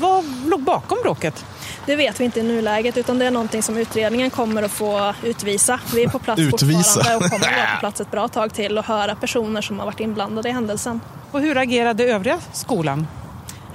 Vad 0.00 0.24
låg 0.46 0.62
bakom 0.62 0.98
bråket? 1.02 1.44
Det 1.86 1.96
vet 1.96 2.20
vi 2.20 2.24
inte 2.24 2.40
i 2.40 2.42
nuläget 2.42 2.96
utan 2.96 3.18
det 3.18 3.26
är 3.26 3.30
någonting 3.30 3.62
som 3.62 3.76
utredningen 3.76 4.30
kommer 4.30 4.62
att 4.62 4.70
få 4.70 5.14
utvisa. 5.22 5.80
Vi 5.94 6.02
är 6.02 6.08
på 6.08 6.18
plats 6.18 6.40
Utvisa. 6.40 6.82
fortfarande 6.82 7.24
och 7.24 7.30
kommer 7.30 7.46
att 7.46 7.56
vara 7.56 7.74
på 7.74 7.80
plats 7.80 8.00
ett 8.00 8.10
bra 8.10 8.28
tag 8.28 8.54
till 8.54 8.78
och 8.78 8.84
höra 8.84 9.14
personer 9.14 9.62
som 9.62 9.78
har 9.78 9.86
varit 9.86 10.00
inblandade 10.00 10.48
i 10.48 10.52
händelsen. 10.52 11.00
Och 11.30 11.40
hur 11.40 11.56
agerade 11.58 12.04
övriga 12.04 12.40
skolan? 12.52 13.06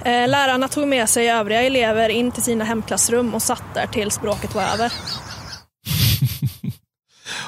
Eh, 0.04 0.28
Lärarna 0.28 0.68
tog 0.68 0.88
med 0.88 1.08
sig 1.08 1.30
övriga 1.30 1.62
elever 1.62 2.08
in 2.08 2.30
till 2.32 2.42
sina 2.42 2.64
hemklassrum 2.64 3.34
och 3.34 3.42
satt 3.42 3.74
där 3.74 3.86
tills 3.86 4.20
bråket 4.20 4.54
var 4.54 4.62
över. 4.62 4.92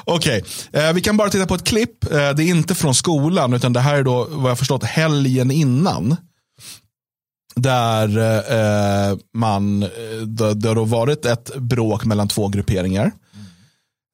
Okej, 0.03 0.43
eh, 0.73 0.93
vi 0.93 1.01
kan 1.01 1.17
bara 1.17 1.29
titta 1.29 1.45
på 1.47 1.55
ett 1.55 1.67
klipp. 1.67 2.11
Eh, 2.11 2.29
det 2.29 2.43
är 2.43 2.47
inte 2.47 2.75
från 2.75 2.95
skolan, 2.95 3.53
utan 3.53 3.73
det 3.73 3.79
här 3.79 3.95
är 3.95 4.03
då 4.03 4.27
vad 4.29 4.51
jag 4.51 4.59
förstått 4.59 4.83
helgen 4.83 5.51
innan. 5.51 6.15
Där 7.55 8.17
eh, 9.11 9.17
man, 9.33 9.83
eh, 9.83 9.89
det, 10.25 10.53
det 10.53 10.67
har 10.67 10.75
då 10.75 10.85
varit 10.85 11.25
ett 11.25 11.55
bråk 11.55 12.05
mellan 12.05 12.27
två 12.27 12.47
grupperingar. 12.47 13.11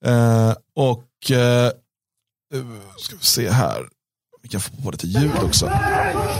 Eh, 0.05 0.53
och, 0.75 1.31
eh, 1.31 1.65
eh, 1.65 1.71
ska 2.97 3.15
vi 3.15 3.25
se 3.25 3.49
här, 3.49 3.85
vi 4.43 4.49
kan 4.49 4.61
få 4.61 4.71
på 4.83 4.91
lite 4.91 5.07
ljud 5.07 5.31
också. 5.43 5.71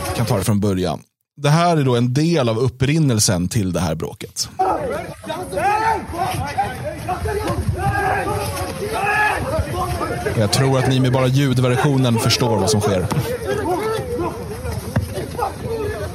Vi 0.10 0.18
kan 0.18 0.26
ta 0.26 0.38
det 0.38 0.44
från 0.44 0.60
början. 0.60 1.00
Det 1.42 1.50
här 1.50 1.78
är 1.78 1.84
då 1.84 1.96
en 1.96 2.14
del 2.14 2.50
av 2.50 2.58
upprinnelsen 2.60 3.50
till 3.50 3.74
det 3.74 3.80
här 3.80 3.96
bråket. 3.96 4.50
Jag 10.38 10.52
tror 10.52 10.80
att 10.80 10.90
ni 10.90 11.00
med 11.00 11.14
bara 11.14 11.28
ljudversionen 11.28 12.20
förstår 12.20 12.58
vad 12.58 12.70
som 12.70 12.82
sker. 12.82 13.08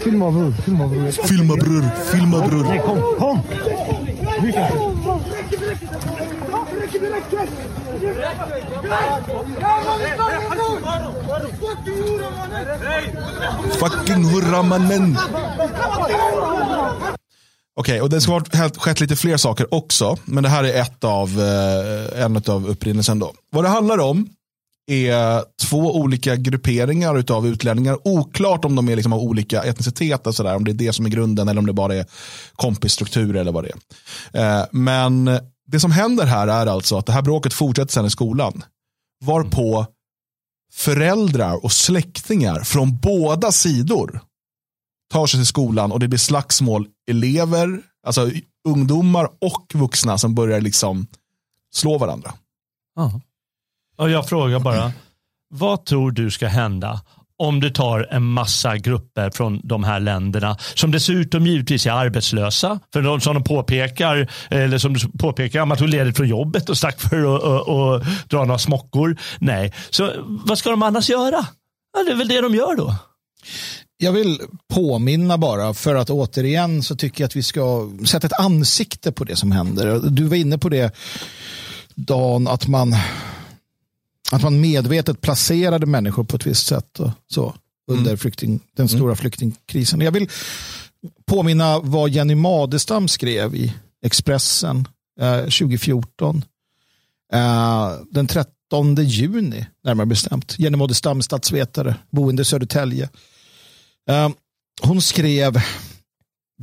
Filma 0.04 0.30
bror, 0.30 0.52
filma 0.52 0.86
bror. 0.86 1.10
Filma 1.10 1.56
bror, 1.56 1.90
filma 2.12 2.46
bror. 2.46 2.64
Nej, 2.64 2.82
kom, 2.84 3.00
kom! 3.18 3.40
Fucking 13.78 14.24
hurra 14.24 14.62
mannen. 14.62 15.18
Okej, 17.76 18.00
och 18.00 18.10
det 18.10 18.20
ska 18.20 18.32
ha 18.32 18.40
skett 18.76 19.00
lite 19.00 19.16
fler 19.16 19.36
saker 19.36 19.74
också. 19.74 20.16
Men 20.24 20.42
det 20.42 20.48
här 20.48 20.64
är 20.64 20.80
ett 20.80 21.04
av, 21.04 21.28
eh, 21.40 22.24
en 22.24 22.42
av 22.46 22.68
upprinnelsen. 22.68 23.18
Då. 23.18 23.32
Vad 23.50 23.64
det 23.64 23.68
handlar 23.68 23.98
om 23.98 24.28
är 24.92 25.44
två 25.62 25.96
olika 25.96 26.36
grupperingar 26.36 27.32
av 27.32 27.46
utlänningar. 27.46 28.08
Oklart 28.08 28.64
om 28.64 28.76
de 28.76 28.88
är 28.88 28.96
liksom 28.96 29.12
av 29.12 29.20
olika 29.20 29.62
etnicitet, 29.62 30.26
och 30.26 30.34
sådär, 30.34 30.56
om 30.56 30.64
det 30.64 30.70
är 30.70 30.74
det 30.74 30.92
som 30.92 31.06
är 31.06 31.10
grunden 31.10 31.48
eller 31.48 31.58
om 31.58 31.66
det 31.66 31.72
bara 31.72 31.94
är 31.94 32.06
kompisstruktur 32.56 33.36
eller 33.36 33.52
vad 33.52 33.64
det 33.64 33.70
är. 34.34 34.60
Eh, 34.60 34.66
men 34.72 35.24
det 35.66 35.80
som 35.80 35.90
händer 35.90 36.26
här 36.26 36.48
är 36.48 36.66
alltså 36.66 36.96
att 36.96 37.06
det 37.06 37.12
här 37.12 37.22
bråket 37.22 37.52
fortsätter 37.52 37.92
sen 37.92 38.06
i 38.06 38.10
skolan. 38.10 38.64
Varpå 39.24 39.86
föräldrar 40.72 41.64
och 41.64 41.72
släktingar 41.72 42.60
från 42.60 42.98
båda 42.98 43.52
sidor 43.52 44.20
tar 45.12 45.26
sig 45.26 45.40
till 45.40 45.46
skolan 45.46 45.92
och 45.92 46.00
det 46.00 46.08
blir 46.08 46.18
slagsmål. 46.18 46.86
Elever, 47.10 47.82
alltså 48.06 48.30
ungdomar 48.68 49.28
och 49.40 49.72
vuxna 49.74 50.18
som 50.18 50.34
börjar 50.34 50.60
liksom 50.60 51.06
slå 51.74 51.98
varandra. 51.98 52.34
Aha. 52.98 53.20
Och 53.96 54.10
jag 54.10 54.28
frågar 54.28 54.58
bara, 54.58 54.92
vad 55.54 55.84
tror 55.84 56.10
du 56.10 56.30
ska 56.30 56.46
hända 56.48 57.00
om 57.42 57.60
du 57.60 57.70
tar 57.70 58.08
en 58.10 58.22
massa 58.22 58.76
grupper 58.76 59.30
från 59.30 59.60
de 59.64 59.84
här 59.84 60.00
länderna 60.00 60.56
som 60.74 60.90
dessutom 60.90 61.46
givetvis 61.46 61.86
är 61.86 61.90
arbetslösa. 61.90 62.80
För 62.92 63.02
de 63.02 63.20
som 63.20 63.34
de 63.34 63.44
påpekar, 63.44 64.30
eller 64.50 64.78
som 64.78 64.94
du 64.94 65.08
påpekar, 65.18 65.66
man 65.66 65.76
tog 65.76 65.88
ledigt 65.88 66.16
från 66.16 66.28
jobbet 66.28 66.68
och 66.68 66.78
stack 66.78 67.00
för 67.00 67.36
att 67.36 67.42
och, 67.42 67.68
och 67.68 68.04
dra 68.28 68.44
några 68.44 68.58
smockor. 68.58 69.16
Nej, 69.38 69.72
så 69.90 70.12
vad 70.26 70.58
ska 70.58 70.70
de 70.70 70.82
annars 70.82 71.10
göra? 71.10 71.46
Ja, 71.96 72.04
det 72.04 72.12
är 72.12 72.16
väl 72.16 72.28
det 72.28 72.40
de 72.40 72.54
gör 72.54 72.76
då. 72.76 72.94
Jag 73.96 74.12
vill 74.12 74.40
påminna 74.74 75.38
bara 75.38 75.74
för 75.74 75.94
att 75.94 76.10
återigen 76.10 76.82
så 76.82 76.96
tycker 76.96 77.24
jag 77.24 77.28
att 77.28 77.36
vi 77.36 77.42
ska 77.42 77.90
sätta 78.06 78.26
ett 78.26 78.40
ansikte 78.40 79.12
på 79.12 79.24
det 79.24 79.36
som 79.36 79.52
händer. 79.52 80.00
Du 80.10 80.24
var 80.24 80.36
inne 80.36 80.58
på 80.58 80.68
det 80.68 80.94
Dan, 81.94 82.48
att 82.48 82.66
man, 82.66 82.96
att 84.32 84.42
man 84.42 84.60
medvetet 84.60 85.20
placerade 85.20 85.86
människor 85.86 86.24
på 86.24 86.36
ett 86.36 86.46
visst 86.46 86.66
sätt 86.66 87.00
och 87.00 87.10
så, 87.28 87.54
under 87.90 88.10
Mm. 88.10 88.18
flykting, 88.18 88.60
den 88.76 88.88
stora 88.88 89.16
flyktingkrisen. 89.16 90.00
Jag 90.00 90.12
vill 90.12 90.28
påminna 91.26 91.78
vad 91.78 92.10
Jenny 92.10 92.34
Madestam 92.34 93.08
skrev 93.08 93.54
i 93.54 93.74
Expressen 94.04 94.88
eh, 95.20 95.36
2014. 95.40 96.44
Eh, 97.32 97.92
den 98.10 98.26
13 98.26 98.94
juni, 99.04 99.66
närmare 99.84 100.06
bestämt. 100.06 100.54
Jenny 100.58 100.76
Madestam, 100.76 101.22
statsvetare, 101.22 101.94
boende 102.10 102.42
i 102.42 102.44
Södertälje. 102.44 103.08
Eh, 104.08 104.28
hon 104.82 105.02
skrev 105.02 105.62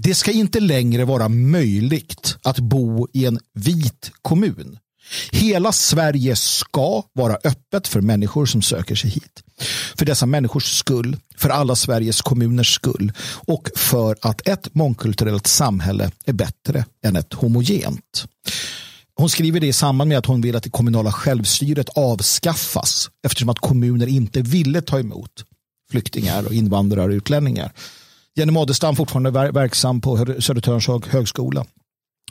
det 0.04 0.16
ska 0.16 0.32
inte 0.32 0.60
längre 0.60 1.06
vara 1.06 1.30
möjligt 1.30 2.38
att 2.44 2.60
bo 2.60 3.08
i 3.14 3.26
en 3.26 3.40
vit 3.54 4.12
kommun. 4.22 4.80
Hela 5.32 5.72
Sverige 5.72 6.36
ska 6.36 7.04
vara 7.14 7.38
öppet 7.44 7.88
för 7.88 8.02
människor 8.02 8.46
som 8.46 8.62
söker 8.62 8.96
sig 8.96 9.10
hit. 9.10 9.44
För 9.98 10.06
dessa 10.06 10.26
människors 10.26 10.80
skull, 10.80 11.18
för 11.38 11.50
alla 11.50 11.76
Sveriges 11.76 12.22
kommuners 12.22 12.76
skull 12.76 13.12
och 13.28 13.70
för 13.76 14.16
att 14.22 14.48
ett 14.48 14.76
mångkulturellt 14.76 15.48
samhälle 15.48 16.12
är 16.26 16.34
bättre 16.34 16.86
än 17.06 17.16
ett 17.16 17.34
homogent. 17.34 18.26
Hon 19.16 19.30
skriver 19.30 19.60
det 19.60 19.68
i 19.68 19.74
samband 19.74 20.10
med 20.10 20.18
att 20.18 20.26
hon 20.26 20.42
vill 20.42 20.56
att 20.56 20.64
det 20.64 20.70
kommunala 20.70 21.12
självstyret 21.12 21.90
avskaffas 21.90 23.10
eftersom 23.26 23.50
att 23.50 23.60
kommuner 23.60 24.08
inte 24.08 24.42
ville 24.42 24.82
ta 24.82 25.00
emot 25.00 25.46
flyktingar 25.92 26.46
och 26.46 26.54
invandrare 26.54 27.06
och 27.06 27.10
utlänningar. 27.10 27.72
Jenny 28.36 28.52
Madestam 28.52 28.96
fortfarande 28.96 29.52
verksam 29.52 30.02
på 30.02 30.18
Södertörns 30.40 31.06
högskola. 31.08 31.66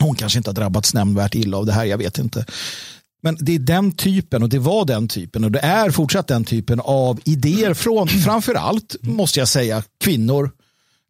Hon 0.01 0.14
kanske 0.14 0.38
inte 0.38 0.51
har 0.51 0.55
drabbats 0.55 0.94
nämnvärt 0.94 1.34
illa 1.34 1.57
av 1.57 1.66
det 1.66 1.72
här, 1.72 1.84
jag 1.84 1.99
vet 1.99 2.18
inte. 2.18 2.44
Men 3.22 3.36
det 3.40 3.55
är 3.55 3.59
den 3.59 3.92
typen 3.92 4.42
och 4.42 4.49
det 4.49 4.59
var 4.59 4.84
den 4.84 5.09
typen 5.09 5.44
och 5.44 5.53
det 5.53 5.59
är 5.59 5.90
fortsatt 5.90 6.26
den 6.26 6.44
typen 6.44 6.80
av 6.80 7.20
idéer 7.24 7.74
från 7.74 8.09
framförallt, 8.24 8.96
måste 9.01 9.38
jag 9.38 9.49
säga, 9.49 9.82
kvinnor 10.01 10.51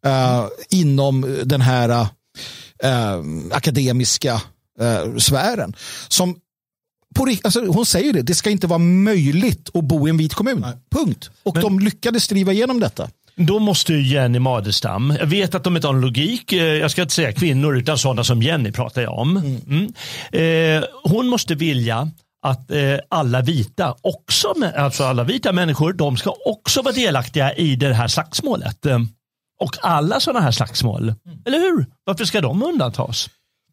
eh, 0.05 0.45
inom 0.69 1.37
den 1.43 1.61
här 1.61 1.89
eh, 2.83 3.21
akademiska 3.51 4.41
eh, 4.79 5.15
sfären. 5.17 5.75
Som 6.07 6.35
på, 7.15 7.35
alltså, 7.43 7.65
hon 7.65 7.85
säger 7.85 8.13
det, 8.13 8.21
det 8.21 8.35
ska 8.35 8.49
inte 8.49 8.67
vara 8.67 8.79
möjligt 8.79 9.69
att 9.73 9.83
bo 9.83 10.07
i 10.07 10.09
en 10.09 10.17
vit 10.17 10.33
kommun. 10.33 10.65
Punkt. 10.91 11.29
Och 11.43 11.59
de 11.61 11.79
lyckades 11.79 12.27
driva 12.27 12.51
igenom 12.51 12.79
detta. 12.79 13.09
Då 13.47 13.59
måste 13.59 13.93
ju 13.93 14.01
Jenny 14.13 14.39
Madestam, 14.39 15.13
jag 15.19 15.25
vet 15.25 15.55
att 15.55 15.63
de 15.63 15.75
inte 15.75 15.87
har 15.87 15.93
en 15.93 16.01
logik, 16.01 16.53
eh, 16.53 16.63
jag 16.63 16.91
ska 16.91 17.01
inte 17.01 17.13
säga 17.13 17.31
kvinnor 17.31 17.77
utan 17.77 17.97
sådana 17.97 18.23
som 18.23 18.41
Jenny 18.41 18.71
pratar 18.71 19.01
jag 19.01 19.19
om. 19.19 19.37
Mm. 19.37 19.93
Eh, 20.31 20.83
hon 21.03 21.27
måste 21.27 21.55
vilja 21.55 22.11
att 22.45 22.71
eh, 22.71 22.97
alla 23.09 23.41
vita, 23.41 23.95
också, 24.01 24.53
alltså 24.77 25.03
alla 25.03 25.23
vita 25.23 25.51
människor, 25.51 25.93
de 25.93 26.17
ska 26.17 26.33
också 26.45 26.81
vara 26.81 26.93
delaktiga 26.93 27.53
i 27.53 27.75
det 27.75 27.93
här 27.93 28.07
slagsmålet. 28.07 28.85
Eh, 28.85 28.99
Och 29.61 29.75
alla 29.81 30.19
sådana 30.19 30.39
här 30.41 30.51
slagsmål, 30.51 31.13
eller 31.45 31.57
hur? 31.59 31.85
Varför 32.05 32.25
ska 32.25 32.41
de 32.41 32.63
undantas? 32.63 33.29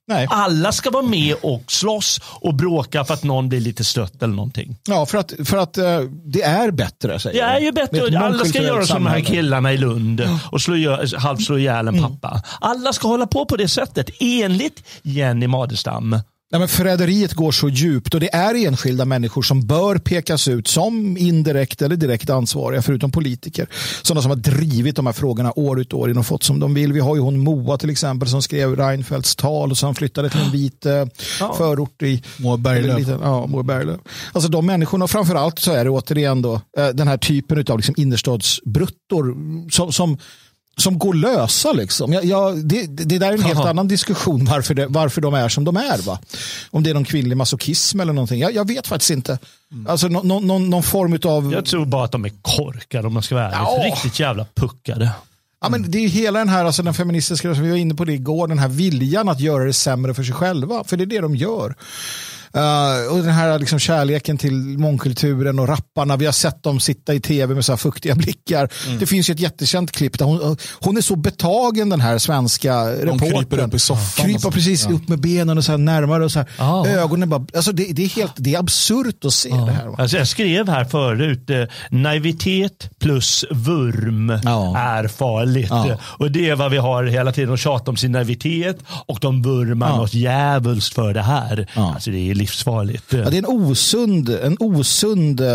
Nej. 0.08 0.26
Alla 0.30 0.72
ska 0.72 0.90
vara 0.90 1.02
med 1.02 1.34
och 1.42 1.62
slåss 1.72 2.20
och 2.40 2.54
bråka 2.54 3.04
för 3.04 3.14
att 3.14 3.22
någon 3.24 3.48
blir 3.48 3.60
lite 3.60 3.84
stött 3.84 4.22
eller 4.22 4.34
någonting. 4.34 4.76
Ja, 4.88 5.06
för 5.06 5.18
att, 5.18 5.32
för 5.44 5.56
att 5.56 5.78
eh, 5.78 6.00
det 6.24 6.42
är 6.42 6.70
bättre. 6.70 7.18
Säger 7.18 7.36
Det 7.46 7.50
är 7.52 7.60
ju 7.60 7.72
bättre. 7.72 8.18
Alla 8.18 8.44
ska 8.44 8.62
göra 8.62 8.86
som 8.86 9.04
de 9.04 9.10
här 9.10 9.20
killarna 9.20 9.72
i 9.72 9.78
Lund 9.78 10.28
och 10.52 10.60
slå, 10.60 10.74
ihjäl- 10.74 11.16
halvslå 11.16 11.58
ihjäl 11.58 11.88
Mm. 11.88 12.04
en 12.04 12.18
pappa. 12.18 12.42
Alla 12.60 12.92
ska 12.92 13.08
hålla 13.08 13.26
på 13.26 13.44
på 13.46 13.56
det 13.56 13.68
sättet 13.68 14.10
enligt 14.20 14.82
Jenny 15.02 15.46
Madestam. 15.46 16.18
Nej, 16.52 16.58
men 16.58 16.68
förräderiet 16.68 17.34
går 17.34 17.52
så 17.52 17.68
djupt 17.68 18.14
och 18.14 18.20
det 18.20 18.34
är 18.34 18.66
enskilda 18.66 19.04
människor 19.04 19.42
som 19.42 19.66
bör 19.66 19.98
pekas 19.98 20.48
ut 20.48 20.68
som 20.68 21.16
indirekt 21.16 21.82
eller 21.82 21.96
direkt 21.96 22.30
ansvariga, 22.30 22.82
förutom 22.82 23.10
politiker. 23.10 23.68
Sådana 24.02 24.22
som 24.22 24.30
har 24.30 24.36
drivit 24.36 24.96
de 24.96 25.06
här 25.06 25.12
frågorna 25.12 25.52
år 25.56 25.80
ut 25.80 25.92
och 25.92 26.00
år 26.00 26.10
in 26.10 26.18
och 26.18 26.26
fått 26.26 26.42
som 26.42 26.60
de 26.60 26.74
vill. 26.74 26.92
Vi 26.92 27.00
har 27.00 27.16
ju 27.16 27.20
hon 27.20 27.38
Moa 27.38 27.78
till 27.78 27.90
exempel 27.90 28.28
som 28.28 28.42
skrev 28.42 28.76
Reinfeldts 28.76 29.36
tal 29.36 29.70
och 29.70 29.78
som 29.78 29.94
flyttade 29.94 30.30
till 30.30 30.40
en 30.40 30.50
vit 30.50 30.86
eh, 30.86 31.06
förort 31.56 32.02
i 32.02 32.22
Moa 32.36 32.56
Berglöf. 32.56 33.08
Ja, 33.22 33.46
Moa 33.46 33.62
Berglöf. 33.62 34.00
Alltså 34.32 34.50
de 34.50 34.66
människorna, 34.66 35.04
och 35.04 35.10
framförallt 35.10 35.58
så 35.58 35.72
är 35.72 35.84
det 35.84 35.90
återigen 35.90 36.42
då 36.42 36.54
eh, 36.78 36.88
den 36.88 37.08
här 37.08 37.18
typen 37.18 37.64
av 37.68 37.78
liksom 37.78 37.94
innerstadsbruttor 37.98 39.36
som, 39.70 39.92
som 39.92 40.18
som 40.80 40.98
går 40.98 41.14
lösa. 41.14 41.72
Liksom. 41.72 42.12
Jag, 42.12 42.24
jag, 42.24 42.64
det, 42.64 42.86
det 42.86 43.18
där 43.18 43.28
är 43.28 43.32
en 43.32 43.42
helt 43.42 43.58
Haha. 43.58 43.70
annan 43.70 43.88
diskussion 43.88 44.44
varför, 44.44 44.74
det, 44.74 44.86
varför 44.86 45.20
de 45.20 45.34
är 45.34 45.48
som 45.48 45.64
de 45.64 45.76
är. 45.76 46.02
Va? 46.02 46.18
Om 46.70 46.82
det 46.82 46.90
är 46.90 46.94
någon 46.94 47.04
kvinnlig 47.04 47.36
masochism 47.36 48.00
eller 48.00 48.12
någonting. 48.12 48.40
Jag, 48.40 48.54
jag 48.54 48.68
vet 48.68 48.86
faktiskt 48.86 49.10
inte. 49.10 49.38
Alltså 49.88 50.08
nå- 50.08 50.22
nå- 50.22 50.40
någon, 50.40 50.70
någon 50.70 50.82
form 50.82 51.18
av... 51.24 51.52
Jag 51.52 51.64
tror 51.64 51.84
bara 51.86 52.04
att 52.04 52.12
de 52.12 52.24
är 52.24 52.32
korkade 52.42 53.06
om 53.06 53.14
man 53.14 53.22
ska 53.22 53.34
vara 53.34 53.44
ärlig. 53.46 53.58
Ja. 53.58 53.86
Riktigt 53.94 54.20
jävla 54.20 54.46
puckade. 54.54 55.10
Ja, 55.60 55.68
men 55.68 55.90
det 55.90 55.98
är 55.98 56.08
hela 56.08 56.38
den 56.38 56.48
här, 56.48 56.64
alltså 56.64 56.82
den 56.82 56.94
feministiska, 56.94 57.54
som 57.54 57.64
vi 57.64 57.70
var 57.70 57.76
inne 57.76 57.94
på 57.94 58.04
det 58.04 58.12
igår, 58.12 58.48
den 58.48 58.58
här 58.58 58.68
viljan 58.68 59.28
att 59.28 59.40
göra 59.40 59.64
det 59.64 59.72
sämre 59.72 60.14
för 60.14 60.22
sig 60.22 60.34
själva. 60.34 60.84
För 60.84 60.96
det 60.96 61.04
är 61.04 61.06
det 61.06 61.20
de 61.20 61.36
gör. 61.36 61.74
Eh, 62.56 63.12
och 63.12 63.18
den 63.22 63.32
här 63.34 63.58
liksom 63.58 63.78
kärleken 63.78 64.38
till 64.38 64.52
mångkulturen 64.78 65.58
och 65.58 65.68
rapparna. 65.68 66.16
Vi 66.16 66.24
har 66.24 66.32
sett 66.32 66.62
dem 66.62 66.80
sitta 66.80 67.14
i 67.14 67.20
tv 67.20 67.54
med 67.54 67.64
så 67.64 67.72
här 67.72 67.76
fuktiga 67.76 68.14
blickar. 68.14 68.68
Det 68.98 69.06
finns 69.06 69.30
ju 69.30 69.32
ett 69.34 69.40
jättekänt 69.40 69.92
klipp 69.92 70.18
där 70.18 70.26
hon, 70.26 70.56
hon 70.80 70.96
är 70.96 71.00
så 71.00 71.16
betagen 71.16 71.88
den 71.88 72.00
här 72.00 72.18
svenska 72.18 72.84
De 72.84 72.90
reportern. 72.96 73.18
kryper 73.30 73.58
upp 73.58 73.74
i 73.74 73.78
soffan. 73.78 74.26
Kryper 74.26 74.50
precis 74.50 74.86
upp 74.86 75.08
med 75.08 75.20
benen 75.20 75.58
och 75.58 75.64
så 75.64 75.72
här 75.72 75.78
närmare 75.78 76.24
och 76.24 76.32
så 76.32 76.38
här. 76.38 76.48
Ja. 76.58 76.86
Ögonen 76.88 77.28
bara, 77.28 77.46
alltså 77.56 77.72
det, 77.72 77.84
det 77.92 78.04
är 78.04 78.08
helt, 78.08 78.32
det 78.36 78.54
är 78.54 78.58
absurt 78.58 79.24
att 79.24 79.32
se 79.32 79.48
det 79.48 79.72
här. 79.72 80.00
Alltså 80.00 80.16
jag 80.16 80.28
skrev 80.28 80.68
här 80.68 80.84
förut, 80.84 81.50
eh, 81.50 81.62
naivitet 81.90 82.90
plus 83.00 83.44
vurm 83.50 84.38
Ja. 84.44 84.78
är 84.78 85.08
farligt. 85.08 85.66
Ja. 85.70 85.98
Och 86.02 86.30
det 86.30 86.48
är 86.50 86.54
vad 86.56 86.70
vi 86.70 86.76
har 86.76 87.04
hela 87.04 87.32
tiden 87.32 87.54
att 87.54 87.60
tjata 87.60 87.90
om 87.90 87.96
sin 87.96 88.12
naivitet 88.12 88.78
och 89.06 89.18
de 89.20 89.42
vurmar 89.42 89.88
Ja. 89.88 89.96
något 89.96 90.14
djävulskt 90.14 90.94
för 90.94 91.14
det 91.14 91.22
här. 91.22 91.66
Ja. 91.74 91.92
Alltså 91.94 92.10
det 92.10 92.30
är 92.30 92.34
livsfarligt. 92.46 93.12
Ja, 93.12 93.30
det 93.30 93.36
är 93.36 93.38
en 93.38 93.46
osund, 93.46 94.28
en 94.28 94.56
osund, 94.60 95.40
eh, 95.40 95.46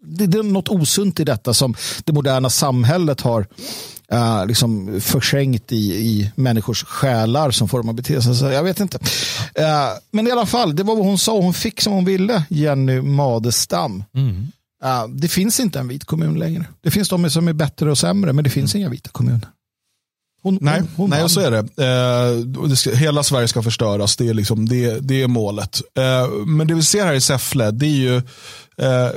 det, 0.00 0.26
det 0.26 0.38
är 0.38 0.42
något 0.42 0.68
osunt 0.68 1.20
i 1.20 1.24
detta 1.24 1.54
som 1.54 1.74
det 2.04 2.12
moderna 2.12 2.50
samhället 2.50 3.20
har 3.20 3.46
uh, 4.12 4.46
liksom 4.46 5.00
förskänkt 5.00 5.72
i, 5.72 5.76
i 5.76 6.32
människors 6.34 6.84
själar 6.84 7.50
som 7.50 7.68
får 7.68 7.78
dem 7.78 7.88
att 7.88 7.96
bete 7.96 8.22
sig. 8.22 8.34
Så 8.34 8.44
jag 8.44 8.62
vet 8.62 8.80
inte. 8.80 8.98
Eh, 9.54 9.88
men 10.10 10.26
i 10.26 10.30
alla 10.30 10.46
fall, 10.46 10.76
det 10.76 10.82
var 10.82 10.96
vad 10.96 11.04
hon 11.04 11.18
sa. 11.18 11.40
Hon 11.40 11.54
fick 11.54 11.80
som 11.80 11.92
hon 11.92 12.04
ville, 12.04 12.44
Jenny 12.48 13.00
Madestam. 13.00 14.04
Eh, 14.84 15.08
det 15.08 15.28
finns 15.28 15.60
inte 15.60 15.78
en 15.78 15.88
vit 15.88 16.04
kommun 16.04 16.38
längre. 16.38 16.66
Det 16.82 16.90
finns 16.90 17.08
de 17.08 17.30
som 17.30 17.48
är 17.48 17.52
bättre 17.52 17.90
och 17.90 17.98
sämre, 17.98 18.32
men 18.32 18.44
det 18.44 18.50
finns 18.50 18.74
inga 18.74 18.88
vita 18.88 19.10
kommuner. 19.10 19.48
Hon, 20.46 20.58
Nej, 20.60 20.80
hon, 20.80 20.88
hon 20.96 21.10
nej 21.10 21.22
och 21.22 21.30
så 21.30 21.40
är 21.40 21.50
det. 21.50 21.58
Eh, 21.58 22.66
det 22.68 22.76
ska, 22.76 22.90
hela 22.90 23.22
Sverige 23.22 23.48
ska 23.48 23.62
förstöras, 23.62 24.16
det 24.16 24.28
är, 24.28 24.34
liksom, 24.34 24.68
det, 24.68 25.00
det 25.00 25.22
är 25.22 25.28
målet. 25.28 25.82
Eh, 25.98 26.28
men 26.46 26.66
det 26.66 26.74
vi 26.74 26.82
ser 26.82 27.06
här 27.06 27.14
i 27.14 27.20
Säffle, 27.20 27.70
det 27.70 27.86
är 27.86 27.90
ju, 27.90 28.16
eh, 28.16 29.10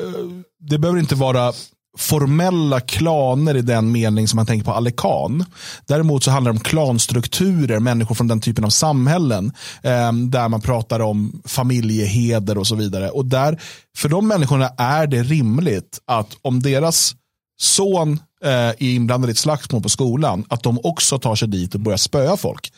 det 0.60 0.78
behöver 0.78 1.00
inte 1.00 1.16
vara 1.16 1.54
formella 1.98 2.80
klaner 2.80 3.58
i 3.58 3.62
den 3.62 3.92
mening 3.92 4.28
som 4.28 4.38
man 4.38 4.46
tänker 4.46 4.66
på 4.66 4.72
Alikan. 4.72 5.46
Däremot 5.88 6.24
så 6.24 6.32
handlar 6.32 6.52
det 6.52 6.58
om 6.58 6.64
klanstrukturer, 6.64 7.80
människor 7.80 8.16
från 8.16 8.28
den 8.28 8.42
typen 8.42 8.66
av 8.66 8.70
samhällen 8.70 9.52
eh, 9.84 10.14
där 10.14 10.50
man 10.50 10.62
pratar 10.62 11.00
om 11.00 11.42
familjeheder 11.46 12.58
och 12.58 12.68
så 12.68 12.76
vidare. 12.76 13.10
Och 13.10 13.26
där, 13.26 13.62
för 13.98 14.10
de 14.10 14.28
människorna 14.28 14.70
är 14.78 15.08
det 15.08 15.24
rimligt 15.24 16.00
att 16.08 16.38
om 16.42 16.62
deras 16.62 17.16
son 17.62 18.20
eh, 18.46 18.52
är 18.52 18.84
inblandade 18.84 19.32
i 19.32 19.34
ett 19.34 19.38
slagsmål 19.38 19.84
på 19.84 19.90
skolan, 19.90 20.46
att 20.50 20.64
de 20.64 20.80
också 20.84 21.20
tar 21.20 21.36
sig 21.36 21.48
dit 21.48 21.76
och 21.76 21.82
börjar 21.82 21.98
spöa 21.98 22.38
folk. 22.38 22.74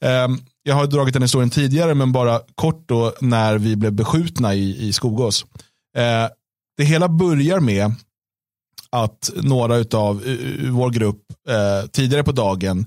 Eh, 0.00 0.28
jag 0.62 0.74
har 0.74 0.86
dragit 0.86 1.12
den 1.12 1.22
historien 1.22 1.50
tidigare, 1.50 1.94
men 1.94 2.12
bara 2.12 2.40
kort 2.54 2.88
då 2.88 3.12
när 3.20 3.58
vi 3.58 3.76
blev 3.76 3.92
beskjutna 3.92 4.54
i, 4.54 4.88
i 4.88 4.92
Skogås. 4.92 5.46
Eh, 5.96 6.28
det 6.76 6.84
hela 6.84 7.08
börjar 7.08 7.60
med 7.60 7.92
att 8.90 9.30
några 9.36 9.98
av 9.98 10.22
vår 10.70 10.90
grupp 10.90 11.22
eh, 11.48 11.88
tidigare 11.90 12.24
på 12.24 12.32
dagen 12.32 12.86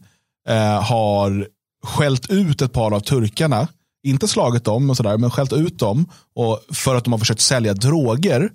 eh, 0.49 0.83
har 0.83 1.47
skällt 1.83 2.29
ut 2.29 2.61
ett 2.61 2.73
par 2.73 2.91
av 2.95 2.99
turkarna. 2.99 3.67
Inte 4.03 4.27
slagit 4.27 4.63
dem 4.63 4.89
och 4.89 4.97
sådär, 4.97 5.17
men 5.17 5.31
skällt 5.31 5.53
ut 5.53 5.79
dem 5.79 6.05
och 6.35 6.59
för 6.73 6.95
att 6.95 7.03
de 7.03 7.13
har 7.13 7.19
försökt 7.19 7.41
sälja 7.41 7.73
droger 7.73 8.49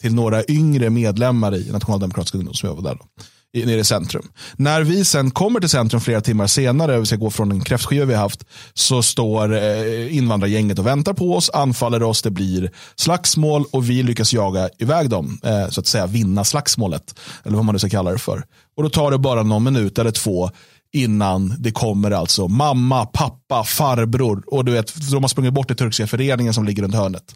till 0.00 0.14
några 0.14 0.44
yngre 0.48 0.90
medlemmar 0.90 1.54
i 1.54 1.70
Nationaldemokratiska 1.72 2.38
ungdom 2.38 2.54
som 2.54 2.68
jag 2.68 2.76
var 2.76 2.82
där 2.82 2.98
då, 3.00 3.66
nere 3.66 3.80
i 3.80 3.84
centrum. 3.84 4.28
När 4.56 4.82
vi 4.82 5.04
sen 5.04 5.30
kommer 5.30 5.60
till 5.60 5.68
centrum 5.68 6.00
flera 6.00 6.20
timmar 6.20 6.46
senare, 6.46 7.00
vi 7.00 7.06
ska 7.06 7.16
gå 7.16 7.30
från 7.30 7.50
en 7.52 7.60
kräftskiva 7.60 8.04
vi 8.04 8.14
haft, 8.14 8.44
så 8.74 9.02
står 9.02 9.54
eh, 9.54 10.16
invandrargänget 10.16 10.78
och 10.78 10.86
väntar 10.86 11.12
på 11.12 11.34
oss, 11.34 11.50
anfaller 11.50 12.02
oss, 12.02 12.22
det 12.22 12.30
blir 12.30 12.70
slagsmål 12.96 13.64
och 13.72 13.90
vi 13.90 14.02
lyckas 14.02 14.32
jaga 14.32 14.68
iväg 14.78 15.10
dem, 15.10 15.40
eh, 15.44 15.68
så 15.68 15.80
att 15.80 15.86
säga 15.86 16.06
vinna 16.06 16.44
slagsmålet, 16.44 17.14
eller 17.44 17.56
vad 17.56 17.64
man 17.64 17.72
nu 17.72 17.78
ska 17.78 17.88
kalla 17.88 18.12
det 18.12 18.18
för. 18.18 18.42
Och 18.76 18.82
då 18.82 18.90
tar 18.90 19.10
det 19.10 19.18
bara 19.18 19.42
någon 19.42 19.64
minut 19.64 19.98
eller 19.98 20.10
två 20.10 20.50
innan 20.92 21.54
det 21.58 21.70
kommer 21.70 22.10
alltså 22.10 22.48
mamma, 22.48 23.06
pappa, 23.06 23.64
farbror 23.64 24.42
och 24.46 24.64
du 24.64 24.72
vet, 24.72 25.10
de 25.10 25.22
har 25.22 25.28
sprungit 25.28 25.52
bort 25.54 25.66
till 25.66 25.76
turkiska 25.76 26.06
föreningen 26.06 26.54
som 26.54 26.64
ligger 26.64 26.82
runt 26.82 26.94
hörnet. 26.94 27.34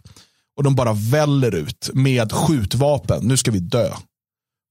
Och 0.57 0.63
de 0.63 0.75
bara 0.75 0.93
väller 0.93 1.55
ut 1.55 1.91
med 1.95 2.33
skjutvapen. 2.33 3.29
Nu 3.29 3.37
ska 3.37 3.51
vi 3.51 3.59
dö. 3.59 3.91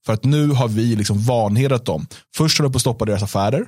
För 0.05 0.13
att 0.13 0.23
nu 0.23 0.47
har 0.47 0.67
vi 0.67 0.95
liksom 0.95 1.21
vanhedrat 1.21 1.85
dem. 1.85 2.07
Först 2.35 2.59
har 2.59 2.63
de 2.63 2.71
på 2.71 2.77
att 2.77 2.81
stoppa 2.81 3.05
deras 3.05 3.23
affärer. 3.23 3.65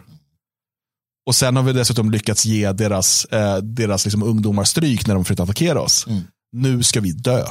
Och 1.27 1.35
sen 1.35 1.55
har 1.55 1.63
vi 1.63 1.73
dessutom 1.73 2.11
lyckats 2.11 2.45
ge 2.45 2.71
deras, 2.71 3.25
eh, 3.25 3.57
deras 3.57 4.05
liksom 4.05 4.23
ungdomar 4.23 4.63
stryk 4.63 5.07
när 5.07 5.15
de 5.15 5.25
försöker 5.25 5.43
attackera 5.43 5.81
oss. 5.81 6.07
Mm. 6.07 6.21
Nu 6.51 6.83
ska 6.83 7.01
vi 7.01 7.11
dö. 7.11 7.43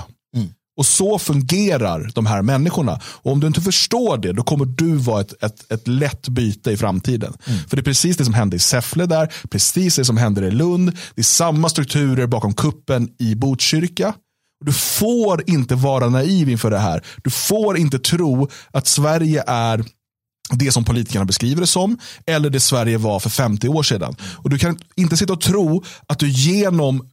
Och 0.77 0.87
så 0.87 1.19
fungerar 1.19 2.11
de 2.15 2.27
här 2.27 2.43
människorna. 2.43 3.01
Och 3.05 3.33
om 3.33 3.41
du 3.41 3.47
inte 3.47 3.61
förstår 3.61 4.19
det, 4.19 4.33
då 4.33 4.43
kommer 4.43 4.65
du 4.65 4.97
vara 4.97 5.21
ett, 5.21 5.43
ett, 5.43 5.73
ett 5.73 5.89
lätt 5.89 6.29
byte 6.29 6.71
i 6.71 6.77
framtiden. 6.77 7.33
För 7.69 7.77
det 7.77 7.81
är 7.81 7.85
precis 7.85 8.17
det 8.17 8.25
som 8.25 8.35
hände 8.35 8.57
i 8.57 8.59
Säffle 8.59 9.07
där, 9.07 9.33
precis 9.51 9.97
det 9.97 10.05
som 10.05 10.17
händer 10.17 10.43
i 10.43 10.51
Lund. 10.51 10.93
Det 11.15 11.21
är 11.21 11.25
samma 11.25 11.69
strukturer 11.69 12.27
bakom 12.27 12.55
kuppen 12.55 13.09
i 13.19 13.35
Botkyrka. 13.35 14.15
Du 14.65 14.73
får 14.73 15.51
inte 15.51 15.75
vara 15.75 16.09
naiv 16.09 16.49
inför 16.49 16.71
det 16.71 16.79
här. 16.79 17.05
Du 17.25 17.31
får 17.31 17.79
inte 17.79 17.99
tro 17.99 18.49
att 18.71 18.87
Sverige 18.87 19.45
är 19.47 19.85
det 20.51 20.73
som 20.73 20.85
politikerna 20.85 21.25
beskriver 21.25 21.61
det 21.61 21.67
som, 21.67 21.99
eller 22.27 22.51
det 22.51 22.61
Sverige 22.61 22.99
var 22.99 23.21
för 23.21 23.31
50 23.31 23.69
år 23.69 23.83
sedan. 23.83 24.17
Och 24.23 24.51
Du 24.51 24.59
kan 24.59 24.79
inte 24.97 25.17
sitta 25.17 25.33
och 25.33 25.41
tro 25.41 25.85
att 26.07 26.19
du 26.19 26.29
genom 26.29 27.09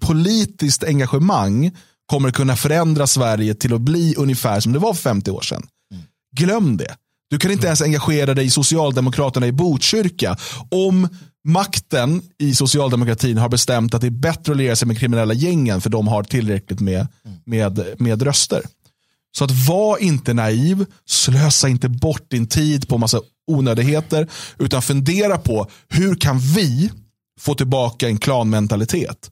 politiskt 0.00 0.84
engagemang 0.84 1.70
kommer 2.06 2.30
kunna 2.30 2.56
förändra 2.56 3.06
Sverige 3.06 3.54
till 3.54 3.74
att 3.74 3.80
bli 3.80 4.14
ungefär 4.16 4.60
som 4.60 4.72
det 4.72 4.78
var 4.78 4.94
för 4.94 5.02
50 5.02 5.30
år 5.30 5.40
sedan. 5.40 5.62
Glöm 6.36 6.76
det. 6.76 6.96
Du 7.30 7.38
kan 7.38 7.50
inte 7.50 7.66
ens 7.66 7.82
engagera 7.82 8.34
dig 8.34 8.44
i 8.46 8.50
Socialdemokraterna 8.50 9.46
i 9.46 9.52
Botkyrka 9.52 10.36
om 10.70 11.08
makten 11.44 12.22
i 12.38 12.54
socialdemokratin 12.54 13.38
har 13.38 13.48
bestämt 13.48 13.94
att 13.94 14.00
det 14.00 14.06
är 14.06 14.10
bättre 14.10 14.52
att 14.52 14.58
liera 14.58 14.76
sig 14.76 14.88
med 14.88 14.98
kriminella 14.98 15.34
gängen 15.34 15.80
för 15.80 15.90
de 15.90 16.08
har 16.08 16.22
tillräckligt 16.22 16.80
med, 16.80 17.06
med, 17.44 17.86
med 17.98 18.22
röster. 18.22 18.62
Så 19.36 19.44
att 19.44 19.66
var 19.68 19.98
inte 19.98 20.34
naiv, 20.34 20.86
slösa 21.06 21.68
inte 21.68 21.88
bort 21.88 22.30
din 22.30 22.46
tid 22.46 22.88
på 22.88 22.98
massa 22.98 23.20
onödigheter, 23.46 24.28
utan 24.58 24.82
fundera 24.82 25.38
på 25.38 25.70
hur 25.88 26.14
kan 26.14 26.38
vi 26.38 26.90
få 27.40 27.54
tillbaka 27.54 28.08
en 28.08 28.18
klanmentalitet? 28.18 29.30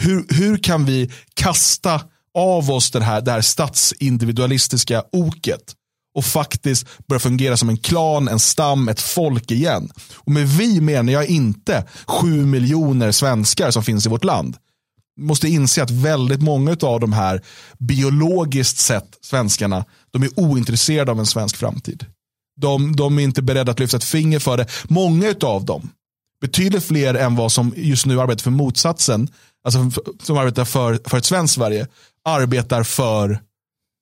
Hur, 0.00 0.26
hur 0.28 0.56
kan 0.56 0.84
vi 0.84 1.10
kasta 1.34 2.00
av 2.34 2.70
oss 2.70 2.90
det 2.90 3.04
här, 3.04 3.20
det 3.20 3.30
här 3.30 3.40
statsindividualistiska 3.40 5.04
oket 5.12 5.74
och 6.18 6.24
faktiskt 6.24 6.86
börja 7.06 7.20
fungera 7.20 7.56
som 7.56 7.68
en 7.68 7.76
klan, 7.76 8.28
en 8.28 8.38
stam, 8.38 8.88
ett 8.88 9.00
folk 9.00 9.50
igen. 9.50 9.90
Och 10.14 10.32
med 10.32 10.48
vi 10.48 10.80
menar 10.80 11.12
jag 11.12 11.26
inte 11.26 11.84
sju 12.06 12.46
miljoner 12.46 13.12
svenskar 13.12 13.70
som 13.70 13.84
finns 13.84 14.06
i 14.06 14.08
vårt 14.08 14.24
land. 14.24 14.56
Vi 15.16 15.22
måste 15.22 15.48
inse 15.48 15.82
att 15.82 15.90
väldigt 15.90 16.42
många 16.42 16.76
av 16.82 17.00
de 17.00 17.12
här 17.12 17.42
biologiskt 17.78 18.78
sett 18.78 19.18
svenskarna, 19.22 19.84
de 20.10 20.22
är 20.22 20.30
ointresserade 20.36 21.10
av 21.10 21.18
en 21.18 21.26
svensk 21.26 21.56
framtid. 21.56 22.06
De, 22.60 22.96
de 22.96 23.18
är 23.18 23.22
inte 23.22 23.42
beredda 23.42 23.72
att 23.72 23.80
lyfta 23.80 23.96
ett 23.96 24.04
finger 24.04 24.38
för 24.38 24.56
det. 24.56 24.66
Många 24.84 25.34
av 25.42 25.64
dem, 25.64 25.90
betydligt 26.40 26.84
fler 26.84 27.14
än 27.14 27.36
vad 27.36 27.52
som 27.52 27.72
just 27.76 28.06
nu 28.06 28.20
arbetar 28.20 28.42
för 28.42 28.50
motsatsen, 28.50 29.28
alltså 29.64 30.02
som 30.22 30.38
arbetar 30.38 30.64
för, 30.64 31.00
för 31.04 31.18
ett 31.18 31.24
svenskt 31.24 31.54
Sverige, 31.54 31.86
arbetar 32.24 32.82
för 32.82 33.40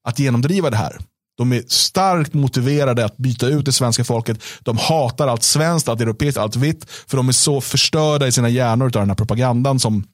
att 0.09 0.18
genomdriva 0.18 0.70
det 0.70 0.76
här. 0.76 0.98
De 1.36 1.52
är 1.52 1.62
starkt 1.68 2.34
motiverade 2.34 3.04
att 3.04 3.16
byta 3.16 3.46
ut 3.46 3.64
det 3.64 3.72
svenska 3.72 4.04
folket. 4.04 4.42
De 4.60 4.78
hatar 4.78 5.28
allt 5.28 5.42
svenskt, 5.42 5.88
allt 5.88 6.00
europeiskt, 6.00 6.38
allt 6.38 6.56
vitt. 6.56 6.90
För 6.90 7.16
de 7.16 7.28
är 7.28 7.32
så 7.32 7.60
förstörda 7.60 8.26
i 8.26 8.32
sina 8.32 8.48
hjärnor 8.48 8.86
av 8.86 8.90
den 8.90 9.08
här 9.08 9.14
propagandan 9.14 9.80
som 9.80 10.04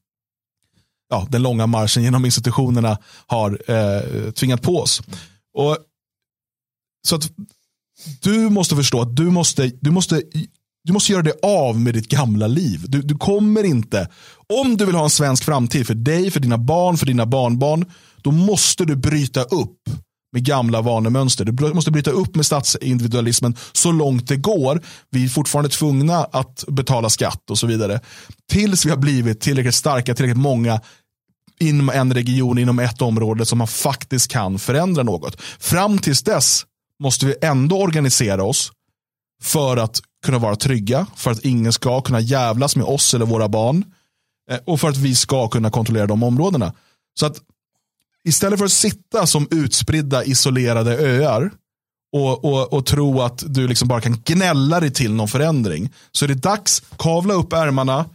ja, 1.10 1.26
den 1.30 1.42
långa 1.42 1.66
marschen 1.66 2.02
genom 2.02 2.24
institutionerna 2.24 2.98
har 3.26 3.70
eh, 3.70 4.30
tvingat 4.30 4.62
på 4.62 4.78
oss. 4.78 5.02
Och, 5.54 5.76
så 7.08 7.16
att 7.16 7.30
du 8.22 8.50
måste 8.50 8.76
förstå 8.76 9.00
att 9.00 9.16
du 9.16 9.30
måste, 9.30 9.72
du 9.80 9.90
måste, 9.90 10.22
du 10.84 10.92
måste 10.92 11.12
göra 11.12 11.22
dig 11.22 11.32
av 11.42 11.80
med 11.80 11.94
ditt 11.94 12.08
gamla 12.08 12.46
liv. 12.46 12.84
Du, 12.88 13.02
du 13.02 13.16
kommer 13.18 13.64
inte, 13.64 14.08
om 14.60 14.76
du 14.76 14.86
vill 14.86 14.94
ha 14.94 15.04
en 15.04 15.10
svensk 15.10 15.44
framtid 15.44 15.86
för 15.86 15.94
dig, 15.94 16.30
för 16.30 16.40
dina 16.40 16.58
barn, 16.58 16.96
för 16.96 17.06
dina 17.06 17.26
barnbarn, 17.26 17.84
då 18.22 18.30
måste 18.30 18.84
du 18.84 18.96
bryta 18.96 19.42
upp 19.42 19.78
med 20.32 20.44
gamla 20.44 20.80
vanemönster. 20.80 21.44
Du 21.44 21.74
måste 21.74 21.90
bryta 21.90 22.10
upp 22.10 22.34
med 22.34 22.46
statsindividualismen 22.46 23.56
så 23.72 23.92
långt 23.92 24.28
det 24.28 24.36
går. 24.36 24.82
Vi 25.10 25.24
är 25.24 25.28
fortfarande 25.28 25.70
tvungna 25.70 26.24
att 26.24 26.64
betala 26.68 27.10
skatt 27.10 27.50
och 27.50 27.58
så 27.58 27.66
vidare. 27.66 28.00
Tills 28.50 28.86
vi 28.86 28.90
har 28.90 28.96
blivit 28.96 29.40
tillräckligt 29.40 29.74
starka, 29.74 30.14
tillräckligt 30.14 30.42
många 30.42 30.80
inom 31.60 31.88
en 31.88 32.14
region, 32.14 32.58
inom 32.58 32.78
ett 32.78 33.02
område 33.02 33.46
som 33.46 33.58
man 33.58 33.68
faktiskt 33.68 34.30
kan 34.30 34.58
förändra 34.58 35.02
något. 35.02 35.40
Fram 35.58 35.98
tills 35.98 36.22
dess 36.22 36.66
måste 37.02 37.26
vi 37.26 37.34
ändå 37.42 37.80
organisera 37.82 38.44
oss 38.44 38.72
för 39.42 39.76
att 39.76 40.00
kunna 40.24 40.38
vara 40.38 40.56
trygga, 40.56 41.06
för 41.16 41.30
att 41.30 41.44
ingen 41.44 41.72
ska 41.72 42.00
kunna 42.00 42.20
jävlas 42.20 42.76
med 42.76 42.86
oss 42.86 43.14
eller 43.14 43.26
våra 43.26 43.48
barn 43.48 43.84
eh, 44.50 44.58
och 44.66 44.80
för 44.80 44.88
att 44.88 44.96
vi 44.96 45.14
ska 45.14 45.48
kunna 45.48 45.70
kontrollera 45.70 46.06
de 46.06 46.22
områdena. 46.22 46.72
Så 47.20 47.26
att 47.26 47.36
istället 48.28 48.58
för 48.58 48.66
att 48.66 48.72
sitta 48.72 49.26
som 49.26 49.48
utspridda 49.50 50.24
isolerade 50.24 50.96
öar 50.98 51.50
och, 52.12 52.44
och, 52.44 52.72
och 52.72 52.86
tro 52.86 53.20
att 53.20 53.44
du 53.46 53.68
liksom 53.68 53.88
bara 53.88 54.00
kan 54.00 54.22
gnälla 54.24 54.80
dig 54.80 54.90
till 54.90 55.14
någon 55.14 55.28
förändring 55.28 55.92
så 56.12 56.24
är 56.24 56.28
det 56.28 56.34
dags, 56.34 56.82
kavla 56.98 57.34
upp 57.34 57.52
ärmarna, 57.52 58.06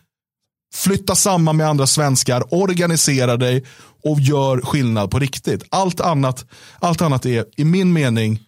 flytta 0.75 1.15
samman 1.15 1.57
med 1.57 1.67
andra 1.67 1.87
svenskar, 1.87 2.53
organisera 2.53 3.37
dig 3.37 3.65
och 4.03 4.19
gör 4.19 4.61
skillnad 4.61 5.11
på 5.11 5.19
riktigt. 5.19 5.63
Allt 5.69 6.01
annat, 6.01 6.45
allt 6.79 7.01
annat 7.01 7.25
är 7.25 7.45
i 7.55 7.63
min 7.63 7.93
mening 7.93 8.39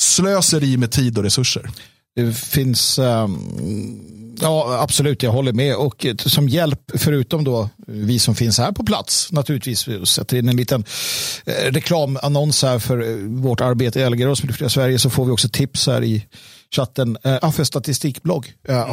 slöseri 0.00 0.76
med 0.76 0.90
tid 0.90 1.18
och 1.18 1.24
resurser. 1.24 1.70
Det 2.16 2.32
finns, 2.38 2.98
um, 2.98 3.38
ja 4.40 4.78
absolut, 4.82 5.22
jag 5.22 5.30
håller 5.30 5.52
med. 5.52 5.76
Och 5.76 6.06
som 6.18 6.48
hjälp, 6.48 6.80
förutom 6.94 7.44
då 7.44 7.68
vi 7.86 8.18
som 8.18 8.34
finns 8.34 8.58
här 8.58 8.72
på 8.72 8.84
plats, 8.84 9.32
naturligtvis, 9.32 9.88
vi 9.88 10.06
sätter 10.06 10.36
in 10.36 10.48
en 10.48 10.56
liten 10.56 10.84
eh, 11.46 11.72
reklamannons 11.72 12.62
här 12.62 12.78
för 12.78 13.10
eh, 13.10 13.16
vårt 13.16 13.60
arbete 13.60 14.00
i 14.00 14.02
Elgerås 14.02 14.42
med 14.42 14.54
Fria 14.54 14.68
Sverige, 14.68 14.98
så 14.98 15.10
får 15.10 15.24
vi 15.24 15.32
också 15.32 15.48
tips 15.48 15.86
här 15.86 16.04
i 16.04 16.26
chatten. 16.70 17.18
Eh, 17.24 17.38
Affe 17.42 17.64
statistikblogg 17.64 18.52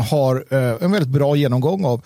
har 0.10 0.54
en 0.84 0.92
väldigt 0.92 1.10
bra 1.10 1.36
genomgång 1.36 1.86
av 1.86 2.06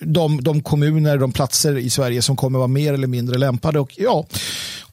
de, 0.00 0.42
de 0.42 0.62
kommuner, 0.62 1.18
de 1.18 1.32
platser 1.32 1.78
i 1.78 1.90
Sverige 1.90 2.22
som 2.22 2.36
kommer 2.36 2.58
vara 2.58 2.68
mer 2.68 2.94
eller 2.94 3.06
mindre 3.06 3.38
lämpade. 3.38 3.80
Och 3.80 3.94
ja, 3.96 4.26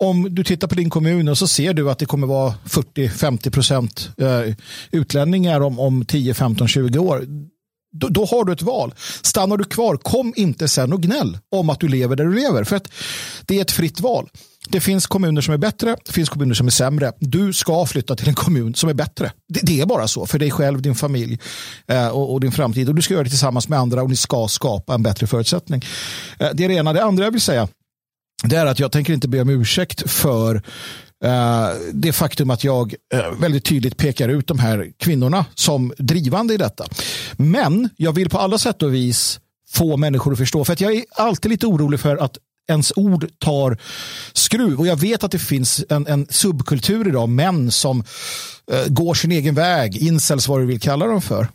om 0.03 0.35
du 0.35 0.43
tittar 0.43 0.67
på 0.67 0.75
din 0.75 0.89
kommun 0.89 1.27
och 1.27 1.37
så 1.37 1.47
ser 1.47 1.73
du 1.73 1.91
att 1.91 1.99
det 1.99 2.05
kommer 2.05 2.27
vara 2.27 2.53
40-50 2.65 3.49
procent 3.49 4.09
eh, 4.17 4.55
utlänningar 4.91 5.61
om, 5.61 5.79
om 5.79 6.05
10, 6.05 6.33
15, 6.33 6.67
20 6.67 6.99
år. 6.99 7.25
Då, 7.95 8.07
då, 8.07 8.25
har 8.25 8.45
du 8.45 8.53
ett 8.53 8.61
val. 8.61 8.93
Stannar 9.21 9.57
du 9.57 9.63
kvar, 9.63 9.97
kom 9.97 10.33
inte 10.35 10.67
sen 10.67 10.93
och 10.93 11.01
gnäll 11.01 11.37
om 11.51 11.69
att 11.69 11.79
du 11.79 11.87
lever 11.87 12.15
där 12.15 12.25
du 12.25 12.35
lever. 12.35 12.63
För 12.63 12.75
att 12.75 12.87
det 13.45 13.57
är 13.57 13.61
ett 13.61 13.71
fritt 13.71 13.99
val. 13.99 14.29
Det 14.69 14.79
finns 14.79 15.07
kommuner 15.07 15.41
som 15.41 15.53
är 15.53 15.57
bättre, 15.57 15.95
det 16.05 16.11
finns 16.11 16.29
kommuner 16.29 16.53
som 16.53 16.67
är 16.67 16.71
sämre. 16.71 17.11
Du 17.19 17.53
ska 17.53 17.85
flytta 17.85 18.15
till 18.15 18.29
en 18.29 18.35
kommun 18.35 18.75
som 18.75 18.89
är 18.89 18.93
bättre. 18.93 19.31
Det, 19.49 19.59
det 19.63 19.81
är 19.81 19.85
bara 19.85 20.07
så 20.07 20.25
för 20.25 20.39
dig 20.39 20.51
själv, 20.51 20.81
din 20.81 20.95
familj 20.95 21.39
eh, 21.87 22.07
och, 22.07 22.33
och, 22.33 22.39
din 22.39 22.51
framtid. 22.51 22.89
Och 22.89 22.95
du 22.95 23.01
ska 23.01 23.13
göra 23.13 23.23
det 23.23 23.29
tillsammans 23.29 23.69
med 23.69 23.79
andra 23.79 24.03
och 24.03 24.09
ni 24.09 24.15
ska 24.15 24.47
skapa 24.47 24.93
en 24.93 25.03
bättre 25.03 25.27
förutsättning. 25.27 25.85
Eh, 26.39 26.49
det 26.53 26.63
är 26.63 26.67
det 26.67 26.75
ena. 26.75 26.93
Det 26.93 27.03
andra 27.03 27.23
jag 27.23 27.31
vill 27.31 27.41
säga 27.41 27.67
det 28.43 28.57
är 28.57 28.65
att 28.65 28.79
jag 28.79 28.91
tänker 28.91 29.13
inte 29.13 29.27
be 29.27 29.41
om 29.41 29.49
ursäkt 29.49 30.11
för 30.11 30.55
eh, 31.23 31.69
det 31.93 32.13
faktum 32.13 32.49
att 32.49 32.63
jag 32.63 32.95
eh, 33.13 33.31
väldigt 33.39 33.65
tydligt 33.65 33.97
pekar 33.97 34.29
ut 34.29 34.47
de 34.47 34.59
här 34.59 34.91
kvinnorna 34.97 35.45
som 35.55 35.93
drivande 35.97 36.53
i 36.53 36.57
detta. 36.57 36.85
Men 37.33 37.89
jag 37.97 38.13
vill 38.13 38.29
på 38.29 38.37
alla 38.37 38.57
sätt 38.57 38.83
och 38.83 38.93
vis 38.93 39.39
få 39.69 39.97
människor 39.97 40.31
att 40.31 40.37
förstå. 40.37 40.65
För 40.65 40.73
att 40.73 40.81
jag 40.81 40.93
är 40.93 41.03
alltid 41.15 41.51
lite 41.51 41.67
orolig 41.67 41.99
för 41.99 42.17
att 42.17 42.37
ens 42.69 42.93
ord 42.95 43.27
tar 43.39 43.77
skruv. 44.33 44.79
Och 44.79 44.87
jag 44.87 44.95
vet 44.95 45.23
att 45.23 45.31
det 45.31 45.39
finns 45.39 45.85
en, 45.89 46.07
en 46.07 46.27
subkultur 46.29 47.07
idag, 47.07 47.29
män 47.29 47.71
som 47.71 47.99
uh, 47.99 48.87
går 48.87 49.13
sin 49.13 49.31
egen 49.31 49.55
väg, 49.55 49.97
incels 49.97 50.47
vad 50.47 50.59
du 50.61 50.65
vill 50.65 50.79
kalla 50.79 51.05
dem 51.05 51.21
för. 51.21 51.47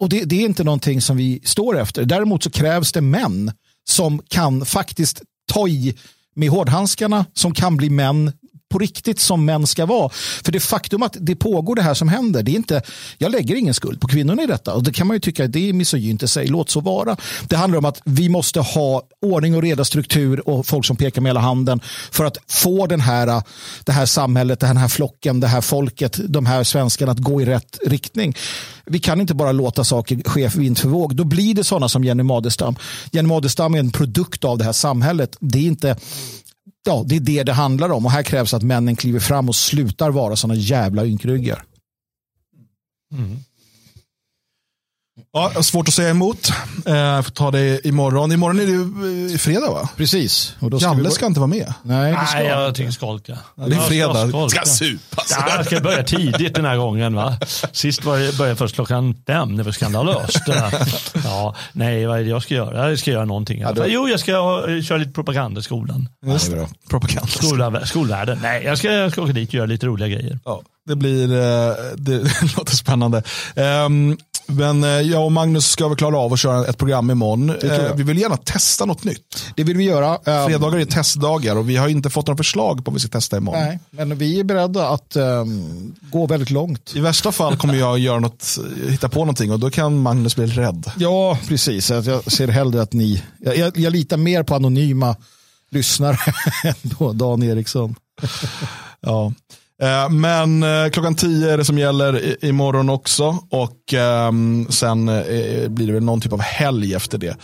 och 0.00 0.08
det, 0.08 0.24
det 0.24 0.36
är 0.36 0.44
inte 0.44 0.64
någonting 0.64 1.00
som 1.00 1.16
vi 1.16 1.40
står 1.44 1.78
efter. 1.78 2.04
Däremot 2.04 2.42
så 2.42 2.50
krävs 2.50 2.92
det 2.92 3.00
män 3.00 3.52
som 3.88 4.22
kan 4.28 4.64
faktiskt 4.64 5.22
ta 5.52 5.68
i 5.68 5.94
med 6.40 6.48
hårdhandskarna 6.48 7.26
som 7.32 7.54
kan 7.54 7.76
bli 7.76 7.90
män 7.90 8.32
på 8.70 8.78
riktigt 8.78 9.20
som 9.20 9.44
män 9.44 9.66
ska 9.66 9.86
vara. 9.86 10.10
För 10.44 10.52
det 10.52 10.60
faktum 10.60 11.02
att 11.02 11.16
det 11.20 11.36
pågår 11.36 11.74
det 11.74 11.82
här 11.82 11.94
som 11.94 12.08
händer, 12.08 12.42
det 12.42 12.50
är 12.50 12.56
inte, 12.56 12.82
jag 13.18 13.32
lägger 13.32 13.54
ingen 13.54 13.74
skuld 13.74 14.00
på 14.00 14.08
kvinnorna 14.08 14.42
i 14.42 14.46
detta. 14.46 14.74
Och 14.74 14.82
det 14.82 14.92
kan 14.92 15.06
man 15.06 15.16
ju 15.16 15.20
tycka 15.20 15.46
det 15.46 15.68
är 15.68 15.72
misogynt 15.72 16.22
i 16.22 16.28
sig, 16.28 16.46
låt 16.46 16.70
så 16.70 16.80
vara. 16.80 17.16
Det 17.48 17.56
handlar 17.56 17.78
om 17.78 17.84
att 17.84 18.00
vi 18.04 18.28
måste 18.28 18.60
ha 18.60 19.02
ordning 19.22 19.56
och 19.56 19.62
reda 19.62 19.84
struktur 19.84 20.48
och 20.48 20.66
folk 20.66 20.86
som 20.86 20.96
pekar 20.96 21.22
med 21.22 21.30
hela 21.30 21.40
handen 21.40 21.80
för 22.10 22.24
att 22.24 22.38
få 22.48 22.86
den 22.86 23.00
här, 23.00 23.42
det 23.84 23.92
här 23.92 24.06
samhället, 24.06 24.60
den 24.60 24.76
här 24.76 24.88
flocken, 24.88 25.40
det 25.40 25.46
här 25.46 25.60
folket, 25.60 26.20
de 26.28 26.46
här 26.46 26.64
svenskarna 26.64 27.12
att 27.12 27.18
gå 27.18 27.42
i 27.42 27.44
rätt 27.44 27.78
riktning. 27.86 28.34
Vi 28.86 28.98
kan 28.98 29.20
inte 29.20 29.34
bara 29.34 29.52
låta 29.52 29.84
saker 29.84 30.28
ske 30.28 30.48
vind 30.48 30.78
för 30.78 30.88
våg. 30.88 31.16
Då 31.16 31.24
blir 31.24 31.54
det 31.54 31.64
sådana 31.64 31.88
som 31.88 32.04
Jenny 32.04 32.22
Madestam. 32.22 32.76
Jenny 33.12 33.28
Madestam 33.28 33.74
är 33.74 33.78
en 33.78 33.90
produkt 33.90 34.44
av 34.44 34.58
det 34.58 34.64
här 34.64 34.72
samhället. 34.72 35.36
Det 35.40 35.58
är 35.58 35.66
inte 35.66 35.96
ja, 36.86 37.04
det 37.06 37.16
är 37.16 37.20
det 37.20 37.42
det 37.42 37.52
handlar 37.52 37.90
om. 37.90 38.06
Och 38.06 38.12
här 38.12 38.22
krävs 38.22 38.54
att 38.54 38.62
männen 38.62 38.96
kliver 38.96 39.20
fram 39.20 39.48
och 39.48 39.56
slutar 39.56 40.10
vara 40.10 40.36
sådana 40.36 40.60
jävla 40.60 41.06
ynkryggar. 41.06 41.64
Mm. 43.12 43.36
Ja, 45.32 45.62
svårt 45.62 45.88
att 45.88 45.94
säga 45.94 46.10
emot. 46.10 46.52
Eh, 46.86 46.96
jag 46.96 47.24
får 47.24 47.32
ta 47.32 47.50
det 47.50 47.86
imorgon. 47.86 48.32
Imorgon 48.32 48.60
är 48.60 48.66
det 48.66 49.32
eh, 49.32 49.38
fredag 49.38 49.70
va? 49.70 49.88
Precis. 49.96 50.54
Och 50.60 50.70
då 50.70 50.80
ska 50.80 50.88
Jalle 50.88 51.02
vi... 51.02 51.10
ska 51.10 51.26
inte 51.26 51.40
vara 51.40 51.48
med. 51.48 51.74
Nej, 51.82 52.12
det 52.12 52.26
ska 52.26 52.38
Nej, 52.38 52.46
jag 52.46 52.74
tänker 52.74 52.92
skolka. 52.92 53.38
Ja, 53.54 53.64
det 53.66 53.76
är 53.76 53.80
fredag. 53.80 54.28
Ska, 54.28 54.48
ska 54.48 54.64
supa. 54.64 55.22
Ja, 55.30 55.56
jag 55.56 55.66
ska 55.66 55.80
börja 55.80 56.02
tidigt 56.02 56.54
den 56.54 56.64
här 56.64 56.76
gången. 56.76 57.14
Va? 57.14 57.38
Sist 57.72 58.04
var 58.04 58.18
jag 58.18 58.34
började 58.34 58.56
först 58.56 58.74
klockan 58.74 59.14
fem. 59.26 59.56
Det 59.56 59.62
var 59.62 59.72
skandalöst. 59.72 60.42
ja, 61.24 61.54
nej, 61.72 62.06
vad 62.06 62.18
är 62.18 62.22
det 62.22 62.30
jag 62.30 62.42
ska 62.42 62.54
göra? 62.54 62.90
Jag 62.90 62.98
ska 62.98 63.10
göra 63.10 63.24
någonting. 63.24 63.60
Ja, 63.60 63.72
då... 63.72 63.84
Jo, 63.86 64.08
jag 64.08 64.20
ska 64.20 64.32
köra 64.84 64.98
lite 64.98 65.12
propaganda 65.12 65.60
i 65.60 65.62
skolan. 65.62 66.08
Just 66.26 66.50
det. 66.50 66.68
Propaganda. 66.88 67.28
Skola, 67.28 67.86
skolvärlden. 67.86 68.38
Nej, 68.42 68.64
jag 68.64 68.78
ska, 68.78 68.92
jag 68.92 69.12
ska 69.12 69.22
åka 69.22 69.32
dit 69.32 69.48
och 69.48 69.54
göra 69.54 69.66
lite 69.66 69.86
roliga 69.86 70.08
grejer. 70.08 70.38
Ja, 70.44 70.62
det 70.86 70.96
blir, 70.96 71.32
eh, 71.32 71.74
det, 71.96 72.18
det 72.18 72.56
låter 72.56 72.76
spännande. 72.76 73.22
Um, 73.56 74.18
men 74.50 74.84
eh, 74.84 74.90
jag 74.90 75.24
och 75.24 75.32
Magnus 75.32 75.66
ska 75.66 75.88
väl 75.88 75.96
klara 75.96 76.18
av 76.18 76.32
att 76.32 76.38
köra 76.38 76.66
ett 76.66 76.78
program 76.78 77.10
imorgon. 77.10 77.50
Eh, 77.50 77.94
vi 77.94 78.02
vill 78.02 78.18
gärna 78.18 78.36
testa 78.36 78.84
något 78.84 79.04
nytt. 79.04 79.46
Det 79.56 79.64
vill 79.64 79.76
vi 79.76 79.84
göra. 79.84 80.14
Um, 80.14 80.46
Fredagar 80.46 80.78
är 80.78 80.84
testdagar 80.84 81.56
och 81.56 81.70
vi 81.70 81.76
har 81.76 81.88
inte 81.88 82.10
fått 82.10 82.26
några 82.26 82.36
förslag 82.36 82.84
på 82.84 82.90
vad 82.90 82.94
vi 82.94 83.00
ska 83.00 83.08
testa 83.08 83.36
imorgon. 83.36 83.62
Nej, 83.62 83.78
men 83.90 84.18
vi 84.18 84.40
är 84.40 84.44
beredda 84.44 84.88
att 84.88 85.16
um, 85.16 85.94
gå 86.00 86.26
väldigt 86.26 86.50
långt. 86.50 86.92
I 86.94 87.00
värsta 87.00 87.32
fall 87.32 87.56
kommer 87.56 87.74
jag 87.74 87.98
göra 87.98 88.20
något, 88.20 88.58
hitta 88.88 89.08
på 89.08 89.18
någonting 89.18 89.52
och 89.52 89.60
då 89.60 89.70
kan 89.70 90.02
Magnus 90.02 90.36
bli 90.36 90.46
rädd. 90.46 90.90
Ja, 90.96 91.38
precis. 91.48 91.90
Jag 91.90 92.32
ser 92.32 92.48
hellre 92.48 92.82
att 92.82 92.92
ni, 92.92 93.22
jag, 93.38 93.56
jag, 93.56 93.78
jag 93.78 93.92
litar 93.92 94.16
mer 94.16 94.42
på 94.42 94.54
anonyma 94.54 95.16
lyssnare 95.70 96.18
än 96.64 96.90
på 96.90 97.12
Dan 97.12 97.42
Eriksson. 97.42 97.94
ja. 99.00 99.32
Eh, 99.82 100.10
men 100.10 100.62
eh, 100.62 100.90
klockan 100.90 101.14
10 101.14 101.50
är 101.50 101.56
det 101.56 101.64
som 101.64 101.78
gäller 101.78 102.44
imorgon 102.44 102.90
också 102.90 103.38
och 103.50 103.94
ehm, 103.94 104.66
sen 104.70 105.08
eh, 105.08 105.68
blir 105.68 105.86
det 105.86 105.92
väl 105.92 106.04
någon 106.04 106.20
typ 106.20 106.32
av 106.32 106.40
helg 106.40 106.94
efter 106.94 107.18
det. 107.18 107.36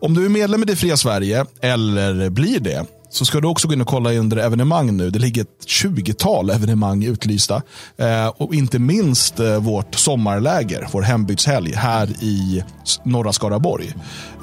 Om 0.00 0.14
du 0.14 0.24
är 0.24 0.28
medlem 0.28 0.62
i 0.62 0.64
Det 0.64 0.76
Fria 0.76 0.96
Sverige 0.96 1.46
eller 1.60 2.30
blir 2.30 2.60
det 2.60 2.84
så 3.12 3.24
ska 3.24 3.40
du 3.40 3.48
också 3.48 3.68
gå 3.68 3.74
in 3.74 3.80
och 3.80 3.86
kolla 3.86 4.12
under 4.12 4.36
evenemang 4.36 4.96
nu. 4.96 5.10
Det 5.10 5.18
ligger 5.18 5.42
ett 5.42 5.66
20-tal 5.66 6.50
evenemang 6.50 7.04
utlysta. 7.04 7.62
Eh, 7.96 8.26
och 8.26 8.54
inte 8.54 8.78
minst 8.78 9.40
eh, 9.40 9.56
vårt 9.56 9.94
sommarläger, 9.94 10.88
vår 10.92 11.02
hembygdshelg 11.02 11.72
här 11.74 12.08
i 12.22 12.64
norra 13.04 13.32
Skaraborg. 13.32 13.94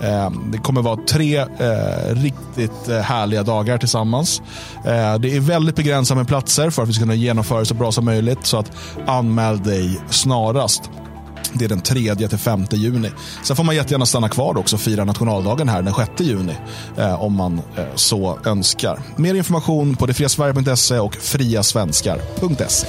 Eh, 0.04 0.32
det 0.52 0.58
kommer 0.58 0.82
vara 0.82 1.00
tre 1.10 1.38
eh, 1.38 2.16
riktigt 2.16 2.90
eh, 2.90 3.00
härliga 3.00 3.44
dagar 3.44 3.78
tillsammans. 3.78 4.42
Eh, 4.86 5.20
det 5.20 5.36
är 5.36 5.40
väldigt 5.40 5.76
begränsat 5.76 6.18
med 6.18 6.28
platser 6.28 6.70
för 6.70 6.84
att 6.84 6.90
vi 6.90 6.94
ska 6.94 7.02
kunna 7.02 7.16
genomföra 7.16 7.60
det 7.60 7.66
så 7.66 7.74
bra 7.74 7.92
som 7.92 8.06
möjligt. 8.06 8.46
Så 8.46 8.58
att 8.58 8.72
anmäl 9.08 9.64
dig 9.64 10.00
snarast. 10.10 10.90
Det 11.54 11.66
är 11.66 11.70
den 11.70 11.82
3 11.82 12.16
till 12.16 12.38
5 12.38 12.66
juni. 12.72 13.12
Sen 13.44 13.56
får 13.56 13.64
man 13.64 13.76
jättegärna 13.76 14.06
stanna 14.06 14.30
kvar 14.30 14.58
också 14.58 14.76
och 14.76 14.82
fira 14.82 15.06
nationaldagen 15.06 15.70
här 15.70 15.82
den 15.82 15.94
6 15.94 16.12
juni 16.18 16.56
eh, 16.98 17.24
om 17.24 17.36
man 17.36 17.62
eh, 17.78 17.84
så 17.96 18.40
önskar. 18.46 19.00
Mer 19.16 19.34
information 19.34 19.96
på 19.96 20.06
detfriasverige.se 20.06 21.00
och 21.00 21.16
friasvenskar.se. 21.16 22.88